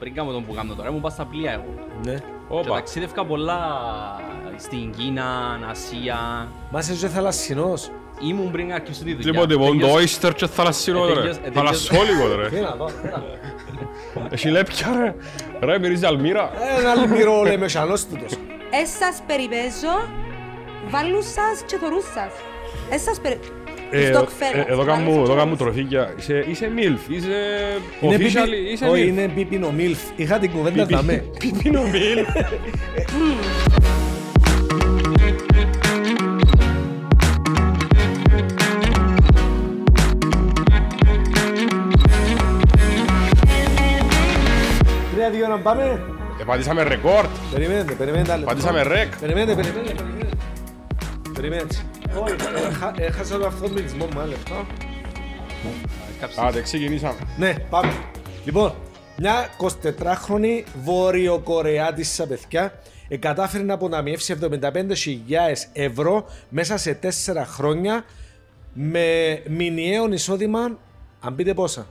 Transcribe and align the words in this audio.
πριν 0.00 0.14
κάνω 0.14 0.32
τον 0.32 0.46
που 0.46 0.54
κάνω 0.54 0.74
τώρα, 0.74 0.88
ήμουν 0.88 1.00
πάω 1.00 1.10
στα 1.10 1.24
πλοία 1.24 1.52
εγώ. 1.52 1.74
Ναι. 2.04 2.14
Και 2.14 2.22
Όπα. 2.48 2.74
ταξίδευκα 2.74 3.24
πολλά 3.24 3.58
στην 4.56 4.92
Κίνα, 4.96 5.58
Ασία. 5.70 6.48
Μα 6.70 6.78
είσαι 6.78 7.08
θαλασσινός. 7.08 7.90
Ήμουν 8.22 8.50
πριν 8.50 8.72
αρχίσω 8.72 9.04
τη 9.04 9.14
δουλειά. 9.14 9.30
Λοιπόν, 9.32 9.48
λοιπόν, 9.48 9.78
το 9.78 9.86
Τελειώσα- 9.86 10.28
oyster 10.30 10.34
και 10.34 10.46
θαλασσινό 10.46 11.04
Ε, 11.04 11.08
ρε. 11.08 11.14
τελειώς- 11.14 11.36
ε, 11.44 11.50
Θαλασσόλικο 11.50 12.28
Τι 12.48 12.54
ρε. 12.54 12.60
να 12.60 12.74
δω, 12.74 12.84
τι 12.84 13.08
να 13.08 13.16
δω. 13.18 14.26
Έχει 14.30 14.48
λέπια 14.50 14.88
ρε. 14.98 15.14
Ρε, 15.66 15.78
μυρίζεις 15.78 16.06
αλμύρα. 16.08 16.50
Ένα 16.78 16.90
αλμυρό 16.90 17.42
λέμε 17.42 17.68
σανός 17.68 18.06
τούτος. 18.06 18.32
Έσας 18.70 19.22
περιπέζω, 19.26 19.94
βάλουν 20.88 21.22
σας 21.22 21.62
και 21.66 21.76
θωρούν 21.76 22.02
σας. 22.14 22.32
Έσας 22.90 23.20
περι... 23.90 24.04
Ε, 24.04 24.12
Στοκ 24.12 24.28
ε, 24.28 24.32
φέρας, 24.44 24.66
Εδώ 24.68 24.76
βάλουν 24.84 24.86
κάνουν 24.86 25.06
σας 25.06 25.14
εδώ 25.16 25.22
και 25.32 25.38
κάνουν 25.38 25.56
θωρούν 25.56 25.56
τροφίκια. 25.56 26.14
Είσαι- 26.18 26.44
Είσαι 26.48 26.70
MILF, 26.76 27.10
είσαι 27.12 27.28
Είναι 28.00 28.16
official, 28.16 28.44
πιπι- 28.44 28.72
είσαι 28.72 28.84
Όχι, 28.84 29.02
MILF. 29.04 29.06
είναι 29.08 29.28
πίπινο 29.34 29.70
μίλφ. 29.72 29.98
Είχα 30.16 30.38
την 30.38 30.50
κουβέντα 30.50 30.84
δαμέ. 30.86 31.24
Πιπίνο 31.38 31.82
MILF. 31.92 32.44
Τρία 45.14 45.30
δύο 45.30 45.48
να 45.48 45.58
πάμε. 45.58 46.00
Επατήσαμε 46.40 46.82
ρεκόρτ. 46.82 47.28
Περιμένετε, 47.52 47.92
περιμένετε 47.92 48.32
άλλο. 48.32 48.44
Πατήσαμε 48.44 48.82
ρεκ. 48.82 49.18
Περιμένετε, 49.20 49.54
περιμένετε, 49.62 50.02
περιμένετε. 51.34 51.74
Περιμένετε. 52.14 52.58
Όχι, 52.58 52.66
έχα- 52.66 52.94
έχασα 52.96 53.38
το 53.38 53.46
αυτομιλισμό 53.46 54.04
μου, 54.04 54.10
ένα 54.20 54.26
λεπτό. 54.26 54.66
Κάψε. 56.20 56.40
Άντε, 56.40 56.60
ξεκινήσαμε. 56.62 57.18
Ναι, 57.38 57.54
πάμε. 57.70 57.92
Λοιπόν, 58.44 58.74
μια 59.16 59.48
24χρονη 59.58 60.62
Βόρειο-Κορεάτισσα 60.82 62.26
παιδιά 62.26 62.72
ε, 63.08 63.16
κατάφερε 63.16 63.62
να 63.62 63.74
αποταμιεύσει 63.74 64.36
75.000 64.40 65.66
ευρώ 65.72 66.26
μέσα 66.48 66.76
σε 66.76 66.98
4 67.02 67.08
χρόνια 67.46 68.04
με 68.72 69.02
μηνιαίο 69.48 70.12
εισόδημα, 70.12 70.78
αν 71.20 71.34
πείτε 71.34 71.54
πόσα, 71.54 71.86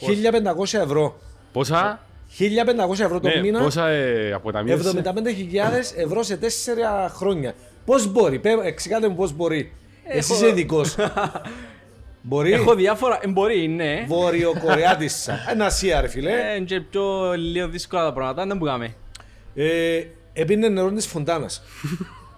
1.500 0.00 0.78
ευρώ. 0.78 1.18
Πόσα, 1.52 2.00
1.500 2.38 3.00
ευρώ 3.00 3.20
το 3.20 3.28
ναι, 3.28 3.40
μήνα, 3.40 3.62
πόσα 3.62 3.88
ε, 3.88 4.32
αποταμίευσε. 4.32 5.02
75.000 5.04 5.12
ευρώ 5.96 6.22
σε 6.22 6.38
4 6.42 6.46
χρόνια. 7.08 7.54
Πώς 7.86 8.12
μπορεί, 8.12 8.38
πέ, 8.38 8.50
εξηγάτε 8.62 9.08
μου 9.08 9.14
πώς 9.14 9.32
μπορεί. 9.32 9.72
Εσύ 10.04 10.32
είσαι 10.32 10.48
ειδικός. 10.48 10.96
μπορεί; 12.22 12.52
Έχω 12.52 12.74
διάφορα, 12.74 13.18
ε, 13.22 13.28
μπορεί, 13.28 13.68
ναι. 13.68 14.04
Βόρειο-Κορεάτισσα. 14.08 15.38
Ένα 15.50 15.66
Ασία, 15.66 16.00
ρε 16.00 16.08
φιλέ. 16.08 16.54
Ε, 16.54 16.60
και 16.60 16.80
πιο 16.80 17.32
λίγο 17.36 17.68
δύσκολα 17.68 18.04
τα 18.04 18.12
πράγματα, 18.12 18.46
δεν 18.46 18.56
μπορούμε. 18.56 18.94
Ε, 19.54 20.04
έπινε 20.32 20.68
νερό 20.68 20.92
της 20.92 21.06
φοντάνας. 21.06 21.62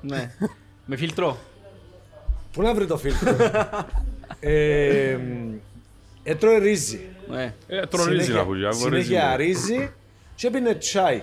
Ναι. 0.00 0.30
Με 0.84 0.96
φιλτρό. 0.96 1.38
Πού 2.52 2.62
να 2.62 2.74
βρει 2.74 2.86
το 2.86 2.96
φίλτρο; 2.96 3.36
ε, 4.40 5.16
μ, 5.16 5.54
έτρωε 6.22 6.58
ρύζι. 6.58 7.00
Ναι. 7.28 7.54
Ε, 7.68 7.86
τρονίζει 7.86 8.32
να 8.32 8.44
πουλιά. 8.44 8.72
συνέχεια 8.72 9.36
ρύζι 9.36 9.90
και 10.34 10.46
έπινε 10.46 10.74
τσάι. 10.74 11.22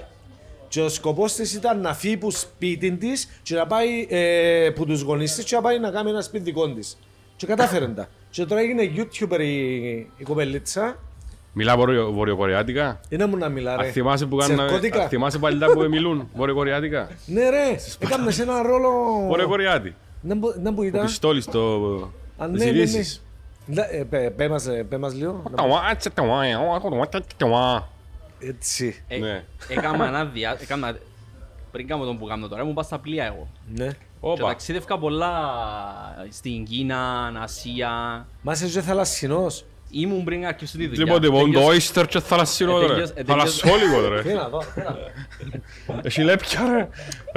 Και 0.75 0.81
ο 0.81 0.89
σκοπός 0.89 1.33
της 1.33 1.53
ήταν 1.53 1.81
να 1.81 1.93
φύγει 1.93 2.17
που 2.17 2.31
σπίτι 2.31 2.91
της 2.91 3.39
και 3.43 3.55
να 3.55 3.67
πάει 3.67 4.07
ε, 4.09 4.69
που 4.75 4.85
τους 4.85 5.01
γονείς 5.01 5.35
της 5.35 5.43
και 5.45 5.55
να 5.55 5.61
πάει 5.61 5.79
να 5.79 5.89
κάνει 5.91 6.09
ένα 6.09 6.21
σπίτι 6.21 6.43
δικό 6.43 6.69
της. 6.73 6.97
Και 7.35 7.45
κατάφερε 7.45 7.87
τα. 7.87 8.07
Και 8.29 8.45
τώρα 8.45 8.61
έγινε 8.61 8.91
YouTuber 8.95 9.39
η, 9.39 9.93
η 9.95 10.23
κοπελίτσα. 10.23 10.95
Μιλά 11.53 11.77
βορειο- 11.77 12.11
βορειοκορεάτικα; 12.11 12.99
Είναι 13.09 13.25
μου 13.25 13.37
να 13.37 13.49
μιλά 13.49 13.75
ρε. 13.75 13.85
Αν 13.85 13.91
θυμάσαι 13.91 14.25
που 14.25 14.35
κάνουν, 14.35 14.55
Τσερκώτικα. 14.57 15.01
αν 15.01 15.09
θυμάσαι 15.09 15.37
παλιά 15.39 15.67
που 15.67 15.81
μιλούν 15.93 16.29
βορειοκορεάτικα; 16.35 17.09
Ναι 17.25 17.49
ρε, 17.49 17.75
έκαμε 17.99 18.31
σε 18.31 18.41
ένα 18.41 18.61
ρόλο... 18.61 18.89
Βορειοκορεάτι. 19.27 19.95
Δεν 20.21 20.37
μπο- 20.37 20.53
Δεν 20.57 20.73
που 20.73 20.81
Ο 20.81 20.83
ήταν. 20.85 21.05
πιστόλι 21.05 21.41
στο... 21.41 21.59
Α, 22.37 22.49
τις 22.49 22.59
ναι, 22.59 22.65
ναι, 22.65 22.71
ναι. 22.71 22.77
ειδήσεις. 22.77 23.23
Λα- 23.67 23.93
ε, 23.93 24.03
πέ- 24.03 24.31
πέ 24.31 24.49
μας, 24.49 24.67
ε, 24.67 24.85
πέ 24.89 24.97
μας 24.97 25.13
λίγο. 25.13 25.43
Έτσι. 28.39 29.03
Ε, 29.07 29.17
Ναι. 29.17 29.43
Έκανα 29.67 30.07
ένα 30.07 30.25
διά... 30.25 30.57
Έκανα... 30.61 30.97
Πριν 31.71 31.87
κάνω 31.87 32.05
τον 32.05 32.17
που 32.19 32.25
κάνω 32.25 32.47
τώρα, 32.47 32.61
ήμουν 32.61 32.73
πάω 32.73 32.83
στα 32.83 32.99
πλοία 32.99 33.25
εγώ. 33.25 33.47
Ναι. 33.75 33.87
Και 33.87 33.95
Όπα. 34.19 34.47
ταξίδευκα 34.47 34.97
πολλά 34.99 35.39
στην 36.29 36.65
Κίνα, 36.65 37.31
Ασία. 37.41 38.25
Μας 38.41 38.61
είσαι 38.61 38.81
θαλασσινός. 38.81 39.65
Ήμουν 39.89 40.23
πριν 40.23 40.45
αρχίσω 40.45 40.77
τη 40.77 40.87
δουλειά. 40.87 41.03
Λοιπόν, 41.03 41.21
λοιπόν, 41.21 41.51
το 41.51 41.59
Τελειώσα- 41.59 42.01
oyster 42.03 42.07
και 42.07 42.19
θαλασσινό 42.19 42.77
Ε, 42.77 42.81
ρε. 42.81 42.87
τελειώς- 42.87 43.09
ε, 43.09 43.13
τελειώς- 43.23 43.59
Θαλασσόλικο 43.61 44.19
Τι 44.21 44.27
ρε. 44.27 44.33
να 44.33 44.49
δω, 44.49 44.57
τι 44.75 44.81
να 44.81 44.91
δω. 44.91 45.99
Έχει 46.03 46.21
λέπια 46.23 46.61
ρε. 46.73 46.89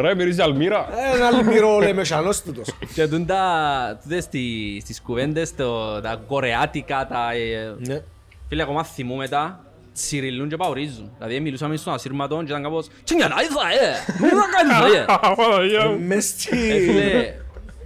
Ρε, 0.03 0.15
μυρίζει 0.15 0.41
αλμύρα. 0.43 0.89
Ένα 1.15 1.27
αλμυρό 1.27 1.79
λέμε 1.79 2.05
σανός 2.05 2.43
τούτος. 2.43 2.69
Και 2.95 3.09
τούν 3.09 3.27
τα... 3.27 3.99
τούτες 4.03 4.25
στις- 4.25 4.83
στις 4.83 5.01
κουβέντες, 5.01 5.55
το- 5.55 6.01
τα 6.01 6.21
κορεάτικα, 6.27 7.07
τα... 7.07 7.33
ε, 7.33 7.75
Ναι. 7.87 8.03
Φίλε, 8.49 8.63
ακόμα 8.63 8.85
θυμούμαι 8.85 9.29
τα, 9.29 9.65
τσιριλούν 9.99 10.49
και 10.49 10.57
παορίζουν. 10.57 11.11
Δηλαδή 11.19 11.41
μιλούσαμε 11.41 11.77
στον 11.77 11.93
ασύρματο 11.93 12.37
και 12.37 12.51
ήταν 12.51 12.63
κάπως 12.63 12.87
«Τσινγκια 13.05 13.29
να 13.29 13.35
είδα, 13.43 13.85
ε! 13.87 14.13
Μην 14.21 14.31
να 14.37 14.43
κάνεις, 14.79 14.97
ε!» 14.97 15.05
Παναγία 15.37 15.87
μου. 15.89 16.07
Μες 16.07 16.17
Ε, 16.17 16.21
στη... 16.29 16.49
φίλε, 16.57 17.35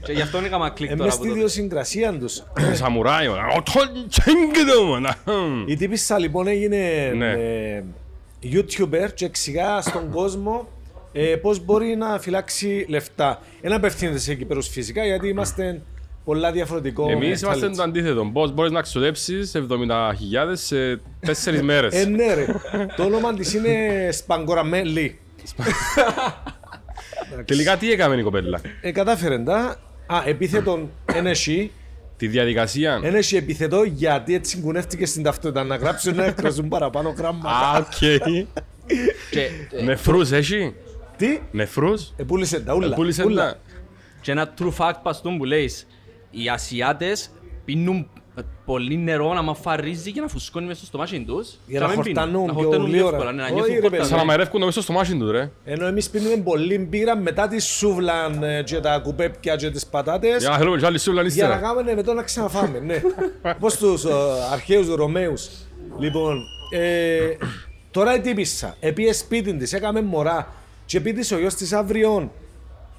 και 0.02 0.12
γι' 0.12 0.20
αυτό 0.20 0.38
έκανα 0.38 0.70
κλικ 0.70 0.90
ε, 0.90 0.94
τώρα 0.94 1.04
μες 1.04 1.12
από 1.14 1.22
στη 1.22 1.28
τότε. 1.28 1.38
ιδιοσυγκρασία 1.38 2.12
τους. 2.18 2.42
Σαμουράι. 2.72 3.26
Ο 3.26 3.62
τον 3.72 4.08
τσέγκεδο 4.08 4.82
μου. 4.84 5.00
να. 5.00 5.16
Η 5.66 5.76
τύπισσα 5.76 6.18
λοιπόν 6.18 6.46
έγινε 6.46 7.12
Ναι. 7.16 7.30
ε, 7.30 7.84
YouTuber 8.52 9.08
και 9.14 9.24
εξηγά 9.24 9.80
στον 9.80 10.10
κόσμο 10.10 10.68
ε, 11.12 11.20
πώς 11.36 11.64
μπορεί 11.64 11.96
να 11.96 12.18
φυλάξει 12.18 12.84
λεφτά. 12.88 13.40
Ένα 13.60 13.76
απευθύνεται 13.76 14.18
σε 14.18 14.34
Κύπερους 14.34 14.68
φυσικά 14.68 15.04
γιατί 15.04 15.28
είμαστε 15.28 15.82
πολλά 16.24 16.52
διαφορετικό. 16.52 17.10
Εμείς 17.10 17.40
είμαστε 17.42 17.66
mentality. 17.66 17.76
το 17.76 17.82
αντίθετο. 17.82 18.30
Πώς 18.32 18.52
μπορείς 18.52 18.70
να 18.72 18.80
ξοδέψεις 18.80 19.52
70.000 19.56 19.60
σε 20.52 21.00
τέσσερις 21.20 21.62
μέρες. 21.62 21.94
Ε, 21.94 22.04
ναι 22.04 22.34
ρε. 22.34 22.46
το 22.96 23.04
όνομα 23.04 23.34
της 23.34 23.54
είναι 23.54 24.08
Σπαγκοραμέλη. 24.12 25.18
Τελικά 27.44 27.76
τι 27.76 27.92
έκαμε 27.92 28.16
η 28.16 28.22
κοπέλα; 28.22 28.60
Ε, 28.80 28.92
κατάφερε 28.92 29.38
τα. 29.38 29.76
Α, 30.06 30.22
επίθετον 30.26 30.90
NSE. 31.06 31.68
Τη 32.16 32.26
διαδικασία. 32.28 33.00
NSE 33.02 33.36
επίθετο 33.36 33.82
γιατί 33.82 34.34
έτσι 34.34 34.60
κουνεύτηκε 34.60 35.06
στην 35.06 35.22
ταυτότητα 35.22 35.64
να 35.64 35.76
γράψουν 35.76 36.14
να 36.14 36.24
εκφραζούν 36.24 36.68
παραπάνω 36.68 37.08
Α, 37.08 37.12
γράμματα. 37.16 37.78
οκ. 37.78 37.98
Και, 39.30 39.40
ε, 39.78 39.82
Νεφρούς 39.82 40.30
έχει. 40.30 40.74
Τι, 41.16 41.38
Νεφρούς. 41.50 42.12
επούλησε 42.16 42.60
τα 42.60 42.74
ούλα. 42.74 42.94
Πούλησε 42.94 43.24
ούλα. 43.24 43.44
τα. 43.52 43.58
και 44.20 44.30
ένα 44.30 44.54
true 44.58 44.72
fact 44.78 44.94
παστούν 45.02 45.36
που 45.38 45.44
λέεις, 45.44 45.86
οι 46.32 46.48
Ασιάτες 46.48 47.30
πίνουν 47.64 48.06
πολύ 48.64 48.96
νερό 48.96 49.32
να 49.34 49.42
μαφαρίζει 49.42 50.12
και 50.12 50.20
να 50.20 50.28
φουσκώνει 50.28 50.66
μέσα 50.66 50.78
στο 50.78 50.86
στομάχι 50.86 51.24
τους. 51.24 51.48
Για 51.66 51.80
και 51.80 51.86
να 51.86 51.90
μην 51.92 52.02
πίνουν. 52.02 52.16
χορτανούν 52.18 52.46
Να 52.46 52.52
πιο 52.54 52.62
χορτανούν 52.62 52.88
γλύωρα. 52.90 53.16
εύκολα, 53.16 53.32
ναι, 53.32 53.42
να 53.42 53.44
Όχι, 53.44 53.54
νιώθουν 53.54 53.74
ρε, 53.74 53.80
χόρτα, 53.80 53.96
παιδί. 53.96 54.08
Σαν 54.08 54.16
να 54.16 54.24
ναι. 54.24 54.30
μαρεύκουν 54.30 54.60
το 54.60 54.66
μέσα 54.66 54.82
στο 54.82 54.92
μάσιν 54.92 55.18
τους 55.18 55.30
ρε. 55.30 55.50
Ενώ 55.64 55.86
εμείς 55.86 56.10
πίνουμε 56.10 56.36
πολύ 56.36 56.78
μπύρα 56.78 57.16
μετά 57.16 57.48
τη 57.48 57.60
σούβλα 57.60 58.38
ε, 58.42 58.62
και 58.62 58.80
τα 58.80 58.98
κουπέπια 58.98 59.56
και 59.56 59.70
τις 59.70 59.86
πατάτες 59.86 60.40
Για 60.40 60.48
να 60.50 60.56
θέλουμε 60.56 60.76
κι 60.76 60.86
άλλη 60.86 60.98
σούλα 60.98 61.22
για 61.22 61.46
να 61.46 61.54
ύστερα. 61.54 61.66
κάνουμε 61.68 61.94
μετά 61.94 62.14
να 62.14 62.22
ξαναφάμε, 62.22 62.78
ναι. 62.78 63.02
Πώς 63.60 63.76
τους 63.76 64.04
ε, 64.04 64.10
αρχαίους 64.52 64.94
Ρωμαίους. 64.94 65.48
Λοιπόν, 65.98 66.38
ε, 66.70 67.36
τώρα 67.90 68.14
η 68.14 68.20
τύπισσα, 68.20 68.76
επίες 68.80 69.18
σπίτι 69.18 69.56
της, 69.56 69.72
έκαμε 69.72 70.02
μωρά 70.02 70.52
και 70.86 71.00
πει 71.00 71.12
της 71.12 71.32
ο 71.32 71.38
γιος 71.38 71.54
της 71.54 71.72
αύριον 71.72 72.30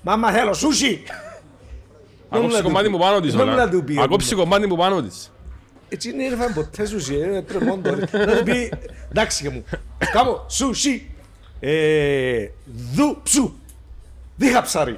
«Μάμα 0.01 0.31
θέλω 0.31 0.53
σούσι!» 0.53 1.03
Ακόψεις 2.33 2.61
κομμάτι 2.61 2.89
μου 2.89 2.97
πάνω 2.97 3.19
της. 3.19 3.35
Δεν 3.35 3.41
όλα. 3.47 3.55
να 3.55 3.69
του 3.69 3.83
πει. 3.83 3.99
Ακόψεις 4.01 4.33
κομμάτι 4.33 4.67
μου 4.67 4.75
πάνω 4.75 5.01
της. 5.01 5.31
Έτσι 5.89 6.09
είναι 6.09 6.25
έρθαν 6.25 6.53
ποτέ 6.53 6.85
σούσι, 6.85 7.15
ε, 7.15 7.41
τρεμόντο. 7.41 7.89
ρε. 7.95 8.25
Να 8.25 8.37
του 8.37 8.43
πει 8.43 8.71
«Εντάξει 9.09 9.43
και 9.43 9.49
μου, 9.49 9.63
κάμω 10.13 10.45
σούσι!» 10.47 11.07
Ε, 11.59 12.47
Δου 12.93 13.17
ψου! 13.23 13.51
Δίχα 14.35 14.61
ψάρι! 14.61 14.95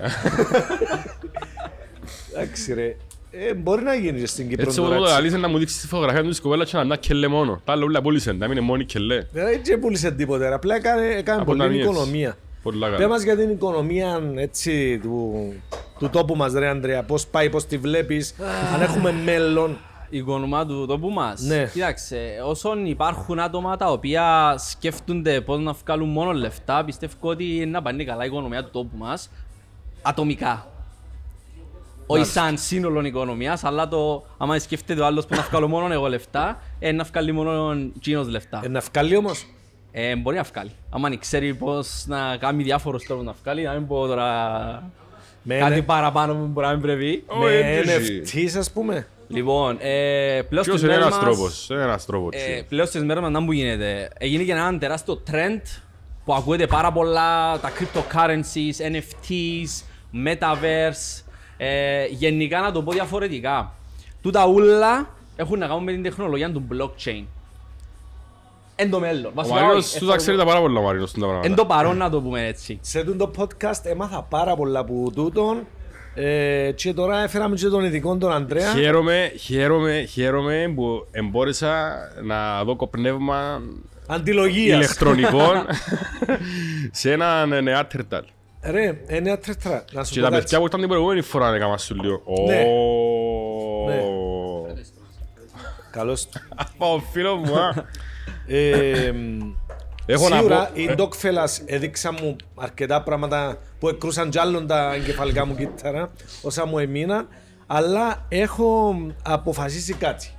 Εντάξει 2.33 2.73
ρε. 2.73 2.95
Ε, 3.31 3.53
μπορεί 3.53 3.83
να 3.83 3.93
γίνει 3.95 4.19
και 4.19 4.25
στην 4.27 4.49
Κύπρο 4.49 4.65
Έτσι 4.65 4.77
τώρα, 4.77 4.95
εγώ 4.95 5.03
έτσι. 5.03 5.15
αλήθεια 5.15 5.37
να 5.37 5.47
μου 5.47 5.57
δείξεις 5.57 5.81
τη 5.81 5.87
φωτογραφία 5.87 6.21
του 6.23 6.29
της 6.29 6.39
κοπέλας 6.41 6.69
και 6.69 6.77
να 6.77 6.83
είναι 6.83 6.97
κελέ 6.97 7.27
μόνο. 7.27 7.61
Τα 7.65 7.71
άλλα 7.71 7.83
όλα 7.83 8.01
πούλησε, 8.01 8.31
να 8.31 8.47
μην 8.47 8.57
είναι 8.57 8.65
μόνη 8.65 8.85
κελέ. 8.85 9.25
Δεν 9.31 9.61
δεν 9.63 9.79
πούλησε 9.79 10.11
τίποτε, 10.11 10.47
ρε. 10.47 10.53
απλά 10.53 10.75
έκανε, 10.75 11.05
έκανε 11.07 11.43
πολλή 11.43 11.61
Αποταμίευση. 11.61 11.89
οικονομία. 11.91 12.37
Πολλά 12.63 12.87
Πες 12.89 12.95
καλά. 12.97 13.07
μας 13.09 13.21
για 13.23 13.35
την 13.35 13.49
οικονομία 13.49 14.21
έτσι, 14.35 14.99
του, 15.03 15.53
του 15.99 16.09
τόπου 16.09 16.35
μας 16.35 16.53
ρε 16.53 16.67
Ανδρέα, 16.67 17.03
πώς 17.03 17.27
πάει, 17.27 17.49
πώς 17.49 17.65
τη 17.65 17.77
βλέπεις, 17.77 18.35
αν 18.73 18.81
έχουμε 18.81 19.11
μέλλον. 19.11 19.77
Η 20.09 20.17
οικονομία 20.17 20.65
του 20.65 20.85
τόπου 20.85 21.09
μας. 21.09 21.41
Ναι. 21.41 21.69
Κοίταξε, 21.73 22.41
όσον 22.45 22.85
υπάρχουν 22.85 23.39
άτομα 23.39 23.77
τα 23.77 23.91
οποία 23.91 24.55
σκέφτονται 24.57 25.41
πώς 25.41 25.59
να 25.59 25.71
βγάλουν 25.71 26.09
μόνο 26.09 26.31
λεφτά, 26.31 26.83
πιστεύω 26.85 27.13
ότι 27.19 27.55
είναι 27.55 27.65
να 27.65 27.81
πάνε 27.81 28.03
καλά 28.03 28.23
η 28.23 28.27
οικονομία 28.27 28.63
του 28.63 28.69
τόπου 28.71 28.97
μας, 28.97 29.29
ατομικά. 30.01 30.67
Όχι 32.07 32.25
σαν 32.25 32.57
σύνολο 32.57 33.01
οικονομίας, 33.01 33.63
αλλά 33.63 33.87
το 33.87 34.25
άμα 34.37 34.59
σκέφτεται 34.59 35.01
ο 35.01 35.05
άλλος 35.05 35.25
που 35.25 35.35
να 35.35 35.41
βγάλω 35.41 35.67
μόνο 35.67 35.93
εγώ 35.93 36.07
λεφτά, 36.07 36.61
ε, 36.79 36.91
να 36.91 37.03
βγάλει 37.03 37.31
μόνο 37.31 37.77
εκείνος 37.95 38.27
λεφτά. 38.27 38.61
Ε, 38.63 38.67
να 38.67 38.79
βγάλει 38.79 39.15
όμως, 39.15 39.45
Ε, 39.91 40.15
μπορεί 40.15 40.35
να 40.35 40.43
βγάλει. 40.43 40.71
Άμα 40.89 41.07
αν 41.07 41.19
ξέρει 41.19 41.53
πώς 41.55 42.03
να 42.07 42.37
κάνει 42.37 42.63
διάφορους 42.63 43.03
τρόπους 43.03 43.25
να 43.25 43.33
βγάλει, 43.43 43.63
να 43.63 43.73
μην 43.73 43.87
πω 43.87 44.07
τώρα 44.07 44.23
Με 44.73 45.04
κάτι 45.47 45.73
ένα- 45.73 45.83
παραπάνω 45.83 46.33
που 46.33 46.45
μπορεί 46.45 46.65
να 46.67 46.71
μην 46.73 46.81
πρέπει. 46.81 47.23
Ω, 47.27 47.35
Με 47.37 47.51
έτσι. 47.55 48.21
NFTs 48.25 48.57
ας 48.57 48.71
πούμε. 48.71 49.07
Λοιπόν, 49.27 49.77
ε, 49.79 50.41
πλέον 50.49 50.63
Ποιος 50.63 50.65
στις 50.65 50.81
είναι 50.81 50.87
μέρες 50.87 51.05
ένας 51.05 51.17
μας- 51.17 51.23
τρόπος. 51.35 51.67
Είναι 51.69 51.81
ένας 51.81 52.05
τρόπος. 52.05 52.33
ε, 52.35 52.65
πλέον 52.69 52.87
στις 52.87 53.03
μέρες 53.03 53.23
μας 53.23 53.31
να 53.31 53.45
που 53.45 53.51
γίνεται. 53.51 54.09
Έγινε 54.17 54.43
και 54.43 54.51
ένα 54.51 54.77
τεράστιο 54.77 55.23
trend 55.31 55.61
που 56.25 56.33
ακούγεται 56.33 56.67
πάρα 56.67 56.91
πολλά, 56.91 57.59
τα 57.59 57.71
cryptocurrencies, 57.71 58.85
NFTs, 58.91 59.83
metaverse, 60.25 61.23
ε, 61.57 62.05
γενικά 62.05 62.59
να 62.59 62.71
το 62.71 62.81
πω 62.83 62.91
διαφορετικά. 62.91 63.73
Τούτα 64.21 64.47
ούλα 64.47 65.09
έχουν 65.35 65.59
να 65.59 65.67
κάνουν 65.67 65.83
με 65.83 65.91
την 65.91 66.03
τεχνολογία 66.03 66.51
του 66.51 66.67
blockchain. 66.71 67.23
Εν 68.75 68.89
το 68.89 68.99
μέλλον. 68.99 69.25
Ο 69.25 69.31
Βασικά, 69.33 69.55
Μαρίνος 69.61 69.85
όχι, 69.85 69.99
του 69.99 70.05
τα 70.05 70.15
ξέρει 70.15 70.37
τα 70.37 70.45
πάρα 70.45 70.59
πολλά 70.59 70.79
ο 70.79 70.83
Μαρίνος 70.83 71.11
του 71.11 71.19
τα 71.19 71.25
Εν 71.25 71.31
πράγματα. 71.31 71.55
το 71.61 71.65
παρόν 71.65 71.97
να 71.97 72.09
το 72.09 72.21
πούμε 72.21 72.47
έτσι. 72.47 72.79
Σε 72.81 73.03
τούτο 73.03 73.27
το 73.27 73.31
podcast 73.43 73.79
έμαθα 73.85 74.23
πάρα 74.29 74.55
πολλά 74.55 74.79
από 74.79 75.11
τούτον 75.15 75.67
ε, 76.15 76.71
και 76.75 76.93
τώρα 76.93 77.23
έφεραμε 77.23 77.55
και 77.55 77.67
τον 77.67 77.83
ειδικό 77.83 78.17
τον 78.17 78.31
Ανδρέα. 78.31 78.71
Χαίρομαι, 78.73 79.31
χαίρομαι, 79.39 80.05
χαίρομαι 80.11 80.71
που 80.75 81.07
εμπόρεσα 81.11 81.93
να 82.23 82.63
δω 82.63 82.75
κοπνεύμα 82.75 83.61
Αντιλογίας. 84.07 84.77
ηλεκτρονικών 84.77 85.65
σε 86.91 87.11
έναν 87.11 87.63
νεάτερταλ. 87.63 88.23
Ρε, 88.61 89.01
εννέα 89.07 89.37
τρέτρα. 89.39 89.85
Να 89.91 90.03
σου 90.03 90.13
Και 90.13 90.19
πω 90.19 90.25
τα 90.25 90.31
κάτι. 90.31 90.41
παιδιά 90.41 90.59
που 90.59 90.65
ήταν 90.65 90.79
την 90.79 90.89
προηγούμενη 90.89 91.21
φορά 91.21 91.49
να 91.49 91.55
έκανα 91.55 91.77
σου 91.77 91.95
λίγο. 91.95 92.21
Ναι. 92.47 92.61
Ω. 92.61 93.85
Ναι. 93.87 94.01
Καλώς 95.91 96.25
του. 96.27 96.39
Από 96.55 96.93
ο 96.93 96.99
φίλος 97.11 97.39
μου, 97.49 97.57
α. 97.59 97.73
Ε, 98.47 99.11
Έχω 100.07 100.29
να 100.29 100.35
Σίγουρα 100.35 100.65
πω- 100.65 100.77
οι 100.77 100.89
Dogfellas 100.97 101.61
έδειξαν 101.65 102.17
μου 102.21 102.35
αρκετά 102.55 103.01
πράγματα 103.03 103.57
που 103.79 103.89
εκρούσαν 103.89 104.29
κι 104.29 104.39
άλλον 104.39 104.67
τα 104.67 104.93
εγκεφαλικά 104.93 105.45
μου 105.45 105.55
κύτταρα 105.55 106.11
όσα 106.41 106.65
μου 106.65 106.79
έμειναν 106.79 107.27
αλλά 107.67 108.25
έχω 108.29 108.95
αποφασίσει 109.23 109.93
κάτι 109.93 110.29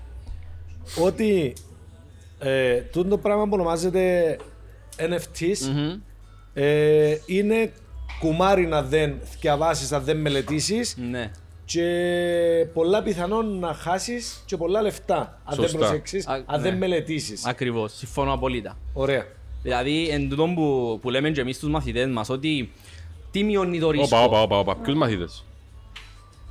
ότι 1.00 1.52
ε, 2.38 2.76
τούτο 2.80 3.08
το 3.08 3.18
πράγμα 3.18 3.42
που 3.44 3.50
ονομάζεται 3.52 4.36
NFTs 4.96 5.56
ε, 6.54 7.16
είναι 7.26 7.72
κουμάρι 8.20 8.66
να 8.66 8.82
δεν 8.82 9.14
διαβάσεις, 9.40 9.90
να 9.90 10.00
δεν 10.00 10.16
μελετήσεις 10.16 10.96
Ναι. 11.10 11.30
Και 11.66 12.66
πολλά 12.74 13.02
πιθανόν 13.02 13.58
να 13.58 13.72
χάσεις 13.74 14.42
και 14.46 14.56
πολλά 14.56 14.82
λεφτά 14.82 15.40
αν 15.44 15.56
δεν 15.56 15.64
Σωστά. 15.64 15.78
προσέξεις, 15.78 16.26
Α, 16.26 16.32
αν 16.34 16.44
ναι. 16.50 16.58
δεν 16.58 16.76
μελετήσεις. 16.76 17.44
Ακριβώς, 17.46 17.92
συμφωνώ 17.96 18.32
απολύτα. 18.32 18.78
Ωραία. 18.92 19.26
Δηλαδή, 19.62 20.08
εν 20.08 20.28
τούτον 20.28 20.54
που, 20.54 20.98
που 21.02 21.10
λέμε 21.10 21.30
και 21.30 21.40
εμείς 21.40 21.58
τους 21.58 21.68
μαθητές 21.68 22.08
μας, 22.08 22.28
ότι 22.28 22.72
τι 23.30 23.44
μειώνει 23.44 23.78
το 23.78 23.90
ρίσκο. 23.90 24.16
Όπα, 24.16 24.24
όπα, 24.24 24.40
όπα, 24.40 24.58
όπα. 24.58 24.76
Ποιους 24.76 24.96
μαθήτες. 24.96 25.44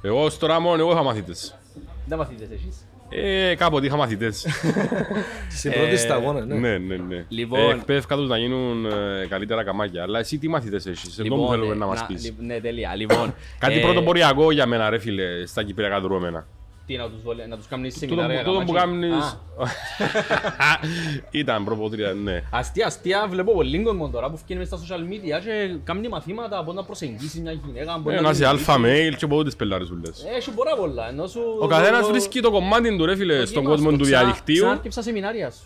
Εγώ 0.01 0.29
στο 0.29 0.47
Ράμον, 0.47 0.79
εγώ 0.79 0.91
είχα 0.91 1.03
μαθήτες. 1.03 1.55
Δεν 2.05 2.17
μαθητές 2.17 2.49
εσείς. 2.51 2.85
Ε, 3.09 3.55
κάποτε 3.55 3.85
είχα 3.85 3.95
μαθητές. 3.95 4.45
Στην 5.57 5.71
πρώτη 5.71 5.97
σταγόνα, 5.97 6.45
ναι. 6.45 6.55
Ναι, 6.55 6.77
ναι, 6.77 6.95
ναι. 6.95 7.25
Λοιπόν. 7.29 7.59
Ε, 7.59 7.73
εκπαίδευκα 7.73 8.15
τους 8.15 8.27
να 8.29 8.37
γίνουν 8.37 8.85
ε, 8.85 9.25
καλύτερα 9.29 9.63
καμάκια. 9.63 10.03
Αλλά 10.03 10.19
εσύ 10.19 10.37
τι 10.37 10.47
μαθητές 10.49 10.85
έχεις, 10.85 11.19
εδώ 11.19 11.35
μου 11.35 11.49
θέλουμε 11.49 11.73
ε, 11.73 11.77
να 11.77 11.85
μας 11.85 11.99
να- 11.99 12.05
πεις. 12.05 12.23
λι- 12.23 12.33
Ναι, 12.39 12.59
τέλεια. 12.59 12.95
Λοιπόν, 12.95 13.33
Κάτι 13.59 13.77
ε, 13.77 13.81
πρωτοποριακό 13.81 14.51
για 14.51 14.65
μένα 14.65 14.89
ρε 14.89 14.99
φίλε, 14.99 15.45
στα 15.45 15.63
κυπριακά 15.63 15.99
δρόμενα. 15.99 16.47
Τι 16.87 16.97
να 16.97 17.09
τους, 17.09 17.21
βολε- 17.23 17.47
να 17.47 17.57
τους 17.57 17.67
κάνεις 17.67 17.93
Τούτο 17.93 18.05
σεμινάρια 18.05 18.43
τούτο 18.43 18.59
που 18.65 18.71
καμάτσι. 18.71 18.99
κάνεις... 19.09 19.23
Α, 20.57 20.77
Ήταν 21.31 21.63
προποτρία, 21.63 22.13
ναι. 22.13 22.43
Αστεία, 22.51 22.85
αστεία, 22.85 23.27
βλέπω 23.29 23.53
πολύ 23.53 23.83
κόσμο 23.83 24.09
τώρα 24.09 24.29
που 24.29 24.37
φτιάχνει 24.37 24.65
στα 24.65 24.77
social 24.77 24.99
media 25.11 25.41
και 25.43 25.75
κάνει 25.83 26.07
μαθήματα 26.07 26.63
πώς 26.63 26.73
να 26.75 26.83
προσεγγίσει 26.83 27.39
μια 27.39 27.51
γυναίκα. 27.51 27.99
πώς 28.03 28.13
Ε, 28.13 28.15
να 28.15 28.21
Να 28.21 28.31
την 28.31 28.41
είσαι 28.41 28.51
μιλήσει. 28.51 28.71
αλφα 28.71 28.75
mail 28.85 29.15
και 29.17 29.27
πότε 29.27 29.43
τις 29.43 29.55
πελάρες 29.55 29.87
σου 29.87 29.99
λες. 30.05 30.25
Έχει 30.35 30.51
πολλά 30.51 30.75
πολλά. 30.75 31.07
ενώ 31.09 31.27
σου- 31.27 31.57
Ο 31.59 31.67
καθένας 31.67 32.01
το- 32.01 32.07
βρίσκει 32.07 32.39
το 32.39 32.51
κομμάτι 32.51 32.97
του 32.97 33.05
ρε 33.05 33.15
φίλε 33.15 33.39
το 33.39 33.45
στον 33.45 33.61
κύμα 33.61 33.73
κόσμο 33.73 33.89
στο 33.89 33.97
του 33.97 34.03
ξα- 34.05 34.19
διαδικτύου. 34.19 34.55
Ξανάρκεψα 34.55 35.01
σεμινάρια 35.01 35.51
σου. 35.51 35.63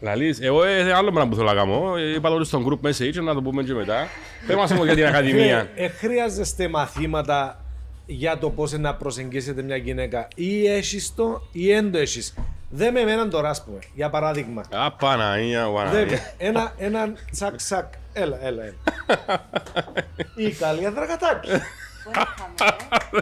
Λαλείς, 0.00 0.40
εγώ 0.40 0.64
ε, 0.64 0.92
άλλο 0.92 1.10
πράγμα 1.12 1.30
που 1.30 1.36
θέλω 1.36 1.48
να 1.48 1.54
κάνω, 1.54 1.96
ε, 1.96 2.14
είπα 2.14 2.28
το 2.30 2.44
στον 2.44 2.66
group 2.68 2.86
message 2.86 3.14
να 3.22 3.34
το 3.34 3.42
πούμε 3.42 3.62
και 3.62 3.74
μετά. 3.74 4.06
Πες 4.46 4.56
μας 4.56 4.70
όμως 4.70 4.84
για 4.84 4.94
την 4.94 5.06
ακαδημία. 5.06 5.68
Ε, 5.74 5.88
χρειάζεστε 5.88 6.68
μαθήματα 6.68 7.64
για 8.06 8.38
το 8.38 8.50
πώς 8.50 8.72
να 8.72 8.94
προσεγγίσετε 8.94 9.62
μια 9.62 9.76
γυναίκα 9.76 10.28
ή 10.34 10.66
έχεις 10.66 11.14
το 11.14 11.42
ή 11.52 11.66
δεν 11.72 11.92
το 11.92 11.98
έχεις. 11.98 12.34
Δεν 12.70 12.92
με 12.92 13.00
εμένα 13.00 13.28
τώρα, 13.28 13.48
ας 13.48 13.64
πούμε, 13.64 13.78
για 13.94 14.10
παράδειγμα. 14.10 14.62
Α, 14.70 14.92
Παναγία, 14.92 15.64
Δεν- 15.64 15.74
Παναγία. 15.74 16.34
ένα, 16.38 16.72
ένα 16.78 17.12
τσακ 17.30 17.56
τσακ. 17.56 17.92
Έλα, 18.12 18.38
έλα, 18.44 18.62
έλα. 18.62 18.74
Η 20.48 20.50
καλή 20.50 20.86
αδρακατάκι. 20.86 21.50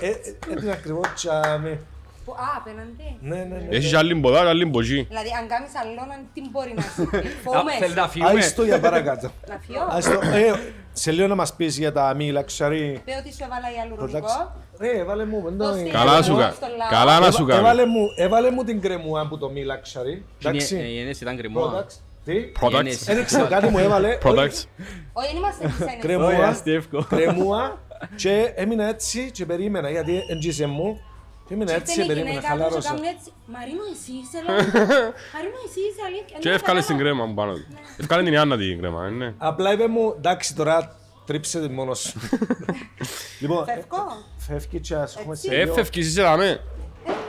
Ε, 0.01 0.07
ε, 0.07 0.15
Έτσι 0.53 0.71
ακριβώς 0.71 1.07
τσάμε. 1.15 1.81
Που- 2.25 2.33
Α, 2.33 2.57
απέναντι. 2.59 3.19
Ναι, 3.21 3.37
ναι, 3.37 3.45
ναι. 3.69 3.77
Έχεις 3.77 3.95
άλλη 3.95 4.15
μποδά, 4.15 4.49
άλλη 4.49 4.65
μποτζή. 4.65 5.03
Δηλαδή, 5.03 5.29
αν 5.41 5.49
κάνεις 5.49 5.71
αλλόνα, 5.83 6.21
τι 6.35 6.41
μπορεί 6.51 6.73
να 6.77 6.83
συμβεί. 6.95 7.17
Α, 7.17 7.21
Θέλει 7.21 7.35
Φοβούμαι. 7.45 7.73
να 7.95 8.09
φύγουμε. 8.09 8.31
Άιστο 8.31 8.65
για 8.65 8.81
παρακάτω. 8.81 9.31
Να 9.49 9.59
φύγω. 9.67 9.87
Άιστο. 9.91 10.13
Ε, 10.13 10.53
σε 10.93 11.11
λίγο 11.11 11.27
να 11.27 11.35
μας 11.35 11.55
πεις 11.55 11.79
για 11.79 11.93
τα 11.93 12.15
μη 12.15 12.33
luxury 12.37 12.95
Πες 13.05 13.17
ότι 13.19 13.33
σου 13.33 13.43
έβαλα 13.45 13.69
ιαλουρονικό. 13.77 14.19
products. 14.19 14.51
Ρε, 14.81 14.99
έβαλε 14.99 15.25
μου. 15.25 15.43
δεν 15.45 15.59
το- 15.59 15.65
Δώστε. 15.73 15.89
Καλά 15.89 16.23
σου 16.23 16.31
Εγώ 16.31 16.41
κα- 16.41 16.51
στο 16.51 16.67
λαό; 16.79 16.89
Καλά 16.91 17.19
να 17.21 17.31
σου 17.31 17.43
Έβα- 17.43 17.57
Έβαλε 17.59 17.83
κάνει. 17.83 17.93
μου, 17.93 18.07
έβαλε 18.17 18.51
μου 18.51 18.65
την 18.65 18.81
κρεμούα 18.81 19.27
που 19.29 19.39
το 19.39 19.51
μη 19.51 19.63
luxury. 19.67 20.07
Η 20.07 20.23
Εντάξει. 20.49 20.77
Ένεση 21.01 21.23
ήταν 21.25 21.37
κρυμμόα. 21.37 21.85
Products. 21.85 21.95
Τι; 22.25 22.35
Products. 22.61 22.99
Δεν 23.05 23.25
ξέρω, 23.25 23.47
κάτι 23.49 23.69
μου 23.69 23.79
έβαλε. 23.79 24.19
Products. 24.25 24.65
Όχι, 25.13 25.27
δεν 25.29 25.37
είμαστε 25.37 25.67
designers. 25.79 25.87
Όχι, 25.89 25.99
Κρεμούα. 26.01 26.47
αστεύκω. 26.49 27.05
Κρεμούα. 27.09 27.79
Και 28.17 28.53
έμεινα 28.55 28.85
έτσι 28.89 29.31
και 29.31 29.47
περίμενα 29.47 29.91
γιατί 29.91 30.23
έγγισε 30.29 30.67
μου. 30.67 31.01
Και 31.49 31.55
έμεινα 31.55 31.71
Και 31.71 31.77
έτσι 31.77 31.95
και 31.95 32.01
ήρθε 32.01 32.13
η 32.13 32.15
περίμενα. 32.15 32.41
γυναίκα 32.41 32.55
που 32.55 32.59
σου 32.59 32.65
Χαλάρωσα. 32.65 32.89
κάνουν 32.89 33.05
έτσι, 33.05 33.31
Μαρίνο 33.47 33.83
εσύ 33.95 34.13
είσαι 34.23 34.39
λέω. 34.47 34.57
Μαρίνο 35.35 35.59
εσύ 35.67 35.81
είσαι 35.89 36.03
αλήθεια. 36.09 36.37
Και 36.39 36.49
Ναι, 36.49 36.55
εύκαλες 36.55 36.87
την 36.87 36.97
καλά. 36.97 37.09
κρέμα 37.09 37.25
μου 37.27 37.35
πάνω 37.35 37.53
του. 37.53 37.67
Εύκαλε 37.97 38.23
την 38.23 38.33
Ιάννα 38.33 38.57
την 38.57 38.79
κρέμα, 38.81 39.05
ε, 39.07 39.11
ναι. 39.11 39.33
Απλά 39.39 39.73
είπε 39.73 39.87
μου, 39.89 40.15
εντάξει 40.17 40.55
τώρα 40.55 40.97
τρίψε 41.27 41.61
την 41.61 41.73
μόνος 41.73 42.01
σου. 42.01 42.19
Λοιπόν, 43.41 43.65
Φεύγω. 43.65 44.07
φεύγει 44.37 44.81
και 44.81 44.95
ας 44.95 45.19
πούμε 45.23 45.35
σε 45.35 45.55
Ε, 45.55 45.59
λίγο. 45.59 45.71
Έφευκες 45.73 46.07
είσαι 46.07 46.23
δαμέ. 46.23 46.61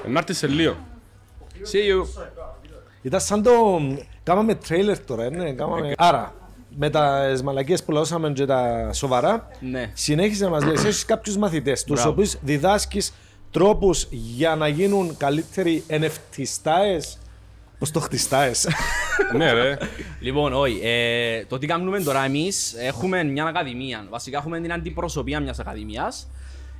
Να 0.07 0.19
έρθεις 0.19 0.37
σε 0.37 0.47
λίγο. 0.47 0.75
See 1.71 1.91
you. 1.91 2.05
Ήταν 3.01 3.19
σαν 3.21 3.43
το... 3.43 3.51
Κάμαμε 4.23 4.55
τρέιλερ 4.55 4.99
τώρα, 4.99 5.29
ναι, 5.29 5.51
κάμαμε... 5.53 5.93
Άρα, 5.97 6.33
με 6.77 6.89
τα 6.89 7.33
μαλακίες 7.43 7.83
που 7.83 7.91
λαούσαμε 7.91 8.29
και 8.31 8.45
τα 8.45 8.89
σοβαρά, 8.93 9.47
Ναι. 9.59 9.91
συνέχισε 9.93 10.43
να 10.43 10.49
μας 10.49 10.63
λες, 10.63 10.83
έχεις 10.83 11.05
κάποιους 11.05 11.37
μαθητές, 11.37 11.83
τους 11.83 11.93
Μπράβο. 11.95 12.09
οποίους 12.11 12.35
διδάσκεις 12.41 13.13
τρόπους 13.51 14.07
για 14.09 14.55
να 14.55 14.67
γίνουν 14.67 15.17
καλύτεροι 15.17 15.83
NFTιστάες. 15.89 17.17
Πώς 17.79 17.91
το 17.91 17.99
χτιστάες; 17.99 18.67
Ναι 19.37 19.51
ρε. 19.53 19.77
Λοιπόν, 20.19 20.53
όχι. 20.53 20.79
Ε, 20.83 21.45
το 21.45 21.57
τι 21.57 21.67
κάνουμε 21.67 21.99
τώρα 21.99 22.25
εμείς, 22.25 22.73
έχουμε 22.77 23.23
μια 23.23 23.45
ακαδημία. 23.45 24.07
Βασικά, 24.09 24.37
έχουμε 24.37 24.59
την 24.59 24.73
αντιπροσωπεία 24.73 25.39
μιας 25.39 25.59
ακαδημίας, 25.59 26.27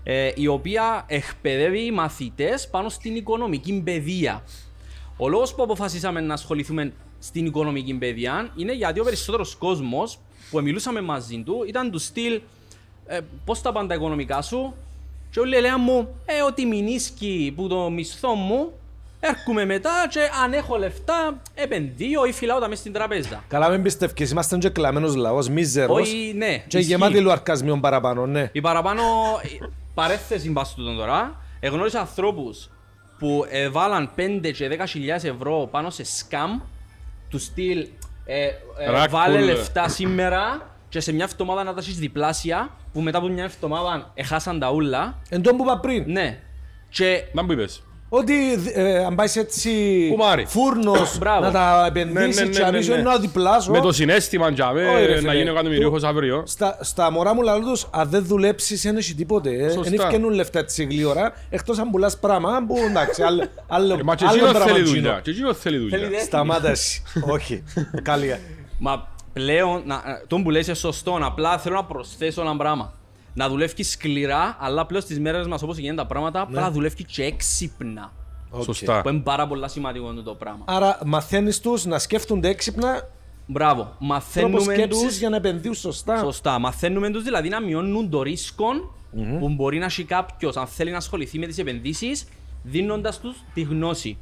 ε, 0.04 0.32
η 0.36 0.48
οποία 0.48 1.04
εκπαιδεύει 1.08 1.92
μαθητές 1.92 2.68
πάνω 2.70 2.90
στην 2.90 3.16
οικονομική 3.16 3.82
παιδεία. 3.86 4.44
Ο 5.18 5.30
λόγος 5.30 5.56
που 5.56 5.64
αποφασίσαμε 5.64 6.22
να 6.22 6.34
ασχοληθούμε 6.34 6.94
στην 7.20 7.46
οικονομική 7.46 7.94
παιδεία 7.94 8.52
είναι 8.56 8.74
γιατί 8.74 9.00
ο 9.00 9.04
περισσότερος 9.04 9.56
κόσμος 9.56 10.20
που 10.50 10.62
μιλούσαμε 10.62 11.02
μαζί 11.02 11.44
του 11.46 11.66
ήταν 11.68 11.92
του 11.92 12.00
στυλ 12.00 12.42
ε, 13.08 13.20
πώς 13.46 13.62
τα 13.62 13.72
πάνε 13.72 13.88
τα 13.88 13.94
οικονομικά 13.94 14.42
σου, 14.42 14.76
και 15.32 15.40
όλοι 15.40 15.60
λέγαν 15.60 15.82
μου, 15.82 16.16
ε, 16.26 16.42
ότι 16.42 16.66
μηνίσκει 16.66 17.54
που 17.56 17.68
το 17.68 17.90
μισθό 17.90 18.34
μου, 18.34 18.72
έρχομαι 19.28 19.66
μετά 19.66 19.92
και 20.10 20.20
αν 20.44 20.54
έχω 20.54 20.78
λεφτά, 20.78 21.42
επενδύω 21.56 22.26
ή 22.26 22.32
φυλάω 22.32 22.60
τα 22.60 22.68
μέσα 22.68 22.80
στην 22.82 22.94
τραπέζα. 22.94 23.44
Καλά 23.48 23.70
μην 23.70 23.82
πιστεύεις, 23.84 24.32
είμαστε 24.32 24.58
και 24.58 24.70
κλαμμένος 24.70 25.16
λαός, 25.16 25.50
μίζερος. 25.50 26.02
Όχι, 26.02 26.34
ναι. 26.36 26.64
Και 26.68 26.78
ισχύει. 26.78 26.90
γεμάτη 26.92 27.20
λουαρκασμίων 27.20 27.80
παραπάνω, 27.82 28.26
ναι. 28.26 28.50
Η 28.52 28.62
παραπάνω 28.62 29.02
ε, 29.42 29.66
παρέθεση 29.94 30.50
μπας 30.52 30.74
τούτον 30.74 30.98
τώρα. 30.98 31.42
Εγνώρισα 31.60 32.00
ανθρώπους 32.00 32.70
που 33.20 33.46
έβαλαν 33.50 34.10
5 34.16 34.52
και 34.54 34.78
10 34.80 34.84
χιλιάδες 34.88 35.24
ευρώ 35.24 35.68
πάνω 35.72 35.90
σε 35.90 36.04
σκάμ 36.04 36.60
του 37.30 37.40
στυλ 37.40 37.88
ε, 38.26 38.46
ε, 38.46 38.52
Rack 38.90 39.08
βάλε 39.10 39.40
pull. 39.40 39.44
λεφτά 39.46 39.88
σήμερα 39.90 40.70
και 40.90 41.00
σε 41.00 41.14
μια 41.14 41.24
εβδομάδα 41.32 41.64
να 41.64 41.74
τα 41.74 41.80
έχεις 41.80 41.98
διπλάσια 41.98 42.70
που 42.94 43.02
μετά 43.02 43.18
από 43.18 43.28
μια 43.28 43.44
εβδομάδα 43.44 44.12
έχασαν 44.14 44.60
τα 44.60 44.72
ούλα. 44.72 45.18
Εν 45.30 45.42
τόν 45.42 45.56
που 45.58 45.64
είπα 45.64 45.80
πριν, 45.80 46.04
Ναι. 46.08 46.40
Και 46.90 47.24
Να 47.34 47.44
μου 47.44 47.52
είπες. 47.52 47.84
Ότι 48.10 48.34
ε, 48.74 49.04
αν 49.06 49.16
πάει 49.16 49.28
έτσι 49.36 49.72
Κουμάρι. 50.12 50.46
φούρνος 50.46 51.18
Μπράβο. 51.20 51.42
να 51.42 51.52
τα 51.52 51.82
Ναι, 51.82 51.88
επενδύσει 52.02 52.44
ναι, 52.44 52.50
και 52.50 52.60
ναι, 52.60 52.66
αν 52.66 52.72
ναι, 52.72 52.78
είσαι 52.78 52.96
ναι. 52.96 53.02
να 53.02 53.18
διπλάσω. 53.18 53.72
Με 53.72 53.80
το 53.80 53.92
συνέστημα 53.92 54.46
Όχι, 54.46 54.56
ρε 54.56 54.62
τζαβέ 54.62 55.16
φίλε. 55.16 55.22
να 55.22 55.34
γίνει 55.34 55.50
ο 55.50 55.52
εκατομμυρίουχος 55.52 56.04
αύριο. 56.04 56.44
Στα, 56.48 56.78
στα 56.82 57.12
μωρά 57.12 57.34
μου 57.36 57.42
λαλού 57.42 57.66
τους, 57.70 57.88
αν 57.92 58.10
δεν 58.10 58.26
δουλέψεις 58.26 58.82
δεν 58.82 58.98
έχει 58.98 59.14
τίποτε. 59.16 59.50
ε. 59.50 59.70
Σωστά. 59.70 59.82
Δεν 59.90 59.94
ευκαινούν 60.00 60.34
λεφτά 60.34 60.60
έτσι 60.60 60.84
γλύωρα, 60.84 61.34
εκτός 61.50 61.78
αν 61.80 61.90
πουλάς 61.90 62.18
πράγμα 62.20 62.64
που 62.68 62.76
εντάξει, 62.90 63.22
άλλο, 63.24 63.44
άλλο, 63.68 63.94
Ε, 63.94 64.04
Μα 64.04 64.16
και 64.16 64.26
άλλο 64.26 64.36
εκείνος 64.36 64.54
πράγμα 64.54 64.72
θέλει 64.74 64.84
τσίνο. 64.84 65.00
δουλειά. 65.02 65.20
Και 65.24 65.30
εκείνος 65.32 65.58
θέλει 65.58 65.78
δουλειά. 65.78 65.98
Θέλει 65.98 66.10
δε- 66.10 66.20
Σταμάτα 66.22 66.70
εσύ. 66.70 67.04
Όχι. 67.30 67.64
Καλή. 68.02 68.40
Μα 68.80 69.08
πλέον, 69.34 69.82
να, 69.86 69.96
ε, 69.96 70.24
τον 70.28 70.44
που 70.44 70.50
λες 70.50 70.66
είναι 70.68 70.76
σωστό, 70.76 71.20
απλά 71.22 71.58
θέλω 71.58 71.76
να 71.76 71.84
προσθέσω 71.86 72.42
ένα 72.42 72.56
πράγμα. 72.58 72.94
Να 73.38 73.50
δουλεύει 73.50 73.84
σκληρά, 73.84 74.58
αλλά 74.60 74.86
πλέον 74.86 75.04
στις 75.04 75.20
μέρες 75.20 75.48
μας 75.48 75.62
όπως 75.62 75.78
γίνονται 75.78 76.02
τα 76.02 76.08
πράγματα, 76.08 76.40
Ναι. 76.40 76.46
πρέπει 76.46 76.62
να 76.62 76.72
δουλεύει 76.72 77.04
και 77.04 77.24
έξυπνα. 77.24 78.12
Σωστά. 78.64 79.02
Που 79.02 79.10
είναι 79.10 79.20
πάρα 79.20 79.48
πολύ 79.48 79.70
σημαντικό 79.70 80.08
αυτό 80.08 80.24
το 80.24 80.34
πράγμα. 80.34 80.64
Άρα 80.68 81.00
μαθαίνεις 81.06 81.60
τους 81.60 81.86
να 81.86 82.00
σκέφτονται 82.00 82.50
έξυπνα 82.50 83.10
Μπράβο. 83.48 83.82
τρόπος 83.82 83.96
Μαθαίνουμε 84.00 84.74
σκέψης 84.74 85.02
τους 85.04 85.18
για 85.18 85.30
να 85.30 85.36
επενδύουν 85.36 85.74
σωστά. 85.74 86.18
Σωστά. 86.18 86.60
Μαθαίνουμε 86.60 87.10
τους 87.10 87.24
δηλαδή 87.24 87.50
να 87.50 87.62
μειώνουν 87.62 88.10
το 88.10 88.22
ρίσκο 88.22 88.68
που 89.40 89.50
μπορεί 89.50 89.78
να 89.78 89.86
έχει 89.86 90.04
κάποιος 90.04 90.58
αν 90.58 90.68
θέλει 90.68 90.92
να 90.92 90.98
ασχοληθεί 90.98 91.40
με 91.40 91.46
τις 91.46 91.58
επενδύσεις, 91.58 92.28
δίνοντας 92.64 93.20
τους 93.20 93.38
τη 93.54 93.62
γνώση. 93.62 94.18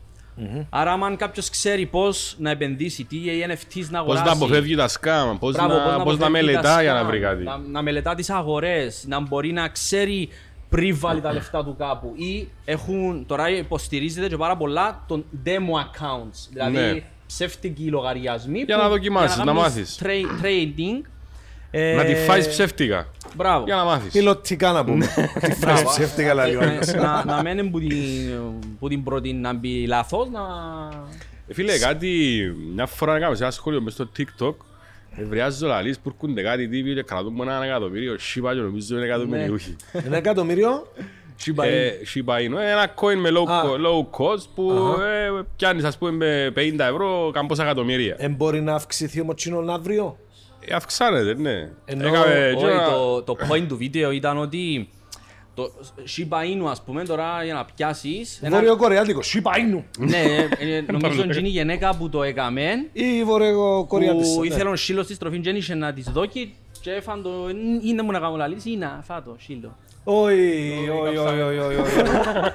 Άρα, 0.69 0.91
αν 0.91 1.15
κάποιος 1.15 1.49
ξέρει 1.49 1.85
πώς 1.85 2.35
να 2.39 2.49
επενδύσει, 2.49 3.03
τι 3.03 3.17
NFTs 3.47 3.75
να 3.75 3.83
Πώς 3.89 3.93
αγοράσει. 3.99 4.25
να 4.25 4.31
αποφεύγει 4.31 4.75
τα 4.75 4.87
σκάμ, 4.87 5.37
πώς 5.37 5.53
Μπράβο, 5.55 5.73
να, 5.73 5.79
πώς 5.79 5.87
να 5.89 5.95
αποφεύγει 5.95 6.21
τα 6.23 6.29
μελετά 6.29 6.81
για 6.81 6.93
να 6.93 7.01
scam, 7.03 7.05
βρει 7.05 7.19
κάτι. 7.19 7.43
Να, 7.43 7.57
να 7.57 7.81
μελετά 7.81 8.15
τις 8.15 8.29
αγορές, 8.29 9.05
να 9.07 9.19
μπορεί 9.19 9.51
να 9.51 9.67
ξέρει 9.67 10.29
πριν 10.69 10.97
βάλει 10.99 11.21
τα 11.21 11.33
λεφτά 11.33 11.63
του 11.63 11.75
κάπου. 11.77 12.13
Ή 12.15 12.47
έχουν, 12.65 13.25
τώρα 13.27 13.49
υποστηρίζεται 13.49 14.27
και 14.27 14.37
πάρα 14.37 14.57
πολλά 14.57 15.03
των 15.07 15.25
demo 15.45 15.49
accounts. 15.79 16.47
Δηλαδή 16.49 16.77
Ναι. 16.77 17.03
ψεύτικοι 17.27 17.83
λογαριασμοί. 17.83 18.59
Για 18.61 18.75
που- 18.75 18.81
να 18.81 18.89
δοκιμάσεις, 18.89 19.37
να 19.37 19.43
κάνεις 19.45 19.61
μάθεις. 19.61 19.99
tra- 20.03 20.43
trading. 20.45 21.07
Ε, 21.75 21.93
Να 21.95 22.03
τη 22.05 22.15
φάεις 22.15 22.47
ψεύτικα, 22.47 23.07
Μπράβο. 23.35 23.65
για 23.65 23.75
να 23.75 23.83
μάθεις. 23.83 24.11
Πιλωτικά 24.11 24.71
να 24.71 24.83
πούμε; 24.85 25.05
Τι 25.41 25.51
φράση 25.53 25.85
ψεύτηκα 25.85 26.33
λέει 26.33 26.55
ο 26.55 26.61
Ε, 26.63 26.67
άλλος. 26.67 26.93
να, 26.93 27.25
να 27.25 27.41
μένει 27.43 27.63
που 27.63 27.79
την, 27.79 27.89
που 28.79 28.87
την 28.87 29.03
πρώτη 29.03 29.33
να 29.33 29.53
μπει 29.53 29.85
λάθος, 29.87 30.29
να... 30.29 30.39
Ε, 31.47 31.53
Φίλε, 31.53 31.77
κάτι, 31.79 32.07
μια 32.73 32.85
φορά 32.85 33.15
έκαμε 33.15 33.35
σε 33.35 33.43
ένα 33.43 33.51
σχόλιο 33.51 33.81
μες 33.81 33.93
στο 33.93 34.09
TikTok 34.17 34.53
Ευρεάζω 35.15 35.67
λαλείς 35.67 35.99
που 35.99 36.09
έρχονται 36.13 36.41
κάτι 36.41 36.67
τύποι 36.67 36.93
και 36.93 37.01
κρατούν 37.03 37.33
με 37.33 37.43
ένα 37.43 37.65
εκατομμύριο 37.65 38.13
Shiba 38.13 38.49
και 38.53 38.59
νομίζω 38.59 38.95
είναι 38.95 39.05
εκατομμυριούχοι. 39.05 39.75
Ένα 39.91 40.17
εκατομμύριο; 40.17 40.87
Shiba 41.45 41.61
Inu. 41.63 41.67
Ε, 41.67 41.91
Shiba 42.13 42.33
Inu, 42.33 42.57
ένα 42.71 42.93
coin 42.95 43.15
με 43.17 43.29
low, 43.29 43.47
Α. 43.51 43.61
low 43.63 44.17
cost 44.19 44.43
που 44.55 44.71
ε, 45.01 45.41
πιάνεις 45.55 45.83
ας 45.83 45.97
πούμε 45.97 46.11
με 46.11 46.53
50 46.55 46.79
ευρώ 46.79 47.31
καμπόσα 47.33 47.63
εκατομμύρια. 47.63 48.15
Ε, 48.17 48.29
μπορεί 48.29 48.61
να 48.61 48.73
αυξηθεί 48.75 49.19
ο 49.21 49.23
μοτσίνος 49.23 49.67
αύριο. 49.73 50.17
Ε, 50.67 50.73
αυξάνεται, 50.75 51.33
ναι. 51.41 51.69
Ενώ- 51.85 52.07
Έκαμε 52.07 52.53
και 52.57 52.65
Όχι, 52.65 52.73
ένα- 52.75 52.89
το, 52.89 53.21
το 53.23 53.35
point 53.49 53.65
του 53.67 53.77
βίντεο 53.77 54.11
ήταν 54.11 54.37
ότι 54.37 54.89
το 55.55 55.71
Shiba 56.17 56.37
Inu, 56.37 56.69
ας 56.69 56.81
πούμε, 56.81 57.03
τώρα 57.03 57.43
για 57.43 57.53
να 57.53 57.65
πιάσεις... 57.75 58.39
ένα- 58.43 58.55
Βόρειο-κορεάτικο. 58.57 59.19
Shiba 59.23 59.51
Inu. 59.77 59.83
Ναι, 59.97 60.17
ε, 60.59 60.75
ε, 60.77 60.83
νομίζω 60.99 61.21
ότι 61.21 61.39
είναι 61.39 61.47
η 61.47 61.51
γυναίκα 61.51 61.95
που 61.95 62.09
το 62.09 62.23
έκαμε, 62.23 62.63
Ή 62.93 63.23
βόρειο-κορεάτης. 63.23 64.33
που 64.33 64.39
ναι. 64.41 64.47
ήθελε 64.47 64.69
ο 64.69 64.75
σύλλος 64.75 65.07
της 65.07 65.17
τροφή 65.17 65.39
και 65.39 65.49
ένιξε 65.49 65.73
να 65.75 65.93
της 65.93 66.09
δώσει 66.11 66.53
και 66.81 66.91
έφαν 66.91 67.21
το... 67.23 67.31
Είναι 67.83 68.01
μου 68.01 68.11
να 68.11 68.19
κάνω 68.19 68.35
λαλείς, 68.35 68.65
είναι, 68.65 68.89
φά 69.03 69.21
το, 69.23 69.35
σύλλο. 69.39 69.77
Όχι, 70.05 70.89
όχι, 71.03 71.17
όχι, 71.17 71.41
όχι, 71.41 71.57
όχι, 71.57 71.79
όχι. 71.79 71.99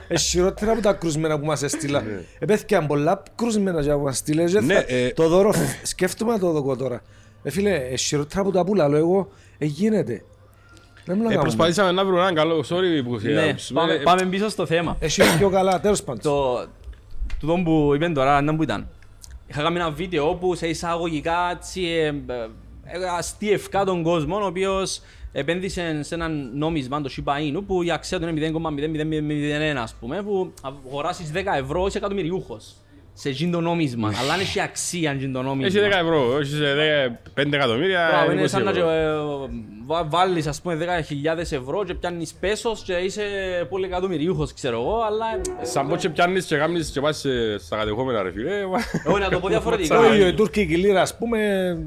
Ε, 0.08 0.16
χειρότερα 0.18 0.72
από 0.72 0.80
τα 0.82 0.92
κρουσμένα 0.92 1.38
που 1.38 1.46
μας 1.46 1.62
έστειλα. 1.62 2.02
Επέθηκαν 2.38 2.86
πολλά 2.86 3.22
κρουσμένα 3.34 3.80
για 3.80 3.96
που 3.96 4.02
μας 4.02 4.16
στείλες. 4.16 4.54
Ε, 4.54 4.60
Ναι, 4.60 4.74
θα- 4.74 4.84
ε, 4.86 5.08
Το 5.10 5.28
δώρο, 5.28 5.54
σκέφτομαι 5.82 6.32
να 6.32 6.38
το 6.38 6.50
δω 6.52 6.76
τώρα. 6.76 7.02
Ε, 7.42 7.50
φίλε, 7.50 7.74
ε, 7.74 7.96
χειρότερα 7.96 8.40
από 8.40 8.50
τα 8.52 8.64
πουλά, 8.64 8.88
λέω 8.88 8.98
εγώ, 8.98 9.28
ε, 9.58 9.64
γίνεται. 9.64 10.22
Δεν 11.04 11.16
μου 11.16 11.22
να 11.22 11.28
Ε, 11.28 11.34
κάνουμε. 11.34 11.40
προσπαθήσαμε 11.42 11.92
να 11.92 12.04
βρούμε 12.04 12.20
έναν 12.20 12.34
καλό, 12.34 12.64
sorry 12.68 13.04
που 13.04 13.18
σε 13.18 13.28
Ναι, 13.28 13.42
άποψη. 13.42 13.72
πάμε, 13.72 13.92
Ε, 13.92 13.96
πάμε 13.98 14.22
πίσω 14.26 14.48
στο 14.48 14.66
θέμα. 14.66 14.96
Εσύ 15.00 15.22
είναι 15.22 15.36
πιο 15.38 15.50
καλά, 15.50 15.80
τέλος 15.80 16.02
πάντων. 16.02 16.22
Το, 16.22 16.66
τούτο 17.40 17.62
που 17.64 17.92
είπαν 17.94 18.14
τώρα, 18.14 18.40
να 18.42 18.56
που 18.56 18.62
ήταν. 18.62 18.88
Είχα 19.46 19.62
κάνει 19.62 19.76
ένα 19.76 19.90
βίντεο 19.90 20.28
όπου 20.28 20.54
σε 20.54 20.66
εισαγωγικά 20.68 21.50
έτσι, 21.56 21.82
ε, 21.82 22.06
ε, 22.06 22.12
ε, 22.84 23.08
αστείευκα 23.18 23.84
τον 23.84 24.02
κόσμο, 24.02 24.36
ο 24.36 24.46
οποίος 24.46 25.00
επένδυσε 25.32 26.02
σε 26.02 26.14
ένα 26.14 26.28
νόμισμα, 26.54 27.00
το 27.00 27.10
Shiba 27.16 27.32
Inu, 27.56 27.62
που 27.66 27.82
η 27.82 27.90
αξία 27.90 28.20
του 28.20 28.28
είναι 28.28 28.50
0,0001 29.74 29.76
ας 29.82 29.94
πούμε, 30.00 30.22
που 30.22 30.52
αγοράσεις 30.62 31.30
10 31.34 31.36
ευρώ 31.58 31.86
είσαι 31.86 31.98
εκατομμυριούχος 31.98 32.74
σε 33.20 33.28
εκείνο 33.28 33.50
το 33.52 33.60
νόμισμα. 33.60 34.12
Αλλά 34.20 34.32
αν 34.32 34.40
έχει 34.40 34.60
αξία 34.60 35.10
εκείνο 35.10 35.32
το 35.32 35.42
νόμισμα. 35.42 35.80
Έχει 35.80 35.90
10 35.92 36.02
ευρώ, 36.02 36.34
όχι 36.34 36.50
σε 36.50 37.20
5 37.40 37.52
εκατομμύρια, 37.52 38.08
Μπράβο, 38.10 38.32
είναι 38.32 38.42
20 38.42 38.48
σαν 38.48 38.64
να 38.64 38.70
ευρώ. 38.70 38.90
ε, 38.90 39.06
βα- 39.86 40.04
βάλεις 40.08 40.46
ας 40.46 40.60
πούμε 40.60 40.74
10.000 40.76 41.38
ευρώ 41.38 41.84
και 41.84 41.94
πιάνεις 41.94 42.34
πέσος 42.40 42.82
και 42.82 42.92
είσαι 42.92 43.22
πολύ 43.68 43.84
εκατομμυριούχος 43.86 44.54
ξέρω 44.54 44.80
εγώ, 44.80 45.00
αλλά 45.06 45.24
ε, 45.62 45.64
Σαν 45.64 45.88
πως 45.88 46.00
και 46.00 46.08
πιάνεις 46.08 46.44
και 46.46 46.56
κάνεις 46.56 46.90
και 46.90 47.00
πας 47.00 47.18
σε- 47.18 47.58
στα 47.58 47.76
κατεχόμενα 47.76 48.22
ρε 48.22 48.30
φίλε. 48.32 48.50
εγώ 49.06 49.18
να 49.18 49.28
το 49.28 49.38
πω 49.40 49.48
διαφορετικά. 49.48 49.98
Όχι, 49.98 50.26
η 50.28 50.34
τουρκική 50.34 50.76
λίρα, 50.76 51.00
ας 51.00 51.16
πούμε, 51.16 51.38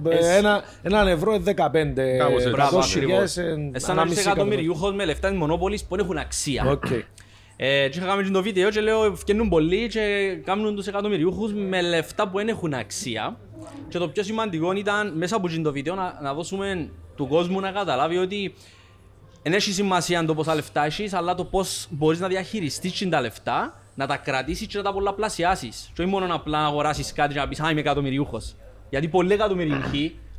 ε, 0.10 0.16
Εσύ- 0.16 0.30
ένα, 0.38 0.64
έναν 0.82 1.08
ευρώ 1.08 1.34
είναι 1.34 1.44
15. 1.44 2.18
Κάπως 2.18 2.36
έτσι. 2.36 2.50
Μπράβο, 2.50 2.78
εκατό 2.78 2.88
χιλιάδες, 2.88 3.38
ακριβώς. 3.38 3.38
ε, 3.38 3.42
Ε, 3.42 3.56
σαν 3.56 3.62
να 3.64 3.72
είσαι 3.76 3.92
ανάμιση 3.92 4.20
εκατομμυριούχος 4.26 4.94
με 4.94 5.06
λεφτά 5.06 5.30
της 5.30 5.38
Μονόπολης 5.38 5.84
που 5.86 5.96
έχουν 6.00 6.18
αξία. 6.18 6.80
Οκ. 7.62 7.68
Ε, 7.68 7.90
και 7.90 7.98
είχα 7.98 8.08
κάνει 8.08 8.24
και 8.24 8.32
το 8.32 8.42
βίντεο 8.42 8.70
και 8.70 8.82
λέω 8.82 9.16
φτιάχνουν 9.16 9.50
πολλοί 9.50 9.88
και 9.88 10.36
κάνουν 10.46 10.76
τους 10.76 10.88
εκατομμυριούχους 10.88 11.54
με 11.54 11.82
λεφτά 11.82 12.28
που 12.28 12.38
δεν 12.38 12.48
έχουν 12.48 12.74
αξία. 12.74 13.38
Και 13.90 13.98
το 13.98 14.10
πιο 14.10 14.24
σημαντικό 14.24 14.72
ήταν 14.72 15.18
μέσα 15.18 15.36
από 15.36 15.48
εκείνο 15.48 15.64
το 15.64 15.72
βίντεο 15.72 15.96
να, 15.96 16.20
να 16.22 16.34
δώσουμε 16.34 16.90
του 17.16 17.28
κόσμου 17.28 17.60
να 17.60 17.72
καταλάβει 17.72 18.18
ότι 18.18 18.54
δεν 19.44 19.54
έχει 19.54 19.72
σημασία 19.72 20.26
το 20.26 20.36
πόσα 20.36 20.56
λεφτά 20.56 20.86
έχεις, 20.86 21.14
αλλά 21.14 21.36
το 21.36 21.46
πώς 21.46 21.88
μπορείς 21.90 22.20
να 22.20 22.28
διαχειριστείς 22.28 23.08
τα 23.10 23.22
λεφτά, 23.22 23.82
να 23.96 24.08
τα 24.08 24.18
κρατήσεις 24.18 24.68
και 24.68 24.78
να 24.78 24.84
τα 24.84 24.94
πολλαπλασιάσεις. 24.94 25.92
Και 25.94 26.02
όχι 26.02 26.12
μόνο 26.12 26.28
να 26.28 26.34
απλά 26.34 26.66
αγοράσεις 26.66 27.14
κάτι 27.14 27.34
και 27.34 27.40
να 27.40 27.48
πεις 27.48 27.60
«Α, 27.60 27.70
είμαι 27.72 27.80
εκατομμυριούχος». 27.80 28.56
Γιατί 28.90 29.08
πολλοί 29.08 29.34
εκατομμυριούχοι 29.34 30.10
που 30.10 30.18
ε, 30.18 30.31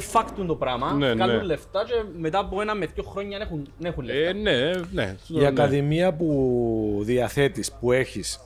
φάκτουν 0.00 0.46
το 0.46 0.54
πράγμα, 0.54 0.92
Ναι, 0.92 1.14
κάνουν 1.14 1.36
ναι. 1.36 1.42
λεφτά 1.42 1.84
και 1.84 1.94
μετά 2.18 2.38
από 2.38 2.60
ένα 2.60 2.74
με 2.74 2.86
δύο 2.94 3.02
χρόνια 3.02 3.38
δεν 3.38 3.46
έχουν, 3.46 3.68
δεν 3.78 3.90
έχουν 3.90 4.04
λεφτά. 4.04 4.28
Ε, 4.28 4.32
ναι, 4.32 4.70
ναι. 4.92 5.16
Η 5.28 5.46
ακαδημία 5.46 6.12
που 6.14 7.00
διαθέτεις, 7.04 7.72
που 7.72 7.92
έχεις, 7.92 8.40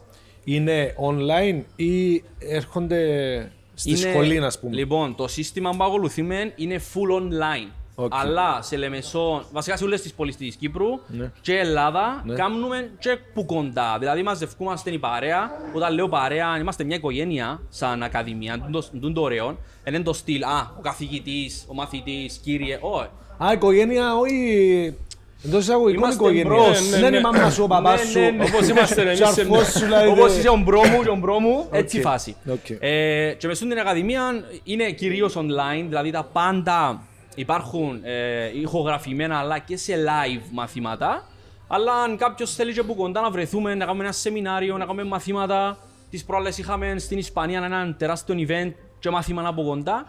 είναι 0.44 0.94
online 1.10 1.62
ή 1.76 2.22
έρχονται 2.38 3.50
στη 3.74 3.96
σχολή, 3.96 4.38
ας 4.38 4.60
πούμε; 4.60 4.74
Λοιπόν, 4.74 5.14
το 5.14 5.28
σύστημα 5.28 5.70
που 5.70 5.84
ακολουθούμε 5.84 6.52
είναι 6.56 6.80
full 6.94 7.20
online. 7.22 7.70
Οκ. 7.98 8.12
Αλλά 8.14 8.58
σε 8.62 8.76
Λεμεσό, 8.76 9.44
βασικά 9.52 9.76
σε 9.76 9.84
όλες 9.84 10.02
τις 10.02 10.12
πόλεις 10.12 10.36
της 10.36 10.56
Κύπρου 10.56 10.86
Ναι. 11.06 11.30
και 11.40 11.58
Ελλάδα, 11.58 12.22
Ναι. 12.24 12.34
κάνουμε 12.34 12.90
και 12.98 13.18
που 13.34 13.44
κοντά. 13.46 13.96
Δηλαδή 13.98 14.22
μαζευκούμαστε 14.22 14.90
η 14.90 14.98
παρέα, 14.98 15.50
όταν 15.72 15.94
λέω 15.94 16.08
παρέα, 16.08 16.58
είμαστε 16.58 16.84
μια 16.84 16.96
οικογένεια 16.96 17.60
σαν 17.68 18.02
ακαδημία, 18.02 18.58
τούτο 18.66 18.82
τούτο 18.92 19.12
το 19.12 19.20
ωραίο. 19.20 19.56
Δεν 19.84 19.94
είναι 19.94 20.02
το 20.02 20.12
στυλ, 20.12 20.42
α, 20.42 20.74
ο 20.78 20.80
καθηγητής, 20.80 21.64
ο 21.68 21.74
μαθητής, 21.74 22.40
κύριε, 22.44 22.78
όχι. 22.80 23.08
Α, 23.44 23.52
οικογένεια, 23.52 24.16
όχι. 24.16 24.96
Εντός 25.44 25.62
εισαγωγικών 25.62 26.02
Είμαστε 26.02 26.22
οικογένεια. 26.24 26.54
bros. 26.54 26.80
Ναι, 26.82 26.88
Δεν 26.90 27.00
ναι, 27.00 27.06
είναι 27.06 27.16
η 27.16 27.20
μάμα 27.20 27.50
σου, 27.50 27.62
ο 27.62 27.66
παπάς 27.66 28.00
Ναι, 28.04 28.10
σου. 28.10 28.18
ναι, 28.18 28.30
ναι. 28.30 28.44
Όπως 28.44 28.68
είμαστε 28.68 29.02
εμείς 29.02 29.20
ο 29.20 29.26
σε 29.26 29.44
μια- 29.44 29.54
αρφός 29.56 29.72
σου, 29.72 29.78
δηλαδή. 29.84 30.08
Όπως 30.08 30.36
είσαι 30.36 30.48
ο 30.48 30.56
bro 30.56 30.80
μου 30.86 31.02
και 31.02 31.08
ο 31.08 31.14
bro 31.16 31.38
μου, 31.38 31.68
έτσι 31.70 31.96
Οκ. 31.98 32.02
φάση. 32.02 32.36
Οκ. 32.50 32.70
Ε, 32.80 33.32
και 33.38 33.46
μες 33.46 33.56
στην 33.56 33.78
ακαδημία 33.78 34.44
είναι 34.64 34.90
κυρίως 34.90 35.36
online, 35.36 35.84
δηλαδή 35.88 36.10
τα 36.10 36.28
πάντα 36.32 37.02
υπάρχουν 37.36 38.00
ε, 38.02 38.60
ηχογραφημένα 38.60 39.38
αλλά 39.38 39.58
και 39.58 39.76
σε 39.76 39.92
live 39.94 40.42
μαθήματα. 40.52 41.26
Αλλά 41.68 41.92
αν 41.92 42.16
κάποιος 42.16 42.54
θέλει 42.54 42.72
και 42.72 42.80
από 42.80 42.94
κοντά 42.94 43.20
να 43.20 43.30
βρεθούμε, 43.30 43.74
να 43.74 43.84
κάνουμε 43.84 44.04
ένα 44.04 44.12
σεμινάριο, 44.12 44.76
να 44.76 44.84
κάνουμε 44.84 45.04
μαθήματα. 45.04 45.78
Τις 46.10 46.24
προάλλες 46.24 46.58
είχαμε 46.58 46.98
στην 46.98 47.18
Ισπανία 47.18 47.64
ένα 47.64 47.94
τεράστιο 47.98 48.34
event 48.48 48.72
και 48.98 49.10
μάθημα 49.10 49.48
από 49.48 49.62
κοντά. 49.62 50.06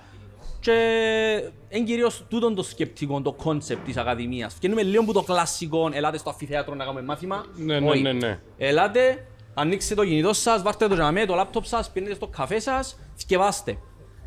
Και 0.59 0.73
είναι 1.69 1.85
κυρίως 1.85 2.25
τούτον 2.29 2.55
το 2.55 2.63
σκεπτικό, 2.63 3.21
το 3.21 3.35
concept 3.43 3.77
της 3.85 3.97
Ακαδημίας. 3.97 4.53
Φτιάχνουμε 4.53 4.83
λίγο 4.83 5.03
που 5.03 5.13
το 5.13 5.21
κλασικό, 5.21 5.89
ελάτε 5.93 6.17
στο 6.17 6.29
αμφιθέατρο 6.29 6.75
να 6.75 6.83
κάνουμε 6.83 7.03
μάθημα. 7.03 7.45
Ναι, 7.55 7.79
ναι, 7.79 7.89
Όχι. 7.89 8.01
ναι, 8.01 8.11
ναι. 8.11 8.39
Ελάτε, 8.57 9.27
ανοίξτε 9.53 9.95
το 9.95 10.05
κινητό 10.05 10.33
σας, 10.33 10.61
βάρτε 10.61 10.87
το 10.87 10.93
τζιαμέ, 10.93 11.25
το 11.25 11.35
λάπτοπ 11.35 11.65
σας, 11.65 11.91
πίνετε 11.91 12.13
στο 12.13 12.27
καφέ 12.27 12.59
σας, 12.59 12.99
θκιεβάστε. 13.17 13.77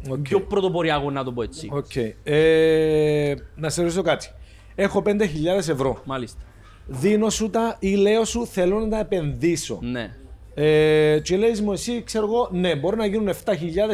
Οκ. 0.09 0.19
Πιο 0.19 0.41
πρωτοποριακό 0.41 1.11
να 1.11 1.25
το 1.25 1.33
πω 1.33 1.43
έτσι. 1.43 1.69
Οκ. 1.73 1.97
Ε, 2.23 3.35
να 3.55 3.69
σε 3.69 3.83
ρωτήσω 3.83 4.03
κάτι. 4.03 4.31
Έχω 4.75 5.03
5.000 5.07 5.15
ευρώ. 5.57 6.01
Μάλιστα. 6.05 6.41
Δίνω 6.87 7.31
σου 7.31 7.51
τα 7.51 7.77
ή 7.79 7.95
λέω 7.95 8.25
σου 8.25 8.47
θέλω 8.47 8.79
να 8.79 8.89
τα 8.89 8.99
επενδύσω. 8.99 9.79
Ναι. 9.83 10.15
Ε, 10.55 11.19
και 11.23 11.37
λέει 11.37 11.57
μου 11.63 11.73
εσύ, 11.73 12.03
ξέρω 12.03 12.25
εγώ, 12.27 12.49
ναι, 12.53 12.75
μπορεί 12.77 12.97
να 12.97 13.07
γίνουν 13.07 13.29
7.000 13.29 13.35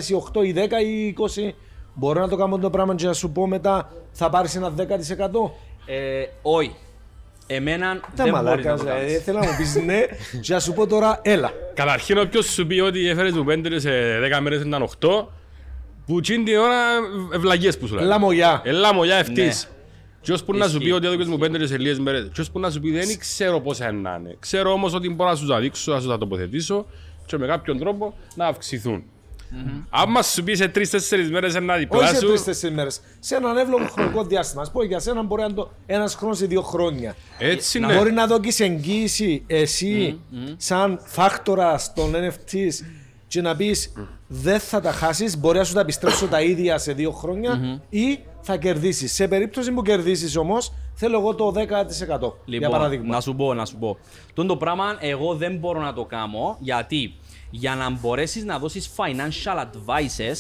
ή 0.08 0.14
8 0.34 0.44
ή 0.44 0.54
10 0.56 0.58
ή 0.84 1.14
20. 1.48 1.52
Μπορώ 1.94 2.20
να 2.20 2.28
το 2.28 2.36
κάνω 2.36 2.58
το 2.58 2.70
πράγμα 2.70 2.94
και 2.94 3.06
να 3.06 3.12
σου 3.12 3.30
πω 3.30 3.46
μετά 3.46 3.92
θα 4.12 4.30
πάρεις 4.30 4.54
ένα 4.56 4.72
10%. 4.76 4.82
Ε, 5.86 6.24
όχι. 6.42 6.74
Εμένα 7.46 8.00
Τα 8.16 8.24
δεν 8.24 8.30
μπορείς 8.32 8.32
μαλάκας, 8.32 8.82
να 8.82 8.86
το 8.86 8.90
ε, 8.90 8.98
κάνεις. 8.98 9.22
θέλω 9.22 9.38
να 9.38 9.44
μου 9.46 9.56
πεις 9.56 9.74
ναι 9.84 10.00
και 10.40 10.52
να 10.52 10.60
σου 10.60 10.72
πω 10.72 10.86
τώρα 10.86 11.18
έλα. 11.22 11.50
Καταρχήν 11.74 12.18
όποιος 12.18 12.46
σου 12.46 12.66
πει 12.66 12.80
ότι 12.80 13.08
έφερες 13.08 13.32
μου 13.32 13.44
πέντε 13.44 13.78
σε 13.78 13.90
10 14.36 14.40
μέρες 14.40 14.60
ήταν 14.62 14.88
8, 15.00 15.08
που 16.06 16.20
τσιν 16.20 16.44
την 16.44 16.56
ώρα 16.56 16.78
ευλαγίες 17.32 17.78
που 17.78 17.86
σου 17.86 17.94
λέει. 17.94 18.06
Λαμογιά. 18.06 18.60
Ελά 18.64 18.94
μολιά 18.94 19.16
ευτής. 19.16 19.68
Ναι. 19.68 19.76
Και 20.20 20.32
ώσπου 20.32 20.52
να 20.52 20.68
σου 20.68 20.76
Ισχύει. 20.76 20.84
πει 20.84 20.90
ότι 20.90 21.06
έδωκες 21.06 21.26
μου 21.26 21.38
πέντε 21.38 21.66
σε 21.66 21.78
λίγες 21.78 21.98
μέρες. 21.98 22.28
Και 22.32 22.40
ώσπου 22.40 22.58
να 22.58 22.70
σου 22.70 22.80
πει 22.80 22.90
δεν 22.90 23.18
ξέρω 23.18 23.60
πόσα 23.60 23.92
να 23.92 24.16
είναι. 24.20 24.36
Ξέρω 24.38 24.72
όμως 24.72 24.94
ότι 24.94 25.10
μπορώ 25.10 25.30
να 25.30 25.36
σου 25.36 25.46
τα 25.46 25.60
δείξω, 25.60 25.92
να 25.92 26.00
σου 26.00 26.08
τα 26.08 26.18
τοποθετήσω 26.18 26.86
και 27.26 27.38
με 27.38 27.46
κάποιον 27.46 27.78
τρόπο 27.78 28.14
να 28.34 28.46
αυξηθούν. 28.46 29.04
Άμα 29.90 30.22
σου 30.22 30.44
πει 30.44 30.54
σε 30.54 30.68
τρεις-τέσσερις 30.68 31.30
μέρες 31.30 31.54
ένα 31.54 31.72
Όχι 31.74 31.82
διπλά 31.82 32.06
σε 32.06 32.16
σου, 32.16 32.26
τρει-τέσσερι 32.26 32.74
μέρες. 32.74 33.00
Σε 33.18 33.36
έναν 33.36 33.56
εύλογο 33.56 33.86
χρονικό 33.86 34.24
διάστημα. 34.24 34.62
Α 34.62 34.70
πω 34.70 34.84
για 34.84 34.98
σένα 34.98 35.22
μπορεί 35.22 35.40
να 35.40 35.46
είναι 35.46 35.56
το 35.56 35.70
ένας 35.86 36.14
χρόνος 36.14 36.40
ή 36.40 36.46
δύο 36.46 36.62
χρόνια. 36.62 37.16
έτσι 37.38 37.78
Να 37.78 37.86
είναι. 37.86 37.96
Μπορεί 37.96 38.12
να 38.12 38.26
δώσει 38.26 38.64
εγγύηση 38.64 39.42
εσύ 39.46 40.18
σαν 40.56 41.00
φάκτορα 41.04 41.80
των 41.94 42.14
NFTs 42.14 42.72
και 43.36 43.42
να 43.42 43.56
πεις 43.56 43.92
δεν 44.26 44.60
θα 44.60 44.80
τα 44.80 44.92
χάσεις, 44.92 45.38
μπορεί 45.38 45.58
να 45.58 45.64
σου 45.64 45.74
τα 45.74 45.80
επιστρέψω 45.80 46.26
τα 46.26 46.40
ίδια 46.42 46.78
σε 46.78 46.92
δύο 46.92 47.10
χρόνια 47.10 47.80
ή 47.88 48.18
θα 48.40 48.56
κερδίσεις. 48.56 49.12
Σε 49.12 49.28
περίπτωση 49.28 49.72
που 49.72 49.82
κερδίσεις 49.82 50.36
όμως, 50.36 50.72
θέλω 50.94 51.18
εγώ 51.18 51.34
το 51.34 51.52
10%. 51.52 51.56
για 51.56 52.32
Λοιπόν, 52.44 52.70
παράδειγμα. 52.70 53.14
να 53.14 53.20
σου 53.20 53.34
πω, 53.34 53.54
να 53.54 53.64
σου 53.64 53.76
πω. 53.76 53.98
Τον 54.34 54.46
το 54.46 54.56
πράγμα 54.56 54.96
εγώ 55.00 55.34
δεν 55.34 55.56
μπορώ 55.56 55.80
να 55.80 55.92
το 55.92 56.04
κάνω 56.04 56.56
γιατί 56.60 57.14
για 57.50 57.74
να 57.74 57.90
μπορέσεις 57.90 58.44
να 58.44 58.58
δώσεις 58.58 58.90
financial 58.96 59.64
advices, 59.64 60.36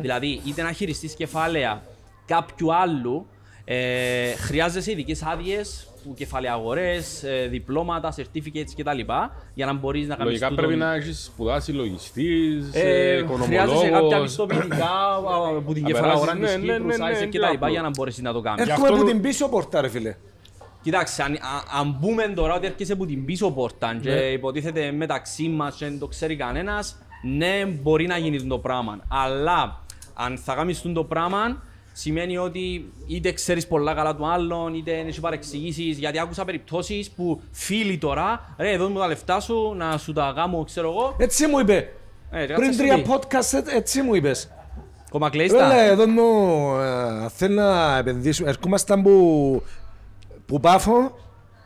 δηλαδή 0.00 0.40
είτε 0.44 0.62
να 0.62 0.72
χειριστείς 0.72 1.14
κεφάλαια 1.14 1.82
κάποιου 2.26 2.74
άλλου, 2.74 3.26
ε, 3.64 4.32
χρειάζεσαι 4.34 4.90
ειδικές 4.90 5.22
άδειες 5.22 5.89
που 6.04 6.14
κεφάλαια 6.14 6.52
αγορές, 6.52 7.22
ε, 7.22 7.46
διπλώματα, 7.50 8.14
certificates 8.16 8.72
κτλ. 8.76 9.00
για 9.54 9.66
να 9.66 9.72
μπορείς 9.72 10.08
να 10.08 10.14
κάνεις 10.14 10.24
Λογικά 10.32 10.48
τούτον. 10.48 10.64
πρέπει 10.64 10.80
να 10.80 10.94
έχεις 10.94 11.24
σπουδάσει 11.24 11.72
λογιστής, 11.72 12.70
Ε, 12.72 12.80
ε, 12.80 13.26
χρειάζεσαι 13.26 13.44
κάποια 13.46 13.86
οικονομολόγος. 13.86 14.22
πιστοποιητικά 14.22 14.84
α, 14.84 15.48
από 15.56 15.72
την 15.74 15.82
Να 15.82 15.88
κεφαλαία 15.88 16.12
αγορά 16.12 16.32
περάσεις, 16.32 16.56
της 16.56 16.64
ναι, 16.64 16.72
ναι, 16.72 16.72
Κύπρου, 16.78 16.86
ναι, 16.88 16.96
ναι, 16.96 17.04
Σάισε 17.04 17.26
πιο 17.26 17.40
κτλ. 17.40 17.54
απλό. 17.54 17.68
για 17.70 17.82
να 17.82 17.88
μπορέσεις 17.90 18.22
να 18.22 18.32
το 18.32 18.40
κάνεις. 18.40 18.60
Έρχομαι 18.66 18.82
αυτό 18.86 18.94
από 18.94 19.04
νο- 19.04 19.10
την 19.10 19.20
πίσω 19.20 19.48
πόρτα, 19.48 19.80
ρε 19.80 19.88
φίλε. 19.88 20.16
Κοιτάξτε, 20.82 21.22
αν, 21.22 21.32
α- 21.34 21.78
αν 21.80 21.98
πούμε 22.00 22.22
τώρα 22.34 22.54
ότι 22.54 22.66
έρχεσαι 22.66 22.92
από 22.92 23.06
την 23.06 23.24
πίσω 23.24 23.50
πόρτα 23.50 23.98
και 24.02 24.10
Ναι. 24.10 24.20
υποτίθεται 24.20 24.92
μεταξύ 24.92 25.48
μας 25.48 25.74
και 25.76 25.84
δεν 25.84 25.98
το 25.98 26.06
ξέρει 26.06 26.36
κανένας, 26.36 26.98
ναι, 27.22 27.64
μπορεί 27.82 28.06
να 28.06 28.16
γίνει 28.18 28.42
το 28.46 28.58
πράγμα. 28.58 28.98
Αλλά 29.08 29.80
αν 30.14 30.38
θα 30.38 30.54
κάνεις 30.54 30.82
το 30.94 31.04
πράγμα, 31.04 31.62
σημαίνει 32.00 32.36
ότι 32.36 32.92
είτε 33.06 33.32
ξέρεις 33.32 33.66
πολλά 33.66 33.94
καλά 33.94 34.16
του 34.16 34.26
άλλον, 34.32 34.74
είτε 34.74 34.98
έχει 34.98 35.20
παρεξηγήσεις, 35.20 35.98
γιατί 35.98 36.18
άκουσα 36.18 36.44
περιπτώσεις 36.44 37.10
που 37.10 37.40
φίλοι 37.50 37.98
τώρα, 37.98 38.54
ρε, 38.58 38.76
δώσ' 38.76 38.90
μου 38.90 38.98
τα 38.98 39.06
λεφτά 39.06 39.40
σου, 39.40 39.74
να 39.76 39.98
σου 39.98 40.12
τα 40.12 40.32
κάνω, 40.36 40.64
ξέρω 40.64 40.88
εγώ. 40.88 41.14
Έτσι 41.18 41.46
μου 41.46 41.58
είπε. 41.58 41.92
Ε, 42.30 42.44
ρε, 42.44 42.54
Πριν 42.54 42.66
κάτσε 42.66 42.78
τρία 42.82 42.96
σου 42.96 43.02
πει. 43.02 43.08
podcast, 43.12 43.52
ε, 43.72 43.76
έτσι 43.76 44.02
μου 44.02 44.14
είπες. 44.14 44.50
Κομακλείστα. 45.10 45.58
Βέβαια, 45.68 45.82
εδώ 45.82 46.06
μου 46.06 46.22
ε, 47.24 47.28
θέλω 47.28 47.54
να 47.54 47.96
επενδύσουμε. 47.96 48.48
Ερχόμασταν 48.48 49.02
που, 49.02 49.62
που 50.46 50.60
πάφω, 50.60 51.18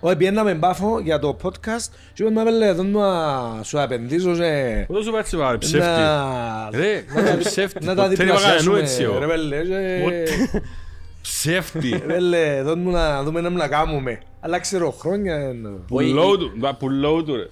όχι 0.06 0.16
πιέναμε 0.16 0.54
πάφο 0.54 1.00
για 1.00 1.18
το 1.18 1.36
podcast 1.42 1.88
και 2.14 2.22
είπαμε 2.22 2.42
«Βέλε, 2.42 2.66
εδώ 2.66 2.82
μου 2.82 3.00
να 3.00 3.62
σου 3.62 3.78
επενδύσω 3.78 4.34
σε... 4.34 4.44
Πού 4.86 4.92
το 4.94 5.02
σου 5.02 5.10
πάει 5.10 5.20
έτσι 5.20 5.36
πάρε, 5.36 5.58
ψεύτη. 5.58 5.86
Να, 5.86 6.70
Ρε, 6.70 7.04
να 7.14 7.22
τα- 7.30 7.36
ψεύτη. 7.38 7.84
να 7.84 7.94
τα 7.94 8.02
Ποτέ 8.02 8.14
δεν 8.14 8.26
είπα 8.26 8.40
κανένου 8.40 8.74
διπλασιάσουμε, 8.74 8.78
έτσι, 8.78 9.02
εγώ. 9.02 9.18
ρε 9.18 9.26
βέλε, 9.26 9.62
και- 9.62 10.28
Ψεύτη. 11.22 12.02
Βέλε, 12.06 12.56
εδώ 12.56 12.76
μου 12.76 12.90
να 12.90 13.22
δούμε 13.22 13.40
να 13.40 13.50
μου 13.50 13.56
να 13.56 13.68
κάνουμε. 13.68 14.18
Αλλά 14.40 14.58
ξέρω, 14.58 14.90
χρόνια... 14.90 15.48
είναι. 15.50 15.68
Πουλό 15.86 16.36
του, 16.38 16.52
μα 16.56 16.74
πουλό 16.74 17.22
του 17.22 17.34
ρε. 17.36 17.48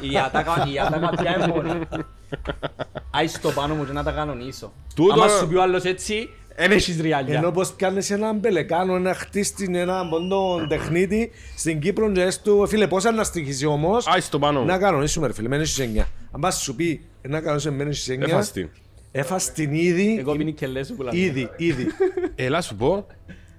Η- 0.00 0.10
Η 0.12 0.18
ατάκα 0.18 0.66
η 0.74 0.78
ατάκα 0.78 1.08
πια 1.22 1.36
είναι 1.36 1.46
μόνη. 1.46 1.80
Άι 3.16 3.26
το 3.42 3.50
πάνω 3.50 3.74
μου 3.74 3.86
και 3.86 3.92
να 3.92 4.02
τα 4.02 4.10
κανονίσω. 4.10 4.72
Τούτο- 4.94 5.12
Άμα 5.12 5.28
σου 5.28 5.48
πει 5.48 5.54
ο 5.54 5.62
άλλος 5.62 5.84
έτσι, 5.84 6.28
δεν 6.56 6.70
έχεις 6.70 7.00
ριάλια. 7.00 7.38
Ενώ 7.38 7.50
πως 7.50 7.72
πιάνεις 7.72 8.10
έναν 8.10 8.38
μπελεκάνο, 8.38 8.94
ένα 8.96 9.14
χτίστη, 9.14 9.68
ένα 9.74 10.08
πόντο 10.08 10.66
τεχνίτη 10.68 11.30
στην 11.56 11.80
Κύπρο 11.80 12.12
και 12.12 12.20
λες 12.24 12.40
του, 12.42 12.66
φίλε, 12.66 12.86
πώς 12.86 13.04
να 13.04 13.24
στοιχήσει 13.24 13.66
όμως, 13.66 14.06
Άι 14.06 14.20
στο 14.20 14.38
πάνω 14.38 14.60
μου. 14.60 14.66
να 14.66 14.78
κανονίσουμε 14.78 15.26
ρε 15.26 15.32
φίλε, 15.32 15.48
μένεις 15.48 15.70
στις 15.72 15.84
9. 15.94 16.06
Αν 16.30 16.40
πας 16.40 16.60
σου 16.62 16.74
πει, 16.74 17.04
«Ε, 17.22 17.28
να 17.28 17.40
κανονίσουμε 17.40 17.76
μένεις 17.76 17.96
στις 18.02 18.08
9, 18.16 18.22
Έφας 18.28 18.52
την. 18.52 18.68
έφας 19.12 19.52
την 19.52 19.74
ήδη, 19.74 20.16
Εγώ 20.18 20.36
πίνει 20.36 20.52
και 20.52 20.66
λες 20.66 20.92
που 20.96 21.02
λαλείς. 21.02 21.24
ήδη, 21.24 21.50
ήδη. 21.56 21.86
Έλα 22.34 22.60
σου 22.60 22.76
πω, 22.76 23.06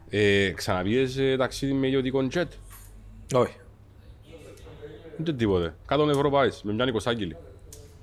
ε, 0.09 0.49
ξαναπήγες 0.49 1.17
ε, 1.17 1.35
ταξίδι 1.37 1.73
με 1.73 1.87
ιδιωτικό 1.87 2.27
jet. 2.33 2.43
Όχι. 3.33 3.53
Ούτε 5.19 5.33
τίποτε. 5.33 5.73
100 5.89 6.09
ευρώ 6.09 6.29
πάεις, 6.29 6.61
με 6.63 6.73
μια 6.73 6.85
νοικοσάγγελη. 6.85 7.35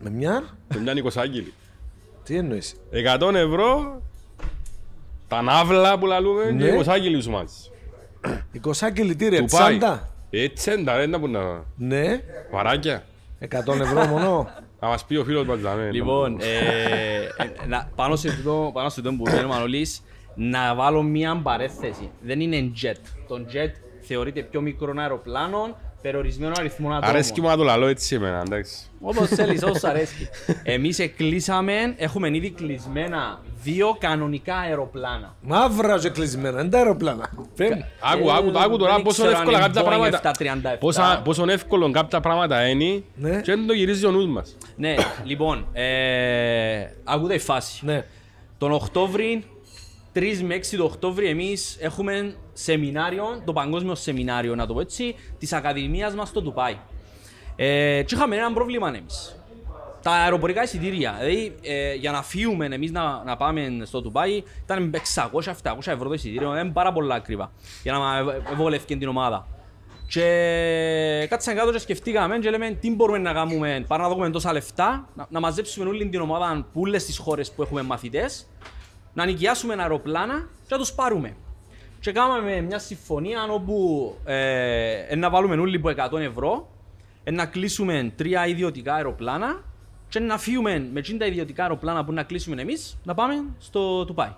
Με 0.00 0.10
μια, 0.10 0.56
Με 0.74 0.80
μια 0.80 0.94
νοικοσάγγελη. 0.94 1.52
τι 2.24 2.36
εννοείς; 2.36 2.74
100 2.90 3.34
ευρώ, 3.34 4.02
τα 5.32 5.42
ναύλα 5.42 5.98
που 5.98 6.06
λαλούμε 6.06 6.44
και 6.44 6.50
Ναι. 6.52 6.64
η 6.66 6.70
νοικοσάγγελη 6.70 7.22
σου 7.22 7.30
μάτς. 7.30 7.70
20 8.66 8.90
κιλιτήρια, 8.92 9.38
Του 9.38 9.44
πάει. 9.44 9.78
τσάντα. 9.78 10.08
Έτσι 10.30 10.70
έντα, 10.70 10.96
δεν 10.96 11.10
να 11.10 11.18
να... 11.28 11.64
Ναι, 11.76 12.20
Βαράκια. 12.52 13.02
100 13.40 13.46
ευρώ 13.80 14.06
μόνο. 14.06 14.50
Να 14.80 14.88
μας 14.88 15.04
πει 15.04 15.16
ο 15.16 15.24
φίλος 15.24 15.46
μας 15.46 15.56
δηλαδή. 15.56 15.90
Λοιπόν, 15.92 16.38
ε, 16.40 17.42
ε, 17.42 17.66
να- 17.66 17.90
πάνω 17.94 18.16
σε 18.16 18.28
αυτό 18.28 18.70
πάνω 18.74 18.88
σε 18.88 19.00
αυτό 19.00 19.12
που 19.14 19.26
λέει 19.26 19.44
ο 19.44 19.48
Μανώλης, 19.48 20.02
να 20.34 20.74
βάλω 20.74 21.02
μία 21.02 21.40
παρέθεση. 21.42 22.10
Δεν 22.20 22.40
είναι 22.40 22.70
jet. 22.82 22.96
Το 23.28 23.34
jet 23.52 23.70
θεωρείται 24.00 24.40
πιο 24.42 24.60
μικρό 24.60 24.92
αεροπλάνο, 24.96 25.76
περιορισμένο 26.02 26.52
αριθμό 26.58 26.88
ατόμων. 26.88 27.08
Αρέσκει 27.08 27.40
μου 27.40 27.48
να 27.48 27.56
το 27.56 27.62
λαλώ 27.62 27.86
έτσι 27.86 28.14
εμένα, 28.14 28.42
εντάξει. 28.46 28.76
Όπως 29.00 29.28
θέλεις, 29.28 29.62
όπως 29.62 29.84
αρέσκει. 29.84 30.28
Εμείς 30.62 30.98
εκλείσαμε, 30.98 31.94
έχουμε 31.96 32.28
ήδη 32.36 32.50
κλεισμένα 32.50 33.40
δύο 33.62 33.96
κανονικά 34.00 34.56
αεροπλάνα. 34.56 35.34
Μαύρα 35.42 35.98
και 35.98 36.08
κλεισμένα, 36.08 36.60
είναι 36.60 36.70
τα 36.70 36.78
αεροπλάνα. 36.78 37.30
Φεύγει. 37.54 37.84
Άκου, 38.12 38.28
Ε, 38.28 38.32
άκου, 38.32 38.58
άκου 38.58 38.76
τώρα 38.76 38.94
δεν 38.94 39.02
πόσο 39.02 39.22
ξέρω 39.22 39.36
αν 39.36 39.42
εύκολα 39.42 39.56
είναι 39.58 39.66
κάποια 39.66 39.82
Boeing 39.82 40.10
πράγματα. 40.10 40.74
737. 40.74 40.78
Πόσα, 40.80 41.20
πόσο 41.24 41.44
εύκολο 41.48 41.90
κάποια 41.90 42.20
πράγματα 42.20 42.66
είναι 42.68 43.02
Ναι. 43.14 43.30
και 43.40 43.54
δεν 43.54 43.66
το 43.66 43.72
γυρίζει 43.72 44.06
ο 44.06 44.10
νους 44.10 44.26
μας. 44.26 44.56
Ναι, 44.76 44.94
λοιπόν, 45.24 45.66
ε, 45.72 46.86
ακούτε 47.04 47.34
η 47.34 47.38
φάση. 47.38 47.84
Ναι. 47.84 48.04
Τον 48.58 48.72
Οκτώβρη, 48.72 49.44
3 50.14 50.40
με 50.42 50.54
6 50.54 50.76
του 50.76 50.84
Οκτώβρη, 50.84 51.26
εμείς 51.26 51.76
έχουμε 51.80 52.34
σεμινάριο, 52.52 53.42
το 53.44 53.52
παγκόσμιο 53.52 53.94
σεμινάριο, 53.94 54.54
να 54.54 54.66
το 54.66 54.74
πω 54.74 54.80
έτσι, 54.80 55.14
της 55.38 55.52
Ακαδημίας 55.52 56.14
μας 56.14 56.28
στο 56.28 56.42
Ντουπάι. 56.42 56.76
Ε, 57.56 58.02
και 58.02 58.14
είχαμε 58.14 58.36
ένα 58.36 58.52
πρόβλημα 58.52 58.88
εμείς. 58.88 59.36
Τα 60.02 60.10
αεροπορικά 60.10 60.62
εισιτήρια, 60.62 61.16
δηλαδή 61.18 61.54
ε, 61.62 61.94
για 61.94 62.10
να 62.10 62.22
φύγουμε 62.22 62.66
εμείς 62.66 62.90
να, 62.90 63.22
να 63.24 63.36
πάμε 63.36 63.82
στο 63.84 64.00
Ντουπάι 64.00 64.42
ήταν 64.62 64.94
600-700 65.42 65.52
ευρώ 65.84 66.08
το 66.08 66.14
εισιτήριο, 66.14 66.58
είναι 66.58 66.70
πάρα 66.70 66.92
πολλά 66.92 67.14
ακριβά 67.14 67.52
για 67.82 67.92
να 67.92 67.98
μα 67.98 68.24
βολεύει 68.56 68.96
την 68.96 69.08
ομάδα. 69.08 69.46
Και 70.08 71.26
κάτσαμε 71.28 71.58
κάτω 71.58 71.72
και 71.72 71.78
σκεφτήκαμε 71.78 72.38
και 72.38 72.50
λέμε 72.50 72.70
τι 72.70 72.94
μπορούμε 72.94 73.18
να 73.18 73.32
κάνουμε 73.32 73.84
παρά 73.88 74.02
να 74.02 74.08
δούμε 74.08 74.30
τόσα 74.30 74.52
λεφτά, 74.52 75.08
να, 75.14 75.26
να 75.30 75.40
μαζέψουμε 75.40 75.88
όλη 75.88 76.08
την 76.08 76.20
ομάδα 76.20 76.66
που 76.72 76.80
όλες 76.80 77.04
τις 77.04 77.18
χώρες 77.18 77.52
που 77.52 77.62
έχουμε 77.62 77.82
μαθητές, 77.82 78.48
να 79.12 79.24
νοικιάσουμε 79.24 79.74
αεροπλάνα 79.78 80.48
και 80.66 80.74
να 80.74 80.78
τους 80.78 80.92
πάρουμε. 80.92 81.36
Και 82.00 82.12
κάναμε 82.12 82.60
μια 82.60 82.78
συμφωνία 82.78 83.46
όπου 83.50 84.14
ε, 84.24 85.06
ε, 85.08 85.16
να 85.16 85.30
βάλουμε 85.30 85.56
όλοι 85.56 85.76
από 85.76 86.16
100 86.16 86.20
ευρώ, 86.20 86.68
ε, 87.24 87.30
να 87.30 87.46
κλείσουμε 87.46 88.12
τρία 88.16 88.46
ιδιωτικά 88.46 88.94
αεροπλάνα 88.94 89.62
και 90.08 90.20
να 90.20 90.38
φύγουμε 90.38 90.88
με 90.92 91.00
50 91.00 91.26
ιδιωτικά 91.26 91.62
αεροπλάνα 91.62 92.04
που 92.04 92.12
να 92.12 92.22
κλείσουμε 92.22 92.62
εμείς, 92.62 92.98
να 93.04 93.14
πάμε 93.14 93.44
στο 93.58 94.04
Τουπάι. 94.04 94.34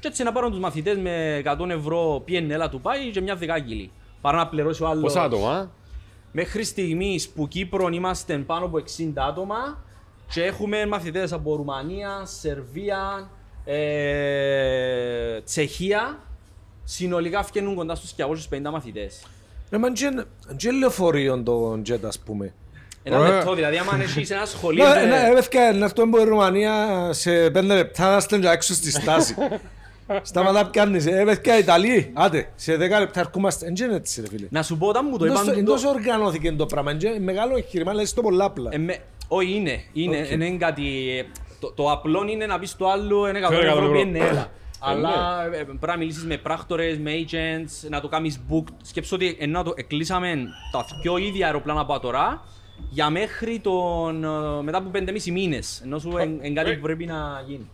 Και 0.00 0.08
έτσι 0.08 0.22
να 0.22 0.32
πάρουν 0.32 0.50
τους 0.50 0.60
μαθητές 0.60 0.98
με 0.98 1.42
100 1.44 1.68
ευρώ 1.68 2.24
PNL 2.28 2.68
του 2.70 2.80
Πάι 2.80 3.10
και 3.10 3.20
μια 3.20 3.36
δεκάγγυλη. 3.36 3.90
Παρά 4.20 4.36
να 4.36 4.48
πληρώσει 4.48 4.82
ο 4.82 4.86
άλλος. 4.88 5.02
Πόσα 5.02 5.22
άτομα, 5.22 5.70
Μέχρι 6.32 6.64
στιγμής 6.64 7.28
που 7.28 7.48
Κύπρο 7.48 7.88
είμαστε 7.88 8.38
πάνω 8.38 8.64
από 8.64 8.78
60 8.78 9.12
άτομα 9.28 9.84
και 10.32 10.42
έχουμε 10.44 10.86
μαθητές 10.86 11.32
από 11.32 11.56
Ρουμανία, 11.56 12.24
Σερβία, 12.24 13.30
ε, 13.64 15.40
Τσεχία. 15.44 16.18
Συνολικά 16.84 17.42
φτιάχνουν 17.42 17.74
κοντά 17.74 17.94
στους 17.94 18.14
250 18.50 18.70
μαθητές. 18.72 19.22
Ναι, 19.70 19.78
μα 19.78 19.88
και 20.56 20.70
λεωφορείο 20.70 21.42
το 21.42 21.82
jet, 21.88 21.98
ας 22.06 22.18
πούμε. 22.18 22.52
Ένα 23.02 23.18
Ωραία. 23.18 23.30
λεπτό, 23.36 23.54
δηλαδή 23.54 23.76
άμα 23.76 23.98
έχεις 24.02 24.30
ένα 24.30 24.46
σχολείο... 24.54 24.84
Ναι, 24.88 24.94
με- 24.94 25.04
ναι, 25.06 25.28
έπαιχε 25.30 25.72
να 25.72 25.84
έρθω 25.84 26.02
από 26.02 26.20
η 26.20 26.24
Ρουμανία 26.24 27.08
σε 27.12 27.50
πέντε 27.50 27.74
λεπτά 27.74 28.12
να 28.14 28.20
στέλνω 28.20 28.50
έξω 28.50 28.74
στη 28.74 28.90
στάση. 28.90 29.34
Σταματά 30.22 30.66
πιάνεις, 30.66 31.06
έπαιχε 31.06 31.58
Ιταλή, 31.58 32.10
άντε, 32.14 32.48
σε 32.56 32.76
δέκα 32.76 33.00
λεπτά 33.00 33.20
ερχόμαστε, 33.20 33.66
δεν 33.72 33.86
είναι 33.86 33.96
έτσι 33.96 34.20
ρε 34.20 34.26
φίλε. 34.28 34.46
Να 34.50 34.62
σου 34.62 34.78
πω 34.78 34.86
όταν 34.86 35.06
μου 35.10 35.18
το 35.18 35.24
Εντός- 35.24 35.42
είπαν... 35.42 35.58
εντός 35.58 35.82
το- 35.82 35.88
οργανώθηκε 35.88 36.52
το 36.52 36.66
πράγμα, 36.66 36.90
είναι 36.90 37.18
μεγάλο 37.18 37.56
εγχείρημα, 37.56 37.92
λες 37.94 38.12
το 38.14 38.22
πολλά 38.22 38.44
απλά. 38.44 38.70
Ε, 38.72 38.78
με- 38.78 38.98
Όχι 39.28 39.52
είναι, 39.52 39.82
είναι, 39.92 40.18
Οκ. 40.18 40.30
είναι 40.30 40.50
κάτι... 40.50 40.82
Το, 41.64 41.72
το 41.82 41.90
απλό 41.90 42.24
είναι 42.28 42.46
να 42.46 42.58
πεις 42.58 42.76
το 42.76 42.88
άλλο 42.88 43.28
είναι 43.28 43.40
100 43.46 43.48
Φέρε 43.48 43.68
100 43.68 43.70
ευρώ 43.70 43.84
ευρώ. 43.84 43.92
πιένε 43.92 44.18
έλα. 44.18 44.48
Αλλά 44.80 45.44
ε, 45.46 45.62
πρέπει 45.62 45.86
να 45.86 45.96
μιλήσεις 45.96 46.24
με 46.24 46.36
πράκτορες, 46.36 46.98
με 46.98 47.10
agents, 47.12 47.88
να 47.88 48.00
το 48.00 48.08
κάνεις 48.08 48.40
book. 48.50 48.64
Σκέψου 48.82 49.14
ότι 49.14 49.36
ενώ 49.40 49.62
το 49.62 49.72
εκλείσαμε 49.76 50.34
τα 50.72 50.84
δυο 51.02 51.16
ίδια 51.16 51.46
αεροπλάνα 51.46 51.80
από 51.80 52.00
τώρα 52.00 52.42
για 52.90 53.10
μέχρι 53.10 53.58
τον, 53.58 54.24
ε, 54.24 54.62
μετά 54.62 54.78
από 54.78 54.90
5,5 54.92 55.30
μήνες. 55.32 55.80
Ενώ 55.84 55.98
σου 55.98 56.10
είναι 56.42 56.62
κάτι 56.62 56.74
που 56.74 56.82
πρέπει 56.82 57.04
να 57.04 57.42
γίνει. 57.46 57.70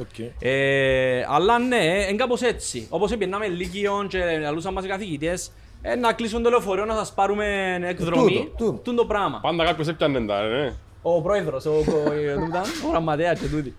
Οκ. 0.00 0.18
Ε, 0.38 1.24
αλλά 1.28 1.58
ναι, 1.58 1.84
είναι 2.08 2.16
κάπως 2.16 2.42
έτσι. 2.42 2.86
Όπως 2.90 3.12
έπαιρναμε 3.12 3.46
Λύκειον 3.46 4.08
και 4.08 4.38
λαλούσαν 4.40 4.72
μας 4.72 4.84
οι 4.84 4.88
καθηγητές, 4.88 5.52
ε, 5.82 5.94
να 5.94 6.12
κλείσουν 6.12 6.42
το 6.42 6.50
λεωφορείο 6.50 6.84
να 6.84 6.94
σας 6.94 7.14
πάρουμε 7.14 7.78
εκδρομή. 7.82 8.32
τούτο, 8.32 8.64
τούτο. 8.64 8.72
Τούτο 8.72 8.94
το 8.94 9.06
πράγμα. 9.06 9.40
πάντα 9.40 9.64
κάποιος 9.64 9.88
έπιανε 9.88 10.26
τα, 10.26 10.42
ναι. 10.42 10.74
Ο 11.14 11.20
πρόεδρος, 11.22 11.64
ο, 11.64 11.70
ο, 11.70 11.74
ο, 11.76 12.86
ο 12.86 12.90
γραμματέας 12.90 13.38
και 13.40 13.46
τούτοι. 13.46 13.74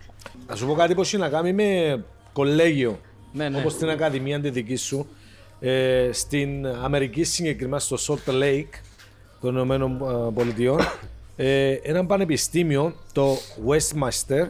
Να 0.48 0.56
σου 0.56 0.66
πω 0.68 0.74
κάτι 0.74 0.94
που 0.96 1.02
έχει 1.02 1.18
να 1.18 1.30
κάνει 1.30 1.54
με 1.54 2.04
κολέγιο. 2.34 3.00
Ναι, 3.34 3.50
ναι. 3.50 3.58
Όπως 3.60 3.78
την 3.78 3.90
Ακαδημία 3.90 4.40
τη 4.42 4.50
δική 4.50 4.76
σου. 4.76 5.08
Ε, 5.60 6.10
στην 6.12 6.68
Αμερική 6.68 7.24
συγκεκριμένα 7.24 7.80
στο 7.80 7.98
Salt 8.08 8.30
Lake 8.32 8.80
των 9.42 9.54
Ηνωμένων 9.54 9.92
ε, 10.02 10.32
Πολιτειών 10.34 10.80
ε, 11.36 11.72
ένα 11.72 12.06
πανεπιστήμιο, 12.06 12.94
το 13.12 13.36
Westmaster, 13.68 14.48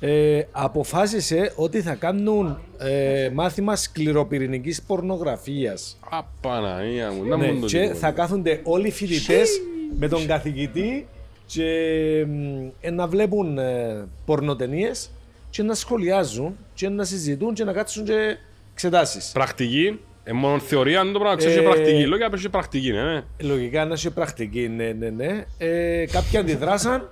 ε, 0.00 0.42
αποφάσισε 0.52 1.52
ότι 1.56 1.80
θα 1.82 1.94
κάνουν 1.94 2.58
ε, 2.78 3.30
μάθημα 3.34 3.76
σκληροπυρηνικής 3.76 4.82
πορνογραφίας. 4.82 5.98
Απαναία 6.10 7.12
μου, 7.12 7.24
να 7.24 7.36
Ναι, 7.36 7.52
μου 7.52 7.60
το 7.60 7.66
και 7.66 7.80
δικό. 7.80 7.94
θα 7.94 8.10
κάθονται 8.10 8.60
όλοι 8.64 8.86
οι 8.86 8.90
φοιτητές 8.90 9.50
με 9.98 10.08
τον 10.08 10.26
καθηγητή 10.26 11.06
και 11.54 12.24
μ, 12.28 12.68
ε, 12.80 12.90
να 12.90 13.06
βλέπουν 13.06 13.58
ε, 13.58 14.08
πορνοτενίες 14.24 15.10
και 15.50 15.62
να 15.62 15.74
σχολιάζουν 15.74 16.56
και 16.74 16.88
να 16.88 17.04
συζητούν 17.04 17.54
και 17.54 17.64
να 17.64 17.72
κάτσουν 17.72 18.04
και 18.04 18.36
εξετάσεις. 18.72 19.30
Πρακτική, 19.32 20.00
ε, 20.24 20.32
μόνο 20.32 20.58
θεωρία 20.58 21.00
είναι 21.00 21.12
το 21.12 21.18
πράγμα, 21.18 21.36
ξέρεις 21.36 21.56
Ε, 21.56 21.60
και 21.60 21.64
πρακτική. 21.66 22.06
Λόγια 22.06 22.30
πες 22.30 22.40
και 22.40 22.48
πρακτική, 22.48 22.92
ναι, 22.92 23.02
ναι. 23.02 23.22
Λογικά 23.40 23.84
να 23.84 23.94
είσαι 23.94 24.10
πρακτική, 24.10 24.68
ναι, 24.68 24.92
ναι, 24.92 25.10
ναι. 25.10 25.44
Ε, 25.58 26.04
κάποιοι 26.06 26.38
αντιδράσαν, 26.38 27.10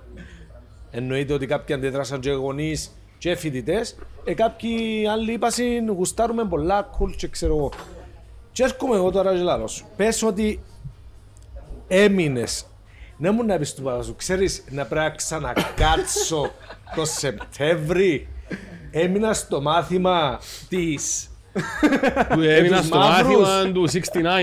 εννοείται 0.91 1.33
ότι 1.33 1.45
κάποιοι 1.45 1.75
αντιδράσαν 1.75 2.19
και 2.19 2.31
γονείς 2.31 2.91
και 3.17 3.35
φοιτητές. 3.35 3.95
Ε, 4.23 4.33
κάποιοι 4.33 5.07
άλλοι 5.07 5.31
είπαν 5.31 5.51
γουστάρουμε 5.95 6.45
πολλά, 6.45 6.89
cool 6.89 7.11
και 7.15 7.27
ξέρω 7.27 7.57
εγώ. 7.57 7.71
Και 8.51 8.63
έρχομαι 8.63 8.95
εγώ 8.95 9.11
τώρα 9.11 9.35
και 9.35 9.41
λαλώ 9.41 9.67
σου. 9.67 9.85
Πες 9.95 10.23
ότι 10.23 10.63
έμεινες. 11.87 12.65
Να 13.21 13.31
μου 13.31 13.43
να 13.43 13.57
πεις 13.57 13.73
του 13.73 13.81
πατά 13.81 14.03
σου, 14.03 14.15
ξέρεις 14.15 14.63
να 14.69 14.85
πρέπει 14.85 15.05
να 15.05 15.09
ξανακάτσω 15.09 16.51
το 16.95 17.05
Σεπτέμβρη. 17.05 18.27
Έμεινα 18.91 19.33
στο 19.33 19.61
μάθημα 19.61 20.39
της 20.69 21.29
Που 22.29 22.39
Έμεινα 22.39 22.77
τους 22.77 22.85
στο 22.85 22.97
μαύρους. 22.97 23.47
μάθημα 23.47 23.71
του 23.73 23.87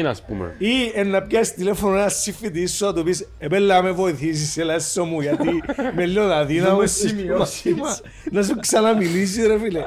69 0.05 0.09
ας 0.09 0.23
πούμε. 0.23 0.55
Ή 0.59 0.93
εν 0.95 1.09
να 1.09 1.23
πιάσεις 1.23 1.55
τηλέφωνο 1.55 1.97
ένας 1.97 2.21
συμφιτή 2.23 2.67
σου 2.67 2.85
να 2.85 2.93
του 2.93 3.03
πεις 3.03 3.29
«Επέλα 3.39 3.75
να 3.77 3.83
με 3.83 3.91
βοηθήσεις, 3.91 4.57
έλα 4.57 4.75
έσω 4.75 5.05
μου, 5.05 5.21
γιατί 5.21 5.63
με 5.95 6.07
λέω 6.07 6.33
αδύναμο 6.33 6.87
σημειώσεις. 6.87 7.75
Να 8.33 8.43
σου 8.43 8.57
ξαναμιλήσει 8.61 9.47
ρε 9.47 9.59
φίλε. 9.59 9.87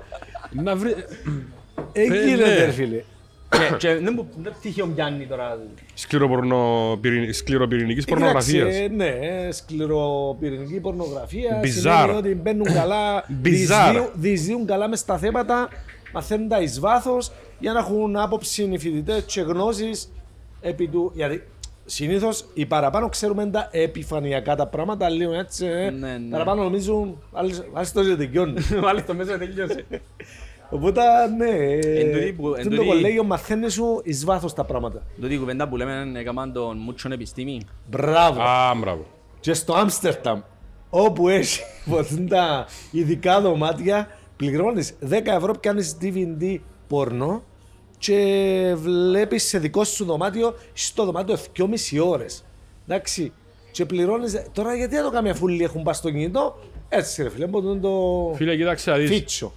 Να 0.52 0.76
βρει... 0.76 0.96
Έγινε 1.92 2.36
ναι. 2.36 2.56
ρε 2.56 2.72
φίλε. 2.72 3.04
Και- 3.52 3.76
Και 3.78 3.96
δεν 3.96 4.14
μου 4.16 4.28
δεν 4.44 4.54
τύχει 4.62 4.82
ο 4.82 4.86
Μπιάννη 4.86 5.26
τώρα. 5.26 5.58
Σκληροπορνο- 5.94 7.00
Σκληροπυρηνικής 7.32 8.06
Κοίταξε, 8.06 8.06
πορνογραφίας. 8.06 8.76
Ναι, 8.96 9.12
σκληροπυρηνική 9.52 10.80
πορνογραφία. 10.80 11.58
Μπιζάρ. 11.62 12.00
Σημαίνει 12.00 12.18
ότι 12.18 12.36
μπαίνουν 12.36 12.66
καλά, 12.74 13.26
Μπιζάρ. 13.28 13.92
διεισδύουν- 13.92 14.12
διεισδύουν 14.14 14.66
καλά 14.66 14.88
μες 14.88 15.00
στα 15.00 15.18
θέματα, 15.18 15.70
μαθαίνουν 16.14 16.48
τα 16.48 16.62
εις 16.62 16.80
βάθος, 16.80 17.32
για 17.60 17.74
να 17.74 17.80
έχουν 17.80 18.16
άποψη 18.18 18.64
οι 18.72 18.78
φοιτητές 18.78 19.24
και 19.24 19.42
γνώσεις 19.42 20.12
επί 20.62 20.88
του... 20.88 21.12
Γιατί 21.16 21.44
συνήθως 21.86 22.46
οι 22.54 22.66
παραπάνω 22.66 23.10
ξέρουμε 23.10 23.46
τα 23.46 23.68
επιφανειακά 23.72 24.56
τα 24.56 24.68
πράγματα, 24.68 25.10
λίγο 25.10 25.34
έτσι, 25.34 25.66
ε. 25.66 25.90
Ναι, 25.90 26.18
ναι. 26.18 26.30
παραπάνω 26.30 26.64
νομίζουν, 26.64 27.22
άλλες 27.32 27.64
άλλες 27.74 27.92
το 27.92 28.04
και 28.04 28.16
τελειώνουν. 28.16 28.58
Βάλεις 28.82 29.06
το 29.06 29.14
μέσα 29.20 29.38
τελείωσε. 29.38 29.86
Οπότε, 30.72 31.02
ναι, 31.38 31.46
Εν 32.00 32.12
τούτη 32.14 32.34
που- 32.34 32.54
εν 32.54 32.60
ε, 32.60 32.64
το 32.64 32.70
τούτη- 32.70 32.88
κολέγιο 32.88 33.24
μαθαίνεις 33.24 33.74
σου 33.74 34.02
εις 34.04 34.26
βάθος 34.26 34.54
τα 34.54 34.64
πράγματα. 34.66 35.02
Τούτη 35.22 35.34
η 35.34 35.38
κουβέντα 35.38 35.68
που 35.70 35.76
λέμε 35.78 36.12
έκαναν 36.20 36.54
τον 36.54 36.78
Μούτσον 36.78 37.12
επιστήμη. 37.12 37.62
Μπράβο. 37.90 38.42
Α, 38.42 38.76
μπράβο. 38.76 39.06
Και 39.40 39.54
στο 39.54 39.74
Άμστερνταμ, 39.74 40.40
όπου 40.90 41.28
έχει 41.30 41.62
ποτέ 41.90 42.16
τα 42.30 42.66
ειδικά 42.92 43.42
δωμάτια, 43.42 44.08
πληρώνεις 44.36 44.94
10 45.10 45.20
ευρώ, 45.26 45.54
πιάνεις 45.60 45.98
DVD 46.02 46.58
πορνό 46.88 47.44
και 47.98 48.18
βλέπεις 48.78 49.44
σε 49.48 49.58
δικό 49.60 49.84
σου 49.84 50.06
δωμάτιο, 50.06 50.56
στο 50.74 51.06
δωμάτιο 51.06 51.38
2,5 51.58 52.00
ώρες. 52.10 52.46
Εντάξει. 52.88 53.32
Και 53.72 53.86
πληρώνεις, 53.86 54.42
τώρα 54.52 54.76
γιατί 54.76 54.96
να 54.96 55.04
το 55.04 55.10
κάνει 55.12 55.30
αφού 55.30 55.46
όλοι 55.46 55.64
έχουν 55.64 55.84
πάει 55.84 55.94
στο 55.94 56.10
κινητό, 56.12 56.60
έτσι 56.90 57.24
ρε 57.24 57.30
φίλε, 57.30 57.48
μπορούν 57.48 57.82
το 57.82 57.92
Φίλε, 58.36 58.56
κοίταξε 58.56 58.92
να 58.92 58.98
δεις. 58.98 59.10
φίτσο. 59.10 59.54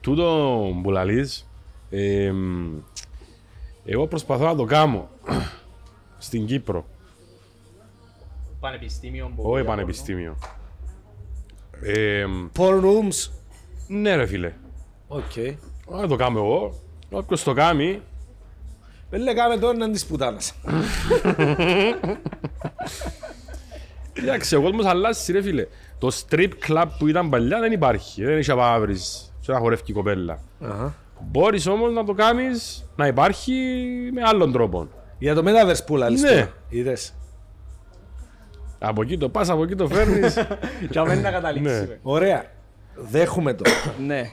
Τούτο 0.00 0.60
που 0.82 0.90
λαλείς, 0.90 1.48
εμ, 1.90 2.78
εγώ 3.84 4.06
προσπαθώ 4.06 4.44
να 4.44 4.54
το 4.56 4.64
κάνω 4.64 5.08
στην 6.18 6.46
Κύπρο, 6.46 6.86
Πανεπιστήμιο. 8.60 9.32
που- 9.36 9.50
όχι 9.50 9.64
πανεπιστήμιο. 9.64 10.36
Εμ, 11.82 12.48
Porn 12.58 12.80
rooms. 12.80 13.30
ναι 13.88 14.14
ρε 14.14 14.26
φίλε, 14.26 14.52
Οκ. 15.08 15.36
να 15.90 16.06
το 16.06 16.16
κάνω 16.16 16.38
εγώ, 16.38 16.80
όποιος 17.10 17.42
το 17.42 17.52
κάνει, 17.52 18.02
Δεν 19.10 19.20
λέγαμε 19.22 19.56
τώρα 19.56 19.76
να 19.76 19.90
της 19.90 20.06
πουτάνας. 20.06 20.54
κοίταξε, 24.12 24.56
ο 24.56 24.62
κόσμος 24.62 24.84
αλλάζει 24.86 25.32
ρε 25.32 25.42
φίλε. 25.42 25.66
Το 26.00 26.10
strip 26.20 26.50
club 26.68 26.84
που 26.98 27.06
ήταν 27.06 27.28
παλιά 27.28 27.60
δεν 27.60 27.72
υπάρχει, 27.72 28.24
δεν 28.24 28.38
είχε 28.38 28.52
απάβρις 28.52 29.32
και 29.40 29.52
να 29.52 29.58
χορεύει 29.58 29.82
η 29.86 29.92
κοπέλα. 29.92 30.38
Αχα. 30.60 30.94
Μπορείς 31.20 31.66
όμως 31.66 31.92
να 31.92 32.04
το 32.04 32.12
κάνεις 32.12 32.84
να 32.96 33.06
υπάρχει 33.06 33.52
με 34.12 34.22
άλλον 34.24 34.52
τρόπο. 34.52 34.88
Για 35.18 35.34
το 35.34 35.42
Metaverse 35.46 35.84
που 35.86 35.96
λαλείς 35.96 36.22
Ναι. 36.22 36.28
τώρα. 36.28 36.52
Είδες; 36.68 37.14
Από 38.78 39.02
εκεί 39.02 39.18
το 39.18 39.28
πας, 39.28 39.48
από 39.48 39.62
εκεί 39.62 39.74
το 39.74 39.88
φέρνεις. 39.88 40.38
Και 40.90 40.98
αμένει 40.98 41.20
να 41.22 41.30
καταλήξεις. 41.30 41.78
Ναι. 41.80 41.84
ρε. 41.84 41.98
Ωραία. 42.02 42.44
Δέχομαι 42.94 43.54
το. 43.54 43.64
Ναι. 44.06 44.18
η 44.18 44.28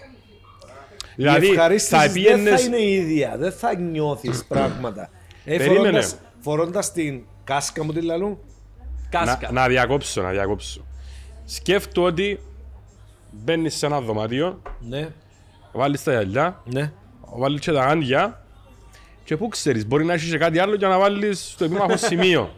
δηλαδή 1.16 1.48
ευχαρίστηση 1.50 1.96
θα 1.96 2.00
δεν 2.00 2.08
θα 2.08 2.14
πήγαινες... 2.14 2.66
είναι 2.66 2.78
η 2.78 2.94
ίδια. 2.94 3.36
Δεν 3.38 3.52
θα 3.52 3.76
νιώθεις 3.80 4.46
πράγματα. 4.46 5.10
Ε, 5.46 5.58
Περίμενε. 5.58 5.78
φορώντας, 5.80 6.16
φορώντας 6.40 6.92
την 6.92 7.24
κάσκα 7.44 7.84
μου 7.84 7.94
τη 7.94 8.02
λαλού. 8.02 8.40
Κάσκα. 9.10 9.52
Να, 9.52 9.62
να 9.62 9.68
διακόψω, 9.68 10.22
να 10.22 10.30
διακόψω. 10.30 10.86
Σκέφτομαι 11.50 12.08
ότι 12.08 12.40
μπαίνεις 13.32 13.76
σε 13.76 13.86
ένα 13.86 14.02
δωμάτιο, 14.02 14.62
Ναι, 14.90 15.08
βάλεις 15.72 16.04
τα 16.04 16.12
γυαλιά, 16.12 16.62
ναι. 16.66 16.92
βάλεις 17.36 17.60
και 17.60 17.72
τα 17.72 17.84
γάντια 17.86 18.42
και 19.24 19.38
πού 19.38 19.48
ξέρεις, 19.48 19.88
μπορεί 19.88 20.06
να 20.06 20.14
έχεις 20.14 20.30
και 20.32 20.38
κάτι 20.38 20.60
άλλο 20.60 20.76
για 20.76 20.88
να 20.88 20.98
βάλεις 21.00 21.50
στο 21.52 21.64
επίμαχο 21.66 21.98
σημείο. 22.08 22.52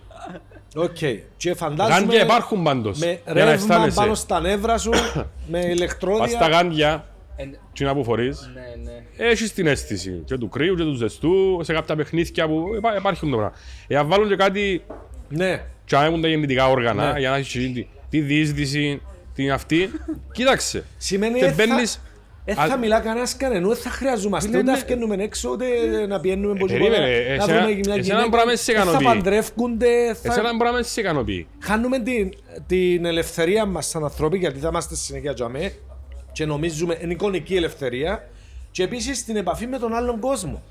Οκ. 0.76 0.98
Και 1.38 1.54
φαντάζομαι 1.54 1.96
Γάντια 2.00 2.24
υπάρχουν 2.24 2.64
πάντως, 2.64 3.00
με 3.00 3.06
για 3.06 3.20
να 3.26 3.34
ρεύμα 3.34 3.52
αισθάνεσαι. 3.52 3.96
πάνω 3.96 4.14
στα 4.16 4.40
νεύρα 4.40 4.78
σου, 4.78 4.90
με 5.52 5.52
Πας 5.52 5.62
στα 5.62 5.70
ηλεκτρόδια. 5.72 6.48
γάντια, 6.48 7.06
Εν- 7.36 7.58
τι 7.74 7.84
να 7.84 7.94
που 7.96 8.04
φορείς, 8.04 8.50
Ναι, 8.54 8.92
ναι. 8.92 9.26
έχεις 9.30 9.54
την 9.54 9.68
αίσθηση 9.68 10.22
και 10.26 10.38
του 10.38 10.50
κρύου 10.50 10.76
και 10.76 10.84
του 10.84 10.94
ζεστού, 10.94 11.60
σε 11.64 11.74
κάποια 11.74 11.96
παιχνίδια 11.96 12.48
που 12.48 12.64
υπά- 12.78 12.98
υπάρχουν 12.98 13.30
το 13.30 13.38
πράγμα. 13.38 13.56
Εάν 13.88 14.08
βάλουν 14.08 14.28
και 14.28 14.36
κάτι 14.36 14.84
Ναι. 15.30 15.62
και 15.86 15.96
αν 15.96 16.06
έχουν 16.06 16.22
τα 16.22 16.28
γεννητικά 16.28 16.68
όργανα, 16.70 17.12
Ναι. 17.14 17.20
για 17.20 17.30
να 17.30 17.36
έχεις 17.36 17.52
και 17.74 17.86
τη, 18.10 18.20
τη 18.20 18.22
διείσδυση, 18.22 19.02
την 19.36 19.52
αυτή, 19.52 19.90
κοίταξε. 20.32 20.84
Σημαίνει 20.98 21.40
Και 21.40 21.46
δεν 21.52 21.54
θα, 21.68 21.74
μπαίνεις- 21.74 22.02
ε, 22.46 22.54
θα 22.54 22.62
Α- 22.64 22.78
μιλά 22.78 23.00
κανένας 23.00 23.36
κανενού, 23.38 23.68
δεν 23.68 23.78
θα 23.78 23.90
χρειαζόμαστε 23.90 24.50
Ναι, 24.50 24.58
ούτε 24.58 24.72
να 24.72 24.78
ναι. 24.78 24.84
βγαίνουμε 24.86 25.16
έξω, 25.24 25.50
ούτε 25.50 25.66
να 26.08 26.20
πιένουμε 26.20 26.52
από 26.52 26.66
περίμενε, 26.66 26.96
τίποτα, 26.96 27.08
ε, 27.12 27.28
να 27.38 27.44
εσένα- 27.44 27.46
βρούμε 27.46 27.66
μια 27.76 27.78
εσένα 27.80 27.98
γυναίκα. 28.02 28.30
πράγμα 28.30 28.56
σε 28.56 28.72
Ε, 28.72 28.76
Θα 28.76 28.82
ικανοποιεί. 28.82 29.06
παντρεύκονται, 29.08 30.14
θα... 30.22 30.32
Εσένα 30.32 30.58
πράγμα 30.58 30.76
δεν 30.78 30.84
σε 30.86 31.02
ικανοποιεί. 31.02 31.48
Χάνουμε 31.60 32.00
την, 32.00 32.30
την 32.68 33.06
ελευθερία 33.06 33.66
μας 33.66 33.88
σαν 33.88 34.04
ανθρώποι, 34.04 34.38
γιατί 34.38 34.60
θα 34.60 34.68
είμαστε 34.68 34.96
συνέχεια 34.96 35.34
τζαμέ 35.34 35.74
και 36.32 36.46
νομίζουμε 36.46 36.98
είναι 37.02 37.14
εικονική 37.14 37.56
ελευθερία 37.56 38.30
και 38.72 38.84
επίσης 38.84 39.26
την 39.26 39.36
επαφή 39.36 39.68
με 39.68 39.78
τον 39.78 39.94
άλλον 39.94 40.20
κόσμο. 40.20 40.64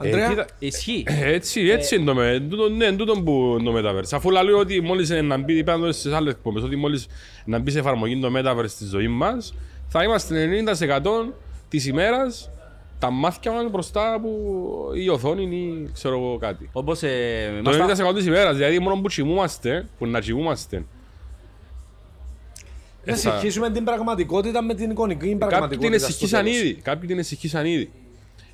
Αντρέα, 0.00 0.24
Ε, 0.24 0.28
κοίτα, 0.28 0.46
Ισχύει. 0.58 1.04
Έτσι, 1.22 1.60
έτσι 1.68 1.94
είναι 1.96 2.04
το 2.04 2.14
με- 2.14 2.30
εν 2.30 2.48
τούτο- 2.50 2.68
ναι, 2.68 2.84
εν 2.84 2.96
τούτο 2.96 3.12
που 3.22 3.56
είναι 3.60 3.70
το 3.70 3.88
Metaverse. 3.88 4.08
Αφού 4.12 4.30
λέω 4.30 4.58
ότι 4.58 4.80
μόλις 4.80 5.10
είναι 5.10 5.20
να 5.22 5.36
μπει, 5.38 5.56
είπα 5.58 5.72
εδώ 5.72 5.92
στις 5.92 6.12
άλλες 6.12 6.32
εκπομπές, 6.32 6.62
ότι 6.62 6.76
μόλις 6.76 7.06
να 7.44 7.58
μπει 7.58 7.70
σε 7.70 7.78
εφαρμογή 7.78 8.20
το 8.20 8.30
Metaverse 8.36 8.68
στη 8.68 8.84
ζωή 8.84 9.08
μας, 9.08 9.54
θα 9.88 10.02
είμαστε 10.04 10.42
90% 10.46 11.32
της 11.68 11.86
ημέρας 11.86 12.50
τα 12.98 13.10
μάτια 13.10 13.52
μας 13.52 13.70
μπροστά 13.70 14.12
από 14.14 14.28
η 14.94 15.08
οθόνη 15.08 15.42
ή 15.56 15.90
ξέρω 15.92 16.16
εγώ 16.16 16.36
κάτι. 16.38 16.68
Όπως 16.72 17.02
ε, 17.02 17.08
Το 17.64 17.70
μας 17.70 17.76
τα- 17.76 17.84
90% 18.10 18.14
της 18.14 18.26
ημέρας, 18.26 18.56
δηλαδή 18.56 18.78
μόνο 18.78 19.00
που 19.00 19.08
κοιμούμαστε, 19.08 19.88
που 19.98 20.06
να 20.06 20.20
κοιμούμαστε. 20.20 20.84
να 23.04 23.12
ε, 23.12 23.16
θα- 23.16 23.30
συγχύσουμε 23.30 23.70
την 23.70 23.84
πραγματικότητα 23.84 24.62
με 24.62 24.74
την 24.74 24.90
εικονική 24.90 25.18
Κάποιοι 25.20 25.36
πραγματικότητα. 25.36 25.88
την 25.90 25.98
στο 25.98 26.06
εσυχήσαν 26.08 26.44
τέλος. 26.44 26.58
ήδη. 26.60 26.74
Κάποιοι 26.74 27.08
την 27.08 27.18
εσυχήσαν 27.18 27.66
ήδη. 27.66 27.90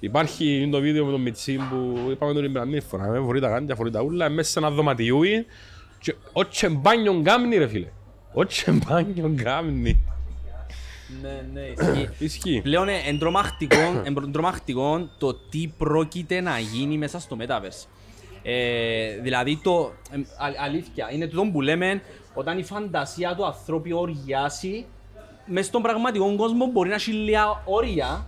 Υπάρχει 0.00 0.68
το 0.70 0.80
βίντεο 0.80 1.04
με 1.04 1.10
τον 1.10 1.20
Μιτσί 1.20 1.56
που 1.56 2.08
είπαμε 2.10 2.32
τον 2.32 2.42
την 2.42 2.82
φορά. 2.82 3.06
Με 3.06 3.20
φορεί 3.20 3.40
τα 3.40 3.48
γάντια, 3.48 3.74
φορεί 3.74 3.90
τα 3.90 4.02
ούλα, 4.02 4.28
μέσα 4.28 4.50
σε 4.50 4.58
ένα 4.58 4.70
δωματιούι. 4.70 5.46
Και 5.98 6.14
ο 6.32 6.48
τσεμπάνιον 6.48 7.22
κάμνει 7.22 7.56
ρε 7.56 7.66
φίλε. 7.66 7.88
Ο 8.32 8.46
τσεμπάνιον 8.46 9.36
κάμνει. 9.36 10.04
Ναι, 11.22 11.46
ναι, 11.52 11.60
ισχύει. 11.60 12.08
Ισχύει. 12.18 12.60
Πλέον 12.62 12.88
είναι 12.88 12.98
εντρομακτικό, 13.06 14.02
εντρομακτικό 14.04 15.08
το 15.18 15.34
τι 15.34 15.72
πρόκειται 15.78 16.40
να 16.40 16.58
γίνει 16.58 16.98
μέσα 16.98 17.20
στο 17.20 17.36
Metaverse. 17.40 17.86
Ε, 18.42 19.18
δηλαδή, 19.22 19.60
το, 19.62 19.92
ε, 20.10 20.16
α- 20.16 20.64
αλήθεια, 20.64 21.08
είναι 21.12 21.26
το 21.26 21.42
που 21.52 21.60
λέμε 21.60 22.02
όταν 22.34 22.58
η 22.58 22.62
φαντασία 22.64 23.34
του 23.34 23.46
ανθρώπου 23.46 23.98
οριάσει 23.98 24.86
μες 25.46 25.66
στον 25.66 25.82
πραγματικό 25.82 26.36
κόσμο 26.36 26.66
μπορεί 26.66 26.88
να 26.88 26.94
έχει 26.94 27.10
λίγα 27.10 27.62
όρια 27.64 28.26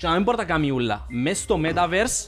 και 0.00 0.06
να 0.06 0.12
μην 0.12 0.22
μπορεί 0.22 0.36
να 0.36 0.42
τα 0.44 0.52
κάνει 0.52 0.70
ούλα. 0.70 1.04
Μες 1.08 1.38
στο 1.38 1.60
Metaverse 1.64 2.26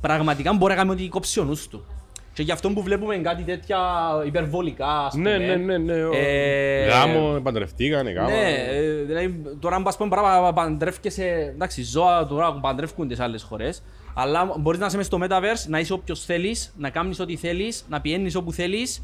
πραγματικά 0.00 0.52
μπορεί 0.52 0.72
να 0.72 0.78
κάνει 0.78 0.90
ό,τι 0.90 1.08
κόψει 1.08 1.40
ο 1.40 1.44
νους 1.44 1.68
του. 1.68 1.84
Και 2.32 2.42
γι' 2.42 2.52
αυτό 2.52 2.70
που 2.70 2.82
βλέπουμε 2.82 3.16
κάτι 3.16 3.42
τέτοια 3.42 3.78
υπερβολικά, 4.26 4.86
ας 4.98 5.12
πούμε. 5.14 5.38
Ναι, 5.38 5.46
ναι, 5.46 5.56
ναι, 5.56 5.78
ναι. 5.78 6.04
ο- 6.04 6.10
Ε, 6.14 6.86
Γάμο, 6.86 7.40
παντρευτήκανε, 7.42 8.10
γάμο. 8.10 8.28
Ναι, 8.28 8.50
ε, 8.70 9.02
δηλαδή 9.02 9.42
τώρα 9.60 9.76
αν 9.76 9.82
πας 9.82 9.96
πούμε 9.96 10.08
πράγμα 10.08 10.52
παντρεύκεσαι, 10.52 11.24
εντάξει 11.54 11.82
ζώα 11.82 12.26
τώρα 12.26 12.52
παντρεύκονται 12.52 13.14
σε 13.14 13.22
άλλες 13.22 13.42
χώρες, 13.42 13.82
αλλά 14.14 14.54
μπορείς 14.58 14.80
να 14.80 14.86
είσαι 14.86 14.96
μες 14.96 15.06
στο 15.06 15.18
Metaverse, 15.22 15.68
να 15.68 15.78
είσαι 15.78 15.92
όποιος 15.92 16.24
θέλεις, 16.24 16.72
να 16.78 16.90
κάνεις 16.90 17.20
ό,τι 17.20 17.36
θέλεις, 17.36 17.84
να 17.88 18.00
πηγαίνεις 18.00 18.34
όπου 18.34 18.52
θέλεις 18.52 19.02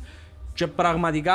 και 0.56 0.66
πραγματικά 0.66 1.34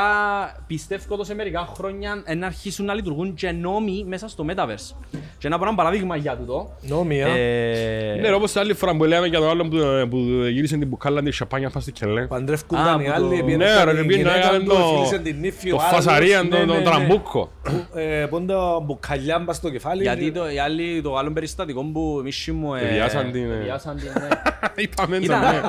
πιστεύω 0.67 1.03
ότι 1.15 1.25
σε 1.25 1.35
μερικά 1.35 1.69
χρόνια 1.75 2.21
ε, 2.25 2.33
να 2.35 2.45
αρχίσουν 2.45 2.85
να 2.85 2.93
λειτουργούν 2.93 3.33
και 3.33 3.51
νόμοι 3.51 4.03
μέσα 4.07 4.27
στο 4.27 4.45
Metaverse. 4.49 4.95
Και 5.37 5.49
να 5.49 5.57
πω 5.57 5.65
ένα 5.65 5.75
παράδειγμα 5.75 6.15
για 6.15 6.35
τούτο. 6.37 6.71
Νόμια. 6.81 7.27
Ε, 7.27 8.17
Ναι, 8.21 8.27
ρε, 8.27 8.33
όπως 8.33 8.51
την 8.51 8.61
άλλη 8.61 8.73
φορά 8.73 8.95
που 8.95 9.03
λέμε 9.03 9.27
για 9.27 9.39
τον 9.39 9.49
άλλον 9.49 9.69
που, 9.69 9.77
που 10.09 10.17
γύρισε 10.51 10.77
την 10.77 10.87
μπουκάλα 10.87 11.21
τη 11.21 11.31
σαπάνια 11.31 11.67
πάνω 11.69 11.81
στη 11.81 11.91
κελέ. 11.91 12.21
Παντρεύκονταν 12.27 12.99
Α, 12.99 13.01
οι 13.01 13.05
που 13.05 13.11
άλλοι, 13.15 13.37
το- 13.39 13.45
πήγαινε 13.45 13.65
Ναι, 13.65 13.71
στα 13.71 13.83
ρε, 13.85 13.93
την 13.95 14.07
πήγαινε 14.07 14.29
να 14.29 14.35
γυναίκα 14.35 14.49
έκανε 14.53 14.63
του, 14.65 14.75
το- 14.75 14.93
φίλησε 14.95 15.19
την 15.19 15.39
νύφη, 15.39 15.69
το 15.69 15.75
ο 15.75 15.79
άλλος. 15.79 15.93
φασαρίαν, 16.05 16.47
Ναι, 16.47 16.49
το- 16.49 16.57
ναι, 16.57 16.65
το 16.65 16.73
ναι. 16.73 16.81
τραμπούκο. 16.81 17.49
Που, 17.63 17.85
ε, 17.99 18.25
Πού 18.29 18.37
είναι 18.37 18.53
το 18.53 18.81
μπουκαλιά 18.85 19.39
μπας 19.39 19.55
στο 19.55 19.69
κεφάλι. 19.69 20.01
γιατί 20.01 20.31
το, 20.31 20.49
οι 20.51 20.59
άλλοι, 20.59 21.01
το 21.01 21.15
άλλο 21.17 21.31
περιστατικό 21.31 21.83
που 21.83 22.17
εμείς 22.19 22.49
μου... 22.53 22.73
ε, 22.75 22.81
Εβιάσαν 22.81 23.31
την, 23.31 23.51
ε. 23.51 23.53
εβιάσαν 23.53 23.95
την, 23.95 24.11
ναι. 24.21 24.27
Είπαμε 24.83 25.17
Κοίτα, 25.17 25.37
έτσι, 25.37 25.55
ναι. 25.55 25.61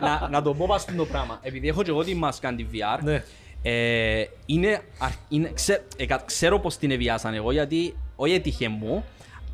να, 0.00 0.08
να, 0.20 0.28
να 0.30 0.42
το 0.42 0.54
πω 0.54 0.66
πας 0.68 0.84
το 0.96 1.04
πράγμα. 1.04 1.38
Επειδή 1.42 1.68
έχω 1.68 1.82
και 1.82 1.90
εγώ 1.90 2.04
τη 2.04 2.14
μάσκα 2.14 2.54
τη 2.54 2.62
VR, 2.96 3.02
Ναι. 3.02 3.22
ε, 3.62 4.24
είναι, 4.46 4.80
αρ- 4.98 5.10
είναι, 5.28 5.50
ξέ, 5.54 5.84
εκα- 5.96 6.22
ξέρω 6.26 6.58
πως 6.60 6.76
την 6.76 6.90
εβιάσαν 6.90 7.34
εγώ 7.34 7.52
γιατί 7.52 7.96
όχι 8.16 8.34
έτυχε 8.34 8.68
μου. 8.68 9.04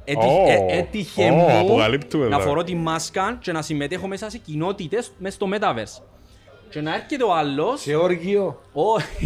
Έτι, 0.07 0.27
Ω, 0.27 0.45
ε, 0.49 0.77
έτυχε 0.79 1.25
ω, 1.31 1.35
μου 1.35 1.59
αποκαλύπτουμε 1.59 2.29
να 2.29 2.37
εδώ. 2.37 2.45
φορώ 2.45 2.65
τη 2.65 2.75
μάσκα 2.75 3.39
και 3.41 3.53
να 3.53 3.63
συμμετέχω 3.63 4.07
μέσα 4.07 4.31
σε 4.31 4.39
κοινότητες 4.39 5.13
μέσα 5.19 5.35
στο 5.35 5.49
Metaverse. 5.53 6.03
Και 6.71 6.81
να 6.81 6.95
έρχεται 6.95 7.25
ο 7.25 7.35
άλλος... 7.35 7.81
Σε 7.81 7.95
όργιο. 7.95 8.61
ο- 8.73 8.83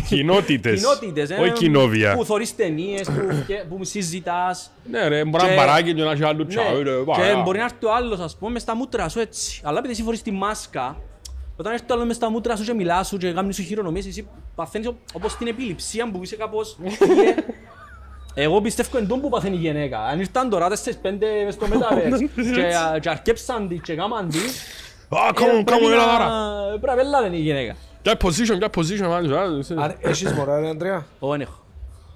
Κοινότητες. 0.09 0.81
Κοινότητες, 0.81 1.31
ε, 1.31 1.35
Όχι 1.35 1.53
κοινόβια. 1.53 2.15
Που 2.15 2.25
θωρείς 2.25 2.57
ταινίες, 2.57 3.07
που, 3.09 3.45
και- 3.47 3.65
που 3.69 3.85
συζητάς. 3.85 4.71
Ναι 4.91 5.09
ρε, 5.09 5.25
μπορεί 5.25 5.43
να 5.45 5.49
Και- 5.49 5.55
μπαράκι 5.57 5.95
και 5.95 6.03
να 6.03 6.11
έχει 6.11 6.25
άλλο 6.25 6.43
Ναι, 6.43 6.49
τσάου. 6.49 6.83
ρε, 6.83 6.91
και 6.99 7.05
παρά. 7.05 7.43
μπορεί 7.43 7.59
να 7.59 7.65
έρθει 7.65 7.87
ο 7.87 7.95
άλλος, 7.95 8.21
ας 8.21 8.37
πούμε, 8.37 8.51
μες 8.51 8.63
στα 8.63 8.75
μούτρα 8.77 9.09
σου 9.09 9.21
έτσι. 9.21 9.61
Αλλά 9.65 9.79
επειδή 9.79 9.93
εσύ 9.93 10.03
φορείς 10.03 10.23
τη 10.23 10.31
μάσκα, 10.31 10.97
όταν 11.61 11.73
έρθει 11.73 11.85
ο 11.91 11.95
άλλος 11.95 12.07
μες 12.07 12.17
στα 12.17 12.31
μούτρα 12.31 12.57
σου 12.57 12.65
και 12.65 12.75
μιλάς 12.75 13.09
σου 13.09 13.17
και 13.17 13.33
κάνει 13.33 13.53
σου 13.53 13.63
χειρονομίες, 13.63 14.07
εσύ 14.07 14.29
παθαίνεις 14.55 14.87
ο- 14.89 14.97
όπως 15.13 15.37
την 15.37 15.47
επιληψία 15.47 16.11
που 16.11 16.21
είσαι 16.23 16.37
κάπως... 16.37 16.77
Εγώ 18.35 18.61
πιστεύω 18.61 18.99
εν 18.99 19.09
τόν 19.09 19.21
που 19.21 19.29
παθαίνει 19.29 19.57
η 19.57 19.59
γυναίκα. 19.59 19.99
Αν 20.05 20.19
ήρθαν 20.21 20.49
τώρα 20.51 20.69
τέσσερις 20.69 20.99
πέντε 20.99 21.27
μες 21.45 21.55
στο 21.55 21.67
Metaverse 21.67 22.19
και- 22.55 22.99
και 23.01 23.09
αρκέψαν 23.09 23.69
τη 23.69 23.79
και 23.79 23.95
κάμαν 23.95 24.29
τη, 24.29 24.39
Α, 24.39 25.19
ε, 25.29 25.33
κάμω, 25.35 25.51
πρέπει 25.51 25.65
κάμω, 25.65 25.89
έλα 25.93 26.07
να- 26.07 26.13
τώρα. 26.13 26.29
πρέπει 26.81 26.87
να 26.87 26.95
πελάνε 26.95 27.37
η 27.37 27.41
γυναίκα. 27.41 27.75
Ποια 28.03 28.13
position, 28.23 28.59
ποια 28.59 28.69
position, 28.77 29.09
μάλλον, 29.09 29.33
α, 29.79 29.83
Αν 29.83 29.97
έχεις 30.01 30.33
μωρά, 30.33 30.61
ρε 30.61 30.69
Αντρέα; 30.69 31.07
Εγώ 31.23 31.31
δεν 31.31 31.41
έχω. 31.41 31.63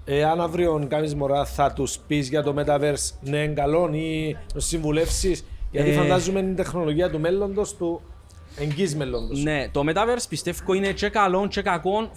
Εάν 0.04 0.40
αύριο 0.40 0.86
κάνεις 0.88 1.14
μωρά, 1.14 1.44
θα 1.44 1.72
τους 1.72 1.98
πεις 2.06 2.28
για 2.28 2.42
το 2.42 2.54
Metaverse 2.58 3.10
ναι, 3.20 3.38
είναι 3.38 3.52
καλό 3.54 3.90
ή 3.92 4.32
να 4.32 4.38
τους 4.54 4.64
συμβουλεύσεις. 4.64 5.44
Γιατί 5.70 5.90
Ε. 5.90 5.92
φαντάζομαι 5.92 6.38
είναι 6.40 6.50
η 6.50 6.54
τεχνολογία 6.54 7.10
του 7.10 7.20
μέλλοντος, 7.20 7.76
του 7.76 8.00
εγγύς 8.56 8.94
μέλλοντος. 8.94 9.42
Ναι, 9.42 9.68
το 9.68 9.82
Metaverse 9.86 10.24
πιστεύω 10.28 10.72
είναι 10.74 10.92
και 10.92 11.08
καλό 11.08 11.46
και 11.48 11.62
κακό 11.62 12.10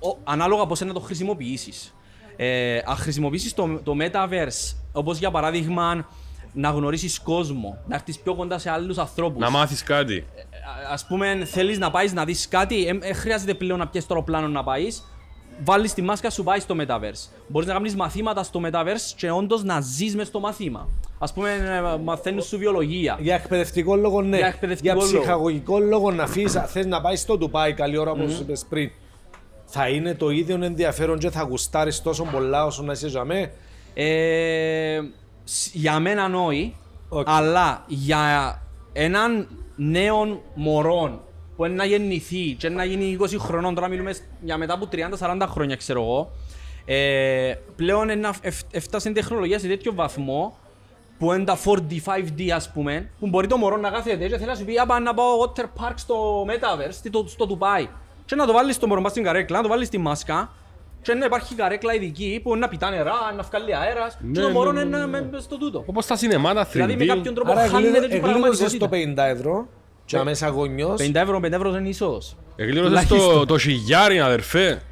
ο- 0.00 0.16
ανάλογα 0.24 0.66
πώς 0.66 0.80
είναι 0.80 0.88
να 0.92 0.94
το 0.94 1.00
χρησιμοποιήσεις. 1.04 1.94
Ε, 2.36 2.78
αν 2.84 2.96
χρησιμοποιήσεις 2.96 3.54
το, 3.54 3.80
το 3.84 3.94
Metaverse, 4.00 4.76
όπως 4.92 5.18
για 5.18 5.30
παράδειγμα 5.30 6.06
να 6.52 6.70
γνωρίσεις 6.70 7.20
κόσμο, 7.20 7.78
να 7.88 7.94
έρθεις 7.94 8.18
πιο 8.18 8.34
κοντά 8.34 8.58
σε 8.58 8.70
άλλους 8.70 8.98
ανθρώπους. 8.98 9.40
Να 9.40 9.50
μάθεις 9.50 9.82
κάτι. 9.82 10.16
Α- 10.18 10.92
Ας 10.92 11.06
πούμε 11.06 11.44
θέλεις 11.44 11.78
να 11.78 11.90
πάεις 11.90 12.12
να 12.12 12.24
δεις 12.24 12.48
κάτι, 12.48 12.86
ε, 12.86 12.98
ε, 13.00 13.12
χρειάζεται 13.12 13.54
πλέον 13.54 13.78
να 13.78 13.88
πιέσεις 13.88 14.08
το 14.08 14.14
αεροπλάνο 14.14 14.48
να 14.48 14.64
πάεις, 14.64 15.04
βάλεις 15.64 15.94
τη 15.94 16.02
μάσκα 16.02 16.30
σου, 16.30 16.42
πάει 16.42 16.60
στο 16.60 16.74
Metaverse. 16.78 17.28
Μπορείς 17.46 17.68
να 17.68 17.74
κάνεις 17.74 17.96
μαθήματα 17.96 18.42
στο 18.42 18.60
Metaverse 18.64 19.12
και 19.16 19.30
όντως 19.30 19.62
να 19.64 19.80
ζεις 19.80 20.16
μες 20.16 20.26
στο 20.26 20.40
μαθήμα. 20.40 20.88
Ας 21.18 21.32
πούμε 21.32 21.50
ε, 21.50 21.98
μαθαίνεις 22.02 22.44
σου 22.44 22.58
βιολογία. 22.58 23.16
Για 23.20 23.34
εκπαιδευτικό 23.34 23.96
λόγο 23.96 24.22
ναι. 24.22 24.36
Για 24.36 24.46
εκπαιδευτικό 24.46 24.94
Για 24.94 25.02
λόγο. 25.04 25.18
ψυχαγωγικό 25.18 25.78
λόγο 25.78 26.10
να 26.10 26.22
αφήσεις, 26.22 26.56
αν 26.56 26.66
θες 26.66 26.86
να 26.86 27.00
πάει 27.00 27.16
στο 27.16 27.38
Ντουμπάι 27.38 27.72
καλή 27.72 27.96
ώρα 27.96 28.10
όπως 28.10 28.38
είπες 28.38 28.64
πριν. 28.68 28.90
Θα 29.64 29.88
είναι 29.88 30.14
το 30.14 30.30
ίδιο 30.30 30.58
ενδιαφέρον 30.64 31.18
και 31.18 31.30
θα 31.30 31.42
γουστάρεις 31.42 32.02
τόσο 32.02 32.24
πολλά 32.24 32.64
όσο 32.64 32.82
να 32.82 32.92
είσαι 32.92 33.08
τζιαμέ. 33.08 33.52
Ε, 33.94 35.00
σ- 35.44 35.74
για 35.74 35.98
μένα 36.00 36.30
όχι, 36.46 36.76
Οκ. 37.08 37.28
αλλά 37.28 37.84
για 37.86 38.62
έναν 38.92 39.48
νέο 39.76 40.42
μωρό 40.54 41.24
που 41.60 41.66
είναι 41.66 41.74
να 41.74 41.84
γεννηθεί 41.84 42.54
και 42.58 42.68
να 42.68 42.84
γίνει 42.84 43.16
20 43.20 43.26
χρονών, 43.38 43.74
τώρα 43.74 43.88
μιλούμε 43.88 44.12
σ- 44.12 44.22
για 44.40 44.56
μετά 44.56 44.74
από 44.74 44.88
30-40 44.92 45.46
χρόνια 45.48 45.76
ξέρω 45.76 46.00
εγώ, 46.02 46.30
ε, 46.84 47.52
πλέον 47.76 48.02
είναι 48.02 48.14
να 48.14 48.34
εφ- 48.40 48.74
έφτασε 48.74 49.08
η 49.08 49.12
τεχνολογία 49.12 49.58
σε 49.58 49.68
τέτοιο 49.68 49.94
βαθμό 49.94 50.56
που 51.18 51.32
είναι 51.32 51.44
τα 51.44 51.56
4D, 51.64 52.00
5D 52.04 52.50
ας 52.54 52.70
πούμε, 52.72 53.10
που 53.20 53.26
μπορεί 53.28 53.46
το 53.46 53.56
μωρό 53.56 53.76
να 53.76 53.90
κάθεται 53.90 54.28
και 54.28 54.34
θέλει 54.36 54.48
να 54.48 54.54
σου 54.54 54.64
πει 54.64 54.78
«Α, 54.78 54.86
πάμε 54.86 55.00
να 55.04 55.14
πάω 55.14 55.26
water 55.44 55.60
park 55.64 55.92
στο 55.94 56.44
Metaverse, 56.48 56.90
στο, 57.08 57.24
στο 57.28 57.46
Dubai». 57.58 57.86
Και 58.24 58.34
να 58.34 58.46
το 58.46 58.52
βάλεις 58.52 58.78
το 58.78 58.86
μωρό 58.86 59.00
μας 59.00 59.10
στην 59.10 59.22
καρέκλα, 59.24 59.56
να 59.56 59.62
το 59.62 59.68
βάλεις 59.68 59.86
στη 59.86 59.98
μάσκα 59.98 60.50
και 61.02 61.14
να 61.14 61.24
υπάρχει 61.24 61.54
καρέκλα 61.54 61.94
ειδική 61.94 62.40
που 62.42 62.50
είναι 62.50 62.58
να 62.58 62.68
πιτά 62.68 62.90
νερά, 62.90 63.12
να 63.36 63.42
βγάλει 63.42 63.74
αέρας 63.76 64.14
και 64.14 64.20
Ναι, 64.26 64.40
το 64.40 64.46
ναι, 64.46 64.52
μωρό 64.52 64.72
ναι, 64.72 64.80
είναι 64.80 64.98
ναι, 64.98 65.06
με- 65.06 65.20
ναι. 65.20 65.26
με 65.30 65.38
στο 65.40 65.58
τούτο. 65.58 65.82
Όπως 65.86 66.06
τα 66.06 66.16
σινεμά, 66.16 66.54
τα 66.54 66.66
3D. 66.66 66.70
Δηλαδή 66.72 66.96
με 66.96 67.04
κάποιον 67.04 67.34
τρόπο 67.34 67.50
Άρα 67.50 67.60
χάνεται 67.60 67.86
εγκλήρω- 67.86 68.06
και 68.08 68.14
η 68.14 68.16
εγκλήρωσες 68.30 68.72
το 68.78 68.88
πραγματικότητα. 68.88 69.22
50 69.24 69.36
ευρώ 69.36 69.66
και 70.10 70.16
αμέσα 70.18 70.48
γονιός. 70.48 71.00
50 71.00 71.10
ευρώ, 71.14 71.38
50 71.44 71.52
ευρώ 71.52 71.76
είναι 71.76 71.88
ίσως. 71.88 72.36
Εκλήρωσες 72.56 73.06
το, 73.06 73.14
Τουλάχιστον. 73.14 73.46
το 73.46 73.58
χιλιάρι, 73.58 74.20
αδερφέ. 74.20 74.82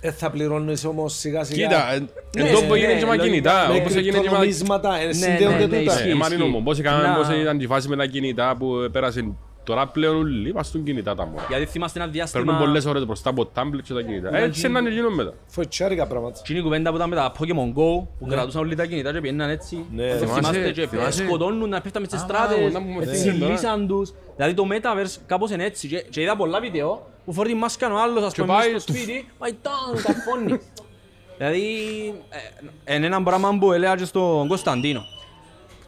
Ε, 0.00 0.10
θα 0.10 0.30
πληρώνεις 0.30 0.84
όμως 0.84 1.14
σιγά 1.18 1.44
σιγά. 1.44 1.66
Κοίτα, 1.66 1.92
ε, 1.92 1.98
Ναι, 2.42 2.48
εδώ 2.48 2.60
που 2.62 2.72
ναι, 2.72 2.78
έγινε 2.78 2.92
και 2.92 3.00
με 3.00 3.06
λογικά. 3.06 3.24
κινητά. 3.24 3.66
με 3.68 3.74
Όπως 3.78 3.94
έγινε 3.94 4.10
και 4.10 4.12
με... 4.12 4.18
κρυπτονομίσματα, 4.18 5.00
ε, 5.00 5.12
συνδέονται 5.12 5.66
ναι, 5.66 5.78
τούτα. 5.78 5.92
ισχύει. 5.94 6.08
Ε, 6.10 6.14
μάλλον 6.14 6.42
όμως, 6.42 6.62
πώς 6.64 6.78
έκαναν- 6.78 7.02
Να- 7.08 7.14
πώς 7.14 7.28
ήταν 7.40 7.58
τη 7.58 7.66
φάση 7.66 7.88
με 7.88 7.96
τα 7.96 8.06
κινητά 8.06 8.56
που 8.58 8.88
πέρασε 8.92 9.32
Τώρα 9.70 9.86
πλέον 9.86 10.16
όλοι 10.16 10.54
μας 10.54 10.66
στον 10.66 10.84
κινητά 10.84 11.14
τα 11.14 11.26
μόρα. 11.26 11.44
Γιατί 11.48 11.64
θυμάστε 11.66 12.00
ένα 12.00 12.08
διάστημα... 12.10 12.44
Παίρνουν 12.44 12.60
πολλές 12.62 12.84
ώρες 12.84 13.06
μπροστά 13.06 13.30
από 13.30 13.46
τάμπλετ 13.46 13.84
και 13.84 13.94
τα 13.94 14.02
κινητά. 14.02 14.36
Έτσι 14.36 14.68
να 14.68 14.78
είναι 14.78 14.90
γίνον 14.90 15.14
μετά. 15.14 15.32
Φοητσάρικα 15.46 16.06
πράγματα. 16.06 16.40
Τι 16.42 16.52
είναι 16.52 16.60
η 16.60 16.62
κουβέντα 16.62 16.90
που 16.90 16.96
ήταν 16.96 17.08
με 17.08 17.16
τα 17.16 17.32
Pokemon 17.38 17.68
Go 17.78 18.06
που 18.18 18.26
κρατούσαν 18.28 18.60
όλοι 18.60 18.74
τα 18.74 18.86
κινητά 18.86 19.12
και 19.12 19.20
πήγαιναν 19.20 19.50
έτσι. 19.50 19.84
Ναι. 19.94 20.08
Το 20.10 20.16
Θυμάσαι, 20.16 20.34
Θυμάστε 20.40 20.70
και 20.72 20.86
θυμάσαι. 20.86 21.24
σκοτώνουν 21.24 21.68
να 21.68 21.80
πέφταμε 21.80 22.06
στις 22.06 22.18
Α, 22.20 22.22
στράτες, 22.22 22.72
να 22.72 22.80
μου 22.80 23.00
έτσι 23.00 23.14
θυμίσαι 23.14 23.38
τώρα. 23.38 23.56
ζηλίσαν 23.56 23.86
τους. 23.86 24.12
Δηλαδή 24.36 24.54
το 24.54 24.66
Metaverse 24.70 25.16
κάπως 25.26 25.50
είναι 25.50 25.64
έτσι 25.64 25.88
και- 25.88 26.04
και 26.10 26.20
είδα 26.20 26.36
πολλά 26.36 26.60
βίντεο 26.60 27.06
που 27.24 27.32
φορεί 27.32 27.48
τη 27.48 27.54
μάσκα 27.54 27.92
ο 27.92 27.98
άλλος 28.00 28.24
ας 28.24 28.32
Και 28.32 28.40
πούμε 28.42 28.54
πάει- 28.54 28.72
μες 28.72 28.82
στο 28.82 28.92
σπίτι, 28.92 29.28
πάει 29.38 29.52
τάγκ, 29.62 30.02
καρφώνει. 30.04 30.60
Δηλαδή, 31.38 31.62
ε, 32.84 32.94
είναι 32.94 33.06
ένα 33.06 33.22
πράγμα 33.22 33.58
που 33.58 33.72
έλεγα 33.72 33.96
και 33.96 34.04
στον 34.04 34.48
Κωνσταντίνο. 34.48 35.00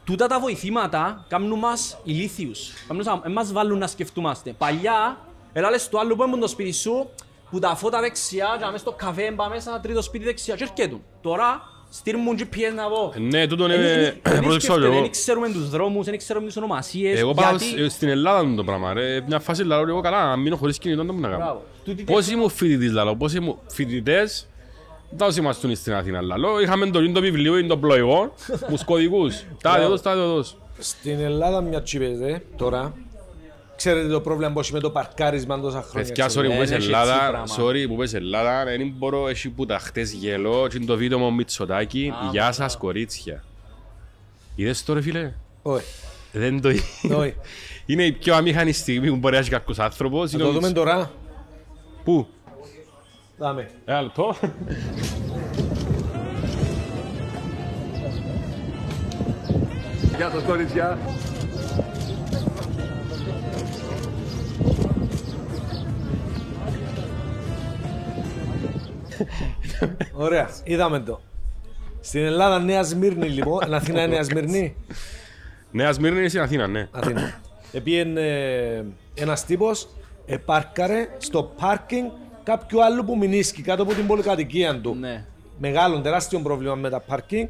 Τούτα 0.04 0.26
τα 0.26 0.40
βοηθήματα 0.40 1.24
κάνουν 1.28 1.58
μας 1.58 1.98
ηλίθιους. 2.04 2.72
Κάνουν 2.88 3.02
σαν- 3.02 3.20
εν 3.24 3.32
μας 3.32 3.52
βάλουν 3.52 3.78
να 3.78 3.86
σκεφτούμαστε. 3.86 4.54
Παλιά, 4.58 5.18
έλα 5.52 5.70
λες 5.70 5.88
το 5.88 5.98
άλλο 5.98 6.16
που 6.16 6.22
έμπουν 6.22 6.40
το 6.40 6.48
σπίτι 6.48 6.72
σου, 6.72 7.08
που 7.50 7.58
τα 7.58 7.74
φώτα 7.76 8.00
δεξιά, 8.00 8.46
και 8.58 8.64
να 8.64 8.70
μες 8.70 8.80
στο 8.80 8.92
καφέ, 8.92 9.30
μπα 9.32 9.48
μέσα, 9.48 9.80
τρίτο 9.82 10.02
σπίτι 10.02 10.24
δεξιά 10.24 10.54
και 10.54 10.62
έρχεται. 10.62 10.96
Τώρα, 11.22 11.62
στείλουν 11.90 12.22
GPS 12.38 12.74
να 12.74 12.88
πω. 12.88 13.12
Ναι, 13.18 13.46
τούτο 13.46 13.66
Δεν- 13.66 13.80
είναι... 13.80 13.88
δεν- 13.94 14.32
δεν 14.32 14.42
Πρόσεξα 14.42 14.66
σκέφτεται, 14.72 14.86
εγώ. 14.92 15.00
Δεν 15.00 15.10
ξέρουμε 15.10 15.48
τους 15.48 15.68
δρόμους, 15.70 16.04
δεν 16.06 16.18
ξέρουμε 16.18 16.46
τις 16.46 16.56
ονομασίες. 16.56 17.18
Εγώ 17.20 17.34
πάω 17.34 17.56
γιατί- 17.56 17.88
σ- 17.88 17.94
στην 17.94 18.08
Ελλάδα 18.08 18.42
είναι 18.42 18.56
το 18.56 18.64
πράγμα 18.64 18.92
ρε. 18.92 19.20
Μια 19.26 19.38
φάση 19.40 19.64
λαλό 19.64 19.88
εγώ 19.88 20.00
καλά, 20.00 20.18
αν 20.32 20.40
μείνω 20.40 20.56
χωρίς 20.56 20.78
κινητό 20.78 21.04
δεν 21.04 21.14
μου 21.14 21.20
να 21.20 21.28
κάνω. 21.28 21.42
Μπράβο. 21.44 21.64
Τούτη 21.84 22.02
Πόσοι 22.02 22.36
μου 22.36 22.48
φοιτητής 22.48 22.92
λαλό, 22.92 23.16
πόσοι 23.16 23.40
μου 23.40 23.58
φοιτητές 23.66 24.46
δεν 25.16 25.28
όσοι 25.28 25.38
ήμασταν 25.40 25.76
στην 25.76 25.94
Αθήνα 25.94 26.20
λαλό. 26.20 26.60
Είχαμε 26.60 26.90
το 26.90 27.02
ίδιο 27.02 27.20
βιβλίο, 27.20 27.56
είναι 27.58 27.68
το 27.68 27.76
πλοηγό, 27.78 28.34
τους 28.68 28.84
κωδικούς. 28.84 29.42
Τάδε 29.62 29.84
εδώ, 29.84 29.98
τάδε 29.98 30.20
εδώ. 30.20 30.44
Στην 30.78 31.20
Ελλάδα 31.20 31.60
μια 31.60 31.82
τσίπεζε 31.82 32.42
τώρα. 32.56 32.94
Ξέρετε 33.76 34.08
το 34.08 34.20
πρόβλημα 34.20 34.52
που 34.52 34.60
έχει 34.60 34.72
με 34.72 34.80
το 34.80 34.90
παρκάρισμα 34.90 35.60
τόσα 35.60 35.82
χρόνια. 35.82 36.08
Παιδιά, 36.08 36.24
sorry 36.24 36.28
ξέρω. 36.28 36.46
που 36.46 36.52
Ε, 36.52 36.58
πες 36.58 36.64
έχει 36.70 36.74
έτσι 36.74 36.86
Ελλάδα, 36.86 37.28
πράγμα. 37.28 37.46
sorry 37.58 37.84
που 37.88 37.96
πες 37.96 38.14
Ελλάδα, 38.14 38.64
δεν 38.64 38.92
μπορώ, 38.96 39.28
έχει 39.28 39.48
που 39.48 39.66
τα 39.66 39.78
χτες 39.78 40.12
γελό 40.12 40.66
και 40.70 40.76
είναι 40.76 40.86
το 40.86 40.96
βίντεο 40.96 41.18
μου 41.18 41.34
Μητσοτάκη, 41.34 42.12
γεια 42.30 42.52
σας 42.52 42.76
κορίτσια. 42.76 43.44
Είδες 44.54 44.84
το 44.84 44.92
ρε 44.92 45.00
φίλε, 45.00 45.32
Όχι. 45.62 45.84
δεν 46.32 46.60
το 46.60 46.68
όχι. 47.18 47.34
Είναι 47.86 48.04
η 48.04 48.12
πιο 48.12 48.34
αμήχανη 48.34 48.72
στιγμή 48.72 49.08
που 49.08 49.16
μπορεί 49.16 49.32
να 49.32 49.38
έχεις 49.38 49.50
κάποιος 49.50 49.78
άνθρωπος. 49.78 50.30
Θα 50.30 50.36
είναι 50.36 50.42
το 50.42 50.48
ο 50.48 50.52
δούμε 50.52 50.66
Μητσο- 50.66 50.84
τώρα. 50.84 51.10
Πού, 52.04 52.26
Δάμε. 53.36 53.70
Dale, 53.86 54.10
todo. 54.16 54.48
Γεια 60.16 60.30
σας 60.30 60.42
κορίτσια. 60.42 60.98
Ωραία, 70.12 70.48
είδαμε 70.64 71.00
το. 71.00 71.20
Στην 72.00 72.24
Ελλάδα 72.24 72.58
Νέα 72.58 72.82
Σμύρνη 72.82 73.28
λοιπόν, 73.28 73.74
Αθήνα 73.74 74.06
Νέα 74.06 74.22
Σμύρνη. 74.22 74.76
Νέα 75.70 75.92
Σμύρνη 75.92 76.18
είναι 76.18 76.28
στην 76.28 76.40
Αθήνα, 76.40 76.66
ναι. 76.66 76.88
Αθήνα. 76.90 77.40
Επίεν 77.72 78.16
ε, 78.16 78.84
ένας 79.14 79.44
τύπος, 79.44 79.88
επάρκαρε 80.26 81.08
στο 81.18 81.42
πάρκινγκ 81.42 82.10
κάποιου 82.42 82.84
άλλου 82.84 83.04
που 83.04 83.16
μηνίσκει 83.16 83.62
κάτω 83.62 83.82
από 83.82 83.94
την 83.94 84.06
πολυκατοικία 84.06 84.80
του. 84.80 84.94
Ναι. 85.00 85.24
Μεγάλο, 85.58 86.00
τεράστιο 86.00 86.38
πρόβλημα 86.40 86.74
με 86.74 86.90
τα 86.90 87.00
πάρκινγκ. 87.00 87.48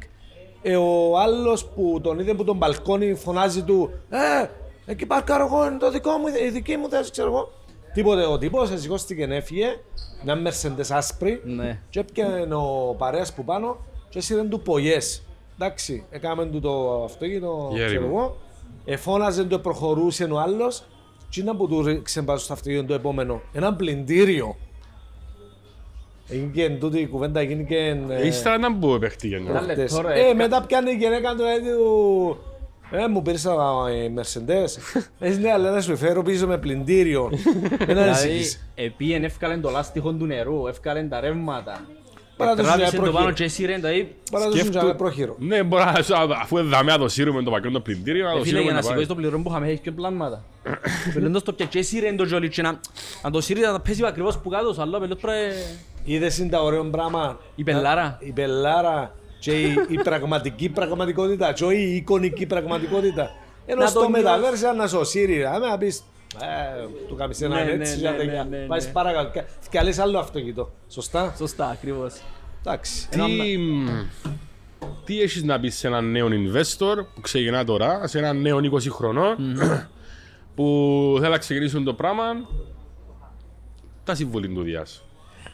Ε, 0.61 0.75
ο 0.75 1.17
άλλος 1.19 1.65
που 1.65 1.99
τον 2.03 2.19
είδε 2.19 2.33
που 2.33 2.43
τον 2.43 2.57
μπαλκόνι 2.57 3.13
φωνάζει 3.15 3.61
του 3.63 3.91
Ε, 4.09 4.45
εκεί 4.85 5.05
πάρκαρω 5.05 5.45
εγώ, 5.45 5.65
είναι 5.65 5.77
το 5.77 5.91
δικό 5.91 6.11
μου, 6.17 6.27
η 6.45 6.49
δική 6.49 6.77
μου 6.77 6.89
θέση, 6.89 7.11
ξέρω 7.11 7.27
εγώ. 7.27 7.51
Τίποτε, 7.93 8.25
ο 8.25 8.37
τύπος 8.37 8.71
σηκώστηκε 8.75 9.25
και 9.25 9.33
έφυγε, 9.33 9.67
μια 10.23 10.37
Mercedes 10.43 10.85
άσπρη 10.89 11.41
Ναι. 11.45 11.79
και 11.89 11.99
έπιανε 11.99 12.55
ο 12.55 12.95
παρέας 12.97 13.33
που 13.33 13.43
πάνω 13.43 13.77
και 14.09 14.17
έσυρε 14.17 14.41
του 14.43 14.59
πογιές. 14.59 15.23
Εντάξει, 15.59 16.05
έκαμε 16.09 16.45
του 16.45 16.59
το 16.59 17.03
αυτοκίνητο, 17.03 17.69
Γέρι 17.73 17.85
ξέρω 17.87 18.01
μου. 18.07 18.17
εγώ. 18.17 18.35
Εφώναζε 18.85 19.43
το, 19.43 19.59
προχωρούσε 19.59 20.23
ο 20.23 20.39
άλλος 20.39 20.83
και 21.29 21.41
είναι 21.41 21.53
που 21.53 21.67
του 21.67 21.83
ρίξε 21.83 22.21
πάνω 22.21 22.39
στο 22.39 22.53
αυτοκίνητο 22.53 22.87
το 22.87 22.93
επόμενο. 22.93 23.41
Ένα 23.53 23.73
πλυντήριο. 23.73 24.55
Έγινε 26.33 26.75
τούτη 26.75 26.99
η 26.99 27.07
κουβέντα, 27.07 27.39
έγινε 27.39 27.63
και... 27.63 27.95
ε, 28.09 28.27
Ύστερα 28.27 28.57
να 28.57 28.71
μπω 28.73 28.97
παίχτηκε. 28.97 29.35
Ένα 29.35 29.51
ναι. 29.61 29.65
λεπτό, 29.73 29.73
χτες. 29.95 30.01
ρε, 30.05 30.13
Ε, 30.13 30.21
έφκα- 30.21 30.35
μετά 30.35 30.61
πιάνει 30.67 30.91
η 30.91 30.95
γυναίκα 30.95 31.35
του 31.35 31.43
έτσι 31.57 31.69
του... 31.71 32.37
Ε, 32.91 33.07
μου 33.07 33.21
πήρες 33.21 33.41
τα 33.41 33.53
η 34.05 34.13
Mercedes. 34.17 34.99
Ε, 35.19 35.29
ναι, 35.29 35.51
αλλά 35.51 35.71
να 35.71 35.81
σου 35.81 35.97
φέρω 35.97 36.21
πίσω 36.21 36.47
με 36.47 36.57
πλυντήριο. 36.57 37.29
Ένα 37.77 37.85
Δηλαδή, 37.85 38.09
ανησυχείς. 38.09 38.67
επίεν 38.75 39.23
έφκαλεν 39.23 39.61
το 39.61 39.69
λάστιχο 39.69 40.11
του 40.11 40.25
νερού, 40.25 40.67
έφκαλεν 40.67 41.09
τα 41.09 41.19
ρεύματα. 41.19 41.85
Παρά 42.37 42.55
το 42.55 42.63
Τράβησε 42.63 42.85
ζουνιά 42.89 42.91
το 42.91 42.97
πάνω 43.11 43.11
πρόχειρο. 43.11 43.33
και 43.33 43.43
έσυρε, 43.43 43.75
δηλαδή, 43.75 44.15
Παρά 44.31 44.45
το 44.45 44.51
Σκέφτου- 44.51 44.79
ζουνιά 44.79 44.95
πρόχειρο. 44.95 45.35
Ναι, 45.39 45.63
μπορεί 45.63 45.83
να 45.83 46.01
σου- 46.01 46.13
αφού 46.41 46.63
δάμε 46.63 46.91
να 46.91 46.97
το 46.97 47.07
σύρουμε 47.07 47.43
το 47.43 47.51
πακέτο 47.51 47.73
το 47.73 47.79
πλυντήριο, 47.79 48.23
να 48.25 48.31
ε, 48.31 48.33
το 48.33 48.43
φίλε, 48.43 48.45
σύρουμε 48.45 48.63
για 48.63 48.71
να 48.71 48.77
να 48.77 48.81
σηκώσεις 48.83 49.07
πάει. 49.07 49.15
το 49.15 49.21
πληρώνει 49.21 49.43
που 49.43 49.49
είχαμε 49.49 49.67
έχει 49.67 49.79
και 49.81 49.91
πλάσματα. 49.91 50.43
Πελώντας 51.13 51.43
το 51.43 51.53
πια 51.53 51.65
και 51.65 51.79
έσυρε 51.79 52.13
το 52.13 52.25
τζόλι 52.25 52.49
και 52.49 52.61
να 52.61 52.79
να 53.23 53.31
το 53.31 53.41
σύρει 53.41 53.59
να 53.61 53.79
πέσει 53.79 54.05
ακριβώς 54.05 54.37
που 54.37 54.49
κάτω, 54.49 54.75
αλλά 54.81 54.99
πελώς 54.99 55.19
πρέπει... 55.19 55.53
Είδες 56.03 56.37
είναι 56.37 56.49
τα 56.49 56.61
ωραίο 56.61 56.83
πράγμα; 56.89 57.39
Η 57.55 57.63
πελάρα. 57.63 58.17
Η 58.21 58.31
πελάρα 58.31 59.15
και 59.39 59.61
η, 59.61 59.75
η 59.87 59.97
πραγματική 60.03 60.69
πραγματικότητα 60.69 61.53
και 61.53 61.63
όχι 61.65 61.77
η 61.81 61.95
εικονική 61.95 62.45
πραγματικότητα. 62.45 63.31
Ενώ 63.65 63.81
Να 63.81 63.87
στο 63.87 63.99
το 63.99 64.07
νιώσεις. 64.07 64.23
μεταβέρσια 64.23 64.73
να 64.73 64.87
σου 64.87 65.05
σύρει, 65.05 65.45
άμα 65.45 65.67
να 65.69 65.77
πεις 65.77 66.03
ε, 66.41 66.87
του 67.07 67.15
κάνεις 67.15 67.39
Ναι, 67.39 67.45
έναν 67.45 67.65
ναι, 67.65 67.71
έτσι 67.71 67.93
ναι, 67.93 67.99
για 67.99 68.11
ναι, 68.11 68.17
τέτοια. 68.17 68.43
ναι, 68.43 68.57
ναι. 68.57 68.65
Πάεις 68.65 68.91
παρακαλώ. 68.91 69.31
Και 69.69 69.79
άλλες 69.79 69.99
άλλο 69.99 70.19
αυτοκίνητο. 70.19 70.71
Σωστά; 70.89 71.33
Σωστά, 71.37 71.67
ακριβώς. 71.69 72.21
Εντάξει. 72.65 73.09
Τι, 73.09 73.57
τι 75.05 75.21
έχεις 75.21 75.43
να 75.43 75.59
πεις 75.59 75.77
σε 75.77 75.87
έναν 75.87 76.11
νέο 76.11 76.27
investor 76.27 77.05
που 77.15 77.21
ξεκινά 77.21 77.63
τώρα, 77.63 78.07
σε 78.07 78.17
έναν 78.17 78.41
νέο 78.41 78.57
20 78.57 78.79
χρονών, 78.89 79.35
που 80.55 81.17
θέλει 81.19 81.31
να 81.31 81.37
ξεκινήσουν 81.37 81.83
το 81.83 81.93
πράγμα, 81.93 82.23
τα 84.03 84.15
συμβουλή 84.15 84.47
του 84.49 84.61
διάς. 84.61 85.03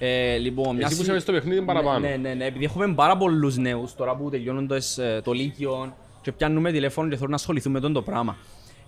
Ε, 0.02 0.38
λοιπόν, 0.38 0.76
μια 0.76 0.86
Εσύ 0.86 0.96
που 0.98 1.04
συ- 1.04 1.12
είσαι 1.12 1.20
στο 1.20 1.32
παιχνίδι 1.32 1.62
παραπάνω. 1.62 2.00
Ναι, 2.00 2.16
ναι, 2.16 2.34
ναι, 2.34 2.46
επειδή 2.46 2.66
έχουμε 2.66 2.94
πάρα 2.94 3.18
πολλούς 3.18 3.58
νέους 3.58 3.96
τώρα 3.96 4.16
που 4.16 4.30
τελειώνοντας 4.30 4.98
ε, 4.98 5.22
το 5.24 5.32
Λύκειο 5.32 5.96
και 6.22 6.32
πιάνουμε 6.32 6.72
τηλέφωνο 6.72 7.10
και 7.10 7.16
θέλουν 7.16 7.30
να 7.30 7.36
ασχοληθούν 7.36 7.72
με 7.72 7.80
τον 7.80 7.94
το 7.94 8.02
πράγμα. 8.02 8.38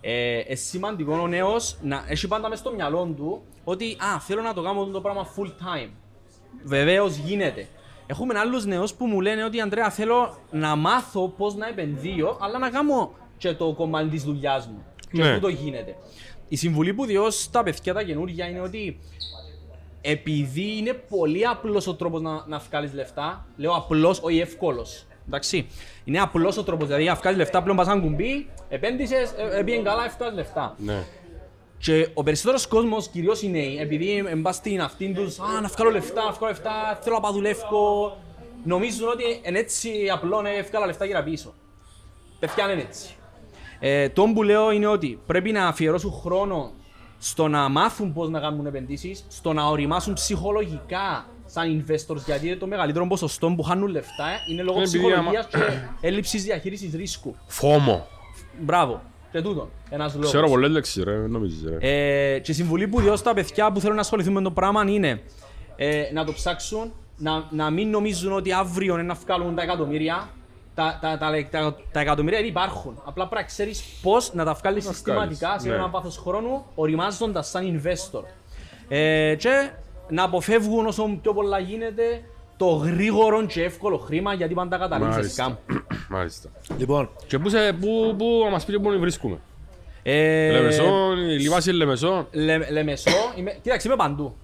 Ε, 0.01 0.37
ε, 0.39 0.55
σημαντικό 0.55 1.17
ο 1.21 1.27
νέος 1.27 1.77
να 1.81 2.03
έχει 2.07 2.27
πάντα 2.27 2.49
μες 2.49 2.59
στο 2.59 2.73
μυαλό 2.73 3.13
του 3.17 3.41
ότι 3.63 3.85
α, 4.15 4.19
θέλω 4.19 4.41
να 4.41 4.53
το 4.53 4.61
κάνω 4.61 4.85
το 4.85 5.01
πράγμα 5.01 5.27
full 5.35 5.47
time. 5.47 5.89
Βεβαίως 6.63 7.15
γίνεται. 7.15 7.67
Έχουμε 8.07 8.39
άλλους 8.39 8.65
νέους 8.65 8.93
που 8.93 9.05
μου 9.05 9.21
λένε 9.21 9.43
ότι 9.43 9.61
Αντρέα 9.61 9.89
θέλω 9.89 10.37
να 10.51 10.75
μάθω 10.75 11.27
πώς 11.37 11.55
να 11.55 11.67
επενδύω 11.67 12.37
αλλά 12.41 12.57
να 12.57 12.69
κάνω 12.69 13.11
και 13.37 13.53
το 13.53 13.73
κομμάτι 13.73 14.09
της 14.09 14.23
δουλειάς 14.23 14.67
μου. 14.67 14.85
Και 15.11 15.21
Ναι. 15.23 15.33
πού 15.33 15.39
το 15.39 15.47
γίνεται. 15.47 15.95
Η 16.47 16.55
συμβουλή 16.55 16.93
που 16.93 17.05
διώ 17.05 17.29
στα 17.29 17.63
παιδιά 17.63 17.93
τα 17.93 18.03
καινούργια 18.03 18.47
είναι 18.49 18.59
ότι 18.59 18.99
επειδή 20.01 20.77
είναι 20.77 20.93
πολύ 20.93 21.47
απλός 21.47 21.87
ο 21.87 21.95
τρόπος 21.95 22.21
να, 22.21 22.43
να 22.47 22.57
βγάλεις 22.57 22.93
λεφτά, 22.93 23.45
λέω 23.57 23.75
απλός, 23.75 24.19
όχι 24.21 24.39
εύκολος. 24.39 25.05
Εντάξει. 25.27 25.67
Είναι 26.03 26.19
απλός 26.19 26.57
ο 26.57 26.63
τρόπος. 26.63 26.87
Δηλαδή, 26.87 27.03
να 27.03 27.15
βγάλεις 27.15 27.37
λεφτά 27.39 27.61
πλέον 27.61 27.77
πα 27.77 27.83
σαν 27.83 28.01
κουμπί, 28.01 28.49
επένδυσες, 28.69 29.33
έπιεν 29.57 29.83
καλά, 29.83 30.05
έφτασες 30.05 30.33
λεφτά. 30.33 30.75
Ναι. 30.77 31.03
Και 31.77 32.09
ο 32.13 32.23
περισσότερος 32.23 32.67
κόσμος, 32.67 33.07
κυρίως 33.07 33.41
οι 33.41 33.49
νέοι, 33.49 33.77
επειδή 33.79 34.23
μπα 34.37 34.51
στην 34.51 34.81
αυτήν 34.81 35.15
τους, 35.15 35.39
Α, 35.39 35.61
να 35.61 35.67
βγάλω 35.67 35.91
λεφτά, 35.91 36.23
να 36.23 36.31
βγάλω 36.31 36.53
λεφτά, 36.53 36.99
θέλω 37.01 37.15
να 37.15 37.21
πάω 37.21 37.31
δουλεύω, 37.31 38.17
νομίζουν 38.63 39.07
ότι 39.07 39.23
είναι 39.43 39.59
έτσι 39.59 39.91
απλό 40.13 40.41
να 40.41 40.49
βγάλω 40.69 40.85
λεφτά 40.85 41.07
και 41.07 41.13
να 41.13 41.23
πίσω. 41.23 41.53
Παιδιά 42.39 42.71
είναι 42.71 42.81
έτσι. 42.81 43.15
Ε, 43.79 44.09
το 44.09 44.23
που 44.33 44.43
λέω 44.43 44.71
είναι 44.71 44.87
ότι 44.87 45.19
πρέπει 45.25 45.51
να 45.51 45.67
αφιερώσουν 45.67 46.11
χρόνο 46.11 46.71
στο 47.23 47.47
να 47.47 47.69
μάθουν 47.69 48.13
πώς 48.13 48.29
να 48.29 48.39
κάνουν 48.39 48.65
επενδύσεις, 48.65 49.25
στο 49.29 49.53
να 49.53 49.65
οριμάσουν 49.65 50.13
ψυχολογικά 50.13 51.25
σαν 51.45 51.85
investors, 51.87 52.23
γιατί 52.25 52.57
το 52.57 52.67
μεγαλύτερο 52.67 53.07
ποσοστό 53.07 53.53
που 53.55 53.63
χάνουν 53.63 53.89
λεφτά 53.89 54.25
είναι 54.51 54.61
λόγω 54.61 54.77
Είναι 54.77 54.87
επειδή 54.87 55.03
ψυχολογίας 55.05 55.47
και 55.47 55.57
έλλειψης 56.07 56.43
διαχείρισης 56.43 56.93
ρίσκου. 56.93 57.35
Φόμο. 57.47 58.07
Μπράβο. 58.59 59.01
Και 59.31 59.41
τούτο. 59.41 59.69
Ένας 59.89 60.13
λόγος. 60.13 60.29
Ξέρω 60.29 60.47
πολλές 60.47 60.69
λέξεις 60.69 61.03
ρε, 61.03 61.15
νομίζεις 61.15 61.63
ρε. 61.69 61.77
Ε, 62.35 62.39
και 62.39 62.51
η 62.51 62.53
συμβουλή 62.53 62.87
που 62.87 63.01
διώ 63.01 63.15
στα 63.15 63.33
παιδιά 63.33 63.71
που 63.71 63.79
θέλουν 63.79 63.95
να 63.95 64.01
ασχοληθούν 64.01 64.33
με 64.33 64.41
το 64.41 64.51
πράγμα 64.51 64.83
είναι 64.87 65.21
ε, 65.75 66.03
να 66.13 66.25
το 66.25 66.33
ψάξουν, 66.33 66.93
να, 67.17 67.47
να 67.49 67.69
μην 67.69 67.89
νομίζουν 67.89 68.33
ότι 68.33 68.51
αύριο 68.51 68.93
είναι 68.93 69.03
να 69.03 69.13
βγάλουν 69.13 69.55
τα 69.55 69.61
εκατομμύρια. 69.61 70.29
Τα, 70.75 70.97
τα, 71.01 71.17
τα, 71.17 71.47
τα, 71.51 71.75
τα 71.91 71.99
εκατομμύρια 71.99 72.39
ήδη 72.39 72.47
υπάρχουν. 72.47 73.01
Απλά 73.05 73.27
πρέπει 73.27 73.41
να 73.41 73.47
ξέρεις 73.47 73.83
πώς 74.01 74.33
να 74.33 74.45
τα 74.45 74.53
βγάλεις 74.53 74.85
συστηματικά 74.87 75.59
σε 75.59 75.67
ναι. 75.67 75.75
ένα 75.75 75.87
βάθο 75.87 76.09
χρόνου, 76.09 76.65
οριμάζοντας 76.75 77.47
σαν 77.49 77.81
investor. 77.81 78.23
Ε, 78.87 79.35
και 79.35 79.71
να 80.09 80.23
αποφεύγουν 80.23 80.85
όσο 80.85 81.19
πιο 81.21 81.33
πολλά 81.33 81.59
γίνεται 81.59 82.23
το 82.57 82.65
γρήγορο 82.65 83.45
και 83.45 83.63
εύκολο 83.63 83.97
χρήμα 83.97 84.33
γιατί 84.33 84.53
πάντα 84.53 84.77
καταλήγεις 84.77 85.13
σε 85.13 85.19
Μάλιστα. 85.19 85.43
σκάμ. 85.43 85.77
Μάλιστα. 86.17 86.49
Λοιπόν, 86.77 87.09
Και 87.27 87.39
πού, 87.39 87.49
σε, 87.49 87.73
πού, 87.73 88.15
πού, 88.17 88.41
να 88.43 88.49
μας 88.49 88.65
πείτε 88.65 88.79
πού 88.79 88.99
βρίσκουμε. 88.99 89.37
Ε, 90.03 90.51
Λεμεσό, 90.51 91.13
η 91.17 91.39
Λιβάση 91.39 91.71
Λεμεσό. 91.71 92.27
Λε, 92.31 92.69
Λεμεσό, 92.71 93.11
είμαι, 93.35 93.57
κοίταξε 93.61 93.87
είμαι 93.87 93.97
παντού. 93.97 94.35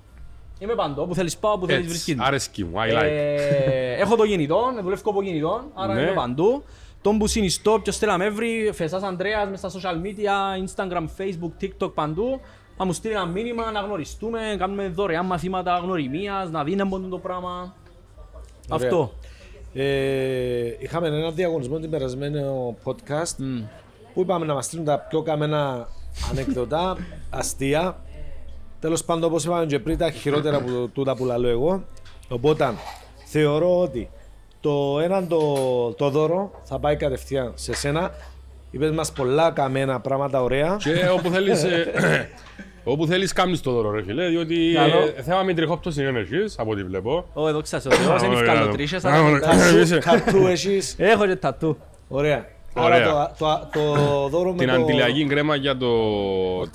Είμαι 0.60 0.76
παντού, 0.76 1.02
όπου 1.02 1.16
θέλεις 1.16 1.38
πάω, 1.38 1.52
όπου 1.52 1.66
θέλεις 1.66 1.80
Έτσι, 1.82 1.90
βρίσκεις. 1.90 2.16
αρέσκει 2.28 2.64
μου, 2.64 2.74
I 2.78 2.94
like. 2.98 3.02
Ε, 3.04 3.94
έχω 3.94 4.16
το 4.16 4.26
κινητό, 4.28 4.72
δουλεύω 4.82 5.02
από 5.10 5.24
κινητό, 5.24 5.64
άρα 5.74 5.94
Ναι. 5.94 6.02
είμαι 6.02 6.12
παντού. 6.12 6.64
Τον 7.02 7.18
που 7.18 7.28
συνιστώ, 7.28 7.80
ποιος 7.84 7.98
θέλει 7.98 8.12
να 8.12 8.18
με 8.18 8.30
βρει, 8.30 8.72
Φεσάς 8.74 9.04
Ανδρέας, 9.04 9.50
μέσα 9.50 9.70
στα 9.70 9.80
social 9.80 9.96
media, 10.06 10.66
Instagram, 10.66 11.04
Facebook, 11.18 11.64
TikTok, 11.64 11.94
παντού. 11.94 12.40
Να 12.78 12.86
μου 12.86 12.94
στείλει 12.94 13.14
ένα 13.14 13.26
μήνυμα, 13.26 13.72
να 13.72 13.80
γνωριστούμε, 13.80 14.56
κάνουμε 14.58 14.88
δωρεάν 14.88 15.26
μαθήματα 15.26 15.78
γνωριμίας, 15.78 16.50
να 16.50 16.64
δίνει 16.64 16.82
από 16.82 17.00
το 17.00 17.18
πράγμα. 17.18 17.76
Αυτό. 18.70 19.14
ε, 19.74 20.74
είχαμε 20.80 21.08
ένα 21.08 21.32
διαγωνισμό 21.32 21.80
την 21.80 21.90
περασμένο 21.90 22.76
podcast 22.84 23.36
που 24.14 24.22
είπαμε 24.22 24.46
να 24.46 24.54
μας 24.54 24.66
στείλουν 24.66 24.86
τα 24.86 25.00
πιο 25.00 25.22
καμένα 25.22 25.88
ανεκδοτά, 26.32 26.98
αστεία. 27.30 27.98
Τέλος 28.80 29.04
πάντων, 29.04 29.24
όπως 29.24 29.46
είπαμε 29.46 29.66
και 29.66 29.80
πριν, 29.80 29.98
τα 29.98 30.12
χειρότερα 30.12 30.60
που 30.62 30.90
τούτα 30.94 31.16
που 31.16 31.26
λαλώ 31.26 31.48
εγώ. 31.48 31.84
Οπότε, 32.30 32.74
θεωρώ 33.26 33.80
ότι 33.80 34.10
το 34.60 35.00
έναν 35.04 35.28
το, 35.28 35.44
το 35.98 36.10
δώρο 36.10 36.52
θα 36.64 36.80
πάει 36.80 36.96
κατευθείαν 36.96 37.52
σε 37.56 37.74
σένα. 37.74 38.12
Είπες 38.72 38.92
μας 38.92 39.12
πολλά 39.12 39.52
καμένα 39.52 40.00
πράγματα 40.00 40.44
ωραία. 40.44 40.78
Και 40.80 41.08
όπου 41.14 41.30
θέλεις, 41.30 41.64
ε, 41.64 41.92
όπου 42.84 43.06
θέλεις 43.08 43.34
κάνεις 43.34 43.62
το 43.62 43.72
δώρο 43.72 43.92
ρε 43.92 44.04
φίλε, 44.04 44.28
διότι 44.28 44.72
Καλό. 44.76 44.94
ε, 45.18 45.22
θέμα 45.22 45.44
με 45.44 45.54
τριχόπτωση 45.54 46.02
ενέργειας, 46.04 46.56
από 46.60 46.72
ό,τι 46.72 46.84
βλέπω. 46.84 47.26
Ω, 47.34 47.48
εδώ 47.48 47.62
ξέρω, 47.62 47.82
ο 47.88 47.92
Θεός 47.92 48.22
είναι 48.22 48.36
Ωραία. 48.36 48.52
ευκαλωτρίσες, 48.52 49.06
Α, 49.06 49.10
αλλά 49.10 49.20
ωραία. 49.22 49.32
μετά- 49.34 49.48
Τατού- 49.50 49.82
Είσαι. 49.82 49.98
Τατού 49.98 50.48
έχεις. 50.48 50.96
Έχω 50.98 51.26
και 51.26 51.36
τατού. 51.36 51.78
Ωραία. 52.08 52.46
Ωραία. 52.84 53.10
Άρα 53.12 53.34
το, 53.38 53.68
το, 53.72 53.80
το 53.80 54.28
δώρο 54.28 54.52
με 54.52 54.58
Την 54.58 54.68
το... 54.68 54.74
αντιλιακή 54.82 55.26
κρέμα 55.26 55.56
για 55.56 55.78
το 55.78 55.88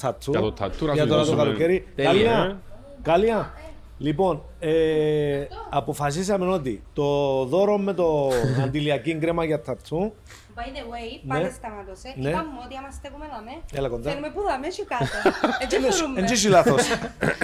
τατού. 0.00 0.30
για 0.30 0.40
το 0.40 0.52
τατού 0.52 0.86
να 0.86 0.92
Για 0.92 1.02
σου 1.02 1.08
τώρα 1.08 1.20
το 1.20 1.26
δώσουμε. 1.26 1.44
καλοκαίρι. 1.44 1.86
Τέλεια, 1.94 2.12
Καλία. 2.12 2.58
Καλία. 3.02 3.52
Λοιπόν, 3.98 4.42
ε, 4.58 5.44
αποφασίσαμε 5.70 6.46
ότι 6.46 6.82
το 6.92 7.04
δώρο 7.44 7.78
με 7.78 7.92
το 7.92 8.28
αντιλιακή 8.64 9.14
κρέμα 9.14 9.44
για 9.44 9.60
τατσού. 9.60 10.12
By 10.54 10.58
the 10.60 10.62
way, 10.62 11.20
Ναι. 11.22 11.34
πάλι 11.34 11.50
σταματώσε. 11.50 12.14
Ναι. 12.16 12.28
Είπαμε 12.28 12.48
ότι 12.64 12.76
άμα 12.78 12.90
στέκουμε 12.90 13.24
δαμέ, 13.34 13.50
Έλα 13.72 13.88
κοντά. 13.88 14.10
θέλουμε 14.10 14.30
που 14.34 14.42
δαμέ 14.42 14.66
και 14.68 14.84
κάτω. 14.88 15.04
Έτσι 15.62 15.76
θεωρούμε. 15.78 16.20
Εν 16.20 16.24
είσαι 16.32 16.48
λάθος. 16.48 16.82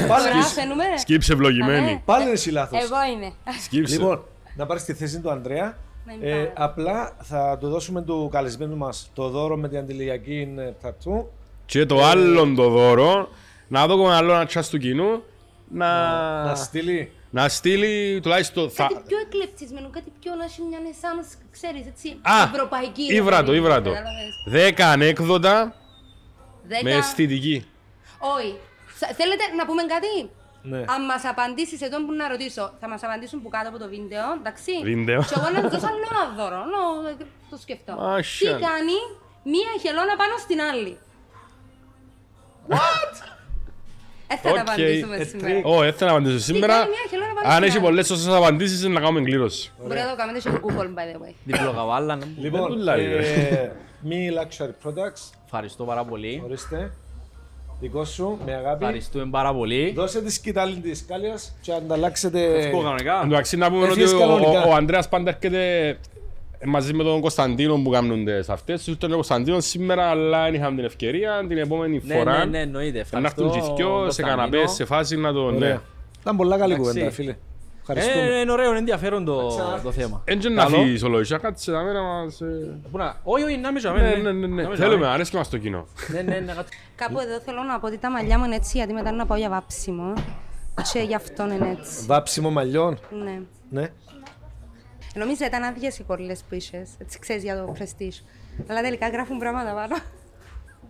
Πάλι, 0.09 0.29
Τώρα 0.31 0.43
φαίνουμε. 0.43 0.85
Σκύψε 0.97 1.33
ευλογημένη. 1.33 1.87
Δαμέ. 1.87 2.03
πάλι 2.05 2.31
είσαι 2.33 2.51
λάθος. 2.51 2.83
Εγώ 2.83 2.97
είμαι. 3.17 3.33
Σκύψε. 3.65 3.97
Λοιπόν, 3.97 4.25
να 4.57 4.67
πάρεις 4.67 4.85
τη 4.85 4.93
θέση 4.95 5.21
του 5.21 5.31
Ανδρέα. 5.31 5.77
Να 6.09 6.15
μην 6.15 6.23
Ε, 6.29 6.45
πάω. 6.45 6.53
απλά 6.67 7.17
θα 7.23 7.57
του 7.61 7.69
δώσουμε 7.69 8.03
του 8.03 8.29
καλεσμένου 8.33 8.77
μας 8.77 9.11
το 9.15 9.29
δώρο 9.29 9.57
με 9.57 9.69
την 9.69 9.79
αντιλιακή 9.79 10.55
ε, 10.59 10.71
τατσού. 10.83 11.27
Και 11.67 11.87
το 11.87 12.05
άλλο 12.05 12.53
το 12.55 12.69
δώρο, 12.69 13.29
να 13.69 13.87
δω 13.87 13.97
κομμένα 13.97 14.17
άλλο 14.17 14.33
ένα 14.33 14.47
τσάς 14.47 14.69
του 14.69 14.79
κοινού, 14.79 15.23
να... 15.69 15.89
Να 16.45 16.55
στείλει 16.55 17.13
Να 17.31 17.49
στείλει 17.49 18.21
τουλάχιστον... 18.23 18.71
Θα... 18.71 18.87
Κάτι 18.93 19.03
πιο 19.07 19.19
εκλεπτισμένο, 19.19 19.91
κάτι 19.91 20.13
πιο 20.21 20.35
να 20.35 20.45
έχει 20.45 20.63
μια 20.63 20.79
εσάνς, 20.91 21.27
ξέρεις, 21.51 21.87
έτσι, 21.87 22.19
Α, 22.23 22.43
ευρωπαϊκή. 22.55 23.07
ρε 23.11 23.15
ήβρατο, 23.17 23.45
παιδί 23.45 23.59
μου, 23.59 23.65
ήβρατο. 23.65 23.91
κατάλαβες. 23.91 24.35
Δέκα 24.49 24.89
ανέκδοτα 24.91 25.75
Δέκα- 26.69 26.83
με 26.83 26.91
αισθητική. 26.95 27.67
Όχι. 28.37 28.55
Σα- 29.01 29.07
Θέλετε 29.15 29.43
να 29.57 29.67
πούμε 29.67 29.83
κάτι; 29.83 30.31
Ναι. 30.71 30.79
Αν 30.95 31.01
μας 31.11 31.25
απαντήσεις 31.33 31.81
εδώ 31.81 31.97
που 32.05 32.13
να 32.13 32.29
ρωτήσω, 32.29 32.65
θα 32.81 32.89
μας 32.89 33.03
απαντήσουν 33.03 33.43
που 33.43 33.49
κάτω 33.49 33.69
από 33.69 33.79
το 33.79 33.89
βίντεο, 33.89 34.27
εντάξει. 34.41 34.73
Βίντεο. 34.83 35.21
Και 35.23 35.35
εγώ 35.39 35.49
να 35.55 35.61
τους 35.63 35.71
δώσω 35.75 35.87
άλλο 35.91 35.99
ένα 36.13 36.23
δώρο, 36.39 36.61
νο, 36.73 36.83
το 37.51 37.57
σκεφτώ. 37.65 37.93
Μάσια. 37.99 38.55
Τι 38.57 38.63
κάνει 38.69 38.97
μία 39.55 39.73
χελώνα 39.83 40.15
πάνω 40.23 40.35
στην 40.45 40.61
άλλη. 40.71 40.99
What? 42.69 43.15
Ε, 44.31 44.37
θα 44.37 44.43
τα 44.43 44.51
Οκ. 44.51 44.59
απαντήσουμε 44.59 45.17
Ε, 45.17 45.25
σήμερα. 45.25 45.53
τρίκ. 45.53 45.67
Ω, 45.67 45.83
έτσι 45.83 46.05
να 46.05 46.11
απαντήσω 46.11 46.39
σήμερα. 46.39 46.73
κάνει 46.75 46.89
μια 46.89 47.05
χελώνα 47.11 47.33
πάνω 47.35 47.47
Αν 47.49 47.53
στην 47.53 47.65
έχει 47.67 47.77
άλλη. 47.77 47.87
πολλές 47.87 48.07
σωστές 48.07 48.35
απαντήσεις, 48.35 48.83
να 48.85 49.01
κάνουμε 49.01 49.21
κλήρωση. 49.23 49.73
Μπορεί 49.87 49.99
να 50.01 50.11
το 50.11 50.17
κάνετε 50.17 50.41
σε 50.41 50.51
Google, 50.65 50.89
by 50.99 51.05
the 51.17 51.29
way. 51.29 51.33
Διπλοκαβάλα. 51.45 52.17
να 52.17 52.27
μου. 52.27 52.35
Λοιπόν, 52.39 52.73
δουλεύει, 52.73 53.15
ε, 53.15 53.71
μη 54.01 54.29
luxury 54.39 54.89
products, 54.89 55.33
Ευχαριστώ 55.45 55.85
πάρα 55.85 56.05
πολύ. 56.05 56.43
ορίστε. 56.45 56.93
Δικό 57.81 58.05
σου, 58.05 58.39
με 58.47 58.55
αγάπη. 58.55 58.85
Ευχαριστούμε 58.85 59.27
πάρα 59.31 59.55
πολύ. 59.55 59.93
Δώσε 59.97 60.23
τη 60.23 60.33
σκητάλη 60.33 60.75
της 60.77 60.99
σκάλιας 60.99 61.57
και 61.61 61.73
ανταλλάξετε... 61.73 62.61
Φεύγω 62.63 62.83
κανονικά. 62.83 63.23
Εντάξει, 63.25 63.57
να 63.57 63.69
πούμε 63.71 63.81
ότι 63.83 63.91
Έφυγες 63.91 64.13
ο- 64.13 64.19
κανονικά. 64.19 64.65
ο- 64.65 64.69
ο 64.71 64.75
Ανδρέας 64.75 65.09
πάντα 65.09 65.31
έρχεται 65.31 65.97
μαζί 66.65 66.93
με 66.95 67.03
τον 67.05 67.21
Κωνσταντίνο 67.21 67.81
που 67.83 67.91
κάνουν 67.91 68.25
τις 68.25 68.49
αυτές. 68.49 68.87
Ήρθε 68.87 69.07
ο 69.07 69.09
Κωνσταντίνος 69.09 69.65
σήμερα, 69.67 70.05
αλλά 70.07 70.45
δεν 70.45 70.55
είχαμε 70.55 70.77
την 70.77 70.85
ευκαιρία. 70.85 71.45
Την 71.49 71.59
επόμενη 71.59 72.01
Ναι, 72.05 72.15
φορά 72.15 72.39
ναι, 72.39 72.45
ναι, 72.45 72.59
εννοείται. 72.61 73.05
να 73.11 73.19
έρθουν 73.19 73.21
και 73.23 73.27
Ευχαριστώ, 73.43 73.73
οι 73.73 73.75
δυο 73.77 73.87
σε 73.89 73.93
Κωνσταντίνο. 74.03 74.37
καναπές, 74.37 74.71
σε 74.71 74.85
φάση 74.85 75.17
να 75.17 75.33
το... 75.33 75.51
Ναι. 75.51 75.57
Ωραία. 75.57 75.83
Ήταν 76.21 76.37
πολλά 76.37 76.59
καλή 76.59 76.73
Εντάξει. 76.73 76.91
κουβέντα, 76.93 77.11
φίλε. 77.15 77.37
Ε, 77.89 77.99
Ευχαριστούμε. 77.99 78.35
είναι 78.41 78.53
ωραίο, 78.53 78.69
είναι 78.69 78.79
ενδιαφέρον 78.79 79.25
το, 79.25 79.57
το 79.83 79.93
θέμα. 79.93 80.23
Έτσι 80.25 80.49
να 80.49 80.63
Καλό. 80.65 80.77
φύγεις 80.77 81.03
ο 81.03 81.09
Λοϊσά, 81.09 81.39
κάτσε 81.39 81.71
να 81.71 81.83
μέρα 81.83 82.03
μας... 82.03 82.41
ε. 82.41 82.81
Πού 82.91 82.99
να- 82.99 83.17
Όχι, 83.23 83.45
όχι, 83.45 83.57
να 83.57 83.73
μην 83.73 83.81
ζω, 83.81 83.93
Ναι, 83.93 84.01
ναι, 84.01 84.17
ναι, 84.17 84.33
Να 84.33 84.47
ναι. 84.47 84.69
μην 84.69 84.77
Θέλουμε, 84.77 85.05
ζω, 85.05 85.11
αρέσει 85.11 85.37
μας 85.37 85.49
το 85.49 85.59
κοινό. 85.59 85.87
Ναι, 86.13 86.23
ναι, 86.23 86.39
ναι, 86.39 86.53
κάτω. 86.53 86.69
Κάπου 86.97 87.19
εδώ 87.21 87.41
θέλω 87.41 87.63
να 87.63 87.79
πω 87.81 87.87
ότι 87.87 87.99
τα 87.99 88.11
μαλλιά 88.11 88.39
μου 88.39 88.45
είναι 88.45 88.55
έτσι, 88.55 88.77
γιατί 88.77 88.93
μετά 88.93 89.13
να 89.13 89.27
πάω 89.27 89.39
για 89.39 89.49
βάψιμο. 89.49 90.13
Και 90.93 91.01
γι' 91.01 91.15
αυτό 91.15 91.45
είναι 91.45 91.77
έτσι. 91.79 92.05
Βάψιμο 92.07 92.51
μαλλιών. 92.51 92.99
Ναι. 93.25 93.41
Ναι. 93.71 93.89
Νομίζω 95.15 95.45
ήταν 95.45 95.63
άδειες 95.63 95.99
οι 95.99 96.03
κόλλες 96.03 96.45
που 96.49 96.55
είχες, 96.55 96.91
έτσι 96.99 97.19
ξέρεις 97.19 97.43
για 97.43 97.57
το 97.57 97.75
prestige. 97.79 98.23
Αλλά 98.67 98.81
τελικά 98.81 99.09
γράφουν 99.09 99.39
πράγματα 99.39 99.73
πάνω. 99.75 99.97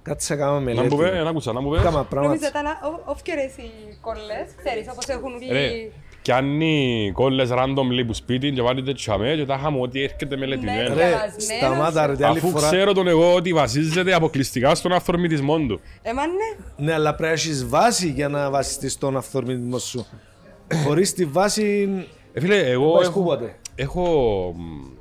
Κάτσε 0.02 0.34
να 0.34 0.40
κάνουμε 0.40 0.72
Να 0.72 0.82
μου 0.82 0.88
πει, 0.88 0.94
μελέτη. 0.96 1.22
να 1.24 1.30
ακούσα, 1.30 1.52
να 1.52 1.60
μου 1.60 1.70
πει. 1.70 1.76
Κάμα 1.76 1.90
Νομίζω 1.90 2.04
πράγματα. 2.10 2.48
ήταν 2.48 2.64
όφκερες 3.04 3.56
οι 3.56 3.70
κόλλες, 4.00 4.46
ξέρεις, 4.64 4.88
όπως 4.92 5.06
έχουν 5.06 5.32
Ρε, 5.50 5.68
βγει. 5.68 5.92
Πιάνει 6.28 7.10
κόλλες 7.14 7.48
randomly 7.52 8.06
που 8.06 8.14
σπίτι 8.14 8.50
και 8.52 8.62
βάλετε 8.62 8.92
τσαμέ 8.92 9.34
και 9.36 9.44
τα 9.44 9.54
είχαμε 9.58 9.80
ότι 9.80 10.02
έρχεται 10.02 10.36
μελετημένο. 10.36 10.94
Ναι. 10.94 11.02
Ρε, 11.02 11.08
διαβασμένος. 11.08 11.44
σταμάτα 11.44 12.06
ρε, 12.06 12.26
άλλη 12.26 12.38
Αφού 12.38 12.48
φορά. 12.50 12.66
ξέρω 12.70 12.92
τον 12.92 13.08
εγώ 13.08 13.34
ότι 13.34 13.52
βασίζεται 13.52 14.14
αποκλειστικά 14.14 14.74
στον 14.74 14.92
αυθορμητισμό 14.92 15.58
του. 15.58 15.80
Έμα 16.02 16.22
ναι. 16.26 16.84
Ναι, 16.84 16.92
αλλά 16.92 17.14
πρέπει 17.14 17.22
να 17.22 17.32
έχεις 17.32 17.68
βάση 17.68 18.08
για 18.10 18.28
να 18.28 18.50
βασιστείς 18.50 18.92
στον 18.92 19.16
αυθορμητισμό 19.16 19.78
σου. 19.78 20.06
Χωρίς 20.84 21.12
τη 21.14 21.24
βάση... 21.24 21.88
Ε, 22.32 22.40
φίλε, 22.40 22.56
εγώ 22.70 22.92
Πας 22.92 23.06
έχω, 23.06 23.18
κούποτε. 23.20 23.54
έχω... 23.74 24.04
μ, 24.56 24.96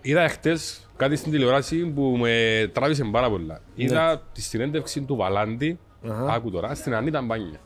Είδα 0.00 0.28
χτες 0.28 0.88
κάτι 0.96 1.16
στην 1.16 1.32
τηλεόραση 1.32 1.86
που 1.86 2.02
με 2.20 2.32
τράβησε 2.72 3.04
πάρα 3.12 3.30
πολλά. 3.30 3.60
Είδα 3.74 4.22
τη 4.32 4.42
συνέντευξη 4.42 5.00
του 5.00 5.16
Βαλάντη, 5.16 5.78
Αχα. 6.08 6.32
άκου 6.32 6.50
τώρα, 6.50 6.74
στην 6.74 6.94
Ανίτα 6.94 7.22
Μπάνια. 7.22 7.60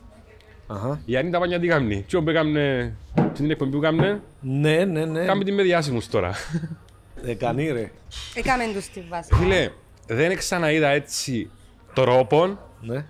Αχα. 0.67 1.01
Η 1.05 1.17
Ανίτα 1.17 1.39
Μπάνια 1.39 1.59
τι 1.59 1.67
κάνει, 1.67 2.05
τι 2.07 2.15
όπου 2.15 2.29
έκαμνε, 2.29 2.95
στην 3.33 3.51
εκπομπή 3.51 3.71
που 3.71 3.77
έκαμνε, 3.77 4.21
Ναι, 4.41 4.85
ναι, 4.85 5.05
ναι. 5.05 5.25
κάνει 5.25 5.43
την 5.43 5.53
με 5.53 5.63
διάσημους 5.63 6.07
τώρα. 6.07 6.33
Ε, 7.25 7.33
κανεί 7.33 7.71
ρε. 7.71 7.91
Έκαμε 8.35 8.63
τους 8.73 8.87
τη 8.89 9.01
βάση. 9.09 9.29
Φίλε, 9.35 9.69
δεν 10.07 10.37
ξαναείδα 10.37 10.87
έτσι 10.87 11.49
τρόπον. 11.93 12.59
Ναι. 12.81 13.05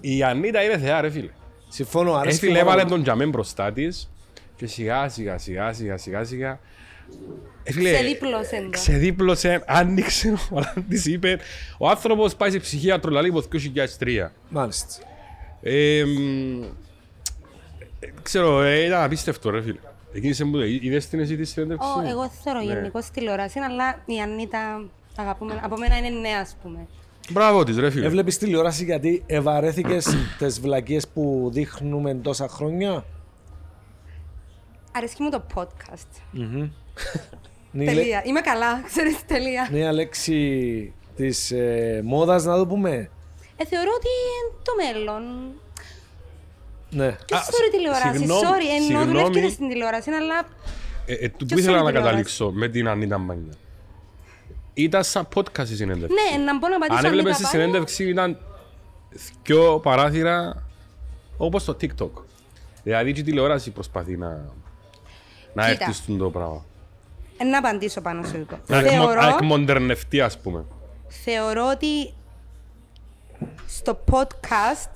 Η 0.00 0.22
Ανίτα 0.22 0.62
είναι 0.62 0.78
θεά 0.78 1.00
ρε 1.00 1.10
φίλε. 1.10 1.30
Συμφωνώ, 1.68 2.14
αρέσει 2.14 2.36
Έφυλε, 2.36 2.52
και 2.52 2.58
έβαλε 2.58 2.82
μόνο. 2.82 2.94
τον 2.94 3.02
τζαμέ 3.02 3.26
μπροστά 3.26 3.72
της 3.72 4.10
και 4.56 4.66
σιγά 4.66 5.08
σιγά 5.08 5.38
σιγά 5.38 5.72
σιγά 5.72 5.96
σιγά 5.96 6.24
σιγά 6.24 6.58
Έφυλε, 7.62 7.90
Ξεδίπλωσε 7.92 8.60
το. 8.64 8.70
ξεδίπλωσε, 8.70 9.62
άνοιξε 9.66 10.32
ο 10.32 10.38
Βαλάντης 10.50 11.06
είπε 11.06 11.38
ο 11.78 11.88
άνθρωπος 11.88 12.34
πάει 12.36 12.50
σε 12.50 12.58
ψυχίατρο 12.58 13.10
λαλή 13.10 13.28
από 13.28 13.42
2003 14.00 14.28
Μάλιστα. 14.48 14.86
Ε, 15.62 16.02
μ, 16.04 16.62
ε, 18.00 18.06
ξέρω, 18.22 18.62
ε, 18.62 18.84
ήταν 18.84 19.02
απίστευτο 19.02 19.50
ρε 19.50 19.62
φίλε 19.62 19.78
Εκείνη 20.12 20.32
σε 20.32 20.44
μου 20.44 20.52
το 20.52 20.64
είδες 20.64 21.08
την 21.08 21.20
εσύ 21.20 21.36
τη 21.36 21.44
συνέντευξη 21.44 21.88
Ω, 21.88 22.08
εγώ 22.08 22.28
θέλω 22.28 22.58
Ναι. 22.58 22.64
γενικώς 22.72 23.10
τηλεόραση, 23.10 23.58
αλλά 23.58 24.02
η 24.06 24.20
Ανίτα 24.20 24.84
αγαπούμε. 25.16 25.60
Από 25.62 25.76
μένα 25.78 25.96
είναι 25.96 26.08
νέα, 26.08 26.40
ας 26.40 26.56
πούμε. 26.62 26.86
Μπράβο 27.30 27.64
της 27.64 27.76
ρε 27.78 27.90
φίλε 27.90 28.06
Έβλεπες 28.06 28.38
τηλεόραση 28.38 28.84
γιατί 28.84 29.22
ευαρέθηκες 29.26 30.06
τις 30.38 30.60
βλακίες 30.60 31.08
που 31.08 31.48
δείχνουμε 31.52 32.14
τόσα 32.14 32.48
χρόνια; 32.48 33.04
Αρέσκει 34.92 35.22
μου 35.22 35.30
το 35.30 35.42
podcast. 35.54 36.22
Είναι 37.72 37.84
η 37.84 37.84
λέ- 37.84 37.94
Τελεία. 37.94 38.22
Είμαι 38.24 38.40
καλά, 38.40 38.82
ξέρεις, 38.86 39.24
τελεία. 39.26 39.68
είναι 39.72 39.78
η 39.88 39.92
λέξη 39.92 40.92
της 41.16 41.50
ε, 41.50 42.00
μόδας 42.04 42.44
να 42.44 42.56
το 42.56 42.66
πούμε. 42.66 43.10
Ε, 43.62 43.64
θεωρώ 43.64 43.90
ότι 43.96 44.08
είναι 44.26 44.62
το 44.62 44.72
μέλλον. 44.82 45.22
Ναι. 46.90 47.16
Και 47.24 47.34
Α, 47.34 47.38
sorry 47.38 47.68
τηλεόραση, 47.70 48.16
συγγνώμη, 48.18 48.40
sorry. 48.46 48.66
Ενώ 48.76 48.84
συγγνώμη. 48.84 49.10
δουλεύει 49.12 49.40
και 49.46 49.48
στην 49.52 49.68
τηλεόραση, 49.68 50.10
αλλά 50.10 50.38
ε, 51.06 51.14
ε, 51.14 51.28
του 51.28 51.46
Και 51.46 51.54
που 51.54 51.60
ήθελα 51.60 51.76
sorry, 51.78 51.82
να 51.82 51.86
τηλεόραση; 51.86 51.92
καταλήξω 52.06 52.50
με 52.50 52.68
την 52.68 52.88
Ανίτα 52.88 53.18
Μάνια 53.18 53.52
ήταν 54.74 55.04
σαν 55.04 55.28
podcast 55.34 55.68
η 55.68 55.74
συνέντευξη 55.74 56.16
ναι, 56.36 56.44
να 56.44 56.58
μπορώ 56.58 56.72
να 56.72 56.78
πατήσω 56.78 56.98
Αν 56.98 57.04
έβλεπες 57.04 57.32
Ανίτα 57.34 57.48
τη 57.48 57.56
πάνω. 57.56 57.64
συνέντευξη 57.64 58.08
ήταν 58.08 58.38
δυο 59.44 59.78
παράθυρα 59.80 60.62
όπως 61.36 61.64
το 61.64 61.76
TikTok. 61.80 62.10
Δηλαδή 62.82 63.12
και 63.12 63.20
η 63.20 63.22
τηλεόραση 63.22 63.70
προσπαθεί 63.70 64.16
να, 64.16 64.28
να 65.54 65.70
Κοίτα. 65.70 65.84
έρθει 65.84 65.92
στον 65.92 66.18
το 66.18 66.30
πράγμα. 66.30 66.64
Ε, 67.38 67.44
Να 67.44 67.58
απαντήσω 67.58 68.00
πάνω 68.00 68.22
σε 68.26 68.36
αυτό. 68.36 68.58
Να 68.66 68.78
εκμο- 68.78 69.06
να 69.06 69.12
Θεωρώ, 69.12 69.34
εκμοντερνευτεί 69.36 70.20
ας 70.20 70.38
πούμε. 70.38 70.64
θεωρώ 71.24 71.68
ότι 71.72 72.12
στο 73.66 74.04
podcast 74.10 74.90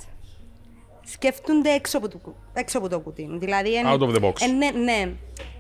σκέφτονται 1.05 1.71
έξω 1.71 1.99
από 1.99 2.09
το, 2.09 2.19
κου- 2.19 2.35
έξω 2.53 2.79
από 2.79 2.89
το 2.89 3.01
κουτί. 3.01 3.29
Δηλαδή, 3.41 3.75
εν, 3.77 3.85
Out 3.87 3.99
of 4.01 4.15
the 4.15 4.25
box. 4.25 4.33
εν- 4.41 4.57
ναι, 4.57 4.71
ναι. 4.71 5.13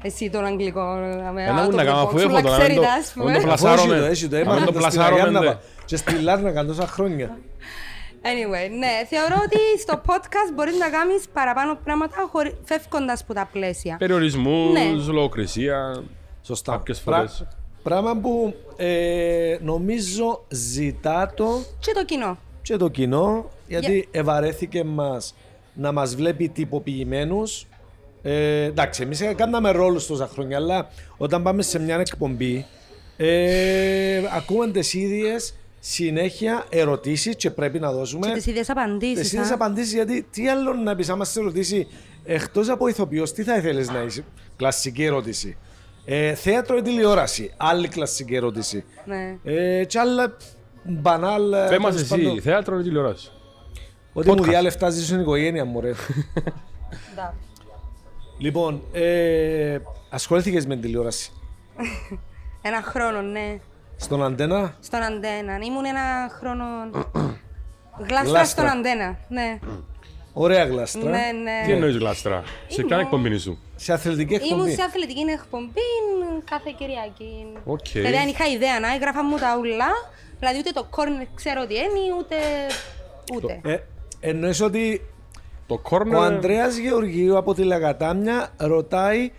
Εσύ 0.02 0.30
τον 0.30 0.44
αγγλικό. 0.44 0.96
ε, 0.96 1.42
Ένα 1.42 1.62
out 1.62 1.64
μου 1.64 1.70
of 1.70 1.74
να 1.74 1.82
the 1.82 1.86
κάνω 1.86 2.02
box, 2.02 2.06
αφού 2.06 2.18
έχω 2.18 2.28
όλα 2.28 2.42
το 2.42 2.48
να 2.48 2.54
ξέρετε, 2.56 2.72
μην 2.72 2.82
το- 2.82 2.88
ας 3.00 3.12
πούμε. 3.14 3.32
να 3.32 3.38
μην 3.38 3.46
το 3.46 3.52
Αφού 3.52 3.66
έχει 3.66 3.74
πλασάρουμε. 3.74 3.98
το, 3.98 4.04
έχει 4.04 4.28
το. 4.28 4.34
Να 4.36 4.40
Έμαθα 4.40 4.56
μην 4.60 4.66
το 4.66 4.72
το 4.72 4.78
στην 4.80 4.90
πλασάρουμε, 4.92 5.20
Αριάννα 5.20 5.40
ναι. 5.50 5.56
και 5.84 5.96
στη 5.96 6.20
Λάρνακα 6.20 6.64
τόσα 6.64 6.86
χρόνια. 6.86 7.38
Anyway, 8.22 8.70
ναι, 8.78 9.06
θεωρώ 9.08 9.36
ότι 9.44 9.58
στο 9.80 10.00
podcast 10.06 10.52
μπορείς 10.54 10.78
να 10.78 10.88
κάνεις 10.88 11.24
παραπάνω 11.32 11.78
πράγματα 11.84 12.28
χωρί, 12.32 12.56
φεύγοντας 12.64 13.20
από 13.22 13.34
τα 13.34 13.48
πλαίσια. 13.52 13.96
Περιορισμούς, 13.96 14.72
Ναι. 14.72 14.90
λογοκρισία. 15.12 16.02
Σωστά. 16.42 16.72
Κάποιες 16.72 17.00
Πρα- 17.00 17.16
φορές. 17.16 17.46
Πράγμα 17.82 18.16
που 18.16 18.54
ε, 18.76 19.56
νομίζω 19.60 20.44
ζητά 20.48 21.32
το 21.36 21.60
Και 21.78 21.92
το 21.94 22.04
κοινό. 22.04 22.36
Και 22.64 22.76
το 22.76 22.88
κοινό, 22.88 23.50
γιατί 23.68 24.08
ευαρέθηκε 24.10 24.84
μας 24.84 25.34
να 25.74 25.92
μας 25.92 26.16
βλέπει 26.16 26.48
τυποποιημένους. 26.48 27.66
Ε, 28.22 28.62
εντάξει, 28.62 29.02
εμείς 29.02 29.22
κάναμε 29.36 29.70
ρόλους 29.70 30.06
τόσα 30.06 30.26
χρόνια, 30.26 30.56
αλλά 30.56 30.90
όταν 31.16 31.42
πάμε 31.42 31.62
σε 31.62 31.78
μια 31.78 31.96
εκπομπή, 31.96 32.66
ε, 33.16 34.20
ακούμε 34.36 34.70
τις 34.70 34.94
ίδιες 34.94 35.54
συνέχεια 35.80 36.64
ερωτήσεις 36.70 37.36
και 37.36 37.50
πρέπει 37.50 37.78
να 37.78 37.92
δώσουμε 37.92 38.26
Και 38.26 38.32
τις 38.32 38.46
ίδιες 38.46 38.66
τις 38.66 38.70
απαντήσεις. 38.70 39.32
ίδιες 39.32 39.50
α. 39.50 39.54
απαντήσεις, 39.54 39.92
γιατί 39.92 40.26
τι 40.30 40.48
άλλο 40.48 40.72
να 40.72 40.94
πεις, 40.94 41.08
άμα 41.08 41.24
σε 41.24 41.40
ρωτήσει, 41.40 41.86
εκτός 42.24 42.68
από 42.68 42.88
ηθοποιός, 42.88 43.32
τι 43.32 43.42
θα 43.42 43.56
ήθελες 43.56 43.90
να 43.90 44.02
είσαι, 44.02 44.24
κλασική 44.56 45.04
ερώτηση. 45.04 45.56
Ε, 46.04 46.34
θέατρο 46.34 46.76
ή 46.76 46.82
τηλεόραση, 46.82 47.52
άλλη 47.56 47.88
κλασική 47.88 48.34
ερώτηση. 48.34 48.84
Ναι. 49.04 49.38
Ε, 49.44 49.84
και 49.84 49.98
άλλα 49.98 50.36
μπανάλ. 50.84 51.52
ε, 51.52 51.66
Πες 51.68 51.78
μας 51.78 51.94
τέλος 51.94 52.10
εσύ, 52.10 52.22
πάντων. 52.22 52.40
θέατρο 52.40 52.78
ή 52.78 52.82
τηλεόραση. 52.82 53.30
Ότι 54.12 54.28
μου 54.30 54.36
podcast. 54.36 54.42
διάλεφτα 54.48 54.90
ζήσω 54.90 55.06
στην 55.06 55.20
οικογένεια 55.20 55.64
μου, 55.64 55.80
ρε. 55.80 55.92
Ντα. 57.16 57.34
λοιπόν, 58.38 58.82
ε, 58.92 59.78
ασχολήθηκες 60.10 60.66
με 60.66 60.76
τηλεόραση; 60.76 61.32
Ένα 62.62 62.82
χρόνο, 62.82 63.20
ναι. 63.22 63.58
Στον 63.96 64.24
αντένα, 64.24 64.76
Στον 64.80 65.02
αντένα. 65.02 65.58
Ήμουν 65.64 65.84
ένα 65.84 66.30
χρόνο. 66.38 66.64
Γλάστρα 68.08 68.22
Γλάστρα. 68.30 68.44
στον 68.44 68.66
αντένα. 68.78 69.18
Ναι. 69.28 69.58
ωραία 70.32 70.64
γλάστρα. 70.64 71.10
Ναι, 71.10 71.28
Τι 71.64 71.68
ναι. 71.68 71.72
εννοείς 71.74 71.96
γλάστρα; 71.96 72.42
Σε 72.68 72.82
ποια 72.82 72.96
εκπομπή 72.98 73.38
σου; 73.38 73.58
Σε 73.76 73.92
αθλητική 73.92 74.34
Ήμουν 74.34 74.50
εκπομπή. 74.50 74.74
σε 74.74 74.82
αθλητική 74.82 75.20
εκπομπή 75.20 75.80
κάθε 76.44 76.74
Κυριακή. 76.78 77.46
Οκ. 77.64 77.86
Δηλαδή, 77.92 78.16
αν 78.16 78.28
είχα 78.28 78.44
ιδέα 78.46 78.80
να 78.80 78.94
έγραφα 78.94 79.24
μου 79.24 79.36
τα 79.36 79.56
ούλα, 79.58 79.86
δηλαδή 80.38 80.58
ούτε 80.58 80.70
το 80.70 80.86
κόρνερ 80.90 81.26
ξέρω 81.34 81.66
τι 81.66 81.74
είναι, 81.74 82.14
ούτε. 82.18 82.36
ούτε. 83.34 83.60
Ε, 83.64 83.76
εννοείς 84.20 84.60
ότι 84.60 85.00
Το 85.66 85.78
κόρνερ... 85.78 86.16
Ο 86.18 86.22
Ανδρέας 86.22 86.76
Γεωργίου 86.76 87.36
από 87.36 87.54
τη 87.54 87.62
Λαγατάμια 87.62 88.48
ρωτάει 88.56 89.32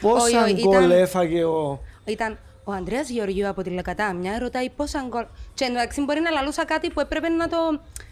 πόσα 0.00 0.22
Όχι, 0.24 0.36
όχι, 0.36 0.62
γκολ 0.62 0.84
ήταν- 0.84 0.90
έφαγε 0.90 1.44
ο... 1.44 1.80
Ήταν 2.04 2.38
ο 2.64 2.72
Ανδρέας 2.72 3.08
Γεωργίου 3.08 3.48
από 3.48 3.62
τη 3.62 3.70
Λεκατάμια, 3.70 4.38
ρωτάει 4.38 4.70
πόσα 4.70 5.04
γκολ. 5.08 5.24
Και 5.54 5.64
εντάξει, 5.64 6.04
μπορεί 6.04 6.20
να 6.20 6.30
λαλούσα 6.30 6.64
κάτι 6.64 6.90
που 6.90 7.00
έπρεπε 7.00 7.28
να 7.28 7.48
το, 7.48 7.56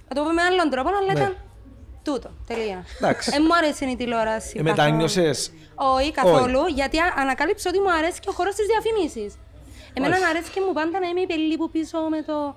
να 0.08 0.14
το 0.14 0.22
πω 0.22 0.30
με 0.32 0.42
άλλον 0.42 0.70
τρόπο, 0.70 0.88
αλλά 0.88 1.12
Ναι. 1.12 1.20
ήταν 1.20 1.36
τούτο. 2.02 2.30
Τελεία. 2.46 2.84
Εντάξει. 2.98 3.30
Ε, 3.34 3.40
μου 3.40 3.54
άρεσε 3.56 3.84
η 3.84 3.96
τηλεόραση. 3.96 4.52
Ε, 4.58 4.62
καθόλου. 4.62 4.68
μετάνιωσες; 4.76 5.52
Όχι, 5.74 6.12
καθόλου, 6.12 6.66
γιατί 6.66 6.98
α- 6.98 7.14
ανακάλυψα 7.18 7.70
ότι 7.70 7.80
μου 7.80 7.92
αρέσει 7.92 8.20
και 8.20 8.28
ο 8.28 8.32
χώρος 8.32 8.54
της 8.54 8.66
διαφήμιση. 8.66 9.38
Εμένα 9.94 10.12
Μάλιστα. 10.12 10.28
αρέσει 10.28 10.50
και 10.50 10.60
μου 10.66 10.72
πάντα 10.72 11.00
να 11.00 11.06
είμαι 11.08 11.20
η 11.20 11.26
πελίπου 11.26 11.70
πίσω 11.70 11.98
με 12.10 12.22
το. 12.22 12.56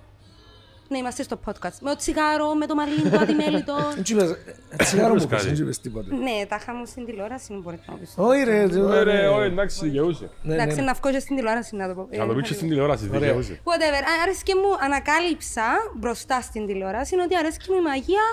Ναι, 0.89 0.97
είμαστε 0.97 1.23
στο 1.23 1.39
podcast. 1.45 1.77
Με 1.81 1.89
το 1.89 1.95
τσιγάρο, 1.95 2.53
με 2.53 2.65
το 2.65 2.75
μαλλί 2.75 3.01
το 3.09 3.17
ατημέλητο. 3.19 3.75
Δεν 3.95 4.03
του 4.03 4.11
είπες, 4.13 4.29
«Ε, 4.69 4.75
τσιγάρο 4.83 5.13
μου 5.13 5.19
πες, 5.19 5.25
κάτι. 5.29 5.45
δεν 5.45 5.55
του 5.55 5.61
είπες 5.61 5.79
τίποτα. 5.79 6.15
ναι, 6.15 6.45
τα 6.47 6.57
είχα 6.61 6.73
μου 6.73 6.85
στην 6.85 7.05
τηλεόραση, 7.05 7.53
μου 7.53 7.61
μπορείτε 7.61 7.83
να 7.87 7.93
μου 7.93 7.99
πεις. 7.99 8.13
Όχι 8.15 8.43
ρε, 8.43 8.61
Ε, 8.61 8.67
ρε, 8.67 9.03
ρε. 9.03 9.27
όχι, 9.27 9.45
εντάξει, 9.45 9.85
δικαιούσε. 9.85 10.29
Ναι, 10.41 10.55
ναι, 10.55 10.61
Εντάξει, 10.61 10.79
ναι. 10.79 10.83
να 10.83 10.93
βγω 10.93 11.11
και 11.11 11.19
στην 11.19 11.35
τηλεόραση 11.35 11.75
να 11.75 11.87
το 11.87 11.93
πω. 11.93 12.07
Ε, 12.09 12.17
Να 12.17 12.27
το 12.27 12.33
πεις 12.33 12.47
και 12.47 12.53
στην 12.53 12.67
τηλεόραση, 12.69 13.05
Ωραία. 13.07 13.19
δικαιούσε. 13.19 13.61
Whatever. 13.63 14.03
Α, 14.03 14.21
Άρεσε 14.23 14.41
και 14.43 14.55
μου, 14.55 14.75
ανακάλυψα 14.85 15.63
μπροστά 15.95 16.41
στην 16.41 16.65
τηλεόραση 16.67 17.15
ότι 17.19 17.35
αρέσει 17.37 17.57
και 17.57 17.65
μου 17.69 17.77
η 17.77 17.81
μαγεία 17.81 18.23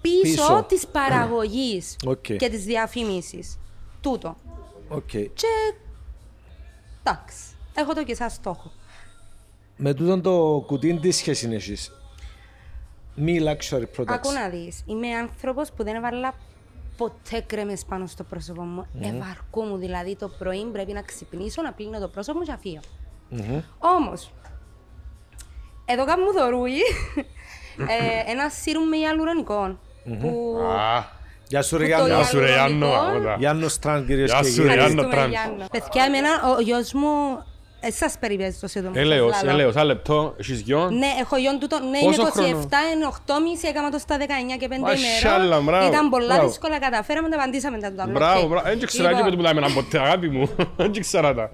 πίσω, 0.00 0.22
Πίσω. 0.22 0.64
της 0.68 0.86
παραγωγής 0.86 1.96
Οκ. 2.12 2.20
και 2.36 2.48
της 2.48 2.64
διαφήμισης. 2.64 3.58
Τούτο. 4.00 4.36
Οκ. 4.88 5.08
Και 5.10 5.46
εντάξει, 7.02 7.36
έχω 7.74 7.94
το 7.94 8.04
και 8.04 8.14
σαν 8.14 8.30
στόχο. 8.30 8.70
Με 9.76 9.94
τούτον 9.94 10.22
το 10.22 10.64
κουτί 10.66 10.94
τι 10.98 11.10
σχέση 11.10 11.48
έχεις. 11.52 11.92
Μη 13.14 13.40
luxury 13.42 13.82
products. 13.96 14.04
Ακού 14.06 14.32
να 14.32 14.48
δεις, 14.48 14.82
είμαι 14.86 15.08
άνθρωπος 15.14 15.70
που 15.72 15.84
δεν 15.84 15.94
έβαλα 15.94 16.34
ποτέ 16.96 17.40
κρέμες 17.46 17.84
πάνω 17.84 18.06
στο 18.06 18.24
πρόσωπο 18.24 18.62
μου. 18.62 18.86
Ευαρκούμουν, 19.02 19.78
δηλαδή 19.80 20.16
το 20.16 20.28
πρωί 20.38 20.64
πρέπει 20.72 20.92
να 20.92 21.02
ξυπνήσω, 21.02 21.62
να 21.62 21.72
πλύνω 21.72 21.98
το 22.00 22.08
πρόσωπο 22.08 22.38
μου 22.38 22.44
και 22.44 22.50
να 22.50 22.58
φύγω. 22.58 22.80
Όμως, 23.78 24.32
εδώ 25.84 26.04
κάπου 26.04 26.20
μου 26.20 26.32
δωρούει 26.32 26.78
ε, 28.26 28.30
ένα 28.30 28.48
σύρουμ 28.48 28.88
με 28.88 28.96
ιαλουρονικό. 28.96 29.78
Που 30.20 30.58
Α, 30.62 31.04
Γεια 31.48 31.62
σου 31.62 31.76
ρε 31.76 31.82
Που 31.84 31.88
Γιάννο. 31.88 32.08
το 32.08 32.14
Γεια 32.14 32.24
σου 32.24 32.38
ρε 32.38 32.52
Γιάννο. 32.52 32.86
Ιαλουρονικό. 32.86 33.16
αγώνα. 33.16 33.36
Γιάννος 33.38 33.78
Τραν 33.78 34.06
κυρίες 34.06 34.30
Γεια 34.30 34.40
και 34.40 34.46
σου, 34.48 34.54
κύριοι. 34.54 34.68
ρε. 34.68 34.74
Γιάννο 34.74 35.02
Ευχαριστούμε, 35.02 35.14
Τραν. 35.16 35.30
Γιάννο. 35.30 35.66
Παιδιά, 35.70 36.04
εμένα 36.04 36.28
ο 36.56 36.60
γιος 36.60 36.92
μου, 36.92 37.44
ε, 37.84 37.90
σας 37.90 38.14
περιπαίζω 38.20 38.66
σε 38.66 38.78
εδώ. 38.78 38.90
Έλεος, 38.94 39.32
σας 39.34 39.42
λαλώ. 39.42 39.58
έλεος, 39.58 39.74
ένα 39.74 39.84
λεπτό, 39.84 40.34
έχεις 40.38 40.60
γιον. 40.60 40.98
Ναι, 40.98 41.06
έχω 41.20 41.36
γιον 41.36 41.58
τούτο, 41.58 41.78
ναι, 41.78 41.98
Πόσο 41.98 42.20
είναι 42.20 42.30
27, 42.30 42.32
χρόνο; 42.32 42.58
είναι 42.94 43.06
8,5, 43.06 43.68
έκανα 43.68 43.90
το 43.90 43.98
στα 43.98 44.16
19 44.18 44.22
και 44.58 44.68
5 44.70 44.78
Μασχάλα, 44.80 45.44
ημέρων. 45.44 45.64
μπράβο, 45.64 45.86
Ήταν 45.86 46.08
πολλά 46.08 46.26
μπράβο. 46.26 46.46
δύσκολα, 46.48 46.78
καταφέραμε, 46.78 47.28
τα 47.28 47.36
απαντήσαμε 47.36 47.78
τα 47.78 47.88
τούτα. 47.90 48.06
Μπράβο, 48.06 48.40
Οκ. 48.42 48.48
μπράβο. 48.48 48.66
Δεν 48.68 48.86
ξέρω 48.86 49.08
Λοιπόν, 49.08 49.24
και 49.24 49.30
που 49.30 49.36
μιλάμε 49.36 49.58
έναν 49.60 49.72
ποτέ, 49.74 49.98
αγάπη 49.98 50.28
μου. 50.28 50.50
Δεν 50.76 50.92
ξέρω 51.00 51.34
τα. 51.34 51.50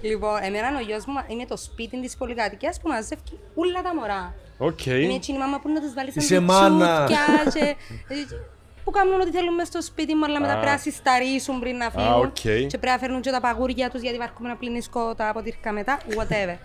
Λοιπόν, 0.00 0.36
εμένα 0.42 0.68
ο 0.78 0.82
γιος 0.86 1.04
μου 1.06 1.14
είναι 1.26 1.44
το 1.48 1.56
σπίτι 1.56 2.00
της 2.00 2.16
πολυκατοικίας 2.16 2.80
που 2.80 2.88
μαζεύει 2.88 3.20
όλα 3.54 3.82
τα 3.82 3.94
μωρά. 3.94 4.34
Οκ. 4.58 4.86
Είναι 4.86 5.14
έτσι 5.14 5.32
η 5.32 5.38
μάμα 5.38 5.60
που 5.60 5.68
να 5.68 5.80
τους 5.80 5.92
βάλει 5.94 6.12
σαν 6.12 6.22
Είσαι 6.22 6.40
μάνα. 6.40 7.08
και... 7.54 7.76
που 8.86 8.92
κάνουν 8.92 9.20
ό,τι 9.20 9.30
θέλουν 9.30 9.54
μες 9.54 9.66
στο 9.66 9.82
σπίτι 9.82 10.14
μου, 10.14 10.24
αλλά 10.24 10.40
μετά 10.40 10.52
Α. 10.52 10.56
πρέπει 10.56 10.70
να 10.72 10.78
συσταρίσουν 10.78 11.60
πριν 11.60 11.76
να 11.76 11.90
φύγουν. 11.90 12.24
οκ. 12.24 12.34
Και 12.34 12.66
πρέπει 12.68 12.86
να 12.86 12.98
φέρνουν 12.98 13.20
και 13.20 13.30
τα 13.30 13.40
παγούρια 13.40 13.90
τους 13.90 14.00
γιατί 14.00 14.18
βαρκούμε 14.18 14.48
να 14.48 14.56
πλυνίσκω 14.56 15.14
τα 15.14 15.30
ποτήρκα 15.32 15.72
μετά, 15.72 15.98
whatever. 16.16 16.56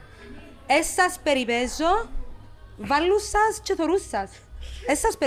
Ε, 0.68 0.82
σας 0.82 1.20
περιπέζω, 1.24 2.10
βάλου 2.78 3.20
σας 3.20 3.60
και 3.64 3.76
θωρούς 3.76 4.08
σας. 4.10 4.32
Ε, 4.88 4.96
σας 4.96 5.18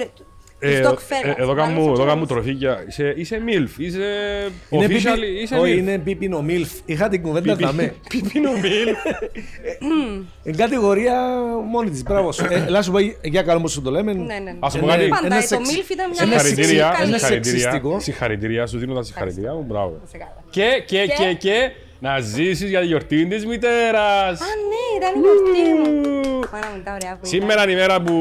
περι... 0.58 0.74
Ε, 0.74 0.80
Τους 0.80 0.88
ε, 0.88 0.90
dog 0.90 0.94
fellas, 0.94 1.34
Εδώ 1.36 1.46
βάλου 1.46 1.54
κάνουμε 1.60 1.80
σας 1.80 1.86
εδώ 1.88 1.96
και 2.02 2.08
κάνουμε 2.08 2.26
θωρούς. 2.26 2.44
τροφίκια. 2.44 2.84
Είσαι- 2.88 3.14
Είσαι 3.16 3.40
MILF, 3.46 3.70
είσαι 3.78 3.98
Είναι 4.70 4.86
officially, 4.86 5.18
πίπι- 5.20 5.42
είσαι 5.42 5.54
Όχι, 5.54 5.74
MILF. 5.74 5.78
είναι 5.78 5.98
πίπινο 5.98 6.42
μίλφ. 6.42 6.70
Είχα 6.84 7.08
την 7.08 7.22
κουβέντα 7.22 7.54
δαμέ. 7.54 7.94
Πιπίνο 8.08 8.50
MILF. 8.62 9.22
Είναι 10.42 10.56
κατηγορία 10.56 11.14
μόνη 11.70 11.90
της. 11.90 12.02
Μπράβο 12.02 12.32
σου. 12.32 12.44
Ε, 12.50 12.64
Ελά 12.66 12.82
σου 12.82 12.90
πω 12.92 12.98
για 13.22 13.42
καλό 13.42 13.60
μου 13.60 13.68
σου 13.68 13.82
το 13.82 13.90
λέμε. 13.90 14.12
Ναι, 14.12 14.24
ναι, 14.24 14.38
ναι. 14.38 14.56
Ας 14.60 14.72
σου 14.72 14.78
πω 14.78 14.84
Είναι- 14.86 14.96
κάτι. 14.96 15.08
Πάντα 15.08 15.26
ένα 15.26 15.40
το 15.40 15.46
σεξ- 15.46 15.70
MILF 15.70 15.90
ήταν 15.90 16.10
μια 16.10 16.18
ένα 16.22 16.30
λέξη 16.32 16.46
Συγχαρητήρια, 16.46 16.92
καλή. 16.96 17.08
είναι 17.08 17.18
συγχαρητήρια, 17.18 17.60
σεξιστικό. 17.60 18.00
συγχαρητήρια, 18.00 18.66
σου 18.66 18.78
δίνω 18.78 18.94
τα 18.94 19.02
συγχαρητήρια 19.02 19.52
μου, 19.52 19.64
μπράβο. 19.68 20.00
Σε 20.10 20.18
καλά. 20.18 20.36
Και, 20.50 20.82
και, 20.86 20.96
Και- 21.06 21.12
και, 21.24 21.34
και, 21.38 21.70
να 21.98 22.20
ζήσεις 22.20 22.68
για 22.68 22.80
τη 22.80 22.86
γιορτή 22.86 23.26
της 23.26 23.46
μητέρας. 23.46 24.40
Α, 24.40 24.44
ναι, 24.70 24.82
ήταν 24.96 25.12
η 25.14 25.18
γιορτή 25.20 25.90
μου. 25.90 26.38
Πάρα 26.50 26.66
μου, 26.76 26.82
τα 26.84 26.92
ωραία 27.00 27.10
που 27.20 27.26
ήταν. 27.26 27.40
Σήμερα 27.40 27.62
είναι 27.62 27.72
η 27.72 27.74
μέρα 27.74 28.00
που... 28.00 28.16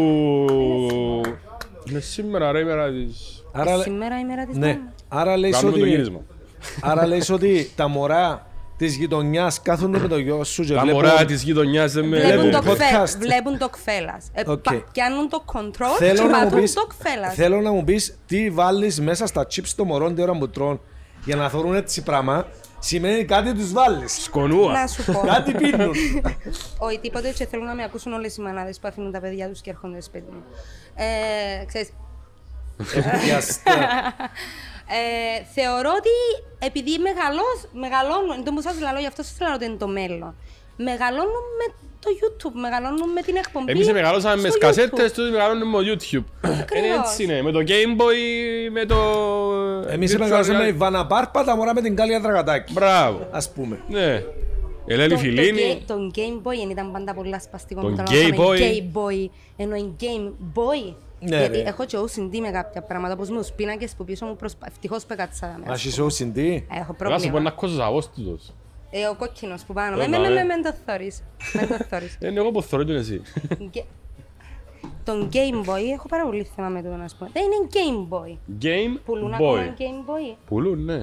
Είναι 1.90 2.00
σήμερα 2.00 2.52
ρε 2.52 2.60
η 2.60 2.64
μέρα 2.64 2.90
της... 2.92 3.44
Άρα, 3.52 3.82
Σήμερα 3.82 4.20
η 4.20 4.26
μέρα 4.26 4.46
της 4.46 4.58
ναι. 4.58 4.68
μάμας. 4.68 4.94
Άρα 5.08 5.38
λέει 5.38 5.52
Κάνουμε 5.52 5.72
το 5.72 5.78
ότι, 5.80 5.90
γύρισμα. 5.90 6.20
άρα 6.82 7.08
λες 7.08 7.30
ότι 7.30 7.72
τα 7.76 7.88
μωρά 7.88 8.48
της 8.78 8.96
γειτονιάς 8.96 9.62
κάθονται 9.62 10.00
με 10.00 10.08
το 10.08 10.18
γιο 10.18 10.44
σου 10.44 10.64
και 10.64 10.74
Τα 10.74 10.82
βλέπουν- 10.82 11.04
μωρά 11.04 11.26
της 11.26 11.44
γειτονιάς 11.44 11.92
δεν 11.94 12.06
με... 12.08 12.20
Βλέπουν 12.20 12.52
το, 12.52 12.58
podcast. 12.58 12.76
κφέ, 12.78 13.18
βλέπουν 13.18 13.58
το 13.58 13.70
κφέλας. 13.70 14.26
Ε, 14.34 14.44
Οκ. 14.52 14.60
πα- 14.62 14.84
Πιάνουν 14.92 15.30
το 15.30 15.44
control 15.54 15.96
Θέλω 15.98 16.14
και 16.14 16.22
να, 16.28 16.38
μου 16.38 16.44
πατούν 16.44 16.60
πεις, 16.62 16.74
το 16.74 16.88
κφέλας. 17.00 17.34
θέλω 17.34 17.62
να 17.62 17.72
μου 17.72 17.84
πεις 17.84 18.18
τι 18.26 18.50
βάλεις 18.50 19.02
μέσα 19.02 19.26
στα 19.28 19.48
chips 19.56 19.68
των 19.76 19.88
μωρών 19.88 20.14
την 20.16 20.24
ώρα 20.24 20.38
που 20.38 20.50
τρώνε 20.50 20.80
για 21.26 21.36
να 21.36 21.50
θωρούν 21.50 21.76
έτσι 21.76 22.04
πράγμα. 22.04 22.46
Σημαίνει 22.86 23.26
κάτι 23.26 23.54
τους 23.54 23.72
βάλεις. 23.72 24.24
Σκονούα. 24.24 24.72
Να 24.72 24.88
σου 24.88 25.12
πω. 25.12 25.20
κάτι 25.26 25.52
πίνουν. 25.52 25.94
Όχι, 26.86 27.00
τίποτε 27.00 27.32
και 27.32 27.46
θέλω 27.46 27.64
να 27.64 27.76
με 27.76 27.84
ακούσουν 27.84 28.14
όλες 28.14 28.38
οι 28.38 28.42
μανάδες 28.42 28.80
που 28.80 28.88
αφήνουν 28.88 29.12
τα 29.12 29.20
παιδιά 29.20 29.50
τους 29.50 29.62
και 29.62 29.70
έρχονται 29.70 30.02
στο 30.02 30.10
σπίτι 30.10 30.32
μου. 30.32 30.44
Ε, 30.96 31.66
ξέρεις, 31.66 31.90
Βιαστά. 33.26 33.74
ε, 34.98 35.44
θεωρώ 35.54 35.92
ότι 35.98 36.10
επειδή 36.60 36.98
μεγαλώς, 36.98 37.70
μεγαλώνουν, 37.74 38.44
το 38.44 38.52
που 38.54 38.62
σας 38.62 38.80
λέω, 38.80 39.00
γι' 39.00 39.08
αυτό 39.08 39.24
σας 39.24 39.38
λέω 39.40 39.54
ότι 39.54 39.66
είναι 39.66 39.76
το 39.76 39.88
μέλλον. 39.88 40.36
Μεγαλώνουν 40.78 41.46
με 41.60 41.74
το 42.04 42.10
YouTube, 42.20 42.52
μεγαλώνουν 42.62 43.10
με 43.12 43.22
την 43.22 43.36
εκπομπή 43.36 43.72
Εμείς 43.72 43.92
μεγαλώσαμε 43.92 44.36
με 44.42 44.48
στο 44.50 44.58
σκασέτες, 44.58 45.10
YouTube. 45.10 45.14
τους 45.14 45.30
μεγαλώνουμε 45.32 45.78
με 45.78 45.84
το 45.84 45.92
YouTube. 45.92 46.14
Είναι 46.46 46.56
Ακριβώς. 46.62 46.98
έτσι 47.10 47.24
είναι, 47.24 47.42
με 47.42 47.52
το 47.52 47.60
Game 47.60 48.02
Boy, 48.02 48.16
με 48.72 48.86
το... 48.86 48.98
Εμείς 49.88 50.16
virtual 50.16 50.20
μεγαλώσαμε 50.20 50.58
με 50.58 50.64
reality. 50.66 50.68
Ιβάνα 50.74 51.06
Πάρπα, 51.08 51.44
τα 51.44 51.56
μωρά 51.56 51.74
με 51.74 51.82
την 51.82 51.96
Κάλια 51.96 52.20
Δραγατάκη. 52.20 52.74
Μπράβο. 52.74 53.28
Ας 53.32 53.50
πούμε. 53.52 53.80
Ναι. 53.88 54.24
Ελένη 54.86 55.10
Το- 55.10 55.16
το 55.16 55.22
Φιλίνη. 55.22 55.50
γκέι- 55.62 55.86
Το 55.88 55.96
Game 56.16 56.48
Boy 56.48 56.70
ήταν 56.72 56.92
πάντα 56.92 57.14
πολύ 57.14 57.36
σπαστικό. 57.42 57.82
Τον 57.82 57.92
που 57.92 57.98
το 57.98 58.04
Gay 58.12 58.14
λέγαμε 58.14 58.36
Boy. 58.38 58.58
Gay 58.60 58.98
Boy, 58.98 59.30
ενώ 59.58 59.76
είναι 59.76 59.92
Game 60.00 60.32
Boy. 60.60 60.94
Ναι, 61.20 61.38
Γιατί 61.38 61.58
ρε. 61.58 61.64
έχω 61.64 61.86
και 61.86 61.98
OCD 61.98 62.40
με 62.40 62.50
κάποια 62.52 62.82
πράγματα, 62.82 63.14
όπως 63.14 63.30
με 63.30 63.38
τους 63.38 63.52
πίνακες 63.52 63.94
που 63.98 64.04
πίσω 64.06 64.26
μου 64.26 64.36
προσπα... 64.36 64.68
Ευτυχώς 64.68 65.06
που 65.06 65.14
έκατσα 65.14 65.60
με. 65.66 65.72
Ας 65.74 65.86
είσαι 65.86 66.02
ο 66.02 66.10
Σιντή. 66.10 66.68
Έχω 66.72 66.80
Να 66.80 66.86
σου 66.86 66.88
πω 66.88 66.96
πρόβλημα. 66.98 67.38
ένα 67.40 67.52
κοζαβός 67.52 68.10
τούτος. 68.10 68.54
Ε, 68.96 69.06
ο 69.08 69.16
κόκκινος 69.16 69.64
που 69.64 69.74
πάνω. 69.74 70.02
Ε, 70.02 70.08
Με, 70.08 70.18
με, 70.18 70.18
με, 70.18 70.28
ναι. 70.34 70.44
με, 70.44 70.56
με 70.56 70.62
το 70.62 70.74
θωρείς. 70.86 71.24
Με 71.54 71.68
το 71.68 71.84
θωρείς. 71.90 72.18
Είναι 72.22 72.40
εγώ 72.40 72.52
που 72.52 72.62
θωρώ 72.62 72.84
και 72.84 72.94
εσύ. 72.94 73.22
Γκε- 73.70 73.86
Τον 75.04 75.30
Game 75.34 75.70
Boy 75.70 75.82
έχω 75.94 76.08
πάρα 76.08 76.26
πολύ 76.26 76.48
θέμα 76.56 76.68
με 76.70 76.82
το 76.82 76.90
να 76.90 77.08
σου 77.08 77.16
πω. 77.20 77.30
Δεν 77.34 77.44
είναι 77.44 77.68
Game 77.74 78.14
Boy. 78.14 78.38
Game 78.66 79.00
Πουλούν 79.06 79.34
ακόμα 79.34 79.58
Boy. 79.58 79.82
Game 79.82 80.10
Boy; 80.10 80.36
Πουλούν, 80.48 80.84
ναι. 80.84 81.00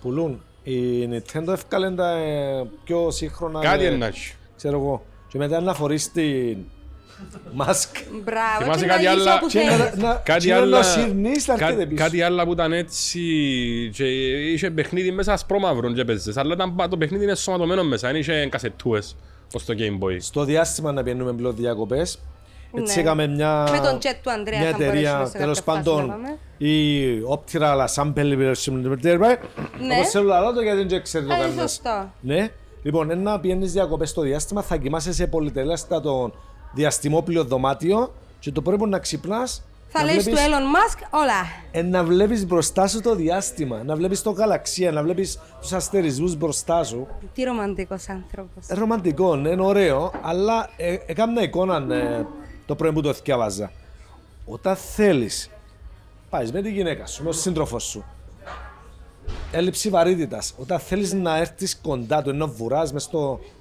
Πουλούν. 0.00 0.42
Η 0.62 1.04
Nintendo 1.12 1.48
έφκαλε 1.48 1.90
τα 1.90 2.10
ε, 2.10 2.66
πιο 2.84 3.10
σύγχρονα... 3.10 3.60
Κάτι 3.60 3.84
ε, 3.84 3.86
είναι 3.86 3.96
να 3.96 4.06
έχει. 4.06 4.34
Ξέρω 4.56 4.78
εγώ. 4.78 5.02
Και 5.28 5.38
μετά 5.38 5.60
να 5.60 5.74
φορείς 5.74 6.12
την 6.12 6.58
μάσκ. 7.52 7.96
Μπράβο. 8.24 8.62
Θυμάσαι 8.62 8.80
και 8.84 8.86
κάτι 8.90 9.04
να 9.04 9.12
ζήσω 9.14 9.22
άλλο- 9.28 9.34
όπου 9.34 9.46
Και 9.46 9.58
θέλεις. 9.58 9.78
να- 10.02 10.08
να- 10.08 10.14
Κάτι 10.14 10.46
και 10.46 10.52
να 10.52 10.58
άλλα, 10.60 10.82
συρνείς, 10.82 11.44
θα 11.44 11.52
έρχεται 11.52 11.74
κά- 11.74 11.88
πίσω. 11.88 12.02
κάτι 12.04 12.22
άλλα 12.22 12.44
που 12.44 12.52
ήταν 12.52 12.72
έτσι 12.72 13.20
και 13.94 14.04
είχε 14.52 14.70
παιχνίδι 14.70 15.10
μέσα 15.10 15.32
ασπρόμαυρο 15.32 15.92
και 15.92 16.04
παίζες, 16.04 16.36
αλλά 16.36 16.54
ήταν, 16.54 16.74
πα- 16.74 16.88
το 16.88 16.96
παιχνίδι 16.96 17.24
είναι 17.24 17.34
σωματωμένο 17.34 17.84
μέσα, 17.84 18.08
δεν 18.08 18.16
είχε 18.20 18.46
κασετούες 18.50 19.16
ως 19.54 19.64
το 19.64 19.74
Game 19.78 20.04
Boy. 20.04 20.16
Στο 20.20 20.44
διάστημα 20.44 20.92
να 20.92 21.02
πιένουμε 21.02 21.32
πλέον 21.32 21.56
διακοπές. 21.56 22.18
Έτσι 22.74 22.94
Ναι. 22.96 23.02
έκαμε 23.02 23.26
μια, 23.26 23.68
Με 23.70 23.78
τον 23.78 23.98
jet 23.98 24.16
του 24.22 24.30
Ανδρέα 24.30 24.58
μια 24.58 24.70
θα 24.70 24.76
μπορέσουμε 24.76 24.98
εταιρεία, 25.08 25.26
σε 25.26 25.38
τέλος 25.38 25.58
κάποια 25.58 25.72
φάση 25.74 25.88
να 25.88 25.94
πάντων, 25.94 26.08
πάμε. 26.08 26.38
η 26.58 27.04
Optira, 27.30 27.62
αλλά 27.62 27.86
σαν 27.86 28.12
πέλη 28.12 28.36
Ναι. 28.36 29.94
όπως 29.94 30.10
θέλω 30.10 30.28
να 30.28 30.40
λέω 30.40 30.52
το 30.52 30.60
γιατί 30.60 30.84
δεν 30.84 31.02
ξέρει 31.02 31.24
το 31.26 31.32
Ε, 31.34 31.36
κανένας. 31.36 31.70
σωστό. 31.70 32.12
Ναι. 32.20 32.48
Λοιπόν, 32.82 33.10
ένα 33.10 33.40
πιένεις 33.40 33.72
διακοπές 33.72 34.10
στο 34.10 34.20
διάστημα, 34.22 34.62
θα 34.62 34.76
κοιμάσαι 34.76 35.12
σε 35.12 35.26
πολυτελέστατο 35.26 36.32
διαστημόπλιο 36.72 37.44
δωμάτιο 37.44 38.12
και 38.38 38.52
το 38.52 38.62
πρέπει 38.62 38.88
να 38.88 38.98
ξυπνάς 38.98 39.62
Θα 39.88 39.98
να 40.04 40.04
λες 40.12 40.24
του 40.24 40.30
βλέπεις- 40.30 40.46
Elon 40.46 40.50
Musk 40.50 41.06
όλα. 41.10 41.32
ε, 41.70 41.82
να 41.82 42.04
βλέπεις 42.04 42.46
μπροστά 42.46 42.86
σου 42.88 43.00
το 43.00 43.14
διάστημα, 43.14 43.82
να 43.82 43.96
βλέπεις 43.96 44.22
το 44.22 44.30
γαλαξία, 44.30 44.92
να 44.92 45.02
βλέπεις 45.02 45.38
τους 45.60 45.72
αστερισμούς 45.72 46.36
μπροστά 46.36 46.84
σου. 46.84 47.06
Τι 47.34 47.42
ρομαντικός 47.42 48.08
άνθρωπος. 48.08 48.68
Ε, 48.68 48.74
ρομαντικό, 48.74 49.36
ναι, 49.36 49.48
είναι 49.48 49.62
ωραίο, 49.62 50.12
αλλά 50.22 50.70
ε, 50.76 50.96
έκανα 51.06 51.42
εικόνα 51.42 51.94
ε, 51.94 52.26
το 52.66 52.74
πρωί 52.74 52.92
που 52.92 53.00
το 53.00 53.12
θυκιάβαζα. 53.12 53.70
Όταν 54.46 54.76
θέλεις, 54.76 55.50
πάεις 56.30 56.52
με 56.52 56.62
τη 56.62 56.70
γυναίκα 56.70 57.06
σου, 57.06 57.22
με 57.22 57.30
τον 57.30 57.38
σύντροφο 57.38 57.78
σου, 57.78 58.04
έλλειψη 59.52 59.88
βαρύτητας, 59.88 60.54
όταν 60.58 60.78
θέλεις 60.78 61.12
να 61.12 61.36
έρθεις 61.36 61.78
κοντά 61.82 62.22
του, 62.22 62.30
ενώ 62.30 62.46
βουράς 62.46 62.92
μες 62.92 63.02
στο, 63.02 63.40
μες 63.40 63.57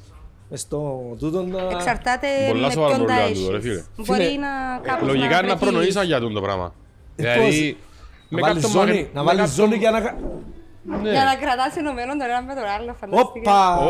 στο 0.53 1.01
τούτο 1.19 1.41
να... 1.43 1.61
Εξαρτάται 1.71 2.27
Πολλά 2.47 2.67
με 2.67 2.73
σοβαρό 2.73 2.95
ποιον 2.95 3.07
τα 3.07 3.13
πρόβλημα 3.13 3.39
τούτο, 3.39 3.51
ρε 3.51 3.57
έχεις. 3.57 3.69
φίλε. 3.69 3.83
Μπορεί 4.05 4.23
Φίλε, 4.23 4.37
να 4.39 4.47
κάπως 4.81 5.07
Λογικά 5.07 5.27
να 5.27 5.37
είναι 5.37 5.47
να 5.47 5.55
βρεθείς. 5.55 5.69
προνοήσα 5.69 6.03
για 6.03 6.19
τον 6.19 6.33
το 6.33 6.41
πράγμα. 6.41 6.73
Δηλαδή, 7.15 7.77
Να 8.29 8.37
με 8.37 8.41
βάλεις 8.41 8.63
κάποιον 8.63 8.71
ζώνη, 8.71 8.91
μαγνη- 8.91 9.13
να 9.13 9.23
με 9.23 9.27
βάλεις 9.31 9.49
κάποιον- 9.49 9.67
ζώνη 9.67 9.77
για 9.79 9.91
να... 9.91 10.01
κα- 10.01 10.17
Ναι. 11.01 11.11
Για 11.11 11.23
να 11.23 11.35
κρατάς 11.35 11.75
ενωμένο 11.77 12.11
τον 12.11 12.21
ένα 12.21 12.41
με 12.41 12.53
τον 12.53 12.63
άλλο, 12.77 12.95
φανταστείτε. 12.99 13.39
Όπα! 13.39 13.77
Ω, 13.77 13.89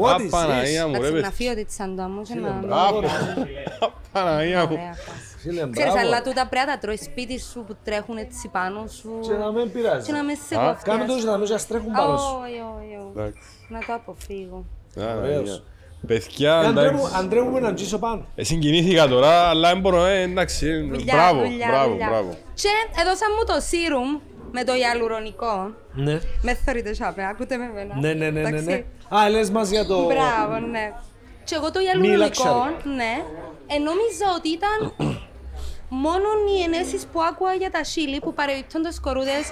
What 0.00 0.20
is 0.20 0.26
Απαναία 0.26 0.86
μου, 0.86 0.92
ρε 0.92 0.98
Εντάξει, 0.98 1.12
να 1.12 1.20
παιδί. 1.20 1.34
φύγω 1.34 1.54
τη 1.54 1.72
σαν 1.72 1.96
το 1.96 2.02
μου 2.02 2.22
και 2.22 2.34
να... 2.34 2.50
Μπράβο. 2.50 3.00
Απαναία 4.12 4.60
μου. 4.66 4.72
Ωραία 4.72 4.94
φάση. 5.06 5.30
Φίλε, 5.42 5.68
Ξέρεις, 5.70 5.92
μπράβο. 5.92 5.98
αλλά 6.06 6.22
τούτα 6.22 6.46
πρέπει 6.46 6.66
να 6.66 6.72
τα 6.72 6.78
τρώεις 6.78 7.00
σπίτι 7.04 7.40
σου 7.40 7.64
που 7.66 7.76
τρέχουν 7.84 8.16
έτσι 8.16 8.48
πάνω 8.52 8.86
σου 8.86 9.10
Και 9.22 9.32
να 9.34 9.52
μην 9.52 9.72
πειράζει. 9.72 10.06
και 10.06 10.12
να 10.12 10.22
με 10.24 10.32
σε 10.48 10.56
Α, 10.58 10.76
Κάμε 10.84 11.04
τους 11.04 11.24
να 11.24 11.36
μην 11.38 11.46
σας 11.46 11.66
τρέχουν 11.66 11.92
πάνω 11.92 12.16
σου. 12.16 12.38
Όχι, 12.42 12.60
όχι, 12.76 13.20
όχι. 13.20 13.32
Εντάξει. 13.72 13.90
Να 13.90 13.96
το 13.96 14.02
αποφύγω. 14.06 14.64
Απαναία. 14.96 15.42
Παιδιά, 16.06 16.54
Ε, 16.54 16.66
Αντρέ 16.66 16.90
μου- 16.90 16.98
εντάξει. 16.98 17.14
Αντρέ 17.18 17.42
μου 17.42 17.58
να 17.58 17.74
τζίσω 17.74 17.98
πάνω. 17.98 18.24
Ε, 18.34 18.44
Συγκινήθηκα 18.44 19.08
τώρα, 19.08 19.48
αλλά 19.48 19.68
δεν 19.68 19.80
μπορώ, 19.80 20.04
ε, 20.04 20.20
εντάξει. 20.22 20.66
ε, 20.66 20.78
Δουλειά, 20.80 21.14
Μπράβο, 21.14 21.40
δουλειά, 21.42 21.66
μπράβο, 21.68 21.90
δουλειά. 21.90 22.08
μπράβο. 22.08 22.36
Και 22.54 22.68
έδωσαν 23.00 23.28
μου 23.38 23.44
το 23.46 23.54
serum 23.70 24.20
με 24.52 24.64
το 24.64 24.74
ιαλουρονικό. 24.74 25.74
Ναι. 25.92 26.20
Με 26.42 26.54
θωρείτε 26.54 26.94
σάπε, 26.94 27.24
ακούτε 27.24 27.56
με 27.56 27.64
εμένα; 27.64 27.94
Ναι, 28.00 28.12
ναι, 28.12 28.30
ναι, 28.30 28.40
ναι, 28.40 28.48
Εντάξει. 28.48 28.64
ναι. 29.10 29.18
Α, 29.18 29.28
λες 29.30 29.50
μας 29.50 29.70
για 29.70 29.86
το... 29.86 30.04
Μπράβο, 30.04 30.66
ναι. 30.66 30.92
Και 31.44 31.54
εγώ 31.54 31.70
το 31.70 31.78
Μη 31.78 31.84
ιαλουρονικό, 31.84 32.42
luxury. 32.44 32.84
ναι, 32.84 33.12
ε, 33.66 33.78
νόμιζα 33.78 34.26
ότι 34.36 34.48
ήταν 34.48 34.92
μόνο 35.88 36.26
οι 36.56 36.62
ενέσεις 36.62 37.06
που 37.12 37.22
άκουγα 37.22 37.54
για 37.54 37.70
τα 37.70 37.84
σίλι 37.84 38.18
που 38.20 38.34
παρεμπιπτόντως 38.34 39.00
κορούδες. 39.00 39.44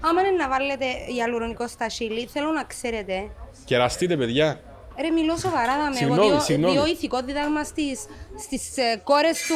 Άμα 0.00 0.20
είναι 0.20 0.30
να 0.30 0.48
βάλετε 0.48 0.84
ιαλουρονικό 1.16 1.68
στα 1.68 1.88
σίλι, 1.88 2.26
θέλω 2.32 2.50
να 2.50 2.64
ξέρετε. 2.64 3.30
Κεραστείτε, 3.64 4.16
παιδιά. 4.16 4.60
Ρε, 5.00 5.10
μιλώ 5.10 5.36
σοβαρά 5.36 5.76
δάμε. 5.76 5.84
Εγώ 5.84 5.94
Συγγνώμη, 5.94 6.30
δίω, 6.30 6.40
συγγνώμη. 6.40 6.72
δίω 6.72 6.86
ηθικό 6.86 7.22
δίδαγμα 7.22 7.64
στις, 7.64 8.04
στις 8.38 8.76
ε, 8.76 9.00
κόρες 9.04 9.46
του, 9.48 9.54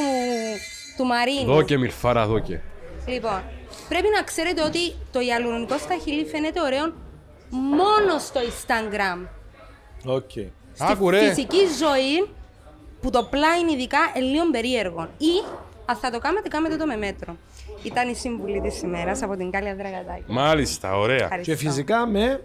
του 0.96 1.04
Μαρίνου. 1.04 1.44
Δώκε, 1.44 1.78
μιλφάρα, 1.78 2.26
δώκε. 2.26 2.62
Λοιπόν, 3.06 3.42
πρέπει 3.88 4.08
να 4.16 4.22
ξέρετε 4.22 4.62
ότι 4.62 4.94
το 5.12 5.20
ιαλουρονικό 5.20 5.78
στα 5.78 5.96
χείλη 6.04 6.24
φαίνεται 6.24 6.60
ωραίο 6.60 6.92
μόνο 7.50 8.18
στο 8.18 8.40
Instagram. 8.40 9.26
OK. 10.04 10.30
Άκου, 10.78 11.10
ρε. 11.10 11.18
Στη 11.18 11.28
φυσική 11.28 11.56
ζωή, 11.78 12.28
που 13.00 13.10
το 13.10 13.24
πλάι 13.24 13.60
ειδικά, 13.72 13.98
είναι 14.16 14.26
λίγο 14.26 14.50
περίεργο. 14.50 15.08
Ή, 15.18 15.44
αν 15.86 15.96
θα 15.96 16.10
το 16.10 16.18
κάνετε, 16.18 16.48
κάνετε 16.48 16.76
το 16.76 16.86
με 16.86 16.96
μέτρο. 16.96 17.36
Ήταν 17.82 18.08
η 18.08 18.14
συμβουλή 18.14 18.60
της 18.60 18.82
ημέρας 18.82 19.22
από 19.22 19.36
την 19.36 19.50
Κάλια 19.50 19.74
Δραγατάκη. 19.74 20.24
Μάλιστα, 20.26 20.98
ωραία. 20.98 21.16
Ευχαριστώ. 21.16 21.52
Και 21.52 21.58
φυσικά 21.58 22.06
με... 22.06 22.42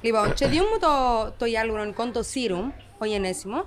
Λοιπόν, 0.00 0.34
και 0.34 0.46
διούν 0.46 0.66
μου 0.72 0.78
το, 0.78 0.88
το 1.38 1.44
ιαλουρονικό, 1.44 2.10
το 2.10 2.20
serum, 2.34 2.72
ο 2.98 3.04
γενέσιμο, 3.04 3.64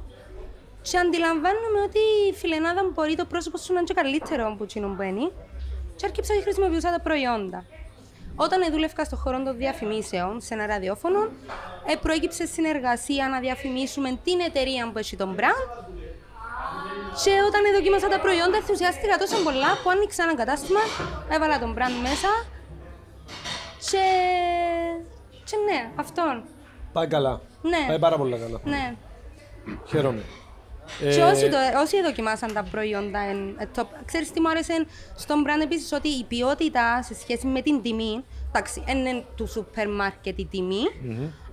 και 0.82 0.98
αντιλαμβάνομαι 0.98 1.82
ότι 1.86 2.00
η 2.30 2.34
φιλενάδα 2.34 2.84
μου 2.84 2.92
μπορεί 2.94 3.16
το 3.16 3.26
πρόσωπο 3.26 3.58
σου 3.58 3.74
να 3.74 3.80
είναι 3.80 3.88
και 3.88 3.94
καλύτερο 3.94 4.48
από 4.48 4.64
εκείνο 4.64 4.88
που 4.96 5.02
είναι, 5.02 5.32
και 5.96 6.06
άρχισα 6.06 6.34
και 6.34 6.42
χρησιμοποιούσα 6.42 6.92
τα 6.92 7.00
προϊόντα. 7.00 7.66
Όταν 8.36 8.72
δούλευκα 8.72 9.04
στον 9.04 9.18
χώρο 9.18 9.44
των 9.44 9.58
διαφημίσεων 9.58 10.42
σε 10.42 10.54
ένα 10.54 10.66
ραδιόφωνο, 10.66 11.20
ε, 11.86 11.96
προέκυψε 12.02 12.46
συνεργασία 12.46 13.30
να 13.30 13.40
διαφημίσουμε 13.40 14.20
την 14.24 14.40
εταιρεία 14.40 14.92
που 14.92 14.98
έχει 14.98 15.16
τον 15.16 15.36
brand. 15.40 15.86
Και 17.24 17.32
όταν 17.48 17.62
δοκίμασα 17.74 18.08
τα 18.08 18.20
προϊόντα, 18.20 18.58
ενθουσιάστηκα 18.58 19.18
τόσο 19.18 19.38
πολλά 19.44 19.72
που 19.84 19.90
άνοιξα 19.90 20.24
ένα 20.24 20.36
κατάστημα, 20.36 20.80
έβαλα 21.30 21.60
τον 21.60 21.74
brand 21.78 21.98
μέσα. 22.02 22.30
Και. 23.90 24.04
Και 25.56 25.72
ναι, 25.74 25.90
αυτόν. 25.96 26.44
Πάει 26.94 27.08
καλά. 27.08 27.42
Ναι. 27.62 27.86
Πάει 27.88 28.00
πάρα 28.00 28.18
πολύ 28.18 28.38
καλά. 28.38 28.60
Ναι. 28.64 28.96
Χαίρομαι. 29.88 30.22
Και 31.00 31.08
Ε, 31.08 31.24
όσοι, 31.24 31.50
το, 31.50 31.58
όσοι 31.82 32.02
δοκιμάσαν 32.02 32.54
τα 32.54 32.64
προϊόντα, 32.72 33.20
εν, 33.20 33.56
ε, 33.60 33.68
top. 33.76 33.86
ξέρεις 34.06 34.32
τι 34.32 34.40
μου 34.42 34.50
άρεσε 34.50 34.86
στον 35.16 35.44
brand 35.48 35.64
επίσης, 35.64 35.92
ότι 35.92 36.08
η 36.08 36.24
ποιότητα 36.28 37.02
σε 37.04 37.16
σχέση 37.16 37.48
με 37.48 37.62
την 37.62 37.82
τιμή, 37.82 38.24
εντάξει, 38.48 38.84
δεν 38.86 38.98
είναι 38.98 39.24
του 39.36 39.48
σούπερ 39.48 39.90
μάρκετ 39.90 40.40
η 40.40 40.46
τιμη 40.46 40.84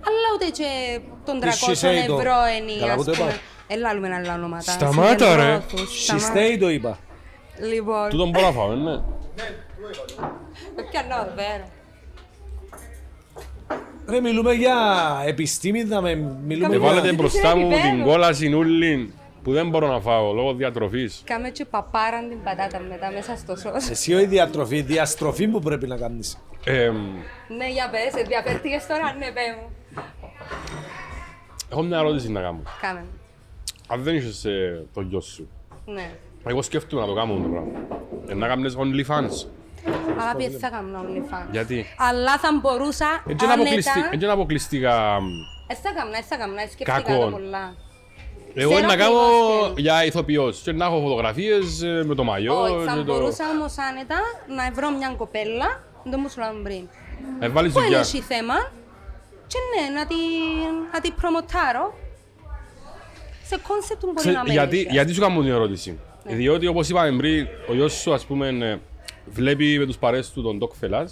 αλλά 0.07 0.27
ούτε 0.35 0.45
και 0.49 0.99
των 1.25 1.39
300 1.41 1.43
Της 1.43 1.83
Shiseido. 1.83 1.87
ευρώ 2.17 2.35
είναι, 2.59 2.79
Καλά, 2.79 2.91
ας 2.93 2.97
που 2.97 3.03
το 3.03 3.11
πούμε. 3.11 3.29
είπα. 3.29 3.39
Ελάλουμε 3.67 4.15
άλλα 4.15 4.33
ονόματα. 4.33 4.71
Σταμάτα, 4.71 5.35
ρε. 5.35 5.41
συγκεντρώθους, 5.41 6.03
σταμάτα. 6.03 6.25
Συστέει 6.25 6.57
το 6.57 6.69
είπα. 6.69 6.97
Λοιπόν, 7.59 8.09
Τούτον 8.09 8.29
μπορώ 8.29 8.45
να 8.45 8.51
φάω, 8.51 8.67
ναι. 8.75 9.01
πιανό, 10.91 11.31
βέρα. 11.35 11.67
Ρε, 14.07 14.19
μιλούμε 14.21 14.53
για 14.53 14.75
επιστήμη, 15.25 15.83
θα 15.83 16.01
με 16.01 16.15
μιλούμε 16.15 16.43
Με 16.45 16.55
Καμία- 16.57 16.77
για... 16.77 16.79
βάλετε 16.79 17.01
Γιατί 17.01 17.15
μπροστά 17.15 17.51
είναι 17.51 17.63
μου 17.65 17.71
επίπεδο. 17.71 17.93
την 17.95 18.03
κόλαση 18.03 18.49
νουλή 18.49 19.13
που 19.43 19.51
δεν 19.51 19.69
μπορώ 19.69 19.87
να 19.87 19.99
φάω 19.99 20.33
λόγω 20.33 20.53
διατροφής. 20.53 21.21
Κάμε 21.25 21.49
και 21.49 21.65
παπάραν 21.65 22.29
την 22.29 22.43
πατάτα 22.43 22.79
μετά 22.79 23.11
μέσα 23.11 23.35
στο 23.37 23.55
σως. 23.55 23.89
Εσύ 23.89 24.13
όχι 24.13 24.25
διατροφή, 24.25 24.81
διαστροφή 24.81 25.47
που 25.47 25.59
πρέπει 25.59 25.87
να 25.87 25.97
κάνεις. 25.97 26.37
Ε, 26.65 26.89
Ναι, 27.57 27.69
για 27.71 27.89
πες, 27.91 28.21
ενδιαφέρθηκες 28.21 28.87
τώρα, 28.87 29.13
ναι, 29.13 29.25
πέ 29.25 29.41
μου. 29.61 29.69
έχω 31.71 31.81
μια 31.81 31.97
ερώτηση 31.97 32.31
να 32.31 32.41
κάνω. 32.41 32.61
Κάμε. 32.81 33.05
Αν 33.87 34.03
δεν 34.03 34.15
είσαι 34.15 34.49
ε, 34.51 34.85
το 34.93 35.01
γιο 35.01 35.21
σου, 35.21 35.49
Ναι. 35.85 36.11
εγώ 36.45 36.61
σκέφτομαι 36.61 37.01
να 37.01 37.07
το 37.07 37.13
κάνω 37.13 37.33
το 37.33 37.39
πράγμα. 37.49 37.71
Ε, 38.27 38.33
να 38.33 38.47
κάνεις 38.47 38.75
OnlyFans. 38.77 39.47
Αγάπη, 40.19 40.47
δεν 40.47 40.59
θα 40.59 40.69
κάνω 40.69 40.99
OnlyFans. 41.01 41.47
Γιατί; 41.51 41.85
Αλλά 41.97 42.37
θα 42.37 42.49
μπορούσα 42.61 43.23
Έτσι 43.27 43.45
είναι 43.45 43.53
αποκλειστή- 43.53 43.91
άνετα... 43.91 44.09
έτσι 44.13 44.23
είναι 44.25 44.33
αποκλειστικά... 44.33 45.19
μ, 45.21 45.25
Έτσι 45.67 45.81
θα 45.81 45.91
κάνω, 45.97 46.09
έτσι 46.15 46.27
θα 46.29 46.35
κάνω, 46.37 46.53
σκέφτηκα 46.57 46.91
Κακόν. 47.01 47.19
το 47.31 47.37
πολλά. 47.37 47.75
Εγώ 48.55 48.73
Ξέρω 48.73 48.87
να 48.87 48.95
κάνω 48.95 49.17
ακριβώς 49.19 49.63
τι 49.65 49.71
είναι. 49.71 49.81
για 49.81 50.05
ηθοποιός 50.05 50.59
και 50.63 50.71
να 50.71 50.85
έχω 50.85 50.99
φωτογραφίες 51.01 51.81
ε, 51.81 52.03
με 52.05 52.15
το 52.15 52.23
μαγιό. 52.23 52.61
Όχι, 52.61 52.85
θα 52.85 52.91
και 52.93 52.97
το- 52.97 53.03
μπορούσα 53.03 53.43
όμως 53.49 53.73
άνετα 53.77 54.15
να 54.55 54.71
βρω 54.73 54.89
μια 54.97 55.13
κοπέλα, 55.17 55.83
δεν 56.03 56.11
το 56.11 56.17
μου 56.17 56.29
σου 56.29 56.39
λέω 56.39 56.49
πριν, 56.63 56.87
Ε, 57.39 57.47
βάλεις 57.49 57.71
που 57.71 57.77
είναι 57.77 57.87
δουλειά. 57.87 58.01
έχει 58.01 58.19
θέμα 58.21 58.53
και 59.47 59.57
ναι, 59.73 59.99
να 59.99 60.05
την, 60.07 60.17
να 60.93 60.99
την 61.01 61.13
προμοτάρω 61.15 61.93
σε 63.45 63.57
concept 63.67 63.99
που 63.99 64.05
μπορεί 64.05 64.17
Ξέ- 64.19 64.35
να 64.35 64.43
με 64.43 64.51
γιατί, 64.51 64.77
έχει. 64.77 64.87
γιατί 64.91 65.13
σου 65.13 65.21
κάνω 65.21 65.41
την 65.41 65.51
ερώτηση. 65.51 65.99
Ναι. 66.23 66.35
Διότι 66.35 66.67
όπως 66.67 66.89
είπαμε 66.89 67.17
πριν, 67.17 67.47
ο 67.69 67.73
γιος 67.73 67.93
σου 67.93 68.13
ας 68.13 68.25
πούμε 68.25 68.47
ε, 68.47 68.79
βλέπει 69.25 69.79
με 69.79 69.85
τους 69.85 69.97
παρέες 69.97 70.31
του 70.31 70.41
τον 70.43 70.59
Doc 70.61 70.67
Fellas. 70.85 71.07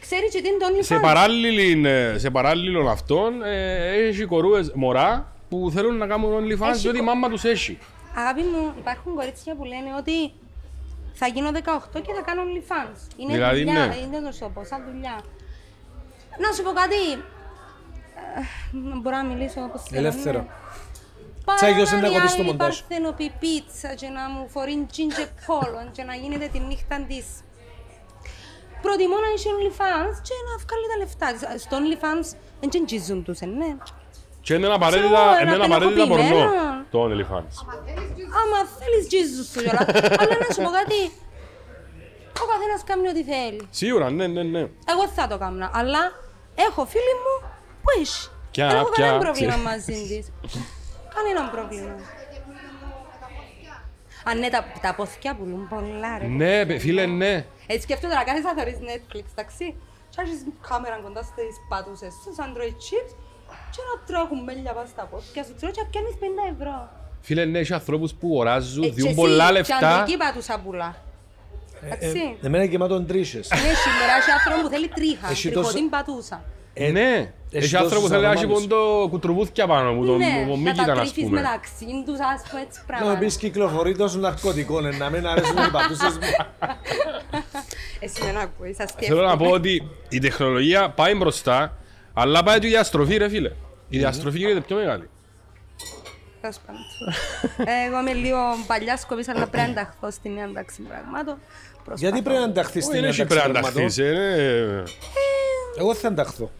Ξέρει 0.00 0.28
και 0.28 0.40
τι 0.42 0.48
είναι 0.48 0.56
το 0.58 0.82
Σε, 0.82 0.94
OnlyFans. 0.96 1.00
παράλληλη, 1.02 1.86
ε, 1.88 2.18
σε 2.18 2.30
παράλληλον 2.30 2.88
αυτόν 2.88 3.42
ε, 3.42 3.88
έχει 3.96 4.24
κορούες 4.24 4.72
μωρά 4.74 5.32
που 5.48 5.70
θέλουν 5.74 5.96
να 5.96 6.06
κάνουν 6.06 6.30
OnlyFans 6.44 6.68
Έχει 6.68 6.78
διότι 6.80 6.96
η 6.96 7.00
κο- 7.00 7.06
μάμα 7.06 7.28
τους 7.28 7.44
έχει. 7.44 7.78
Αγάπη 8.16 8.40
μου, 8.40 8.72
υπάρχουν 8.78 9.14
κορίτσια 9.14 9.54
που 9.56 9.64
λένε 9.64 9.90
ότι 9.98 10.32
θα 11.12 11.26
γίνω 11.26 11.50
18 11.54 11.58
και 11.92 12.12
θα 12.16 12.22
κάνω 12.24 12.42
OnlyFans. 12.42 12.98
Είναι 13.20 13.32
Δηλαδή, 13.32 13.64
δουλειά, 13.64 13.86
ναι. 13.86 13.96
είναι 13.96 14.20
το 14.26 14.32
σώπο, 14.32 14.64
σαν 14.64 14.82
δουλειά. 14.92 15.20
Να 16.38 16.52
σου 16.52 16.62
πω 16.62 16.70
κάτι. 16.70 17.00
Ε, 18.36 18.42
μπορώ 19.02 19.16
να 19.16 19.24
μιλήσω 19.24 19.60
όπως 19.62 19.82
θέλω. 19.82 20.00
Ελεύθερο. 20.06 20.38
ναι. 20.38 20.46
Παρά 21.44 21.58
Τσάγιος 21.58 21.90
είναι 21.92 22.00
να 22.00 22.08
να 22.08 22.14
κοπείς 22.14 22.34
το 22.34 22.42
είναι 22.42 22.50
μοντάζ. 22.50 22.78
παρθενοπή 22.78 23.32
πίτσα 23.40 23.94
και 23.94 24.08
να 24.08 24.28
μου 24.30 24.48
φορεί 24.48 24.86
ginger 24.96 25.28
πόλο 25.46 25.88
και 25.92 26.02
να 26.02 26.14
γίνεται 26.14 26.48
τη 26.52 26.58
νύχτα 26.58 27.04
της. 27.08 27.26
Προτιμώ 28.84 29.16
να 29.24 29.28
έχει 29.34 29.46
OnlyFans 29.54 30.14
και 30.26 30.34
να 30.48 30.52
βγάλει 30.64 30.86
τα 30.92 30.96
λεφτά 31.02 31.26
της. 31.32 31.62
Στο 31.64 31.74
OnlyFans 31.80 32.26
δεν 32.60 32.68
τζεντζίζουν 32.70 33.18
τους, 33.24 33.38
ε, 33.40 33.46
ναι. 33.46 33.70
Και 34.44 34.52
είναι 34.54 34.62
Ξέρω, 34.66 34.74
απαραίτητα, 34.74 35.22
ένα 35.40 35.54
είναι 35.54 35.64
απαραίτητα 35.64 36.06
πορνό 36.06 36.24
πενοχοποιημένο. 36.28 36.84
το 36.92 36.98
OnlyFans. 37.06 37.54
Άμα 38.40 38.58
θέλεις 38.80 39.02
τζίζους 39.10 39.46
σου 39.52 39.60
κιόλας. 39.64 39.88
Αλλά 40.20 40.34
να 40.42 40.48
σου 40.54 40.60
πω 40.66 40.70
κάτι. 40.80 41.00
Ο 42.42 42.46
καθένας 42.52 42.80
κάνει 42.88 43.08
ό,τι 43.12 43.22
θέλει. 43.32 43.60
Σίγουρα, 43.70 44.10
ναι, 44.10 44.26
ναι, 44.26 44.42
ναι. 44.42 44.60
Εγώ 44.92 45.04
θα 45.16 45.26
το 45.26 45.38
κάνω. 45.38 45.70
Αλλά 45.72 46.02
έχω 46.66 46.80
φίλη 46.92 47.14
μου 47.22 47.34
που 47.82 47.90
έχει. 48.00 48.28
Ποια, 48.50 48.66
Δεν 48.68 48.76
έχω 48.76 48.90
ποια, 48.90 49.04
κανένα 49.04 49.22
πρόβλημα 49.24 49.52
ξέρει. 49.52 49.66
μαζί 49.70 49.98
της. 50.08 50.24
Κανένα 51.14 51.42
πρόβλημα. 51.54 51.94
Αν 54.24 54.38
ναι, 54.38 54.48
τα, 54.48 54.64
τα 54.80 54.94
πόθηκια 54.94 55.34
πουλούν 55.36 55.68
πολλά 55.68 56.18
ρε. 56.18 56.26
Ναι, 56.26 56.66
παι- 56.66 56.80
φίλε, 56.80 57.06
ναι. 57.06 57.44
Έτσι 57.66 57.82
σκέφτομαι 57.82 58.14
να 58.14 58.24
κάνεις 58.24 58.42
να 58.44 58.52
θωρείς 58.56 58.78
Netflix, 58.88 59.24
εντάξει. 59.34 59.74
Και 60.12 60.20
έχεις 60.24 60.38
κάμερα 60.68 60.96
κοντά 61.04 61.22
στις 61.22 61.54
πατούσες, 61.68 62.12
στους 62.20 62.36
Android 62.46 62.74
chips 62.86 63.12
και 63.74 63.80
να 63.88 63.94
τρέχουν 64.06 64.42
μέλια 64.44 64.72
πάνω 64.72 64.88
στα 64.94 65.02
πόθηκια 65.10 65.44
σου, 65.44 65.54
ξέρω, 65.56 65.72
και 65.72 65.80
να 65.82 65.88
πιάνεις 65.90 66.14
50 66.20 66.54
ευρώ. 66.54 66.88
Φίλε, 67.20 67.44
ναι, 67.44 67.58
έχει 67.58 67.72
ανθρώπους 67.74 68.12
που 68.14 68.36
οράζουν, 68.36 68.82
Ε, 68.82 68.86
και 68.86 68.92
διούν 68.92 69.06
εσύ, 69.08 69.16
πολλά 69.16 69.46
και 69.46 69.52
λεφτά. 69.52 69.76
αντρική 70.00 70.16
πατούσα 70.18 70.60
πουλά. 70.64 70.96
Εντάξει. 71.84 72.36
Εμένα 72.42 72.62
είναι 72.62 72.72
γεμάτον 72.72 73.06
τρίχες. 73.06 73.48
Ναι, 73.50 73.56
σήμερα 73.58 74.12
έχει 74.20 74.30
άνθρωπο 74.30 74.60
που 74.62 74.68
θέλει 74.68 74.88
τρίχα, 74.88 75.30
Έχει 75.30 75.48
τριχωτή 75.50 75.72
τόσο- 75.74 75.88
πατούσα. 75.88 76.42
Ε, 76.74 76.90
Ναι, 76.90 77.32
έχει 77.52 77.64
έχει 77.64 77.76
άνθρωπο 77.76 77.94
που 78.00 78.08
τόσους 78.08 78.08
θέλει 78.10 78.22
να 78.22 78.30
έχει 78.32 78.44
ανομάλους. 78.44 78.66
πόντο 78.66 79.08
κουτρουβούθια 79.10 79.66
πάνω 79.66 79.92
μου, 79.92 80.06
τον 80.06 80.16
Ναι, 80.16 80.44
τον 80.48 80.48
να 80.48 80.56
Μίκηταν 80.70 80.86
τα 80.86 80.92
ας 80.92 80.98
τρίφεις 80.98 81.22
πούμε. 81.24 81.40
μεταξύ 81.40 81.84
τους, 82.06 82.18
ας 82.34 82.42
πούμε, 82.50 82.62
έτσι 82.62 82.78
Να 82.80 82.86
πράγματα. 82.86 83.12
με 83.12 83.18
πεις 83.18 83.36
κυκλοφορεί 83.36 83.96
τόσο 83.96 84.18
ναρκωτικό, 84.18 84.80
ναι, 84.80 84.90
να 84.90 85.10
μην 85.10 85.26
αρέσουν 85.26 85.56
οι 85.56 85.70
πατούσες 85.70 86.12
μου. 86.18 86.46
Εσύ 88.04 88.22
δεν 88.24 88.36
ακούεις, 88.36 88.76
σας 88.76 88.90
Θέλω 88.98 89.20
να 89.22 89.28
σκέφτομαι. 89.30 89.48
πω 89.50 89.54
ότι 89.56 89.88
η 90.08 90.18
τεχνολογία 90.18 90.90
πάει 90.90 91.14
μπροστά, 91.14 91.76
αλλά 92.14 92.42
πάει 92.42 92.58
και 92.58 92.66
η 92.66 92.70
διαστροφή 92.70 93.16
ρε 93.16 93.28
φίλε. 93.28 93.50
Η 93.88 93.98
διαστροφή 93.98 94.38
γίνεται 94.38 94.60
πιο 94.60 94.76
μεγάλη. 94.76 95.08
Τέλος 96.40 96.56
πάντων. 96.66 96.82
Εγώ 97.86 98.00
είμαι 98.00 98.12
λίγο 98.12 98.38
παλιά 98.66 98.96
σκοπής, 98.96 99.28
αλλά 99.28 99.46
πρέπει 99.46 99.56
να 99.56 99.70
ενταχθώ 99.70 100.10
στη 100.10 100.28
νέα 100.28 100.52
τάξη 100.52 100.82
πραγμάτων. 100.82 101.36
Προσπαθώ. 101.84 101.96
Γιατί 102.06 102.22
πρέπει 102.22 102.38
να 102.38 102.44
ενταχθείς 102.44 102.84
στην 102.84 103.00
Δεν 103.00 103.08
έχει 103.10 103.20
ένταξη 103.20 103.38
πρέπει 103.42 103.52
να 103.54 103.60
πραγμάτων; 103.60 103.82
ανταχθείς, 103.82 103.98
ε, 103.98 104.82
Εγώ 105.78 105.94
θα 105.94 106.06
ενταχθώ. 106.08 106.50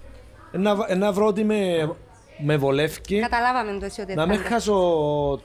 Να, 0.53 0.97
να 0.97 1.13
βρω 1.13 1.27
ότι 1.27 1.45
με, 1.45 1.91
με 2.39 2.57
βολεύει, 2.57 3.21
Καταλάβαμε 3.21 3.79
το 3.79 3.85
εσύ 3.85 4.01
ότι 4.01 4.15
να 4.15 4.23
θα 4.23 4.29
μην 4.29 4.37
ενταχθώ. 4.37 4.55
χάσω 4.55 5.41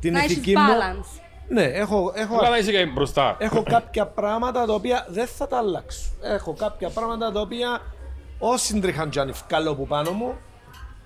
την 0.00 0.12
Να 0.12 0.18
έχεις 0.18 0.30
ηθική 0.32 0.56
μου. 0.56 0.62
balance. 0.62 1.20
Ναι, 1.48 1.62
έχω, 1.62 2.12
έχω, 2.16 2.38
Αλλά 2.38 2.48
να 2.50 2.58
είσαι 2.58 2.70
και 2.70 2.86
μπροστά. 2.86 3.36
έχω 3.38 3.62
κάποια 3.62 4.06
πράγματα 4.06 4.66
τα 4.66 4.72
οποία 4.74 5.06
δεν 5.08 5.26
θα 5.26 5.46
τα 5.46 5.56
αλλάξω. 5.58 6.02
Έχω 6.22 6.52
κάποια 6.54 6.88
πράγματα 6.88 7.32
τα 7.32 7.40
οποία 7.40 7.80
όσοι 8.38 8.78
τριχαντζάνι 8.80 9.32
βγάλω 9.48 9.70
από 9.70 9.86
πάνω 9.86 10.10
μου, 10.10 10.34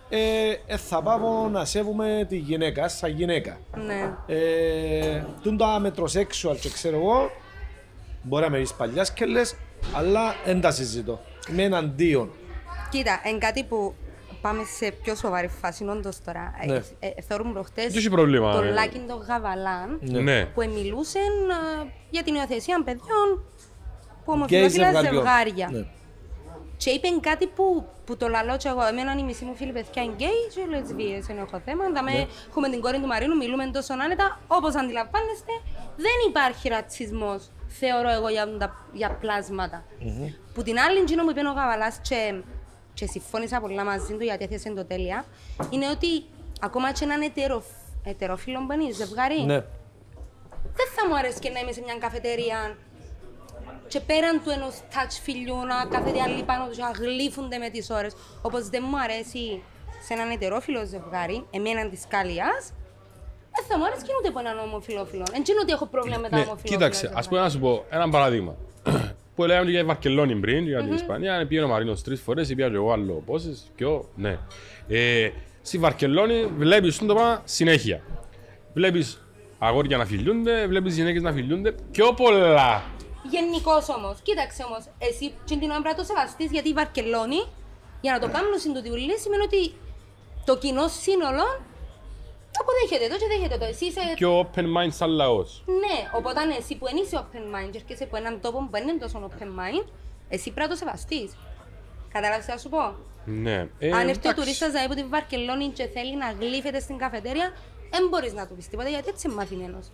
ε, 0.09 0.19
ε, 0.67 0.77
θα 0.77 1.03
πάω 1.03 1.49
να 1.49 1.65
σέβομαι 1.65 2.27
τη 2.29 2.37
γυναίκα 2.37 2.89
σαν 2.89 3.11
γυναίκα. 3.11 3.59
Ναι. 3.87 4.15
Ε, 4.27 5.25
τούν 5.43 5.57
το 5.57 5.65
αμετροσέξουαλ 5.65 6.57
και 6.59 6.71
ξέρω 6.71 6.97
εγώ, 6.97 7.31
μπορεί 8.23 8.45
να 8.45 8.51
με 8.51 8.59
δεις 8.59 8.73
παλιά 8.75 9.05
σκελές, 9.05 9.57
αλλά 9.95 10.35
δεν 10.45 10.61
τα 10.61 10.71
συζητώ. 10.71 11.21
Είμαι 11.51 11.63
εναντίον. 11.63 12.31
Κοίτα, 12.91 13.21
είναι 13.25 13.39
κάτι 13.39 13.65
που 13.65 13.95
πάμε 14.41 14.63
σε 14.79 14.91
πιο 15.03 15.15
σοβαρή 15.15 15.49
φάση, 15.49 15.85
όντως 15.85 16.23
τώρα. 16.25 16.55
Ναι. 16.67 16.75
Ε, 16.75 16.83
ε, 16.99 17.23
θεωρούμε 17.29 17.53
προχτές 17.53 17.87
Δεν 17.87 17.97
έχει 17.97 18.11
πρόβλημα, 18.11 18.53
τον 18.53 18.67
ε; 18.67 18.71
Λάκιν 18.71 19.07
τον 19.07 19.19
Γαβαλάν 19.29 19.99
Ναι. 20.01 20.45
που 20.45 20.61
μιλούσε 20.75 21.19
για 22.11 22.23
την 22.23 22.35
υιοθεσία 22.35 22.83
παιδιών 22.85 23.45
που 24.25 24.33
Γκέι 24.33 24.35
ομοφυλόφιλα 24.35 24.85
ζευγαριών. 24.85 25.15
ζευγάρια. 25.15 25.69
Ναι. 25.73 25.85
Και 26.77 26.91
είπε 26.91 27.09
κάτι 27.21 27.47
που, 27.47 27.87
που 28.07 28.17
το 28.17 28.29
λαλώ 28.29 28.57
και 28.57 28.69
εγώ. 28.69 28.87
Εμένα 28.87 29.15
η 29.19 29.23
μισή 29.23 29.45
μου 29.45 29.55
φίλη 29.55 29.73
παιδιά 29.73 30.03
είναι 30.03 30.13
γκέι 30.17 30.41
και 30.55 30.61
λεσβίες, 30.69 31.27
δεν 31.27 31.39
έχω 31.39 31.61
θέμα. 31.65 31.85
Δαμε, 31.95 32.11
Ναι. 32.13 32.27
Έχουμε 32.49 32.69
την 32.69 32.81
κόρη 32.81 32.99
του 33.01 33.07
Μαρίνου, 33.07 33.37
μιλούμε 33.37 33.71
τόσο 33.73 33.93
άνετα. 34.05 34.41
Όπως 34.47 34.75
αντιλαμβάνεστε, 34.75 35.53
δεν 35.97 36.17
υπάρχει 36.29 36.69
ρατσισμός, 36.69 37.51
θεωρώ 37.67 38.11
εγώ, 38.11 38.29
για, 38.29 38.57
τα, 38.59 38.77
για 38.93 39.11
πλάσματα. 39.11 39.85
Που 40.55 40.63
την 40.63 40.79
άλλη, 40.79 40.99
εκείνο 40.99 41.25
που 41.25 41.31
είπε 41.31 41.41
ο 41.41 41.53
Γαβαλάς 41.53 42.01
και, 42.09 42.35
και 42.99 43.07
συμφώνησα 43.07 43.61
πολλά 43.61 43.85
μαζί 43.85 44.13
του 44.17 44.25
γιατί 44.25 44.45
έθεσε 44.45 44.71
το 44.75 44.85
τέλεια, 44.85 45.25
είναι 45.71 45.89
ότι 45.91 46.25
ακόμα 46.61 46.93
και 46.93 47.05
έναν 47.05 47.21
ετερο, 47.23 47.63
ετερόφιλο 48.05 48.67
που 48.67 48.73
είναι 48.73 48.93
ζευγάρι, 48.93 49.41
Ναι. 49.45 49.61
δεν 50.79 50.89
θα 50.97 51.09
μου 51.09 51.17
αρέσει 51.17 51.39
και 51.39 51.51
να 51.51 51.59
είμαι 51.61 51.73
σε 51.73 51.81
μια 51.85 51.97
καφετέρια 51.99 52.77
και 53.89 54.01
πέραν 54.01 54.43
του 54.45 54.51
ενός 54.51 54.75
touch 54.93 55.15
φιλιού 55.23 55.57
να 55.57 55.77
κάθεται 55.99 56.21
άλλοι 56.23 56.43
πάνω 56.45 56.67
τους 56.67 56.77
και 56.77 56.83
να 56.83 56.91
γλύφονται 56.91 57.59
με 57.59 57.69
τις 57.69 57.91
ώρες. 57.91 58.13
Όπως 58.43 58.69
δεν 58.69 58.83
μου 58.89 58.99
αρέσει 59.01 59.63
σε 60.07 60.13
έναν 60.15 60.31
ετερόφιλο 60.31 60.85
ζευγάρι, 60.87 61.47
εμένα 61.51 61.89
της 61.89 62.05
κάλιας, 62.09 62.73
δεν 63.55 63.65
θα 63.69 63.79
μου 63.79 63.85
αρέσει 63.85 64.03
και 64.05 64.13
ούτε 64.19 64.29
από 64.29 64.39
έναν 64.39 64.59
ομοφιλόφιλο. 64.59 65.25
Δεν 65.31 65.43
είναι 65.49 65.61
ότι 65.63 65.73
έχω 65.73 65.87
πρόβλημα 65.87 66.19
με 66.19 66.29
τα 66.29 66.37
Ναι, 66.37 66.43
ομοφιλόφιλα. 66.43 66.77
κοίταξε, 66.77 67.13
ας 67.15 67.29
πούμε 67.29 67.41
να 67.41 67.49
σου 67.51 67.59
πω 67.59 67.85
ένα 67.91 68.09
παράδειγμα. 68.09 68.55
Που 69.39 69.45
λέγαμε 69.45 69.65
και 69.65 69.71
για 69.71 69.81
τη 69.81 69.87
Βαρκελόνη 69.87 70.35
πριν, 70.35 70.67
για 70.67 70.83
την 70.83 70.93
Ισπανία, 70.93 71.47
πήγαινε 71.47 71.67
ο 71.67 71.69
Μαρίνος 71.69 72.03
τρεις 72.03 72.21
φορές, 72.21 72.49
πήγα 72.49 72.69
και 72.69 72.75
εγώ 72.75 72.93
άλλο 72.93 73.23
πόσες, 73.27 73.71
πιο, 73.77 74.09
ναι. 74.15 74.39
Ε, 74.89 75.31
στη 75.63 75.79
Βαρκελόνη 75.79 76.47
βλέπεις 76.59 76.99
το 76.99 77.05
πράγμα 77.05 77.43
συνέχεια. 77.45 78.03
Βλέπεις 78.75 79.27
αγόρια 79.59 79.97
να 79.97 80.05
φιλιούνται, 80.05 80.67
βλέπεις 80.67 80.97
γυναίκες 80.97 81.23
να 81.23 81.33
φιλιούνται, 81.33 81.75
πιο 81.91 82.13
πολλά. 82.15 82.83
Γενικώς 83.31 83.89
όμως, 83.89 84.19
κοίταξε 84.23 84.65
όμως, 84.69 84.85
εσύ 84.99 85.33
την 85.47 85.59
την 85.59 85.71
ώρα 85.71 85.81
πρέπει 85.81 85.97
να 85.97 86.03
το 86.03 86.05
σεβαστείς 86.13 86.51
γιατί 86.51 86.69
η 86.69 86.73
Βαρκελόνη, 86.73 87.41
για 88.01 88.13
να 88.13 88.19
το 88.19 88.29
κάνουν 88.35 88.53
συντοτιουλή, 88.59 89.19
σημαίνει 89.19 89.43
ότι 89.43 89.73
το 90.45 90.57
κοινό 90.59 90.89
σύνολο 90.89 91.47
αποδέχεται 92.61 93.07
το 93.13 93.17
και 93.21 93.29
δέχεται 93.33 93.57
το. 93.59 93.65
Εσύ 93.65 93.85
είσαι 93.85 94.01
Πιο 94.15 94.31
open 94.43 94.67
mind 94.77 94.93
σαν 95.01 95.11
λαός. 95.11 95.63
Ναι, 95.67 95.97
οπότε 96.19 96.41
αν 96.41 96.51
εσύ 96.51 96.73
που 96.77 96.85
δεν 96.85 96.97
είσαι 97.03 97.17
open 97.23 97.45
mind 97.55 97.69
και 97.73 97.79
έρχεσαι 97.83 98.05
από 98.05 98.17
έναν 98.17 98.41
τόπο 98.41 98.59
που 98.59 98.71
δεν 98.71 98.89
είναι 98.89 98.99
τόσο 99.05 99.29
open 99.29 99.51
mind, 99.61 99.85
εσύ 100.29 100.51
πρέπει 100.51 100.69
να 100.69 100.75
το 100.75 100.77
σεβαστείς. 100.83 101.37
Κατάλαβες 102.13 102.45
τι 102.45 102.51
θα 102.51 102.59
σου 102.59 102.69
πω; 102.69 102.95
Ναι. 103.25 103.69
Ε, 103.79 103.91
αν 103.93 104.09
έρθει 104.09 104.27
ο 104.27 104.31
εντάξει. 104.31 104.35
τουρίστας 104.35 104.73
να 104.73 104.85
από 104.85 104.95
τη 104.95 105.05
Βαρκελόνη 105.05 105.67
και 105.69 105.87
θέλει 105.95 106.17
να 106.17 106.29
γλύφεται 106.41 106.81
στην 106.81 106.97
καφετέρια, 106.99 107.53
δεν 107.91 108.09
μπορείς 108.11 108.33
να 108.33 108.47
του 108.47 108.55
πεις 108.55 108.69
τίποτα 108.69 108.89
γιατί 108.89 109.09
έτσι 109.09 109.27
είναι 109.27 109.37
μαθημένος. 109.37 109.91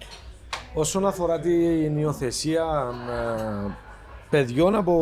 Όσον 0.74 1.06
αφορά 1.06 1.40
την 1.40 1.98
υιοθεσία 1.98 2.64
ε, 3.10 3.70
παιδιών 4.30 4.74
από 4.74 4.94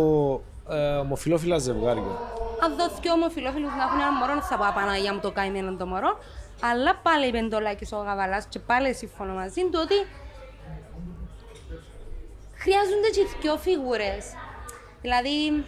ε, 0.68 0.96
ομοφυλόφιλα 0.96 1.58
ζευγάρια. 1.58 2.18
Αν 2.64 2.76
δω 2.76 2.84
δυο 3.00 3.12
ομοφυλόφιλους 3.12 3.70
να 3.78 3.82
έχουν 3.82 4.00
ένα 4.00 4.12
μωρό, 4.12 4.32
δεν 4.32 4.42
θα 4.42 4.56
πω 4.56 4.64
Παναγία 4.74 5.12
μου 5.14 5.20
το 5.20 5.30
καημένο 5.30 5.76
το 5.76 5.86
μωρό. 5.86 6.18
Αλλά 6.70 6.96
πάλι 7.02 7.26
είπε 7.26 7.48
το 7.50 7.58
Λάκης 7.60 7.92
ο 7.92 7.96
Γαβαλάς 7.96 8.46
και 8.48 8.58
πάλι 8.58 8.94
συμφωνώ 8.94 9.32
μαζί 9.34 9.60
του 9.60 9.80
ότι 9.82 9.94
χρειάζονται 12.54 13.08
και 13.12 13.26
δυο 13.40 13.56
φίγουρες. 13.56 14.24
Δηλαδή, 15.00 15.64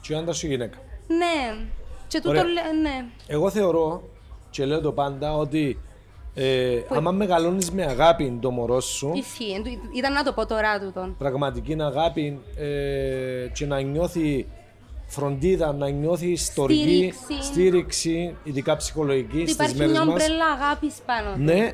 Και 0.00 0.14
άντρα 0.14 0.32
σου 0.32 0.46
γυναίκα. 0.46 0.78
ναι, 1.06 1.64
και 2.08 2.16
τούτο 2.20 2.28
Ωραία. 2.30 2.44
λέ- 2.44 2.72
ναι. 2.82 3.04
Εγώ 3.26 3.50
θεωρώ 3.50 4.02
και 4.50 4.64
λέω 4.64 4.80
το 4.80 4.92
πάντα 4.92 5.34
ότι 5.36 5.78
ε, 6.34 6.80
άμα 6.88 7.10
μεγαλώνεις 7.10 7.70
με 7.70 7.82
αγάπη 7.84 8.38
το 8.42 8.50
μωρό 8.50 8.80
σου, 8.80 9.12
Ισχύει. 9.14 9.52
Εν 9.52 9.62
τω- 9.62 9.70
Ήταν 9.96 10.12
να 10.12 10.22
το 10.22 10.32
πω 10.32 10.46
τώρα 10.46 10.78
τούτον. 10.80 11.16
πραγματική 11.18 11.76
αγάπη 11.80 12.40
ε, 12.56 13.48
και 13.52 13.66
να 13.66 13.80
νιώθει 13.80 14.46
φροντίδα, 15.06 15.72
να 15.72 15.88
νιώθει 15.88 16.36
στοργή, 16.36 17.12
Στήριξη. 17.12 17.46
στήριξη, 17.46 18.36
ειδικά 18.42 18.76
ψυχολογική 18.76 19.36
Ότι 19.40 19.50
στις 19.50 19.52
υπάρχει 19.54 19.76
μέρες 19.76 19.92
μια 19.92 20.04
μας. 20.04 20.12
ομπρέλα 20.22 20.44
αγάπης 20.46 20.94
πάνω. 21.06 21.32
του. 21.32 21.42
Ναι, 21.42 21.72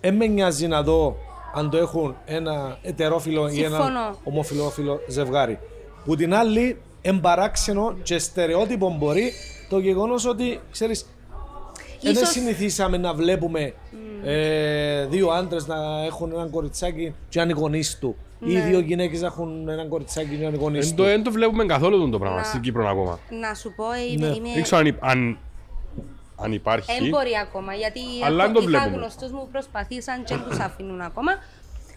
δεν 0.00 0.14
με 0.14 0.26
νοιάζει 0.26 0.66
να 0.66 0.82
δω 0.82 1.16
αν 1.54 1.70
το 1.70 1.76
έχουν 1.76 2.16
ένα 2.24 2.78
ετερόφιλο 2.82 3.48
ή 3.48 3.62
ένα 3.62 3.76
Συμφωνώ. 3.76 4.16
ομοφιλόφιλο 4.24 5.00
ζευγάρι. 5.08 5.58
Που 6.04 6.16
την 6.16 6.34
άλλη, 6.34 6.80
εμπαράξενο 7.02 7.94
και 8.02 8.18
στερεότυπο 8.18 8.96
μπορεί 8.98 9.32
το 9.68 9.78
γεγονός 9.78 10.26
ότι 10.26 10.60
ξέρεις. 10.70 11.06
Δεν 12.04 12.12
Ίσως- 12.12 12.28
συνηθίσαμε 12.28 12.96
να 12.96 13.14
βλέπουμε 13.14 13.72
ε, 14.24 15.06
δύο 15.06 15.28
άντρες 15.30 15.66
να 15.66 16.04
έχουν 16.04 16.32
έναν 16.32 16.50
κοριτσάκι 16.50 17.14
και 17.28 17.40
έναν 17.40 17.56
γονείς 17.56 17.98
του. 17.98 18.16
Ή 18.46 18.52
Ναι. 18.52 18.60
δύο 18.60 18.78
γυναίκες 18.78 19.20
να 19.20 19.26
έχουν 19.26 19.68
έναν 19.68 19.88
κοριτσάκι 19.88 20.36
και 20.36 20.44
έναν 20.44 20.54
γονείς 20.60 20.86
Δεν 20.86 20.96
του. 20.96 21.02
το, 21.02 21.08
δεν 21.08 21.22
το 21.22 21.30
βλέπουμε 21.32 21.64
καθόλου 21.64 22.10
το 22.10 22.18
πράγμα 22.18 22.36
Να. 22.38 22.44
στην 22.44 22.60
Κύπρο 22.60 22.88
ακόμα. 22.88 23.18
Να 23.40 23.54
σου 23.54 23.72
πω, 23.76 23.84
είμαι. 24.12 24.28
Ναι. 24.28 24.34
είμαι... 24.34 24.48
Δεν 24.54 24.62
ξέρω 24.62 24.80
αν, 24.80 24.86
υ- 24.86 24.96
αν, 25.00 25.38
αν 26.36 26.52
υπάρχει. 26.52 26.98
Δεν 27.00 27.08
μπορεί 27.08 27.30
ακόμα, 27.42 27.72
γιατί 27.74 28.00
Αλλά 28.24 28.44
έχω- 28.44 28.52
δεν 28.52 28.52
το 28.52 28.60
είχα 28.60 28.68
βλέπουμε. 28.68 28.96
γνωστούς 28.96 29.30
μου 29.30 29.38
που 29.38 29.48
προσπαθήσαν 29.52 30.24
και 30.24 30.34
τους 30.48 30.58
αφήνουν 30.58 31.00
ακόμα, 31.00 31.32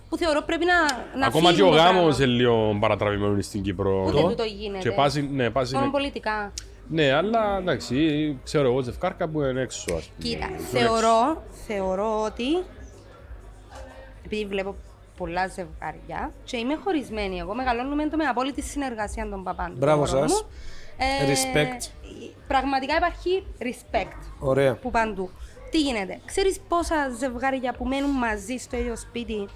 που 0.10 0.18
θεωρώ 0.18 0.42
πρέπει 0.46 0.66
να, 0.66 0.78
να 1.20 1.26
Ακόμα 1.28 1.50
και 1.50 1.56
φύγουν 1.56 1.72
ο 1.72 1.76
το 1.76 1.82
γάμος 1.82 2.16
πράγμα. 2.16 2.24
είναι 2.24 2.34
λίγο 2.34 2.78
παρατραβημένος 2.80 3.46
στην 3.46 3.62
Κύπρο. 3.62 4.04
Ούτε 4.08 4.22
τούτο 4.22 4.44
γίνεται. 4.44 4.90
Και 4.90 4.92
πάση, 4.92 5.30
ναι, 5.34 5.50
πάση 5.50 5.74
Μόνο 5.74 5.86
είναι- 5.86 5.94
πολιτικά. 5.94 6.52
Ναι, 6.90 7.12
αλλά 7.14 7.58
εντάξει, 7.58 8.38
ξέρω 8.44 8.68
εγώ 8.70 8.82
ζευκάρκα 8.82 9.28
που 9.28 9.42
είναι 9.42 9.62
έξω. 9.62 9.96
Ας 9.96 10.10
πούμε. 10.10 10.30
Κοίτα, 10.30 10.48
Είναι 10.48 10.58
θεωρώ, 10.58 11.44
θεωρώ 11.68 12.24
ότι 12.24 12.64
επειδή 14.26 14.46
βλέπω 14.46 14.76
πολλά 15.18 15.48
ζευγάρια 15.48 16.32
και 16.44 16.58
είμαι 16.58 16.76
χωρισμένη 16.84 17.38
εγώ, 17.38 17.56
μεγαλώνουμε 17.56 18.08
το 18.10 18.18
με 18.18 18.24
απόλυτη 18.26 18.62
συνεργασία 18.62 19.30
των 19.30 19.44
παπάντων. 19.44 19.78
Μπράβο 19.78 20.06
του 20.06 20.16
μωρού 20.16 20.30
σας. 20.30 20.42
μου. 20.42 20.48
Ε, 20.98 21.34
Respect. 21.34 21.92
Πραγματικά 22.48 22.96
υπάρχει 22.96 23.46
respect 23.60 24.18
Ωραία. 24.40 24.76
που 24.76 24.92
παντού. 24.92 25.30
Τι 25.72 25.82
γίνεται, 25.82 26.20
ξέρεις 26.26 26.60
πόσα 26.68 27.10
ζευγάρια 27.20 27.74
που 27.74 27.86
μένουν 27.86 28.10
μαζί 28.10 28.58
στο 28.58 28.78
ίδιο 28.78 28.96
σπίτι 28.96 29.48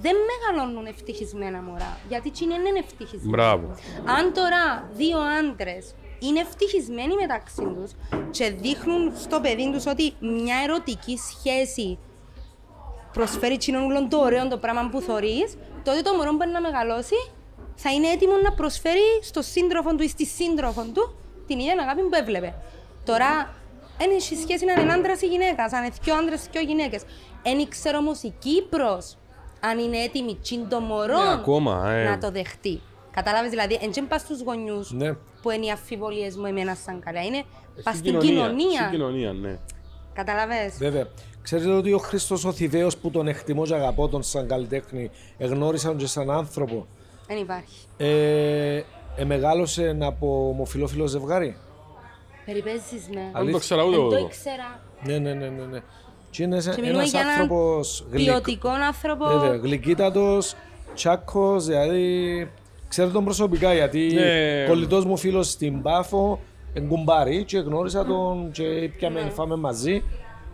δεν 0.00 0.16
μεγαλώνουν 0.30 0.86
ευτυχισμένα 0.86 1.62
μωρά, 1.62 1.98
γιατί 2.08 2.30
τι 2.30 2.44
είναι 2.44 2.54
είναι 2.54 2.78
ευτυχισμένα. 2.78 3.36
Μπράβο. 3.36 3.74
Αν 4.18 4.32
τώρα 4.32 4.90
δύο 4.92 5.18
άντρες 5.18 5.94
είναι 6.18 6.40
ευτυχισμένοι 6.40 7.14
μεταξύ 7.14 7.62
τους 7.76 7.90
και 8.30 8.50
δείχνουν 8.50 9.12
στο 9.16 9.40
παιδί 9.40 9.70
τους 9.72 9.86
ότι 9.86 10.14
μια 10.20 10.56
ερωτική 10.64 11.16
σχέση 11.16 11.98
προσφέρει 13.12 13.54
εκείνον 13.54 13.82
όλο 13.82 14.08
το 14.08 14.18
ωραίο 14.18 14.48
το 14.48 14.58
πράγμα 14.58 14.88
που 14.90 15.00
θωρείς, 15.00 15.56
τότε 15.84 16.00
το 16.00 16.14
μωρό 16.14 16.32
μπορεί 16.32 16.50
να 16.50 16.60
μεγαλώσει, 16.60 17.14
θα 17.74 17.92
είναι 17.92 18.08
έτοιμο 18.08 18.36
να 18.36 18.52
προσφέρει 18.52 19.22
στο 19.22 19.42
σύντροφο 19.42 19.94
του 19.94 20.02
ή 20.02 20.08
στη 20.08 20.26
σύντροφο 20.26 20.82
του 20.94 21.14
την 21.46 21.58
ίδια 21.58 21.74
αγάπη 21.80 22.02
που 22.02 22.16
έβλεπε. 22.20 22.54
Τώρα, 23.04 23.54
δεν 23.98 24.10
έχει 24.10 24.36
σχέση 24.36 24.64
να 24.64 24.80
είναι 24.80 24.92
άντρα 24.92 25.12
ή 25.20 25.26
γυναίκα, 25.26 25.64
αν 25.64 25.84
είναι 25.84 25.94
δύο 26.02 26.14
άντρες 26.14 26.44
ή 26.44 26.48
δύο 26.52 26.60
γυναίκες. 26.60 27.02
Δεν 27.42 27.68
ξέρω 27.68 27.98
όμως 27.98 28.22
η 28.22 28.34
Κύπρος 28.38 29.16
αν 29.70 29.78
είναι 29.78 29.96
έτοιμη 29.98 30.38
τσιν 30.42 30.68
το 30.68 30.80
μωρό 30.80 31.22
Ναι, 31.22 31.32
ακόμα, 31.32 31.90
ε. 31.92 32.08
να 32.08 32.18
το 32.18 32.30
δεχτεί. 32.30 32.80
Κατάλαβες 33.10 33.50
δηλαδή, 33.50 33.78
δεν 33.92 34.08
πας 34.08 34.20
στους 34.20 34.40
γονιούς 34.42 34.90
Ναι. 34.92 35.12
που 35.42 35.50
είναι 35.50 35.66
οι 35.66 35.70
αμφιβολίες 35.70 36.36
μου 36.36 36.44
εμένα 36.46 36.74
σαν 36.74 37.00
καλά. 37.00 37.22
Είναι 37.24 37.42
πας 37.82 37.96
στην 37.96 38.14
Στην 38.14 38.28
κοινωνία. 38.28 38.88
κοινωνία, 38.90 39.32
ναι. 39.32 39.58
Κατάλαβες. 40.12 40.76
Βέβαια. 40.78 41.06
Ξέρετε 41.42 41.70
ότι 41.70 41.92
ο 41.92 41.98
Χριστός 41.98 42.44
ο 42.44 42.52
Θηβαίος 42.52 42.96
που 42.96 43.10
τον 43.10 43.28
εκτιμώ 43.28 43.62
και 43.64 43.74
αγαπώ 43.74 44.08
τον 44.08 44.22
σαν 44.22 44.48
καλλιτέχνη, 44.48 45.10
εγνώρισαν 45.38 45.96
και 45.96 46.06
σαν 46.06 46.30
άνθρωπο, 46.30 46.86
Δεν 47.26 47.36
υπάρχει. 47.38 47.86
ε, 47.96 48.82
ε, 49.16 49.24
μεγάλωσε 49.24 49.96
από 50.00 50.48
ομοφιλόφιλο 50.48 51.06
ζευγάρι. 51.06 51.56
Περιπέζεις 52.44 53.08
με. 53.14 53.30
Δεν 53.42 53.52
το 53.52 53.58
ξέρα 53.58 53.82
ούτε 53.84 53.96
Δεν 53.96 54.08
το 54.08 54.14
εγώ. 54.16 54.26
ήξερα. 54.26 54.80
Ναι, 55.02 55.18
ναι, 55.18 55.34
ναι, 55.34 55.48
ναι. 55.48 55.64
ναι. 55.64 55.80
Και 56.36 56.42
είναι 56.42 56.58
Και 56.58 56.70
μιλούμε 56.80 56.98
ένας 56.98 57.10
για 57.10 57.20
έναν 57.20 57.32
άνθρωπος 57.32 58.06
γλυκ... 58.10 58.24
ποιοτικό 58.26 58.68
άνθρωπο. 58.68 59.26
Βέβαια, 59.26 59.56
γλυκύτατος, 59.56 60.54
τσάκος, 60.94 61.66
δηλαδή... 61.66 62.50
Ξέρω 62.88 63.10
τον 63.10 63.24
προσωπικά 63.24 63.74
γιατί 63.74 64.10
Ναι. 64.14 64.64
κολλητός 64.68 65.04
μου 65.04 65.16
φίλος 65.16 65.50
στην 65.50 65.82
Πάφο 65.82 66.40
εγκουμπάρει 66.72 67.44
και 67.44 67.58
γνώρισα 67.58 68.04
τον 68.04 68.50
και 68.52 68.90
πιάμε 68.96 69.22
Ναι. 69.22 69.30
φάμε 69.30 69.56
μαζί 69.56 70.04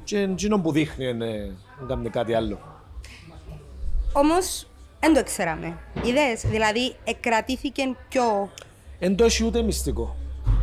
και 0.05 0.19
εκείνο 0.19 0.59
που 0.61 0.73
δείχνει 0.73 1.09
είναι 1.09 1.57
να 1.81 1.87
κάνει 1.87 2.09
κάτι 2.09 2.35
άλλο. 2.35 2.59
Όμως, 4.13 4.67
δεν 5.01 5.15
το 5.15 5.25
ξέραμε. 5.25 5.79
Είδες, 6.05 6.41
δηλαδή, 6.51 6.95
εκρατήθηκε 7.05 7.83
πιο... 8.09 8.51
Εν 8.99 9.17
το 9.17 9.25
έχει 9.25 9.45
ούτε 9.45 9.63
μυστικό. 9.63 10.17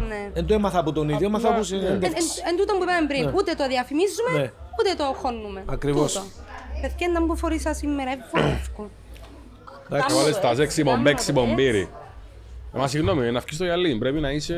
Ναι. 0.08 0.30
Εν 0.34 0.46
το 0.46 0.54
έμαθα 0.54 0.80
από 0.80 0.92
τον 0.92 1.10
ίδιο, 1.10 1.28
έμαθα 1.28 1.48
από 1.48 1.54
Εν, 1.56 1.60
εν, 1.60 1.66
συνέντευξη. 1.66 2.42
εν 2.50 2.58
τούτο 2.58 2.74
που 2.76 2.84
είπαμε 2.84 3.08
πριν, 3.08 3.24
Ναι. 3.26 3.32
ούτε 3.36 3.54
το 3.54 3.68
διαφημίζουμε, 3.68 4.32
Ναι. 4.34 4.52
ούτε 4.80 4.94
το 4.98 5.04
χώνουμε. 5.04 5.64
Ακριβώς. 5.66 6.14
Τούτο. 6.14 6.26
Παιδιά, 6.82 7.08
να 7.10 7.22
μου 7.22 7.36
φορήσα 7.38 7.74
σήμερα, 7.74 8.12
ευκολεύκο. 8.12 8.90
Εντάξει. 9.92 10.16
Έβαλες 10.18 10.40
τα 10.40 10.56
σεξι 10.56 10.84
μπομπέξι 10.84 11.26
Κάνουμε 11.34 11.48
μπομπύρι. 11.48 11.90
Ε, 12.74 12.78
Μα 12.78 12.88
συγγνώμη, 12.88 13.32
να 13.32 13.40
βγεις 13.40 13.56
στο 13.56 13.64
γυαλί, 13.64 13.98
πρέπει 13.98 14.20
να 14.20 14.32
είσαι 14.32 14.54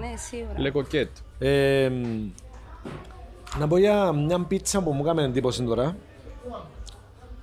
Ναι, 0.00 0.16
σίγουρα. 0.16 0.54
λεκοκέτ. 0.56 1.10
Ε, 1.38 1.90
να 3.58 3.66
πω 3.68 3.76
για 3.78 4.12
μια 4.12 4.40
πίτσα 4.40 4.80
που 4.82 4.92
μου 4.92 5.02
έκανε 5.02 5.22
εντύπωση 5.22 5.62
τώρα. 5.62 5.96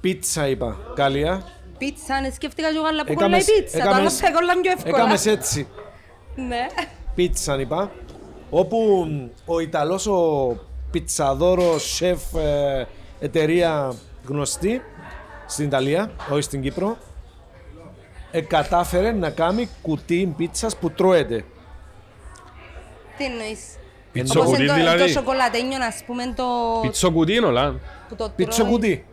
Πίτσα 0.01 0.47
είπα, 0.47 0.78
κάλια. 0.95 1.43
Πίτσα, 1.78 2.22
ναι, 2.22 2.30
σκέφτηκα 2.30 2.70
και 2.72 2.78
εγώ, 2.78 2.86
αλλά 2.88 3.06
που 3.06 3.12
Έκαμες- 3.12 3.45
κολλάει 3.45 3.62
πίτσα. 3.62 3.78
Το 3.78 3.84
άλλο 3.84 3.91
έκαμες- 3.93 4.18
θα 4.18 4.32
κολλάνε 4.32 4.62
πιο 4.62 4.72
εύκολα. 4.72 4.97
Έκαμες 4.97 5.26
έτσι. 5.26 5.68
Ναι. 6.36 6.66
Πίτσα 7.16 7.59
είπα. 7.59 7.91
Όπου 8.49 8.78
ο 9.45 9.59
Ιταλός 9.59 10.07
ο 10.07 10.55
πιτσαδόρος 10.91 11.93
σεφ 11.95 12.34
ε, 12.36 12.88
εταιρεία 13.20 13.93
γνωστή 14.28 14.82
στην 15.47 15.66
Ιταλία, 15.66 16.11
όχι 16.32 16.41
στην 16.41 16.61
Κύπρο, 16.61 16.97
ε, 18.32 18.41
κατάφερε 18.41 19.11
να 19.11 19.30
κάνει 19.30 19.70
κουτί 19.82 20.34
πίτσας 20.38 20.76
που 20.78 20.91
τρώεται. 20.91 21.45
Τι 23.18 23.24
εννοείς; 23.26 23.59
Πιτσοκουτί 24.11 24.47
Όπως 24.47 24.59
εν 24.59 24.68
το- 24.68 24.74
δηλαδή. 24.74 25.01
Το 25.01 25.07
σοκολατένιο, 25.07 25.78
ας 25.86 26.03
πούμε, 26.05 26.24
το... 26.36 26.43
Πιτσοκουτί 26.82 27.34
είναι 27.36 27.45
όλα. 27.45 27.80
που 28.09 28.16
το 28.16 28.32
Πίτσο 28.36 28.61
τρώει. 28.61 28.72
κουτί. 28.72 29.05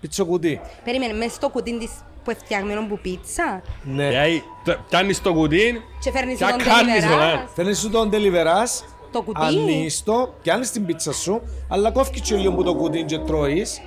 Πίτσο 0.00 0.24
κουτί. 0.24 0.60
Περίμενε, 0.84 1.12
μέσα 1.12 1.30
στο 1.34 1.48
κουτί 1.48 1.78
της 1.78 1.90
που 2.28 2.34
είναι 2.34 2.44
φτιαγμένο 2.44 2.86
που 2.88 2.98
πίτσα 3.02 3.62
Ναι. 3.82 4.08
Δηλαδή, 4.08 4.42
το- 4.64 4.76
πιάνεις 4.88 5.22
το 5.22 5.32
κουτί 5.32 5.82
και 6.00 6.10
φέρνεις 6.10 6.38
και 6.38 6.44
τον 6.44 6.58
κάνεις 6.58 6.94
τελιβεράς. 6.94 7.14
όλα. 7.34 7.48
Φέρνεις 7.54 7.78
σου 7.78 7.90
τον 7.90 8.10
τελιβεράς, 8.10 8.84
Το 9.12 9.22
κουτί. 9.22 9.40
ανοίγεις 9.44 10.02
το, 10.04 10.34
πιάνεις 10.42 10.70
την 10.70 10.86
πίτσα 10.86 11.12
σου, 11.12 11.42
αλλά 11.68 11.90
κόφκεις 11.90 12.20
και 12.20 12.36
λίγο 12.36 12.52
που 12.54 12.62
το 12.64 12.74
κουτί 12.74 13.02
και 13.02 13.18
τρώεις, 13.18 13.80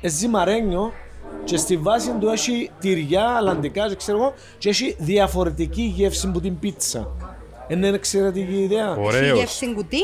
εσύ 0.00 0.28
μαρένιο 0.28 0.92
και 1.44 1.56
στη 1.56 1.76
βάση 1.76 2.10
του 2.20 2.28
έχει 2.28 2.70
τυριά, 2.80 3.24
αλαντικά 3.28 3.88
και 3.88 3.94
ξέρω 3.94 4.18
εγώ, 4.18 4.34
και 4.58 4.68
έχει 4.68 4.96
διαφορετική 4.98 5.82
γεύση 5.82 6.26
από 6.26 6.40
την 6.40 6.58
πίτσα. 6.58 7.08
Είναι 7.68 7.88
εξαιρετική 7.88 8.62
ιδέα. 8.62 8.90
Έχει 8.90 9.00
Ωραίος. 9.06 9.38
γεύση 9.38 9.74
κουτί 9.74 9.96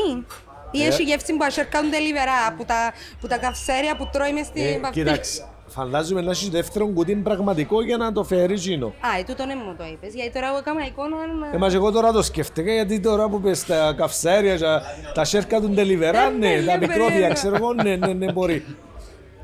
ή 0.71 0.83
έχει 0.85 1.03
γεύση 1.03 1.33
που 1.33 1.43
ασέρκαν 1.45 1.89
τελιβερά, 1.89 2.53
που 2.57 2.65
τα, 2.65 2.93
που 3.21 3.27
τα 3.27 3.37
καυσέρια 3.37 3.95
που 3.95 4.09
τρώει 4.11 4.33
μες 4.33 4.41
Ε, 4.41 4.45
στην 4.69 4.81
παυτή. 4.81 4.99
κοίταξε, 4.99 5.45
φαντάζομαι 5.71 6.21
να 6.21 6.31
έχεις 6.31 6.49
δεύτερο 6.49 6.87
κουτί 6.87 7.15
πραγματικό 7.15 7.81
για 7.81 7.97
να 7.97 8.11
το 8.11 8.23
φέρεις 8.23 8.65
γίνο. 8.65 8.85
Α, 8.87 9.17
ε, 9.19 9.23
τούτο 9.23 9.45
ναι 9.45 9.55
μου 9.55 9.75
το 9.77 9.83
είπες, 9.91 10.13
γιατί 10.13 10.31
τώρα 10.31 10.47
εγώ 10.47 10.57
έκανα 10.57 10.85
εικόνα 10.85 11.15
να... 11.39 11.55
Ε, 11.55 11.57
μας 11.57 11.73
εγώ 11.73 11.91
τώρα 11.91 12.11
το 12.11 12.21
σκέφτηκα 12.21 12.71
γιατί 12.73 12.99
τώρα 12.99 13.27
που 13.29 13.41
πες 13.41 13.65
τα 13.65 13.93
καυσαέρια, 13.97 14.59
τα, 14.59 14.81
τα 15.13 15.23
σέρκα 15.23 15.59
του 15.61 15.69
ντελιβερά, 15.69 16.21
Ε, 16.23 16.29
ναι, 16.29 16.47
ναι, 16.49 16.61
τα 16.65 16.77
ναι, 16.77 16.77
μικρόφια, 16.77 17.05
περίμενα. 17.07 17.33
ξέρω 17.33 17.55
εγώ, 17.55 17.73
ναι, 17.73 17.95
ναι, 17.95 18.13
ναι, 18.13 18.31
μπορεί. 18.31 18.65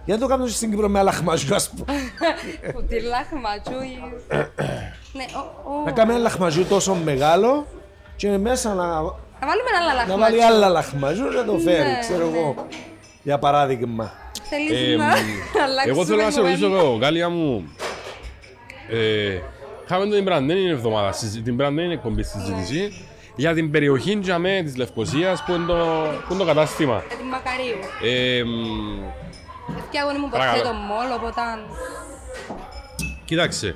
Γιατί 0.05 0.21
το 0.21 0.27
κάνουμε 0.27 0.49
στην 0.49 0.69
Κύπρο 0.69 0.87
με 0.89 0.99
αλαχμαζιού, 0.99 1.55
ας 1.55 1.69
πούμε. 1.69 1.97
Κουτί 2.73 3.01
λαχματζού 3.01 3.81
ή... 3.83 3.99
Ναι, 5.13 5.23
ο, 5.35 5.39
ο... 5.71 5.83
Να 5.85 5.91
κάνουμε 5.91 6.13
ένα 6.13 6.23
λαχμαζιού 6.23 6.65
τόσο 6.65 6.95
μεγάλο 6.95 7.65
και 8.15 8.37
μέσα 8.37 8.73
να, 8.73 8.85
Να 8.85 9.47
βάλουμε 9.47 9.69
ένα 9.75 9.91
άλλο 10.01 10.11
να 10.13 10.17
βάλει 10.17 10.35
λαχματζού. 10.37 10.55
άλλα 10.55 10.69
λαχμαζιού 10.69 11.29
και 11.29 11.35
να 11.35 11.45
το 11.45 11.57
φέρει, 11.57 11.89
Ναι, 11.89 11.99
ξέρω 11.99 12.29
ναι. 12.29 12.37
εγώ. 12.37 12.55
Για 13.23 13.39
παράδειγμα. 13.39 14.11
Θέλεις 14.43 14.91
Ε, 14.91 14.95
να 14.95 15.05
αλλάξουμε 15.63 15.83
Εγώ 15.85 16.05
θέλω 16.05 16.21
να 16.21 16.31
σε 16.31 16.39
ρωτήσω 16.41 16.65
κουβέντα. 16.67 16.83
εγώ, 16.83 16.95
Γάλλια 17.01 17.29
μου. 17.29 17.71
Ε, 18.89 19.39
Είχαμε 19.85 20.09
την 20.15 20.23
περασμένη 20.23 20.69
εβδομάδα, 20.69 21.11
συζη- 21.11 21.43
την 21.43 21.57
περασμένη 21.57 21.93
εκπομπή 21.93 22.23
συζήτηση 22.23 23.05
για 23.35 23.53
την 23.53 23.71
περιοχή 23.71 24.17
τζαμέ 24.19 24.61
της 24.65 24.75
Λευκοσίας 24.77 25.43
που 25.43 25.51
είναι 25.53 25.65
το, 25.65 25.75
που 26.27 26.33
είναι 26.33 26.39
το 26.43 26.45
κατάστημα. 26.47 27.03
Για 27.07 27.17
την 27.17 27.25
Μακαρίου. 27.25 27.77
Ε, 28.03 28.43
μ, 28.43 29.01
Και 29.91 29.97
εγώ 29.97 30.09
ήμουν 30.15 30.29
ποτέ 30.29 30.37
Παρακαλώ. 30.43 30.63
το 30.63 30.73
μόλ, 30.73 31.11
οπότε... 31.15 31.41
Κοίταξε, 33.25 33.75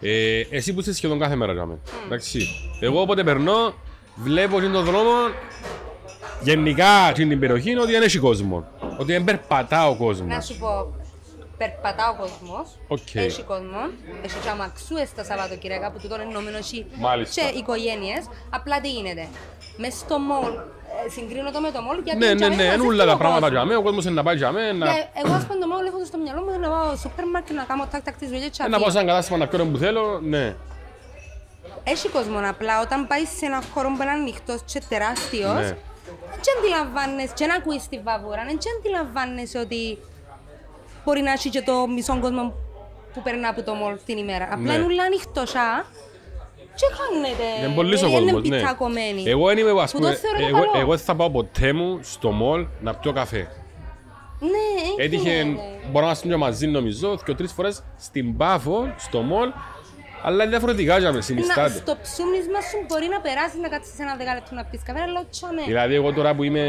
ε, 0.00 0.40
εσύ 0.50 0.74
που 0.74 0.80
είσαι 0.80 0.94
σχεδόν 0.94 1.18
κάθε 1.18 1.34
μέρα 1.36 1.52
τζαμέ, 1.52 1.78
εντάξει. 2.06 2.48
Εγώ 2.80 3.00
όποτε 3.00 3.24
περνώ, 3.24 3.74
βλέπω 4.14 4.58
στην 4.58 4.72
τον 4.72 4.84
δρόμο 4.84 5.10
γενικά 6.40 7.10
στην 7.12 7.28
την 7.28 7.38
περιοχή 7.40 7.76
ότι 7.76 7.92
δεν 7.92 8.02
έχει 8.02 8.18
κόσμο. 8.18 8.68
Ότι 8.98 9.12
δεν 9.12 9.24
περπατά 9.24 9.86
ο 9.86 9.90
Να 9.90 9.96
κόσμος. 9.96 10.44
σου 10.46 10.56
πω, 10.58 10.94
περπατά 11.58 12.04
ο 12.10 12.14
κόσμος, 12.22 12.66
Οκ. 12.88 13.14
έχει 13.14 13.42
κόσμο, 13.42 13.80
έχει 14.24 14.38
και 14.42 14.48
αμαξούες 14.48 15.14
τα 15.14 15.24
Σαββατοκυριακά 15.24 15.90
που 15.90 15.98
τούτο 16.02 16.14
είναι 16.14 16.32
νόμιμο 16.32 16.56
έχει 16.58 16.86
Μάλιστα. 16.98 17.34
και 17.42 17.58
οικογένειες. 17.58 18.22
Απλά 18.50 18.80
τι 18.80 18.90
γίνεται, 18.90 19.26
μες 19.76 19.94
στο 19.94 20.18
μόλ, 20.18 20.52
ε, 21.06 21.08
συγκρίνω 21.10 21.50
το 21.50 21.60
με 21.60 21.70
το 21.70 21.80
μόλ 21.80 21.96
γιατί 22.04 22.18
Ναι, 22.18 22.26
ναι, 22.28 22.34
τζιαμέ 22.34 22.56
ναι, 22.56 22.62
είναι 22.62 22.72
μαζεύει 22.72 22.88
όλα 22.94 23.04
ο 23.04 23.06
τα 23.06 23.16
πράγματα 23.16 23.40
κόσμος. 23.46 23.58
τζιαμέ, 23.58 23.74
ο 23.76 23.82
κόσμος 23.82 24.04
είναι 24.04 24.14
να 24.14 24.22
πάει 24.22 24.36
τζιαμέ, 24.36 24.72
να... 24.72 24.86
Και 24.86 25.04
εγώ 25.24 25.32
ας 25.34 25.44
πούμε 25.46 25.58
το 25.62 25.66
μόλ 25.72 25.86
έχω 25.90 25.98
στο 26.04 26.18
μυαλό 26.24 26.40
μου 26.44 26.50
να 26.64 26.68
πάω 26.68 26.86
στο 26.88 26.96
σούπερ 27.04 27.24
μάρκετ 27.32 27.56
να 27.56 27.64
κάνω 27.70 27.86
τάκ 27.92 28.02
τάκ 28.06 28.16
τις 28.20 28.28
δουλειές 28.32 28.50
και 28.56 28.62
Ε, 28.62 28.62
να 28.62 28.68
Να 28.68 28.78
πάω 28.78 28.90
σε 28.90 28.98
φύγω. 28.98 29.00
ένα 29.02 29.08
κατάστημα 29.12 29.38
να 29.38 29.46
πιω 29.50 29.64
που 29.70 29.78
θέλω, 29.84 30.04
ναι. 30.34 30.44
Έχει 31.84 32.08
κόσμο 32.08 32.38
απλά 32.54 32.80
όταν 32.80 33.06
πάει 33.06 33.24
σε 33.38 33.46
ένα 33.46 33.60
χώρο 33.74 33.88
που 33.96 34.02
είναι 34.02 34.10
ανοιχτός 34.10 34.60
και 34.72 34.80
τεράστιος 34.88 35.54
Ναι. 35.54 35.76
Δεν 36.30 36.40
αντιλαμβάνεσαι 36.58 37.32
και 37.34 37.46
να 37.46 37.54
ακούεις 37.54 37.88
τη 37.88 37.98
βαβούρα, 37.98 38.42
δεν 38.46 38.58
αντιλαμβάνεσαι 38.78 39.58
ότι 39.58 39.98
μπορεί 41.04 41.20
να 41.20 41.32
έχει 41.32 41.48
και 41.50 41.62
το 41.62 41.86
μισό 41.88 42.18
κόσμο 42.20 42.54
που 43.12 43.22
περνά 43.22 43.48
από 43.48 43.62
το 43.62 43.74
μόλ 43.74 43.96
την 44.06 44.18
ημέρα. 44.18 44.44
Απλά 44.44 44.56
Ναι. 44.56 44.72
είναι 44.74 44.84
όλα 44.84 45.02
ανοιχτόσα 45.02 45.86
και 46.74 46.86
χάνεται. 46.98 47.66
Είναι 47.66 47.74
πολύ 47.74 47.94
ο 47.94 47.98
Ε, 47.98 48.10
κόσμος, 48.10 48.20
Είναι 48.44 48.56
ναι. 48.56 48.56
πιτακωμένη. 48.62 49.22
Εγώ 49.26 49.46
δεν 49.46 49.58
είμαι, 49.58 49.82
ας 49.82 49.92
Που 49.92 49.98
το 50.00 50.04
πούμε, 50.04 50.16
θεωρώ 50.18 50.46
εγώ, 50.46 50.58
καλό. 50.66 50.80
εγώ 50.82 50.90
δεν 50.90 51.04
θα 51.04 51.14
πάω 51.16 51.30
ποτέ 51.30 51.72
μου 51.72 51.98
στο 52.02 52.30
μολ 52.30 52.66
να 52.80 52.94
πιω 52.94 53.12
καφέ. 53.12 53.48
Ναι, 54.40 55.04
Έτυχε, 55.04 55.30
γίνεται. 55.30 55.62
μπορώ 55.90 56.06
να 56.06 56.14
στείλω 56.14 56.38
μαζί 56.38 56.66
νομίζω, 56.66 57.18
και 57.24 57.34
τρεις 57.34 57.52
φορές 57.52 57.82
στην 57.98 58.36
Πάφο, 58.36 58.94
στο 58.98 59.20
μολ, 59.20 59.48
αλλά 60.26 60.42
είναι 60.42 60.50
διαφορετικά 60.50 60.98
για 60.98 61.08
μες 61.12 61.16
Να, 61.16 61.22
συνιστάται. 61.22 61.68
στο 61.70 61.96
ψούμνισμα 62.02 62.60
σου 62.60 62.78
μπορεί 62.88 63.08
να 63.08 63.20
περάσει 63.20 63.56
να 63.60 63.68
κάτσεις 63.68 63.98
ένα 63.98 64.14
δεκάλεπτο 64.16 64.54
να 64.54 64.64
πεις 64.64 64.80
καφέ, 64.84 65.00
αλλά 65.00 65.24
τσάμε. 65.30 65.62
Δηλαδή 65.66 65.94
εγώ 65.94 66.12
τώρα 66.12 66.34
που 66.34 66.42
είμαι 66.42 66.64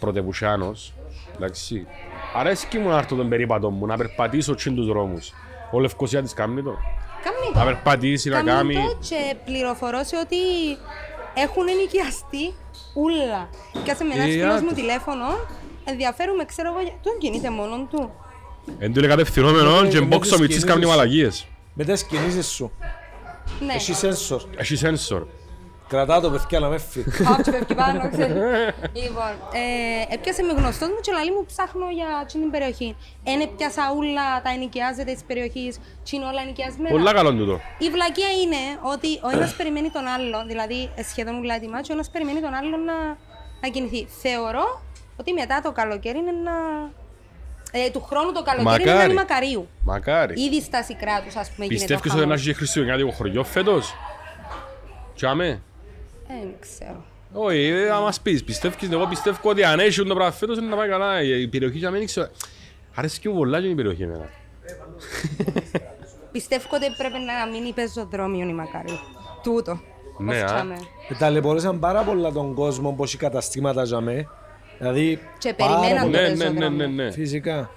πρωτεπουσιάνος, 0.00 0.92
εντάξει, 1.36 1.86
αρέσκει 2.34 2.78
μου 2.78 2.88
να 2.88 2.98
έρθω 2.98 3.16
τον 3.16 3.28
περίπατο 3.28 3.70
μου, 3.70 3.86
να 3.86 3.96
περπατήσω 3.96 4.54
τσιν 4.54 4.74
τους 4.74 4.86
δρόμους. 4.86 5.32
Ο 5.70 5.80
Λευκοσία 5.80 6.22
της 6.22 6.34
κάνει 6.34 6.62
το. 6.62 6.74
Κάμνει 7.24 7.50
Να 7.54 7.60
το. 7.60 7.66
περπατήσει, 7.66 8.28
να 8.28 8.42
Κάμνει 8.42 8.74
κάνει... 8.74 8.86
το 8.86 8.98
και 9.08 9.34
πληροφορώ 9.44 10.04
σε 10.04 10.16
ότι 10.16 10.36
έχουν 11.34 11.68
ενοικιαστεί 11.68 12.54
ούλα. 12.94 13.48
Κάσε 13.84 14.04
με 14.04 14.14
ένα 14.14 14.22
Ε, 14.22 14.30
φίλος 14.30 14.60
μου 14.60 14.66
άντε. 14.66 14.74
τηλέφωνο, 14.74 15.24
ενδιαφέρουμε, 15.84 16.44
ξέρω 16.44 16.68
εγώ, 16.72 16.80
για- 16.82 16.98
τον 17.02 17.18
κινείται 17.18 17.50
μόνον 17.50 17.88
του. 17.90 18.10
Εν 18.78 18.92
του 18.92 18.98
είναι 18.98 19.08
κατευθυνόμενο 19.08 19.80
Ναι, 19.80 19.88
και 19.88 20.00
με 20.00 20.06
μπόξο 20.06 20.30
τις 20.30 20.40
μητσής 20.40 20.64
κάνει 20.64 20.84
κινήσεις. 20.84 21.46
Μαλακίες. 21.74 21.74
Με 21.74 21.84
τις 21.84 22.04
κινήσεις 22.04 22.46
σου. 22.46 22.72
Ναι. 23.66 23.72
Έχει 23.72 23.94
σένσορ. 23.94 24.42
Έχει 24.56 24.76
σένσορ. 24.76 25.26
Κρατά 25.88 26.20
το 26.20 26.30
παιδιά 26.30 26.60
να 26.60 26.68
με 26.68 26.78
φύγει. 26.78 27.22
Α, 27.22 27.36
και 27.42 27.50
φεύγει 27.50 27.74
πάνω, 27.74 28.10
ξέρεις. 28.10 28.36
Λοιπόν, 28.92 29.32
ε, 29.52 30.14
έπιασε 30.14 30.42
με 30.42 30.52
γνωστός 30.52 30.88
μου 30.88 31.00
και 31.00 31.12
λαλή 31.12 31.30
μου 31.30 31.44
ψάχνω 31.46 31.90
για 31.90 32.06
εκείνη 32.22 32.42
την 32.42 32.52
περιοχή. 32.52 32.96
Εν 33.24 33.40
έπιασα 33.40 33.92
ούλα 33.96 34.42
τα 34.42 34.50
ενοικιάζεται 34.50 35.12
της 35.12 35.24
περιοχής, 35.24 35.76
τι 36.04 36.16
είναι 36.16 36.24
όλα 36.24 36.40
ενοικιασμένα. 36.42 36.90
Πολλά 36.96 37.12
καλό 37.12 37.34
τούτο. 37.34 37.60
Η 37.78 37.90
βλακεία 37.90 38.30
είναι 38.42 38.62
ότι 38.82 39.08
ο 39.22 39.28
ένας 39.34 39.54
περιμένει 39.54 39.90
τον 39.90 40.06
άλλον, 40.06 40.46
δηλαδή 40.46 40.90
ε, 40.94 41.02
σχεδόν 41.02 41.34
ούλα 41.38 41.54
έτοιμα, 41.54 41.80
και 41.80 41.90
ο 41.90 41.94
ένας 41.94 42.10
περιμένει 42.10 42.40
τον 42.40 42.54
άλλον 42.54 42.84
να, 42.84 42.96
να 43.62 43.68
κινηθεί. 43.72 44.06
Θεωρώ 44.22 44.82
ότι 45.16 45.32
μετά 45.32 45.60
το 45.60 45.72
καλοκαίρι 45.72 46.18
είναι 46.18 46.34
να... 46.46 46.54
Ε, 47.74 47.90
του 47.90 48.00
χρόνου 48.02 48.32
το 48.32 48.42
καλοκαίρι 48.42 48.82
είναι 48.82 48.90
να 48.90 48.96
Μακάρι. 48.96 49.12
είναι 49.12 49.20
μακαρίου. 49.20 49.68
Μακάρι. 49.82 50.42
Ήδη 50.42 50.60
στα 50.62 50.82
σικρά 50.82 51.22
τους, 51.22 51.36
ας 51.36 51.50
πούμε, 51.50 51.66
γίνεται 51.66 51.94
ο 51.94 51.96
Πιστεύεις 51.96 52.10
ότι 52.10 52.14
να 52.14 52.20
χαμός. 52.22 52.38
έχει 52.40 52.48
και 52.48 52.54
χριστουγεννιάτικο 52.54 53.10
χωριό 53.10 53.44
φέτος; 53.44 53.94
Τσάμε. 55.14 55.46
Ε, 56.28 56.28
δεν 56.28 56.54
ξέρω. 56.60 57.04
Όχι, 57.32 57.64
ε, 57.66 57.88
να 57.88 58.00
μας 58.00 58.20
πεις. 58.20 58.44
Πιστεύεις, 58.44 58.90
εγώ 58.90 59.06
πιστεύω 59.06 59.50
ότι 59.50 59.64
αν 59.64 59.78
έχει 59.78 60.02
το 60.02 60.14
πράγμα 60.14 60.32
φέτος 60.32 60.58
είναι 60.58 60.66
να 60.66 60.76
πάει 60.76 60.88
καλά. 60.88 61.22
Η 61.22 61.48
περιοχή 61.48 61.78
για 61.78 61.90
μένα 61.90 62.04
ξέρω. 62.04 62.28
Αρέσκει 62.94 63.28
μου 63.28 63.34
πολλά 63.34 63.60
και 63.60 63.66
η 63.66 63.74
περιοχή 63.74 64.02
εμένα. 64.02 64.28
Πιστεύω 66.32 66.66
ότι 66.72 66.86
πρέπει 66.98 67.18
να 67.18 67.50
μείνει 67.52 67.72
πεζοδρόμιο 67.72 68.48
η 68.48 68.52
μακαρίου. 68.52 68.98
Τούτο. 69.42 69.80
Ναι, 70.18 70.36
ως 70.36 70.42
α. 70.42 70.44
τσάμε. 70.44 70.74
Ε, 71.08 71.14
Ταλαιπωρήσαν 71.14 71.78
πάρα 71.78 72.02
πολλά 72.02 72.32
τον 72.32 72.54
κόσμο 72.54 72.92
πως 72.92 73.14
οι 73.14 73.16
καταστήματα 73.16 73.84
ζαμε. 73.84 74.28
Δηλαδή, 74.82 75.18
Και 75.38 75.54
πάρα 75.54 75.78
περιμέναν 75.80 76.02
πολλά- 76.10 76.18
το 76.18 76.34
Ναι, 76.36 76.44
ναι, 76.44 76.44
ναι, 76.44 76.50
ναι, 76.50 76.58
πεζόδρομο. 76.68 76.92
ναι. 77.02 77.10
Φυσικά. 77.10 77.70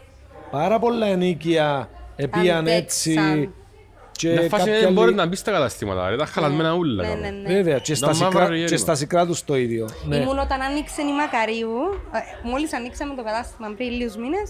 Πάρα 0.51 0.79
πολλά 0.79 1.05
ενίκια 1.05 1.89
επίαν 2.15 2.57
Αντέξαν. 2.57 2.73
έτσι. 2.83 3.49
Και 4.11 4.29
Να 4.33 4.41
φάση 4.41 4.49
κάποια 4.65 4.79
δεν 4.79 4.93
μπορεί 4.93 5.07
άλλη- 5.07 5.15
να 5.15 5.25
μπεις 5.25 5.39
στα 5.39 5.51
καταστήματα, 5.51 6.09
ρε, 6.09 6.15
τα 6.15 6.25
χαλασμένα 6.25 6.73
ούλα. 6.73 7.03
Ναι, 7.03 7.09
κάπου. 7.09 7.21
ναι, 7.21 7.29
ναι. 7.29 7.53
Βέβαια, 7.53 7.77
και 7.79 7.95
στα, 7.95 8.07
Τα 8.07 8.13
σικρά, 8.13 8.29
μαύρα 8.31 8.45
γέρημα. 8.55 8.67
και 8.69 8.77
στα 8.77 8.95
σικρά 8.95 9.25
τους 9.25 9.43
το 9.43 9.55
ίδιο. 9.55 9.89
Ναι. 10.05 10.15
Ήμουν 10.15 10.39
όταν 10.39 10.61
άνοιξε 10.61 11.01
η 11.01 11.13
Μακαρίου, 11.21 11.73
ε, 12.17 12.47
μόλις 12.49 12.73
ανοίξαμε 12.73 13.15
το 13.15 13.23
κατάστημα 13.23 13.67
πριν 13.77 13.89
λίγους 13.91 14.15
μήνες, 14.15 14.47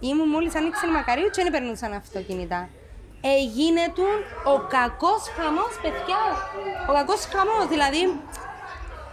ήμουν 0.00 0.28
μόλις 0.28 0.54
άνοιξε 0.54 0.86
η 0.86 0.90
Μακαρίου 0.98 1.28
και 1.34 1.42
δεν 1.42 1.52
περνούσαν 1.52 1.92
αυτοκίνητα. 1.92 2.68
Έγινε 3.38 3.82
του 3.96 4.06
ο 4.54 4.56
κακός 4.76 5.22
χαμός, 5.36 5.72
παιδιά. 5.82 6.20
Ο 6.90 6.92
κακός 6.98 7.20
χαμός, 7.34 7.64
δηλαδή... 7.74 8.02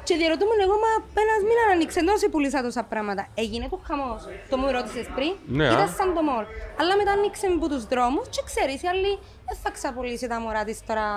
Και 0.07 0.15
διαρωτούμε 0.21 0.53
εγώ, 0.65 0.75
μα 0.85 0.91
ένας 1.23 1.39
μήνα 1.47 1.63
ανοίξε, 1.73 1.99
εντός 2.03 2.21
πουλήσα 2.31 2.59
τόσα 2.67 2.83
πράγματα. 2.91 3.23
Έγινε 3.43 3.65
του 3.71 3.79
χαμός. 3.87 4.21
Το 4.49 4.55
μου 4.59 4.67
ρώτησες 4.75 5.07
πριν, 5.15 5.33
Ναι, 5.57 5.65
ήταν 5.73 5.87
α. 5.89 5.95
σαν 5.97 6.09
το 6.17 6.21
μόλ. 6.29 6.43
Αλλά 6.79 6.93
μετά 6.99 7.11
ανοίξε 7.17 7.45
από 7.57 7.67
τους 7.71 7.83
δρόμους 7.91 8.25
και 8.33 8.41
ξέρεις, 8.49 8.77
οι 8.83 8.87
άλλοι 8.93 9.11
δεν 9.47 9.57
θα 9.63 9.69
ξαπολύσει 9.77 10.25
τα 10.27 10.37
μωρά 10.43 10.63
της 10.69 10.77
τώρα. 10.89 11.07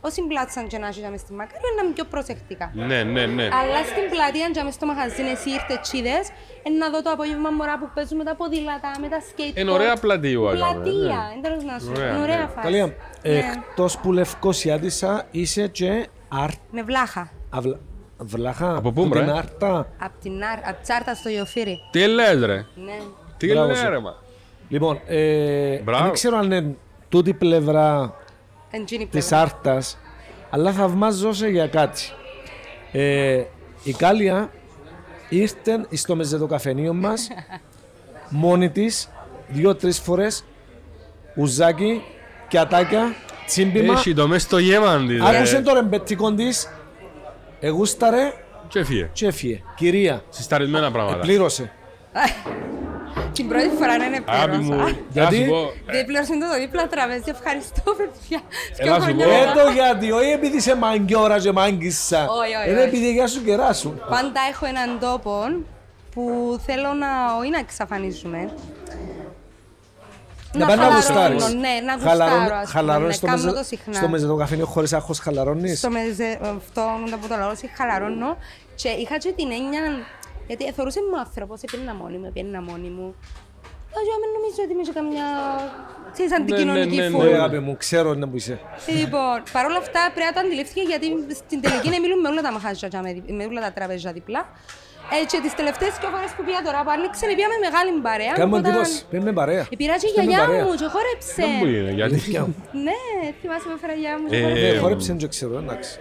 Όσοι 0.00 0.22
μπλάτσαν 0.26 0.66
και 0.66 0.78
να 0.78 0.90
ζήσαμε 0.90 1.16
στη 1.16 1.32
Μακαρίου, 1.32 1.72
να 1.76 1.82
είναι 1.84 1.92
πιο 1.96 2.04
προσεκτικά. 2.04 2.70
Ναι, 2.74 3.02
ναι, 3.02 3.26
ναι. 3.26 3.42
Αλλά 3.60 3.80
στην 3.90 4.04
πλατεία, 4.12 4.48
για 4.52 4.64
μες 4.64 4.74
στο 4.74 4.86
μαγαζί, 4.86 5.22
εσύ 5.34 5.48
ήρθες 5.50 5.78
τσίδες, 5.82 6.24
ε, 6.66 6.68
να 6.80 6.90
δω 6.90 7.02
το 7.02 7.10
απόγευμα 7.10 7.50
μωρά 7.50 7.78
που 7.78 7.88
παίζουν 7.94 8.16
με 8.16 8.24
τα 8.24 8.34
ποδήλατα, 8.36 8.90
με 9.00 9.08
τα 9.08 9.20
σκέιτ. 9.28 9.58
Είναι 9.58 9.70
ωραία 9.70 9.96
πλατεία, 9.96 10.38
αγάπη, 10.38 10.56
Πλατεία, 10.56 10.92
ναι. 10.92 11.28
δεν 11.32 11.42
τέλος 11.42 11.62
να 11.70 11.78
σου 11.78 11.90
Ωραία, 11.94 12.06
είναι 12.08 12.16
ναι. 12.16 12.22
ωραία 12.22 12.46
φάση. 12.54 12.62
Καλία, 12.66 12.86
Ναι. 13.22 13.38
εκτός 13.38 13.98
που 13.98 14.12
Λευκοσιάτισσα 14.12 15.26
είσαι 15.30 15.66
και 15.68 16.06
άρ... 16.28 16.50
Με 16.70 16.82
βλάχα. 16.82 17.30
Αυλα... 18.18 18.36
Βλάχα, 18.38 18.76
Από 18.76 18.92
πού, 18.92 19.02
που 19.02 19.08
μπρε; 19.08 19.20
την 19.20 19.30
άρτα. 19.30 19.86
Απ' 19.98 20.12
την 20.22 20.32
Άρ, 20.44 20.68
απ' 20.68 20.82
τσάρτα 20.82 21.14
στο 21.14 21.28
Ιωφύρι. 21.28 21.78
Τι 21.90 22.06
λες 22.06 22.40
ρε, 22.44 22.54
Ναι. 22.54 22.98
τι 23.36 23.46
Μπράβο 23.46 23.66
λες 23.66 23.78
σου. 23.78 23.88
ρε 23.90 23.98
μα; 23.98 24.14
Λοιπόν, 24.68 25.00
ε, 25.06 25.78
Μπράβο. 25.78 26.02
δεν 26.04 26.12
ξέρω 26.12 26.36
αν 26.36 26.44
είναι 26.52 26.74
τούτη 27.08 27.34
πλευρά 27.34 28.14
Εντζίνη 28.70 29.06
της 29.06 29.26
πλευρά. 29.28 29.40
άρτας, 29.40 29.98
αλλά 30.50 30.72
θαυμάζω 30.72 31.32
σε 31.32 31.48
για 31.48 31.66
κάτι. 31.66 32.02
Ε, 32.92 33.42
η 33.82 33.92
Κάλια 33.92 34.50
ήρθε 35.28 35.86
στο 35.92 36.16
μεζεδοκαφενείο 36.16 36.92
μας 36.94 37.28
μόνη 38.28 38.70
της 38.70 39.08
δύο-τρεις 39.48 39.98
φορές 39.98 40.44
ουζάκι, 41.36 42.02
κιατάκια, 42.48 43.14
τσίμπημα. 43.46 43.92
Έχει 43.92 44.14
το 44.14 44.28
μες 44.28 44.42
στο 44.42 44.58
γέμα 44.58 44.96
της 45.06 45.20
Άκουσε 45.22 45.56
ρε. 45.56 45.62
το 45.62 45.74
ρεμπετικό 45.74 46.32
της, 46.34 46.68
εγούσταρε 47.60 48.32
Και 48.68 48.78
έφυγε. 48.78 49.10
και 49.12 49.26
έφυγε. 49.26 49.62
Κυρία, 49.76 50.22
Συσταρισμένα 50.28 50.90
πράγματα. 50.90 51.18
πλήρωσε. 51.20 51.72
Την 53.32 53.48
πρώτη 53.48 53.68
φορά 53.78 53.96
να 53.96 54.04
είναι 54.04 54.20
Αγάπη 54.26 54.56
μου, 54.56 54.68
πλήρωσα. 54.70 54.96
Γιατί; 55.12 55.38
να 55.38 55.44
σου 55.44 55.50
πω, 55.50 55.72
Δεν 55.92 56.04
πλήρωσε 56.06 56.32
το 56.32 56.58
δίπλα 56.60 56.86
τραπέζι, 56.86 57.22
ευχαριστώ 57.26 57.82
παιδιά. 57.96 58.40
Έλα 58.76 58.94
Δυο 58.94 58.94
σου 58.94 59.00
χρόνια 59.02 59.26
πω. 59.26 59.32
Ε, 59.32 59.38
μετά. 59.46 59.62
το 59.64 59.70
γιατί, 59.70 60.12
όχι 60.12 60.30
επειδή 60.30 60.56
είσαι 60.56 60.76
μαγκιόρα 60.76 61.38
και 61.40 61.52
μάγκισσα. 61.52 62.26
Όχι, 62.28 62.54
όχι, 62.54 62.70
Είναι 62.70 62.78
όχι. 62.78 62.88
επειδή 62.88 63.12
για 63.12 63.26
σου 63.26 63.44
κεράσουν. 63.44 64.02
Πάντα 64.10 64.40
έχω 64.50 64.66
έναν 64.66 64.98
τόπο 65.00 65.40
που 66.14 66.56
θέλω 66.66 66.92
να, 66.92 67.08
όχι 67.40 67.50
να 67.50 67.58
εξαφανίσουμε. 67.58 68.50
Να 70.58 70.66
πάει 70.66 70.76
να 70.76 70.82
χαλαρώνω, 70.82 70.96
γουστάρεις. 70.96 71.54
Ναι, 71.54 71.74
να 71.86 71.98
Χαλαρώνει- 71.98 72.40
γουστάρω, 72.40 72.54
ας 72.56 72.70
πούμε, 72.70 72.80
χαλαρώνεις 72.80 73.06
ναι, 73.08 73.12
στο 73.12 73.26
κάνω 73.26 73.42
μεζε- 73.42 73.56
το 73.58 73.64
συχνά. 73.64 73.94
Στο 73.94 74.08
μεζεδοκαφενείο 74.08 74.66
χωρίς 74.66 74.92
άγχος 74.92 75.18
χαλαρώνεις; 75.18 75.78
Στο 75.78 75.90
μεζε, 75.90 76.38
αυτό 76.56 76.82
μετά 77.04 77.16
που 77.16 77.26
το 77.28 77.36
λέω, 77.36 77.54
σε 77.54 77.66
χαλαρώνω. 77.76 78.36
Και 78.74 78.88
είχα 78.88 79.16
και 79.18 79.32
την 79.36 79.50
έννοια, 79.58 79.82
γιατί 80.46 80.72
θεωρούσε 80.72 81.00
μου 81.10 81.18
άνθρωπος, 81.18 81.60
έπαιρνα 81.62 81.94
μόνη 81.94 82.16
μου, 82.18 82.26
έπαιρνα 82.26 82.62
μόνη 82.62 82.88
μου. 82.88 83.14
Εγώ 83.98 84.14
μην 84.22 84.30
νομίζω 84.36 84.60
ότι 84.64 84.72
είμαι 84.74 84.82
και 84.88 84.92
καμιά, 85.00 85.26
ξέρεις, 86.14 86.32
αντικοινωνική 86.38 86.96
ναι, 86.96 87.02
ναι, 87.02 87.08
Ναι, 87.08 87.16
φούλα. 87.16 87.34
αγάπη 87.36 87.58
μου, 87.58 87.76
ξέρω 87.76 88.14
να 88.14 88.28
που 88.28 88.36
είσαι. 88.36 88.60
Λοιπόν, 89.00 89.36
παρόλα 89.52 89.78
αυτά 89.84 90.00
πρέπει 90.14 90.28
να 90.30 90.34
το 90.36 90.40
αντιληφθήκε 90.46 90.82
γιατί 90.92 91.06
στην 91.42 91.60
τελική 91.60 91.88
να 91.94 91.98
μιλούν 92.00 92.20
με 92.20 92.28
όλα 92.28 92.42
τα 92.46 92.52
μαχάζια, 92.52 92.88
και 92.88 92.98
με- 93.02 93.22
με 93.38 93.44
όλα 93.44 93.60
τα 93.60 93.72
τραπέζια 93.72 94.12
διπλά. 94.12 94.42
Ε, 95.14 95.18
και 95.30 95.38
τις 95.44 95.54
τελευταίες 95.60 95.92
δύο 96.00 96.10
φορές 96.14 96.30
που 96.36 96.42
πήγα 96.46 96.60
τώρα 96.68 96.78
που 96.84 96.90
άνοιξε, 96.96 97.24
πήγα 97.38 97.48
με 97.52 97.58
μεγάλη 97.66 97.90
παρέα. 98.08 98.32
Κάμε 98.40 98.56
οπότε- 98.56 98.68
εντύπωση. 98.68 98.98
Πέμε 99.12 99.32
παρέα. 99.40 99.64
Πήρα 99.80 99.94
και 100.02 100.08
η 100.12 100.14
Πέμε 100.18 100.26
γιαγιά 100.30 100.44
παρέα. 100.46 100.64
μου 100.64 100.72
και 100.80 100.88
χόρεψε. 100.94 101.34
δεν 101.42 101.50
μου 101.58 101.64
είναι, 101.74 101.90
γιατί. 101.98 102.16
Ναι, 102.86 102.98
θυμάσαι 103.40 103.66
με 103.70 103.74
έφερα 103.78 103.92
η 103.96 104.00
γιαγιά 104.02 104.18
μου 104.20 104.26
και 104.30 104.36
Ε, 104.36 104.40
χόρεψε. 104.42 104.66
Ε, 104.76 104.78
Χόρεψε, 104.82 105.10
δεν 105.20 105.28
ξέρω, 105.34 105.54
εντάξει. 105.64 105.92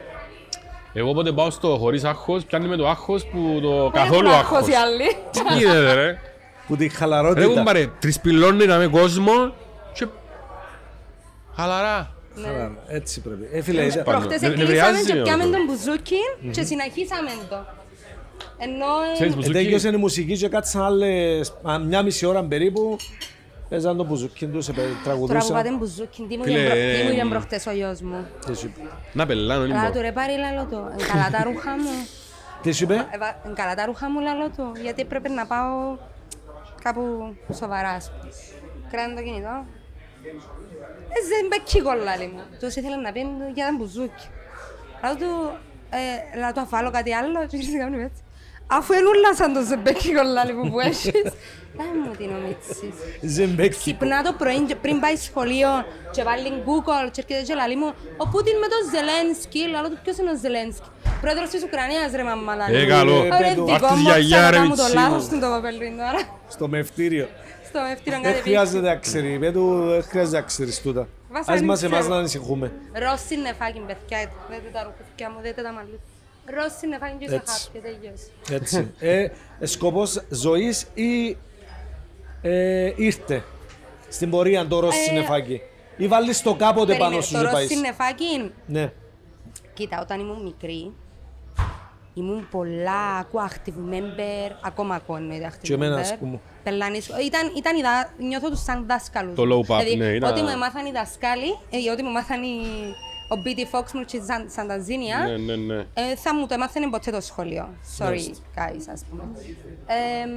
Εγώ 0.97 1.09
όποτε 1.09 1.31
πάω 1.37 1.49
στο 1.49 1.69
χωρίς 1.81 2.03
άγχος, 2.03 2.39
πιάνει 2.45 2.67
με 2.73 2.75
το 2.81 2.85
άγχος 2.93 3.21
που 3.31 3.59
το 3.65 3.73
Δεν 3.81 3.91
καθόλου 4.01 4.27
έχουν 4.29 4.39
άγχος. 4.39 4.67
οι 4.67 4.73
άλλοι; 4.83 5.07
Τι 5.31 5.39
γίνεται 5.57 5.93
ρε; 5.93 6.19
Που 6.67 6.75
τη 6.75 6.83
Ρε 6.83 6.89
χαλαρότητα. 6.93 7.47
κουμπάρε, 7.47 7.87
τρισπυλώνει 7.99 8.65
να 8.65 8.77
με 8.77 8.87
κόσμο 8.87 9.53
και... 9.93 10.05
Χαλαρά. 11.55 12.11
Χαλαρά, 12.35 12.71
Έτσι 12.87 13.21
πρέπει. 13.21 13.49
Ε, 13.51 13.61
φίλε, 13.61 13.85
είδα- 13.85 14.03
Πάνω. 14.03 14.17
Προχτές 14.17 14.39
Δεν- 14.39 14.49
δεν 14.51 14.59
εκλείσαμε 14.59 14.91
βρειάζει 14.91 15.11
και 15.11 15.19
ο 15.19 15.21
πιάμε 15.21 15.43
κόσμος. 15.43 15.57
τον 15.57 15.65
μπουζούκι 15.75 16.19
και 16.51 16.63
συνεχίσαμε 16.63 17.29
το. 17.49 17.65
Ενώ... 18.57 18.85
Ξέρεις 19.13 19.33
ε, 19.33 19.35
που 19.35 19.41
Ε, 19.41 19.45
σου 19.45 19.51
Τέλειωσε 19.51 19.87
η 19.89 19.95
μουσική 19.97 20.37
και 20.37 20.49
κάτσαν 20.49 20.81
άλλες 20.83 21.53
α, 21.69 21.79
μια 21.79 22.01
μισή 22.01 22.25
ώρα 22.25 22.43
περίπου. 22.43 22.97
Παίζαν 23.69 23.97
το 23.97 24.03
μπουζούκι 24.03 24.45
τους, 24.47 24.67
ε, 24.67 24.71
Τώρα 24.73 24.87
που 24.89 25.03
τραγουδούσαν. 25.03 25.55
πάτε 25.55 25.71
μπουζούκι, 25.71 26.25
τι 26.29 26.37
μου 26.37 26.43
Φίλε, 26.43 26.59
είπαν 26.59 26.69
προ- 26.77 26.95
τι 26.97 27.03
μου 27.03 27.09
ε, 27.09 27.13
είπαν 27.15 27.29
προχτές 27.29 27.65
ο 27.65 27.71
γιος 27.71 28.01
μου. 28.01 28.27
Τι 28.45 28.55
σου 28.57 28.65
είπε. 28.65 28.89
Να 29.13 29.25
πελάνω 29.25 29.67
Καλά 29.67 29.81
λίγο. 29.81 29.93
του 29.93 30.01
ρε 30.01 30.11
πάρει 30.11 30.33
λαλό 30.37 30.65
του, 30.71 30.91
Εν 30.99 31.07
καλά 31.07 31.29
τα 31.31 31.43
ρούχα 31.43 31.71
μου. 31.71 32.07
Τι 32.61 32.71
σου 32.71 32.83
είπε; 32.83 32.93
Εβα- 33.11 33.41
εν 33.45 33.53
καλά 33.53 33.75
τα 33.75 33.85
ρούχα 33.85 34.09
μου 34.09 34.19
λαλό 34.19 34.49
του, 34.57 34.71
γιατί 34.81 35.05
πρέπει 35.05 35.29
να 35.29 35.45
πάω 35.45 35.97
κάπου 36.83 37.01
σοβαρά. 37.53 37.89
ας 37.89 38.11
πούμε. 38.11 38.31
Κράτα 38.91 39.13
το 39.15 39.21
κινητό. 39.21 39.65
Ε, 41.15 41.19
δεν 41.31 41.43
μπέκει 41.49 41.81
κολλάλι 41.81 42.27
μου. 42.33 42.39
Τους 42.59 42.75
ήθελα 42.75 42.97
να 43.01 43.11
πει 43.11 43.21
για 43.53 43.65
τα 43.65 43.73
μπουζούκι. 43.77 44.27
Λέω 45.03 45.15
του, 45.15 45.31
ε, 46.35 46.39
να 46.39 46.51
του 46.53 46.59
αφάλω 46.59 46.91
κάτι 46.91 47.13
άλλο 47.13 47.45
και 47.47 47.57
ήρθε 47.57 47.77
κάπου 47.77 47.93
έτσι. 48.07 48.21
Αφού 48.67 48.93
ενούλα 48.93 49.35
σαν 49.35 49.53
το 49.53 49.61
ζεμπέκι 49.61 50.13
κολλάλι 50.15 50.53
μου 50.53 50.69
που 50.71 50.79
έχεις. 50.79 51.11
Δεν 51.77 51.87
μου 52.05 52.11
την 52.17 52.29
ομίτσις. 52.37 52.95
Ζεμπέκι. 53.35 53.77
Ξυπνά 53.77 54.23
το 54.23 54.33
πρωί 54.37 54.59
και 54.59 54.75
πριν 54.75 54.99
πάει 54.99 55.15
σχολείο 55.15 55.69
και 56.11 56.23
βάλει 56.23 56.49
Google 56.67 57.09
και 57.11 57.21
έρχεται 57.21 57.41
και 57.47 57.53
λαλεί 57.53 57.75
μου 57.75 57.93
«Ο 58.17 58.27
Πούτιν 58.27 58.57
με 58.63 58.67
τον 58.73 58.81
Ζελένσκι». 58.93 59.59
Λαλό 59.73 59.89
του 59.89 59.97
ποιος 60.03 60.17
είναι 60.17 60.31
ο 60.31 60.37
Ζελένσκι; 60.43 60.87
Πρόεδρος 61.21 61.49
της 61.49 61.63
Ουκρανίας 61.63 62.11
ρε 62.15 62.23
μαμά 62.23 62.55
λαλεί. 62.55 62.75
Ε, 62.77 62.85
καλό. 62.85 63.15
Ε, 63.15 63.19
Ωραία, 63.19 63.37
πέτω. 63.37 63.63
δικό 63.65 63.85
Αχ, 63.85 63.91
της 63.91 64.01
μου 64.01 64.07
γιαγιά, 64.09 64.37
ρε, 64.39 64.43
ξανακάμω 64.45 64.75
το 64.75 64.81
μιτσί 64.83 64.95
λάθος 64.95 65.23
μου. 65.23 65.29
του 65.29 65.39
το 65.39 65.47
κοπελούιν 65.53 65.95
τώρα. 66.03 66.21
Στο 66.55 66.67
μευτήριο. 66.67 67.27
Στο 67.69 67.79
μευτήριο 67.89 68.19
Δεν 68.21 68.31
κάτι 68.31 68.41
χρειάζεται 68.47 68.87
να 68.89 68.95
ξέρει. 68.95 69.39
Με 69.39 69.51
του 69.51 69.63
δεν 69.89 70.03
χρειάζεται 70.03 70.37
να 70.39 70.45
ξέρεις 70.51 70.81
τούτα. 70.81 71.07
Βασανιστέ. 71.29 71.53
Ας 71.53 71.61
μας 71.61 71.83
εμάς 71.83 72.07
να 72.07 72.15
ανησυχούμε. 72.17 72.71
Ρώσι 73.03 73.35
νεφάκι 73.45 73.79
παιδιά, 73.87 74.17
δείτε 74.49 74.69
τα 74.73 74.81
ρουκουθκιά 74.83 75.27
μου, 75.31 75.37
δείτε 75.41 75.61
τα 75.61 75.71
μαλλιά. 75.71 75.99
Ρώσι 76.45 76.87
νεφάκι 76.87 77.15
και 77.19 77.29
σε 77.29 77.35
Έτσι. 77.35 77.61
χάπια, 77.63 77.81
τελειώσει. 77.81 78.27
Έτσι. 78.51 78.91
Ε, 78.99 79.27
ε, 79.59 79.65
σκοπός 79.65 80.23
ζωής 80.29 80.87
ή 80.93 81.37
ε, 82.41 82.93
ήρθε; 82.95 83.43
Στην 84.09 84.29
πορεία 84.29 84.67
το 84.67 84.79
ροζ 84.79 84.95
Ε, 84.95 84.97
συννεφάκι. 84.97 85.61
Ή 85.97 86.07
βάλεις 86.07 86.41
το 86.41 86.55
κάποτε 86.55 86.95
πάνω 86.95 86.97
Περίμενε, 87.17 87.21
σου 87.21 87.31
το 87.33 87.37
και 87.37 87.43
ρώσι 87.43 87.53
πάεις. 87.67 87.79
νεφάκι, 87.81 88.51
Ναι. 88.65 88.91
κοίτα, 89.73 89.99
όταν 90.01 90.19
ήμουν 90.19 90.43
μικρή, 90.43 90.93
ήμουν 92.13 92.47
πολλά, 92.51 93.15
ακούω 93.19 93.47
active 93.49 93.93
member, 93.93 94.51
ακόμα 94.63 94.95
ακούω 94.95 95.15
εννοείται 95.15 95.51
active 95.53 95.59
Και 95.61 95.73
εμένα, 95.73 95.97
member. 95.97 95.99
ας 96.01 96.17
πούμε. 96.17 96.39
Πελάνης, 96.63 97.07
ήταν, 97.07 97.51
ήταν 97.57 97.77
η 97.77 97.81
δα, 97.81 98.13
νιώθω 98.17 98.49
τους 98.49 98.63
σαν 98.63 98.85
δάσκαλους. 98.87 99.35
Το 99.35 99.43
low 99.43 99.59
pop, 99.59 99.77
δηλαδή, 99.79 99.95
ναι, 99.95 100.05
ήταν- 100.05 100.31
Ό,τι 100.31 100.41
μου 100.41 100.47
έμαθαν 100.49 100.85
οι 100.85 100.91
δασκάλοι, 100.91 101.57
ε, 101.69 101.91
ό,τι 101.91 102.03
μου 102.03 102.09
έμαθαν 102.09 102.43
οι, 102.43 102.55
ο 103.27 103.41
BT 103.45 103.75
Fox 103.79 103.91
μου 103.93 104.03
και 104.05 104.17
η 104.17 104.21
Σαν- 104.21 104.49
Σανταζίνια, 104.49 105.17
Ναι, 105.17 105.37
ναι, 105.37 105.55
ναι. 105.55 105.85
ε, 105.93 106.15
θα 106.15 106.35
μου 106.35 106.47
το 106.47 106.53
έμαθαινε 106.53 106.89
ποτέ 106.89 107.11
το 107.11 107.21
σχολείο. 107.21 107.69
Sorry, 107.97 108.29
guys, 108.55 108.81
ας 108.91 109.05
πούμε. 109.09 109.23
Ε, 109.85 110.27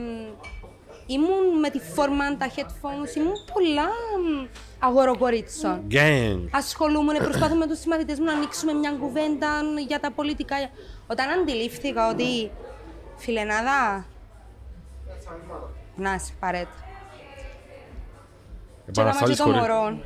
ήμουν 1.07 1.59
με 1.61 1.71
τη 1.71 1.79
φόρμα, 1.79 2.37
τα 2.37 2.47
headphones, 2.57 3.17
ήμουν 3.17 3.33
πολλά 3.53 3.85
μ, 3.85 4.47
αγοροκορίτσο. 4.79 5.81
Gang. 5.91 6.39
Ασχολούμουν, 6.51 7.17
προσπαθούμε 7.17 7.59
με 7.59 7.67
τους 7.67 7.79
συμμαθητές 7.81 8.19
μου 8.19 8.25
να 8.25 8.33
ανοίξουμε 8.33 8.73
μια 8.73 8.91
κουβέντα 9.01 9.49
για 9.87 10.01
τα 10.01 10.11
πολιτικά. 10.13 10.57
Όταν 11.07 11.29
αντιλήφθηκα 11.31 12.09
ότι 12.11 12.51
φιλενάδα, 13.17 14.05
να 15.97 16.19
σε 16.19 16.33
παρέτ. 16.41 16.67
Και 18.93 19.01
έκανα 19.01 19.11
και 19.13 19.27
Επαναστάτης 19.27 19.37
το 19.37 19.43
χωρίς. 19.45 19.61
μωρό. 19.61 19.99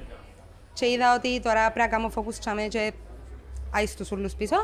Και 0.72 0.86
είδα 0.86 1.14
ότι 1.14 1.40
τώρα 1.40 1.72
πρέπει 1.72 1.78
να 1.78 1.96
κάνω 1.96 2.08
φόκους 2.08 2.38
τσάμε 2.38 2.62
και 2.62 2.92
άι 3.70 3.86
στους 3.86 4.10
ούλους 4.10 4.34
πίσω. 4.34 4.56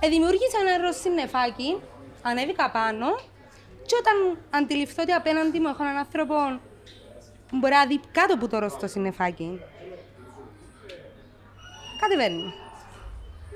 Ε, 0.00 0.08
δημιούργησα 0.08 0.58
ένα 0.60 0.84
ροζ 0.84 0.96
συννεφάκι, 0.96 1.76
ανέβηκα 2.22 2.70
πάνω 2.70 3.06
και 3.86 3.96
όταν 4.00 4.38
αντιληφθώ 4.50 5.02
ότι 5.02 5.12
απέναντι 5.12 5.60
μου 5.60 5.68
έχω 5.68 5.82
έναν 5.82 5.96
άνθρωπο 5.96 6.34
που 7.48 7.56
μπορεί 7.58 7.74
να 7.74 7.86
δει 7.86 8.00
κάτω 8.12 8.34
από 8.34 8.48
το 8.48 8.58
ροζ 8.58 8.72
το 8.72 8.86
συννεφάκι, 8.86 9.60
κατεβαίνω. 12.00 12.52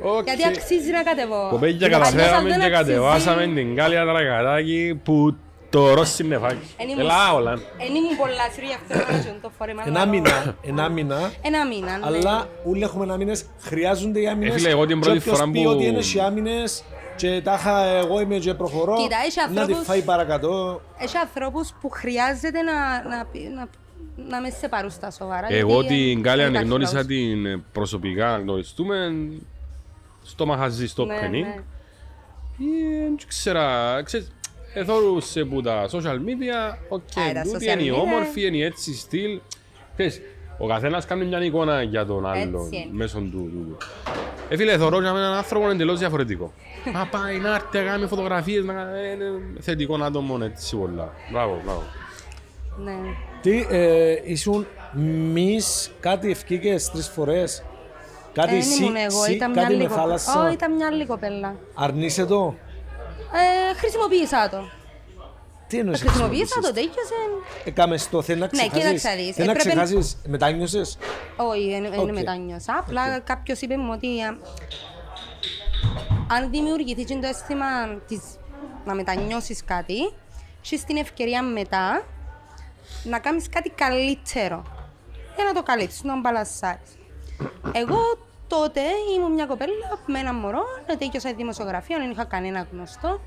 Οκ. 0.03 0.27
Γιατί 0.27 0.47
αξίζει 0.47 0.91
να 0.91 1.03
κατεβώ. 1.03 1.49
Κοπέγια 1.51 1.87
Αλλιώς 1.87 2.01
αν 2.01 2.15
καταφέραμε 2.15 2.49
δεν 2.49 2.59
και 2.59 2.65
αξίζει, 2.65 2.91
κατεβάσαμε 2.91 3.47
την 3.47 3.77
κάλια 3.77 4.05
τρακατάκι 4.05 5.01
που 5.05 5.37
το 5.75 5.95
ρώσι 5.95 6.25
νεφάκι. 6.27 6.75
Εν 6.77 6.89
ήμουν- 6.89 7.01
Ελά 7.01 7.35
όλα. 7.35 7.53
Εν 7.53 7.95
ήμουν 7.95 8.17
πολλά 8.19 8.51
σύρια 8.53 8.69
γι' 8.69 8.95
αυτό 8.95 9.29
ήμουν 9.29 9.41
το 9.41 9.51
φόρεμα. 9.59 9.83
Ένα 9.87 10.01
αλλά- 10.01 10.11
μήνα, 10.11 10.57
ένα 10.63 10.89
μήνα, 10.89 11.33
Ένα 11.43 11.67
μήνα, 11.67 11.99
ναι. 11.99 12.07
αλλά 12.07 12.49
όλοι 12.65 12.83
έχουμε 12.83 13.05
ένα 13.05 13.17
μήνες, 13.17 13.45
χρειάζονται 13.61 14.21
οι 14.21 14.29
άμυνες. 14.29 14.55
Ε, 14.55 14.59
φίλε, 14.59 14.69
εγώ 14.71 14.87
την 14.87 15.01
πρώτη 15.01 15.19
Και 15.19 15.23
όποιος 15.29 15.39
φορά 15.39 15.51
πει 15.51 15.63
που- 15.63 15.71
ότι 15.71 15.85
είναι 15.87 15.99
οι 16.15 16.21
άμυνες 16.27 16.85
και 17.17 17.41
τάχα 17.45 17.85
εγώ 17.85 18.21
είμαι 18.21 18.37
και 18.39 18.55
προχωρώ, 18.55 18.97
Κοίτα, 18.97 19.17
έχει 19.27 19.39
να 19.49 19.53
τη 19.55 19.59
ανθρώπους- 19.61 19.87
φάει 19.87 20.03
παρακατώ. 20.03 20.81
Έχει 20.99 21.17
ανθρώπους 21.17 21.75
που 21.81 21.89
χρειάζεται 21.91 22.63
να, 22.63 22.73
να, 23.17 23.25
πει- 23.33 23.51
να, 23.55 23.69
να 24.29 24.41
μες 24.41 24.55
σε 24.55 24.69
πάρουν 24.69 24.91
στα 24.91 25.11
σοβαρά. 25.11 25.47
Εγώ 25.51 25.81
γιατί, 25.81 26.11
ε, 26.11 26.13
την 26.15 26.23
Κάλια 26.23 26.43
δεν 26.45 26.53
υπάρχει 26.53 26.69
γνώρισα 26.69 26.93
λόγος. 26.93 27.07
την 27.07 27.47
ε, 27.47 27.63
προσωπικά 27.73 28.27
να 28.27 28.39
γνωριστούμε 28.39 29.15
στο 30.23 30.47
μαγαζί 30.47 30.87
στο 30.89 31.05
Ναι, 31.05 31.15
Penning. 31.21 31.31
ναι. 31.31 31.55
Ε, 32.59 33.03
Δεν 33.03 33.17
ξέρα, 33.29 34.01
ξέρεις, 34.05 34.33
εθώρουσε 34.75 35.45
που 35.45 35.61
τα 35.61 35.89
social 35.91 36.17
media, 36.17 36.77
OK, 36.89 37.01
Α, 37.01 37.33
τα 37.35 37.43
τούτη 37.43 37.57
social 37.71 37.73
είναι 37.73 37.83
η 37.83 37.93
media. 37.95 38.01
όμορφη, 38.01 38.47
είναι 38.47 38.57
η 38.57 38.63
έτσι 38.63 38.95
στυλ. 38.95 39.41
Ξέρεις, 39.95 40.21
ο 40.59 40.67
καθένας 40.67 41.05
κάνει 41.07 41.25
μια 41.25 41.45
εικόνα 41.45 41.83
για 41.83 42.07
τον 42.07 42.27
άλλον 42.27 42.73
είναι. 42.73 42.87
μέσω 42.91 43.19
του 43.19 43.31
τούτου. 43.31 43.77
Ε, 44.49 44.57
φίλε, 44.57 44.77
θωρώ 44.79 45.01
για 45.01 45.09
έναν 45.09 45.33
άνθρωπο 45.35 45.69
εντελώς 45.71 45.99
διαφορετικό. 45.99 46.53
Μα 46.95 47.09
πάει 47.11 47.39
να 47.39 47.55
έρθει 47.55 47.79
να 47.79 47.83
κάνει 47.85 48.07
φωτογραφίες, 48.07 48.65
να 48.65 48.73
κάνει- 48.73 48.99
ε, 48.99 49.13
είναι 49.13 49.25
θετικό 49.61 49.99
άτομο, 50.03 50.39
έτσι 50.43 50.77
πολλά. 50.77 51.13
Μπράβο, 51.33 51.61
μπράβο. 51.65 51.83
Ναι. 52.85 52.97
Τι, 53.41 53.67
ε, 53.71 54.21
ήσουν 54.25 54.67
μης 55.33 55.91
κάτι 56.01 56.31
ευκήκες 56.31 56.91
τρεις 56.91 57.09
φορές. 57.09 57.63
Κάτι 58.33 58.51
Δεν 58.51 58.63
σι, 58.63 58.83
ήμουν 58.83 58.97
εγώ, 58.97 59.23
σι, 59.25 59.33
ήταν 59.35 59.51
μια 59.51 59.63
κάτι 59.63 59.75
με 59.75 59.79
άλλη 59.81 59.89
κοπέλα. 59.89 60.03
θάλασσα; 60.07 60.45
Ω, 60.49 60.53
ήταν 60.53 60.73
μια 60.75 60.87
άλλη 60.87 61.07
κοπέλα. 61.07 61.55
Αρνείσαι 61.75 62.25
το; 62.25 62.55
Ε, 63.35 63.75
χρησιμοποίησα 63.77 64.49
το. 64.49 64.69
Τι 65.67 65.79
εννοείς 65.79 66.01
Χρησιμοποίησα 66.01 66.55
το, 66.55 66.61
χρησιμοποιήσεις; 66.61 67.09
τέλειωσε. 67.09 67.65
Έκαμε 67.65 67.97
στο 67.97 68.23
θέλει 68.23 68.41
να 68.41 68.45
Ναι, 68.47 68.51
ξεχάσεις. 68.53 68.83
κοίταξε 68.85 69.09
να 69.09 69.15
δεις. 69.15 69.35
Θέλει 69.35 69.47
να 69.47 69.53
Έπρεπε- 69.53 69.73
ξεχάσεις. 69.85 70.17
Μετάνιωσες; 70.27 70.99
Όχι, 71.37 71.71
δεν 71.81 71.99
Οκ. 72.01 72.09
okay. 72.09 72.13
μετάνιωσα. 72.13 72.77
Απλά 72.79 73.19
κάποιος 73.19 73.61
είπε 73.61 73.77
μου 73.77 73.91
ότι 73.95 74.21
α, 74.23 74.37
αν 76.37 76.51
δημιουργηθεί 76.51 77.05
και 77.05 77.15
το 77.15 77.27
αίσθημα 77.27 77.67
της, 78.09 78.23
να 78.85 78.95
μετανιώσεις 78.95 79.65
κάτι, 79.65 80.13
έχεις 80.65 80.85
την 80.85 80.97
ευκαιρία 80.97 81.43
μετά 81.43 82.05
να 83.05 83.19
κάνεις 83.19 83.49
κάτι 83.49 83.69
καλύτερο. 83.71 84.63
Για 85.35 85.45
να 85.45 85.53
το 85.53 85.63
καλύψεις, 85.63 86.03
να 86.03 86.21
μπαλασσάρεις. 86.21 86.91
Εγώ 87.73 87.99
τότε 88.55 88.83
ήμουν 89.15 89.33
μια 89.33 89.47
κοπέλα 89.47 89.73
με 90.07 90.19
ένα 90.19 90.33
μωρό, 90.33 90.65
τέτοιος 90.99 91.23
δημοσιογραφία, 91.37 91.99
δεν 91.99 92.11
είχα 92.11 92.25
κανένα 92.25 92.69
γνωστό. 92.73 93.21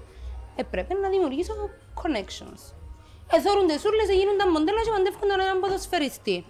Έπρεπε 0.56 0.94
να 0.94 1.10
δημιουργήσω 1.10 1.54
connections. 2.02 2.62
Εθώρουν 3.36 3.68
τις 3.68 3.86
ούρλες, 3.86 4.10
γίνονταν 4.20 4.48
μοντέλα 4.52 4.82
και 4.86 4.92
παντεύκονταν 4.96 5.40
έναν 5.40 5.60
ποδοσφαιριστή. 5.60 6.46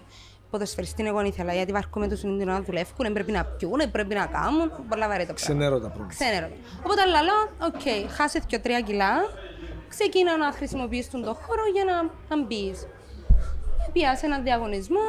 Ποδοσφαιριστή 0.50 1.06
εγώ 1.06 1.18
δεν 1.18 1.26
ήθελα, 1.26 1.54
γιατί 1.54 1.72
βαρκούμε 1.72 2.08
τους 2.08 2.22
είναι 2.22 2.44
να 2.44 2.62
δουλεύουν, 2.62 2.96
δεν 2.98 3.14
πρέπει 3.14 3.32
να 3.32 3.44
πιούν, 3.46 3.78
δεν 3.78 3.92
πρέπει 3.92 4.14
να 4.14 4.26
κάνουν, 4.26 4.72
πολλά 4.90 5.08
βαρύ 5.08 5.26
το 5.26 5.34
πράγμα. 5.34 5.34
Ξενέρω 5.34 5.80
τα 5.80 5.90
πράγματα. 5.90 6.14
Ξένερο. 6.14 6.48
Οπότε 6.84 7.06
λαλό, 7.06 7.40
οκ, 7.68 8.12
χάσε 8.12 8.40
και 8.48 8.60
τρία 8.60 8.82
κιλά, 8.82 9.14
ξεκίνα 9.88 10.38
να 10.38 10.52
χρησιμοποιείς 10.52 11.10
τον 11.10 11.24
χώρο 11.26 11.66
για 11.74 11.84
να, 11.84 11.96
να 12.36 12.44
μπεις. 12.44 12.88
Πιάσε 13.94 14.26
έναν 14.26 14.44
διαγωνισμό, 14.44 15.06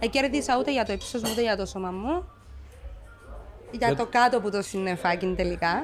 δεν 0.00 0.10
κέρδισα 0.10 0.56
ούτε 0.58 0.72
για 0.72 0.84
το 0.84 0.92
ύψος 0.92 1.22
μου, 1.22 1.28
ούτε 1.32 1.42
για 1.42 1.56
το 1.56 1.66
σώμα 1.66 1.90
μου. 1.90 2.24
Για 3.72 3.94
το 3.96 4.06
κάτω 4.06 4.40
που 4.40 4.50
το 4.50 4.62
συννεφάκι 4.62 5.34
τελικά. 5.36 5.82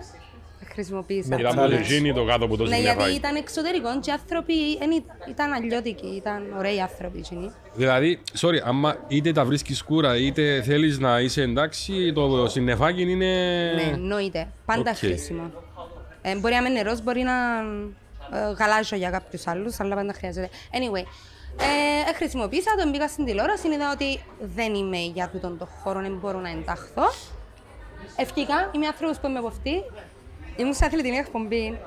Χρησιμοποίησα. 0.73 1.29
Με 1.29 1.37
Ήταν 1.41 1.59
Challenge. 1.59 1.71
που 1.77 1.83
γίνει 1.83 2.13
το 2.13 2.25
κάτω 2.25 2.49
που 2.49 2.57
το 2.57 2.65
Ναι, 2.65 2.69
γιατί 2.77 2.89
συνέφαγε. 2.89 3.17
ήταν 3.17 3.37
εξωτερικό 3.37 4.01
και 4.01 4.11
οι 4.11 4.13
άνθρωποι 4.13 4.73
εν 4.73 4.91
ήταν, 4.91 5.17
ήταν 5.29 5.53
αλλιώτικοι, 5.53 6.07
ήταν 6.07 6.43
ωραίοι 6.59 6.81
άνθρωποι. 6.81 7.19
εκείνοι. 7.19 7.51
Δηλαδή, 7.75 8.21
sorry, 8.41 8.59
άμα 8.65 8.97
είτε 9.09 9.33
τα 9.33 9.45
βρίσκεις 9.45 9.79
σκούρα 9.79 10.17
είτε 10.17 10.63
θέλεις 10.63 10.99
να 10.99 11.21
είσαι 11.21 11.43
εντάξει, 11.43 12.13
το 12.15 12.47
συννεφάκι 12.49 13.03
είναι. 13.03 13.27
Ναι, 13.75 13.91
εννοείται. 13.93 14.49
Πάντα 14.65 14.91
Οκ. 14.91 14.97
χρήσιμο. 14.97 15.51
Ε, 16.23 16.37
μπορεί 16.37 16.55
να 16.55 16.61
είναι 16.61 16.69
νερός, 16.69 17.03
μπορεί 17.03 17.23
να 17.23 17.33
ε, 18.39 18.53
γαλάζιο 18.59 18.97
για 18.97 19.11
κάποιους 19.11 19.47
άλλους, 19.47 19.81
αλλά 19.81 19.95
πάντα 19.95 20.13
χρειάζεται. 20.13 20.49
Anyway, 20.73 21.05
ε, 21.61 22.11
ε, 22.11 22.15
χρησιμοποίησα 22.15 22.71
τον, 22.79 22.91
μπήκα 22.91 23.09
στην 23.09 23.25
τηλεόραση, 23.25 23.69
είδα 23.69 23.91
ότι 23.93 24.21
δεν 24.55 24.75
είμαι 24.75 24.99
για 24.99 25.29
τούτον 25.33 25.59
το 25.59 25.69
χώρο, 25.83 26.01
δεν 26.01 26.19
μπορώ 26.21 26.41
να 26.41 26.49
ενταχθώ. 26.49 27.05
Ευκήκα, 28.21 28.71
είμαι 28.73 28.87
άνθρωπος 28.87 29.19
που 29.19 29.27
είμαι 29.27 29.39
από 29.39 29.49
αυτή. 29.49 29.83
Ήμουν 30.57 30.75
σε 30.75 30.85
αθλητική 30.85 31.17
εκπομπή. 31.17 31.79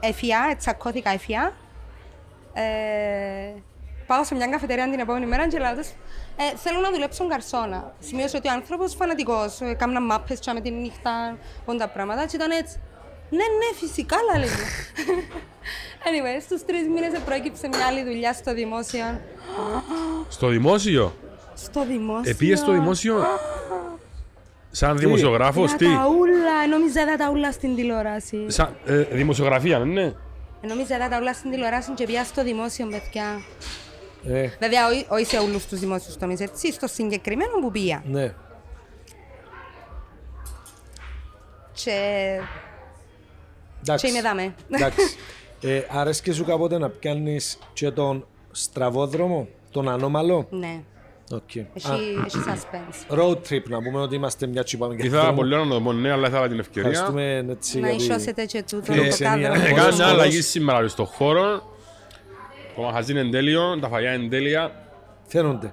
Έφυα, 0.00 0.56
τσακώθηκα 0.58 1.10
έφυα. 1.10 1.52
Ε, 2.52 2.62
πάω 4.06 4.24
σε 4.24 4.34
μια 4.34 4.46
καφετέρια 4.46 4.90
την 4.90 4.98
επόμενη 4.98 5.26
μέρα 5.26 5.48
και 5.48 5.58
λέω 5.58 5.74
τους, 5.74 5.88
ε, 6.36 6.56
θέλω 6.56 6.80
να 6.80 6.90
δουλέψω 6.90 7.26
γκαρσόνα. 7.26 7.94
Σημείωσε 7.98 8.36
ότι 8.36 8.48
ο 8.48 8.52
άνθρωπος 8.52 8.94
φανατικός, 8.94 9.60
ε, 9.60 9.74
κάμνα 9.74 10.00
μάπες 10.00 10.38
και 10.38 10.52
με 10.52 10.60
τη 10.60 10.70
νύχτα, 10.70 11.38
όλα 11.64 11.78
τα 11.78 11.88
πράγματα 11.88 12.26
και 12.26 12.36
ήταν 12.36 12.50
έτσι. 12.50 12.80
Ναι, 13.30 13.36
ναι, 13.38 13.76
φυσικά, 13.78 14.16
λέει 14.36 14.48
μου. 14.48 14.66
anyway, 16.06 16.42
στους 16.42 16.64
τρεις 16.64 16.88
μήνες 16.88 17.20
προέκυψε 17.24 17.68
μια 17.68 17.86
άλλη 17.86 18.04
δουλειά 18.04 18.32
στο 18.32 18.54
δημόσιο. 18.54 19.20
Στο 20.28 20.48
δημόσιο; 20.48 21.14
Στο 21.54 21.84
δημόσιο. 21.84 22.30
Επίε 22.30 22.56
στο 22.56 22.72
δημόσιο; 22.72 23.14
Σαν 24.76 24.96
δημοσιογράφος, 24.98 25.68
Για 25.68 25.76
τι; 25.78 25.84
τα 25.84 26.06
ούλα, 26.18 26.66
νόμιζα 26.78 27.00
είδα 27.02 27.16
τα 27.16 27.30
ούλα 27.30 27.52
στην 27.52 27.74
τηλεόραση. 27.74 28.44
Σαν, 28.50 28.76
ε, 28.86 29.02
δημοσιογραφία, 29.02 29.78
ναι. 29.78 30.02
Ε, 30.02 30.14
Νόμιζα 30.68 30.96
είδα 30.96 31.08
τα 31.08 31.18
ούλα 31.18 31.32
στην 31.32 31.50
τηλεόραση 31.50 31.90
και 31.90 32.04
πια 32.06 32.24
στο 32.24 32.42
δημόσιο, 32.44 32.86
παιδιά. 32.86 33.40
Ε, 34.26 34.48
Βέβαια, 34.60 34.86
όχι- 34.88 35.06
όχι 35.08 35.24
σε 35.24 35.38
όλους 35.38 35.66
τους 35.66 35.78
δημόσιους 35.78 36.16
τομείς, 36.16 36.40
έτσι, 36.40 36.72
στο 36.72 36.86
συγκεκριμένο 36.86 37.52
που 37.60 37.70
πήγα. 37.70 38.02
ναι. 38.06 38.34
Και, 41.84 41.92
Εντάξει. 43.80 44.06
και 44.06 44.12
είμαι 44.12 44.20
δάμε. 44.22 44.54
Εντάξει. 44.70 45.00
Ε, 45.60 45.82
αρέσκει 45.90 46.32
σου 46.32 46.44
κάποτε 46.44 46.78
να 46.78 46.88
πιάνεις 46.88 47.58
και 47.72 47.90
τον 47.90 48.26
στραβόδρομο, 48.50 49.48
τον 49.70 49.88
ανώμαλο; 49.88 50.46
ναι, 50.50 50.80
Οκ. 50.80 50.95
Έχει, 51.34 51.60
Α, 51.60 51.94
έχει 52.26 52.38
suspense. 52.46 53.18
Road 53.18 53.36
trip, 53.48 53.62
να 53.68 53.82
πούμε 53.82 54.00
ότι 54.00 54.14
είμαστε 54.14 54.46
μια 54.46 54.62
τσιπάμε 54.64 54.94
και 54.96 55.06
Ήθελα 55.06 55.34
πολύ 55.34 55.56
να 55.56 55.68
το 55.68 55.80
πω, 55.80 55.92
ναι, 55.92 56.10
αλλά 56.12 56.28
ήθελα 56.28 56.48
την 56.48 56.58
ευκαιρία. 56.58 56.90
Ευχαριστούμε 56.90 57.44
έτσι 57.50 57.80
Να 57.80 57.88
γιατί... 57.90 58.02
ισώσετε 58.02 58.44
και 58.44 58.62
τούτο 58.70 58.86
το 58.86 58.92
Φιλοξενία. 58.92 59.48
κάδρο. 59.48 59.62
Ε, 59.62 59.66
Έκανα 59.70 59.80
Χώρος, 59.82 59.96
μια 59.96 60.04
χώρος. 60.06 60.20
αλλαγή 60.20 60.40
σήμερα 60.40 60.88
στο 60.88 61.04
χώρο. 61.04 61.74
Το 62.76 62.82
μαχαζί 62.82 63.12
είναι 63.12 63.24
τέλειο, 63.30 63.78
τα 63.80 63.88
φαγιά 63.88 64.12
είναι 64.14 64.28
τέλεια. 64.28 64.72
Φαίνονται. 65.26 65.72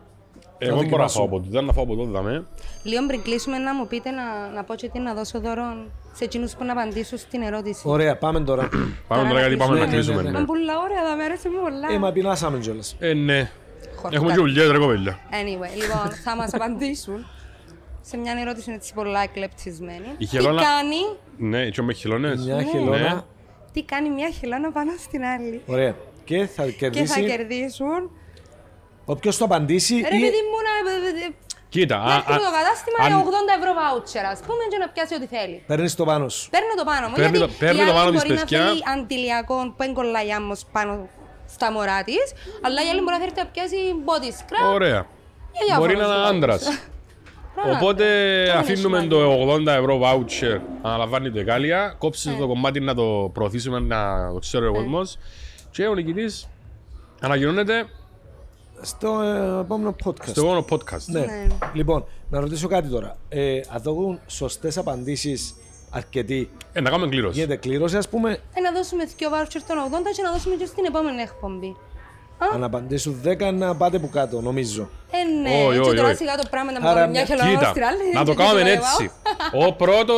Εγώ 0.57 0.77
δεν 0.77 0.87
μπορώ 0.87 1.01
να 1.03 1.09
φάω 1.09 1.23
δοκιμάσουμε. 1.23 1.37
από 1.37 1.39
τούτα, 1.39 1.61
να 1.61 1.73
φάω 1.73 1.83
από 1.83 1.95
τότε, 1.95 2.09
δαμέ. 2.11 2.45
Λίγο 2.83 3.05
πριν 3.07 3.21
κλείσουμε 3.21 3.57
να 3.57 3.73
μου 3.75 3.87
πείτε 3.87 4.09
να, 4.11 4.23
να 4.55 4.63
πω 4.63 4.75
και 4.75 4.89
τι 4.89 4.99
να 4.99 5.13
δώσω 5.13 5.39
δώρο 5.39 5.63
σε 6.13 6.23
εκείνους 6.23 6.53
που 6.55 6.63
να 6.65 6.71
απαντήσουν 6.71 7.17
στην 7.17 7.41
ερώτηση. 7.41 7.81
Ωραία, 7.85 8.17
πάμε 8.17 8.39
τώρα. 8.39 8.69
Πάμε 9.07 9.27
τώρα 9.29 9.39
γιατί 9.39 9.55
πάμε 9.57 9.73
Ναι, 9.73 9.79
να 9.79 9.85
ναι, 9.85 9.91
κλείσουμε. 9.91 10.15
ναι, 10.15 10.21
ναι. 10.21 10.29
ναι. 10.31 10.39
Μα 10.39 10.45
πολλά 10.45 10.73
ωραία, 10.83 11.09
θα 11.09 11.15
με 11.15 11.23
αρέσει 11.23 11.47
μου 11.49 11.59
πολλά. 11.61 11.93
ε, 11.95 11.97
μα 11.99 12.11
πεινάσαμε 12.11 12.57
κιόλας. 12.57 12.95
Ε, 12.99 13.13
ναι. 13.13 13.51
Χορτά. 14.03 14.17
Έχουμε 14.17 14.33
και 14.33 14.39
ουλιές 14.39 14.69
ρε 14.71 14.77
κοπέλια. 14.77 15.19
Anyway, 15.29 15.75
λοιπόν, 15.81 16.11
θα 16.23 16.35
μας 16.35 16.53
απαντήσουν 16.53 17.25
σε 18.01 18.17
μια 18.17 18.33
ερώτηση 18.39 18.71
έτσι 18.71 18.93
πολλά 18.93 19.19
εκλεπτισμένη. 19.21 20.05
Η 20.17 20.17
Τι 20.17 20.25
χελώνα- 20.25 20.61
κάνει, 20.61 20.95
Ναι, 21.37 21.69
και 21.69 21.81
με 21.81 21.93
χελώνες. 21.93 22.45
Μια 22.45 22.55
Ναι. 22.55 22.63
χελώνα. 22.63 23.25
τι 23.73 23.83
κάνει 23.83 24.09
μια 24.09 24.29
χελώνα 24.29 24.71
πάνω 24.71 24.91
στην 24.99 25.23
άλλη. 25.23 25.61
Ωραία. 25.65 25.95
Και 26.23 26.37
θα 26.37 26.63
Και 26.63 26.71
θα 26.71 26.75
κερδίσει 26.77 27.23
κερδίσουν. 27.25 28.11
όποιος 29.05 29.37
το 29.37 29.45
απαντήσει 29.45 29.93
Ρε 29.93 29.99
ή... 29.99 30.19
παιδί 30.19 30.41
μου, 30.49 30.57
να, 30.67 31.31
Κοίτα, 31.69 31.97
να 31.97 32.03
α, 32.03 32.13
έρθει 32.15 32.31
α, 32.31 32.35
το 32.37 32.43
κατάστημα 32.59 32.97
αν- 33.01 33.07
για 33.07 33.17
80 33.17 33.53
ευρώ 33.59 33.71
voucher, 33.81 34.25
ας 34.31 34.39
πούμε, 34.39 34.63
και 34.71 34.77
να 34.77 34.87
πιάσει 34.89 35.13
ό,τι 35.15 35.25
θέλει. 35.35 35.63
Παίρνεις 35.67 35.95
το 35.95 36.05
πάνω 36.05 36.29
σου. 36.29 36.49
Παίρνω 36.49 36.73
το 36.77 36.83
πάνω 36.83 37.07
μου, 37.07 37.13
Παίρνει 37.15 37.37
γιατί 37.37 37.51
το- 37.53 37.57
παίρνει 37.59 37.81
η 37.81 37.85
το 37.85 37.91
άλλη 37.91 37.97
πάνω 37.99 38.11
της, 38.11 38.19
μπορεί 38.21 38.33
να 38.33 38.39
παιδιά. 38.39 38.65
θέλει 38.65 38.81
αντιλιακό 38.95 39.55
που 39.67 39.73
δεν 39.83 39.93
κολλάει 39.93 40.31
άμμος 40.31 40.65
πάνω 40.71 41.09
στα 41.53 41.71
μωρά 41.71 42.03
της, 42.03 42.25
αλλά 42.61 42.79
η 42.85 42.89
άλλη 42.91 42.99
μπορεί 42.99 43.11
να 43.17 43.19
θέλει 43.19 43.31
να 43.35 43.45
πιάσει 43.45 43.75
body 44.07 44.29
scrub. 44.39 44.73
Ωραία. 44.73 45.05
για 45.51 45.65
διάφορους 45.67 45.93
Μπορεί 45.95 45.97
να 45.97 46.05
είναι 46.05 46.15
λόγους. 46.15 46.29
άντρας. 46.35 46.63
Πράγματι. 47.55 47.83
Οπότε 47.85 48.05
είναι 48.41 48.49
αφήνουμε 48.51 48.99
σημαντικό. 48.99 49.15
το 49.21 49.53
80 49.53 49.67
ευρώ 49.67 49.99
voucher 50.03 50.59
να 50.81 50.89
αναλαμβάνει 50.89 51.31
το 51.31 51.39
Εκάλια, 51.39 51.95
κόψεις 51.97 52.25
Ναι. 52.31 52.37
το 52.37 52.47
κομμάτι 52.47 52.79
να 52.79 52.93
το 52.95 53.29
προωθήσουμε, 53.33 53.79
να 53.79 54.29
το 54.33 54.39
ξέρει 54.39 54.65
ο 54.65 54.73
κόσμος 54.73 55.17
και 55.71 55.87
ο 55.87 55.93
νικητής 55.93 56.47
ανακοινώνεται 57.21 57.85
Στο 58.81 59.21
ε, 59.21 59.59
επόμενο 59.61 59.95
podcast. 60.05 60.25
στο 60.27 60.41
επόμενο 60.41 60.65
podcast. 60.69 61.05
Ναι. 61.05 61.19
Ναι. 61.19 61.47
Λοιπόν, 61.73 62.05
να 62.29 62.39
ρωτήσω 62.39 62.67
κάτι 62.67 62.87
τώρα. 62.87 63.17
Ε, 63.29 63.59
αν 63.69 63.81
δώσουν 63.81 64.19
σωστές 64.27 64.77
απαντήσεις 64.77 65.55
αρκετοί, 65.93 66.49
Ε, 66.73 66.81
να 66.81 66.89
κάνουμε 66.89 67.09
κλήρωση. 67.09 67.39
γίνεται 67.39 67.55
κλήρωση 67.55 67.97
ας 67.97 68.09
πούμε. 68.09 68.31
Ε, 68.53 68.59
να 68.61 68.71
δώσουμε 68.71 69.03
δύο 69.17 69.29
voucher 69.29 69.61
των 69.67 69.77
80 69.77 70.11
και 70.15 70.21
να 70.21 70.31
δώσουμε 70.31 70.55
και 70.55 70.65
στην 70.65 70.85
επόμενη 70.85 71.21
εκπομπή. 71.21 71.75
Αν 72.53 72.63
απαντήσουν 72.63 73.21
10 73.23 73.51
να 73.53 73.75
πάτε 73.75 73.99
που 73.99 74.09
κάτω, 74.09 74.41
νομίζω. 74.41 74.89
Ε, 75.11 75.49
ναι, 75.49 75.65
Όχι, 75.65 75.73
και 75.73 75.79
όχι, 75.79 75.95
τώρα 75.95 76.07
όχι. 76.07 76.17
σιγά 76.17 76.35
το 76.35 76.47
πράγμα 76.49 76.71
να 76.71 76.81
μου 76.81 76.87
Άρα, 76.87 76.99
κάνουμε 76.99 77.19
μια 77.19 77.25
μια- 77.27 77.35
χελώνα 77.37 77.57
Κοίτα, 77.57 77.69
στην 77.69 77.83
άλλη. 77.83 78.13
να 78.13 78.25
το 78.25 78.31
και 78.35 78.37
κάνουμε 78.43 78.61
το 78.63 78.69
έτσι. 78.69 79.11
Ο 79.67 79.73
πρώτο 79.73 80.13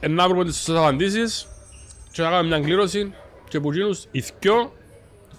ε, 0.00 0.08
να 0.08 0.28
βρούμε 0.28 0.44
τις 0.44 0.54
σωστές 0.56 0.76
απαντήσεις 0.76 1.48
και 2.12 2.22
να 2.22 2.30
κάνουμε 2.30 2.56
μια 2.56 2.66
κλήρωση 2.66 3.14
και 3.48 3.60
που 3.60 3.70
εκείνους 3.70 4.06
οι 4.10 4.24
δυο 4.40 4.72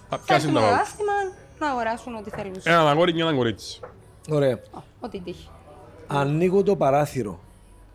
θα 0.09 0.17
Θα 0.17 0.19
πιάσουν 0.25 0.49
έρθουν 0.49 0.53
τα 0.53 0.59
ένα 0.59 0.69
πάγου. 0.69 0.75
διάστημα 0.75 1.13
να 1.59 1.67
αγοράσουν 1.67 2.15
ό,τι 2.15 2.29
θέλουν. 2.29 2.53
Έναν 2.63 2.87
αγόρι 2.87 3.13
και 3.13 3.21
έναν 3.21 3.35
κορίτσι. 3.35 3.79
Ωραία. 4.29 4.59
Ό,τι 4.99 5.19
τύχει. 5.19 5.49
Ανοίγω 6.07 6.63
το 6.63 6.75
παράθυρο 6.75 7.39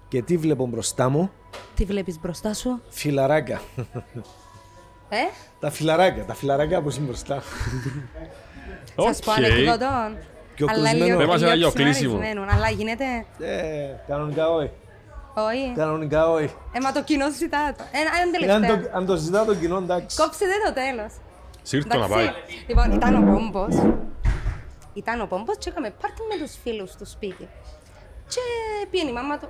και 0.08 0.22
τι 0.22 0.36
βλέπω 0.36 0.66
μπροστά 0.66 1.08
μου, 1.08 1.30
Τι 1.74 1.84
βλέπεις 1.84 2.20
μπροστά 2.20 2.54
σου, 2.54 2.80
φιλαράκια. 2.88 3.60
ε; 5.08 5.16
τα 5.60 5.70
φιλαράκια, 5.70 6.24
τα 6.24 6.34
φιλαράκια 6.34 6.82
που 6.82 6.90
είναι 6.90 7.06
μπροστά. 7.06 7.42
Σας 8.96 9.18
πω 9.20 9.30
Οκ. 9.32 9.36
ανεκδοτών. 9.38 10.16
Πιο 10.54 10.66
Αλλά 10.70 10.78
κλεισμένο. 10.78 11.04
λίγο- 11.04 11.18
Δεν 11.18 11.26
μας 11.26 11.38
λίγο 11.40 11.50
έλεγε 11.50 11.66
ο 11.66 11.72
κλείσιμο. 11.72 12.12
ψημαρισμένο. 12.18 12.46
Αλλά 12.52 12.70
γίνεται, 12.70 13.04
Ε, 13.38 13.86
κανονικά 14.08 14.48
όχι. 14.50 14.70
όχι. 15.34 15.72
Κανονικά 15.76 16.30
όχι. 16.30 16.54
Ε, 16.72 16.80
μα 16.80 16.92
το 16.92 17.02
κοινό 17.02 17.30
ζητά 17.30 17.74
το. 17.78 17.84
Ένα, 17.92 18.10
ένα 18.10 18.18
Ε, 18.18 18.22
Αν 18.22 18.30
τελευταίο. 18.32 18.90
το, 18.90 18.96
αν 18.96 19.06
το 19.06 19.16
ζητά 19.16 19.44
το 19.44 19.54
κοινό, 19.54 19.76
εντάξει. 19.76 20.16
Κόψετε 20.16 20.52
το 20.66 20.72
τέλος. 20.72 21.12
Σύρτο 21.62 21.98
να 21.98 22.04
Εντάξει. 22.04 22.14
πάει. 22.14 22.34
Λοιπόν, 22.66 22.92
ήταν 22.92 23.14
ο 23.14 23.32
Πόμπος. 23.32 23.74
Ήταν 24.94 25.20
ο 25.20 25.26
Πόμπος 25.26 25.56
και 25.58 25.68
έκαμε 25.68 25.90
πάρτι 26.00 26.20
με 26.30 26.44
τους 26.44 26.56
φίλους 26.62 26.92
του 26.96 27.06
σπίτι. 27.06 27.48
Και 28.28 28.40
πήγαινε 28.90 29.10
η 29.10 29.12
μάμα 29.12 29.38
του. 29.38 29.48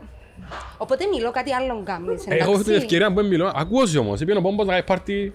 Οπότε 0.79 1.05
μιλώ 1.15 1.31
κάτι 1.31 1.53
άλλο 1.53 1.83
γκάμις, 1.83 2.27
Ε, 2.27 2.35
Εγώ 2.35 2.43
έχω 2.43 2.53
την 2.53 2.61
εντάξει. 2.61 2.73
ευκαιρία 2.85 3.13
που 3.13 3.21
μιλώ. 3.27 3.53
Ακούω 3.55 3.83
όμως. 4.01 4.21
Είπε 4.21 4.37
ο 4.37 4.41
Πόμπος 4.41 4.67
να 4.67 4.73
κάνει 4.73 4.85
πάρτι 4.85 5.33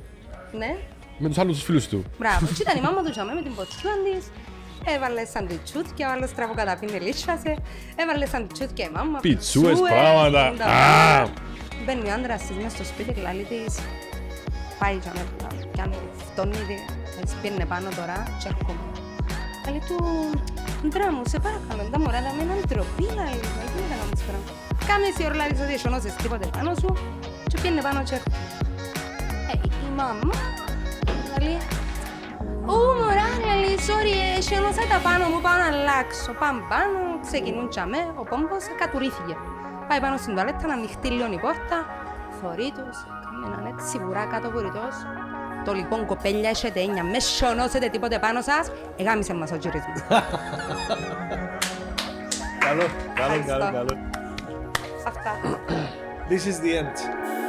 Ναι. 0.57 0.75
με 1.17 1.27
τους 1.27 1.37
άλλους 1.37 1.55
τους 1.55 1.63
φίλους 1.65 1.87
του. 1.87 2.03
Μπράβο. 2.19 2.45
Και 2.55 2.61
ήταν 2.65 2.77
η 2.77 2.81
μάμα 2.81 3.03
του 3.03 3.11
τζαμέ 3.11 3.33
με 3.33 3.41
την 3.41 3.55
ποτσούα 3.55 3.91
της. 4.05 4.23
Έβαλε 4.95 5.25
σαντουιτσούτια, 5.25 6.09
ο 6.09 6.11
άλλος 6.11 6.29
τραβοκαταπίνε 6.33 6.99
λίτσασε. 7.05 7.51
Έβαλε 8.01 8.25
σαντουιτσούτια 8.25 8.85
η 8.85 8.91
μάμα. 8.95 9.19
Πιτσούες, 9.19 9.67
πιτσούες, 9.69 9.91
πράγματα. 9.91 10.53
τα 10.57 10.65
Α. 10.65 10.67
πράγματα. 10.67 11.31
Μπαίνει 11.85 12.09
ο 12.09 12.13
άντρας 12.17 12.41
της 12.47 12.55
μες 12.61 12.71
στο 12.71 12.83
σπίτι 12.91 13.11
και 13.15 13.21
λαλεί 13.21 13.45
της. 13.51 13.73
Πάει 14.79 14.95
τζαμέ, 15.01 15.23
κάνει 15.77 15.95
φτώνει 16.31 16.59
τη. 16.69 16.77
της 17.23 17.33
πιένε 17.41 17.65
πάνω 17.73 17.87
τώρα 17.99 18.17
και 18.41 18.47
έρχομαι. 18.51 18.83
Λέει 19.69 19.81
του, 19.89 19.97
«Ντρά 20.89 21.07
μου, 21.13 21.21
σε 21.31 21.37
παρακαλώ, 21.45 21.83
τα 21.91 21.99
μωρά 21.99 22.19
τα 22.25 22.31
με 22.37 22.41
έναν 22.47 22.59
τροπή, 22.71 23.05
λέει, 23.17 23.37
μα 23.57 23.63
τι 23.71 23.79
να 23.91 23.95
κάνεις 24.01 24.21
πράγμα. 24.27 24.51
Κάμε 24.91 25.07
εσύ 25.11 25.23
ώρα 25.25 25.35
λάρεις 25.35 25.59
ότι 25.65 25.73
εσώνωσες 25.73 26.13
τίποτε 26.13 26.45
πάνω 26.55 26.71
σου 26.81 26.89
και 27.49 27.57
πιένε 27.61 27.81
πάνω 27.81 27.99
και 28.07 28.15
έρχομαι. 28.17 28.37
Ε, 29.51 29.55
η 29.87 29.89
μαμά, 29.99 30.37
λέει, 31.45 31.57
Ω, 32.73 32.77
μωρά, 32.99 33.29
λέει, 33.61 33.75
sorry, 33.87 34.15
εσώνωσα 34.37 34.83
τα 34.91 34.99
πάνω 35.07 35.23
μου, 35.31 35.39
πάω 35.45 35.57
να 35.63 35.67
αλλάξω. 35.73 36.31
Πάμε 36.41 36.61
πάνω, 36.71 36.97
ξεκινούν 37.27 37.69
τζαμέ, 37.69 38.01
ο 38.21 38.23
πόμπος 38.29 38.63
κατουρίθηκε. 38.81 39.35
Πάει 39.87 39.99
πάνω 40.05 40.15
στην 40.17 40.31
τουαλέτα 40.33 40.67
να 40.67 40.73
ανοιχτεί 40.79 41.07
λίγο 41.15 41.27
η 41.37 41.39
πόρτα, 41.45 41.77
θωρεί 42.37 42.69
τους, 42.77 42.97
κάνει 43.23 43.43
έναν 43.49 43.63
έτσι 43.73 43.93
βουρά 44.03 44.23
κάτω 44.33 44.47
βουρητός. 44.53 44.95
Το 45.65 45.71
λοιπόν 45.79 45.99
κοπέλια 46.05 46.49
έχετε 46.49 46.79
έννοια, 46.79 47.03
μες 47.03 47.23
σιωνώσετε 47.35 47.87
τίποτε 47.93 48.19
πάνω 48.19 48.41
σας, 48.41 48.65
εγάμισε 48.99 49.33
μας 49.33 49.51
ο 49.51 49.57
τζιρισμός. 49.57 49.99
Καλό, 52.65 52.85
καλό, 53.19 53.33
Ευχαριστώ. 53.33 53.71
καλό, 53.77 54.10
καλό. 55.03 55.07
Αυτά. 55.07 55.31
This 56.29 56.45
is 56.45 56.59
the 56.61 56.77
end. 56.77 57.40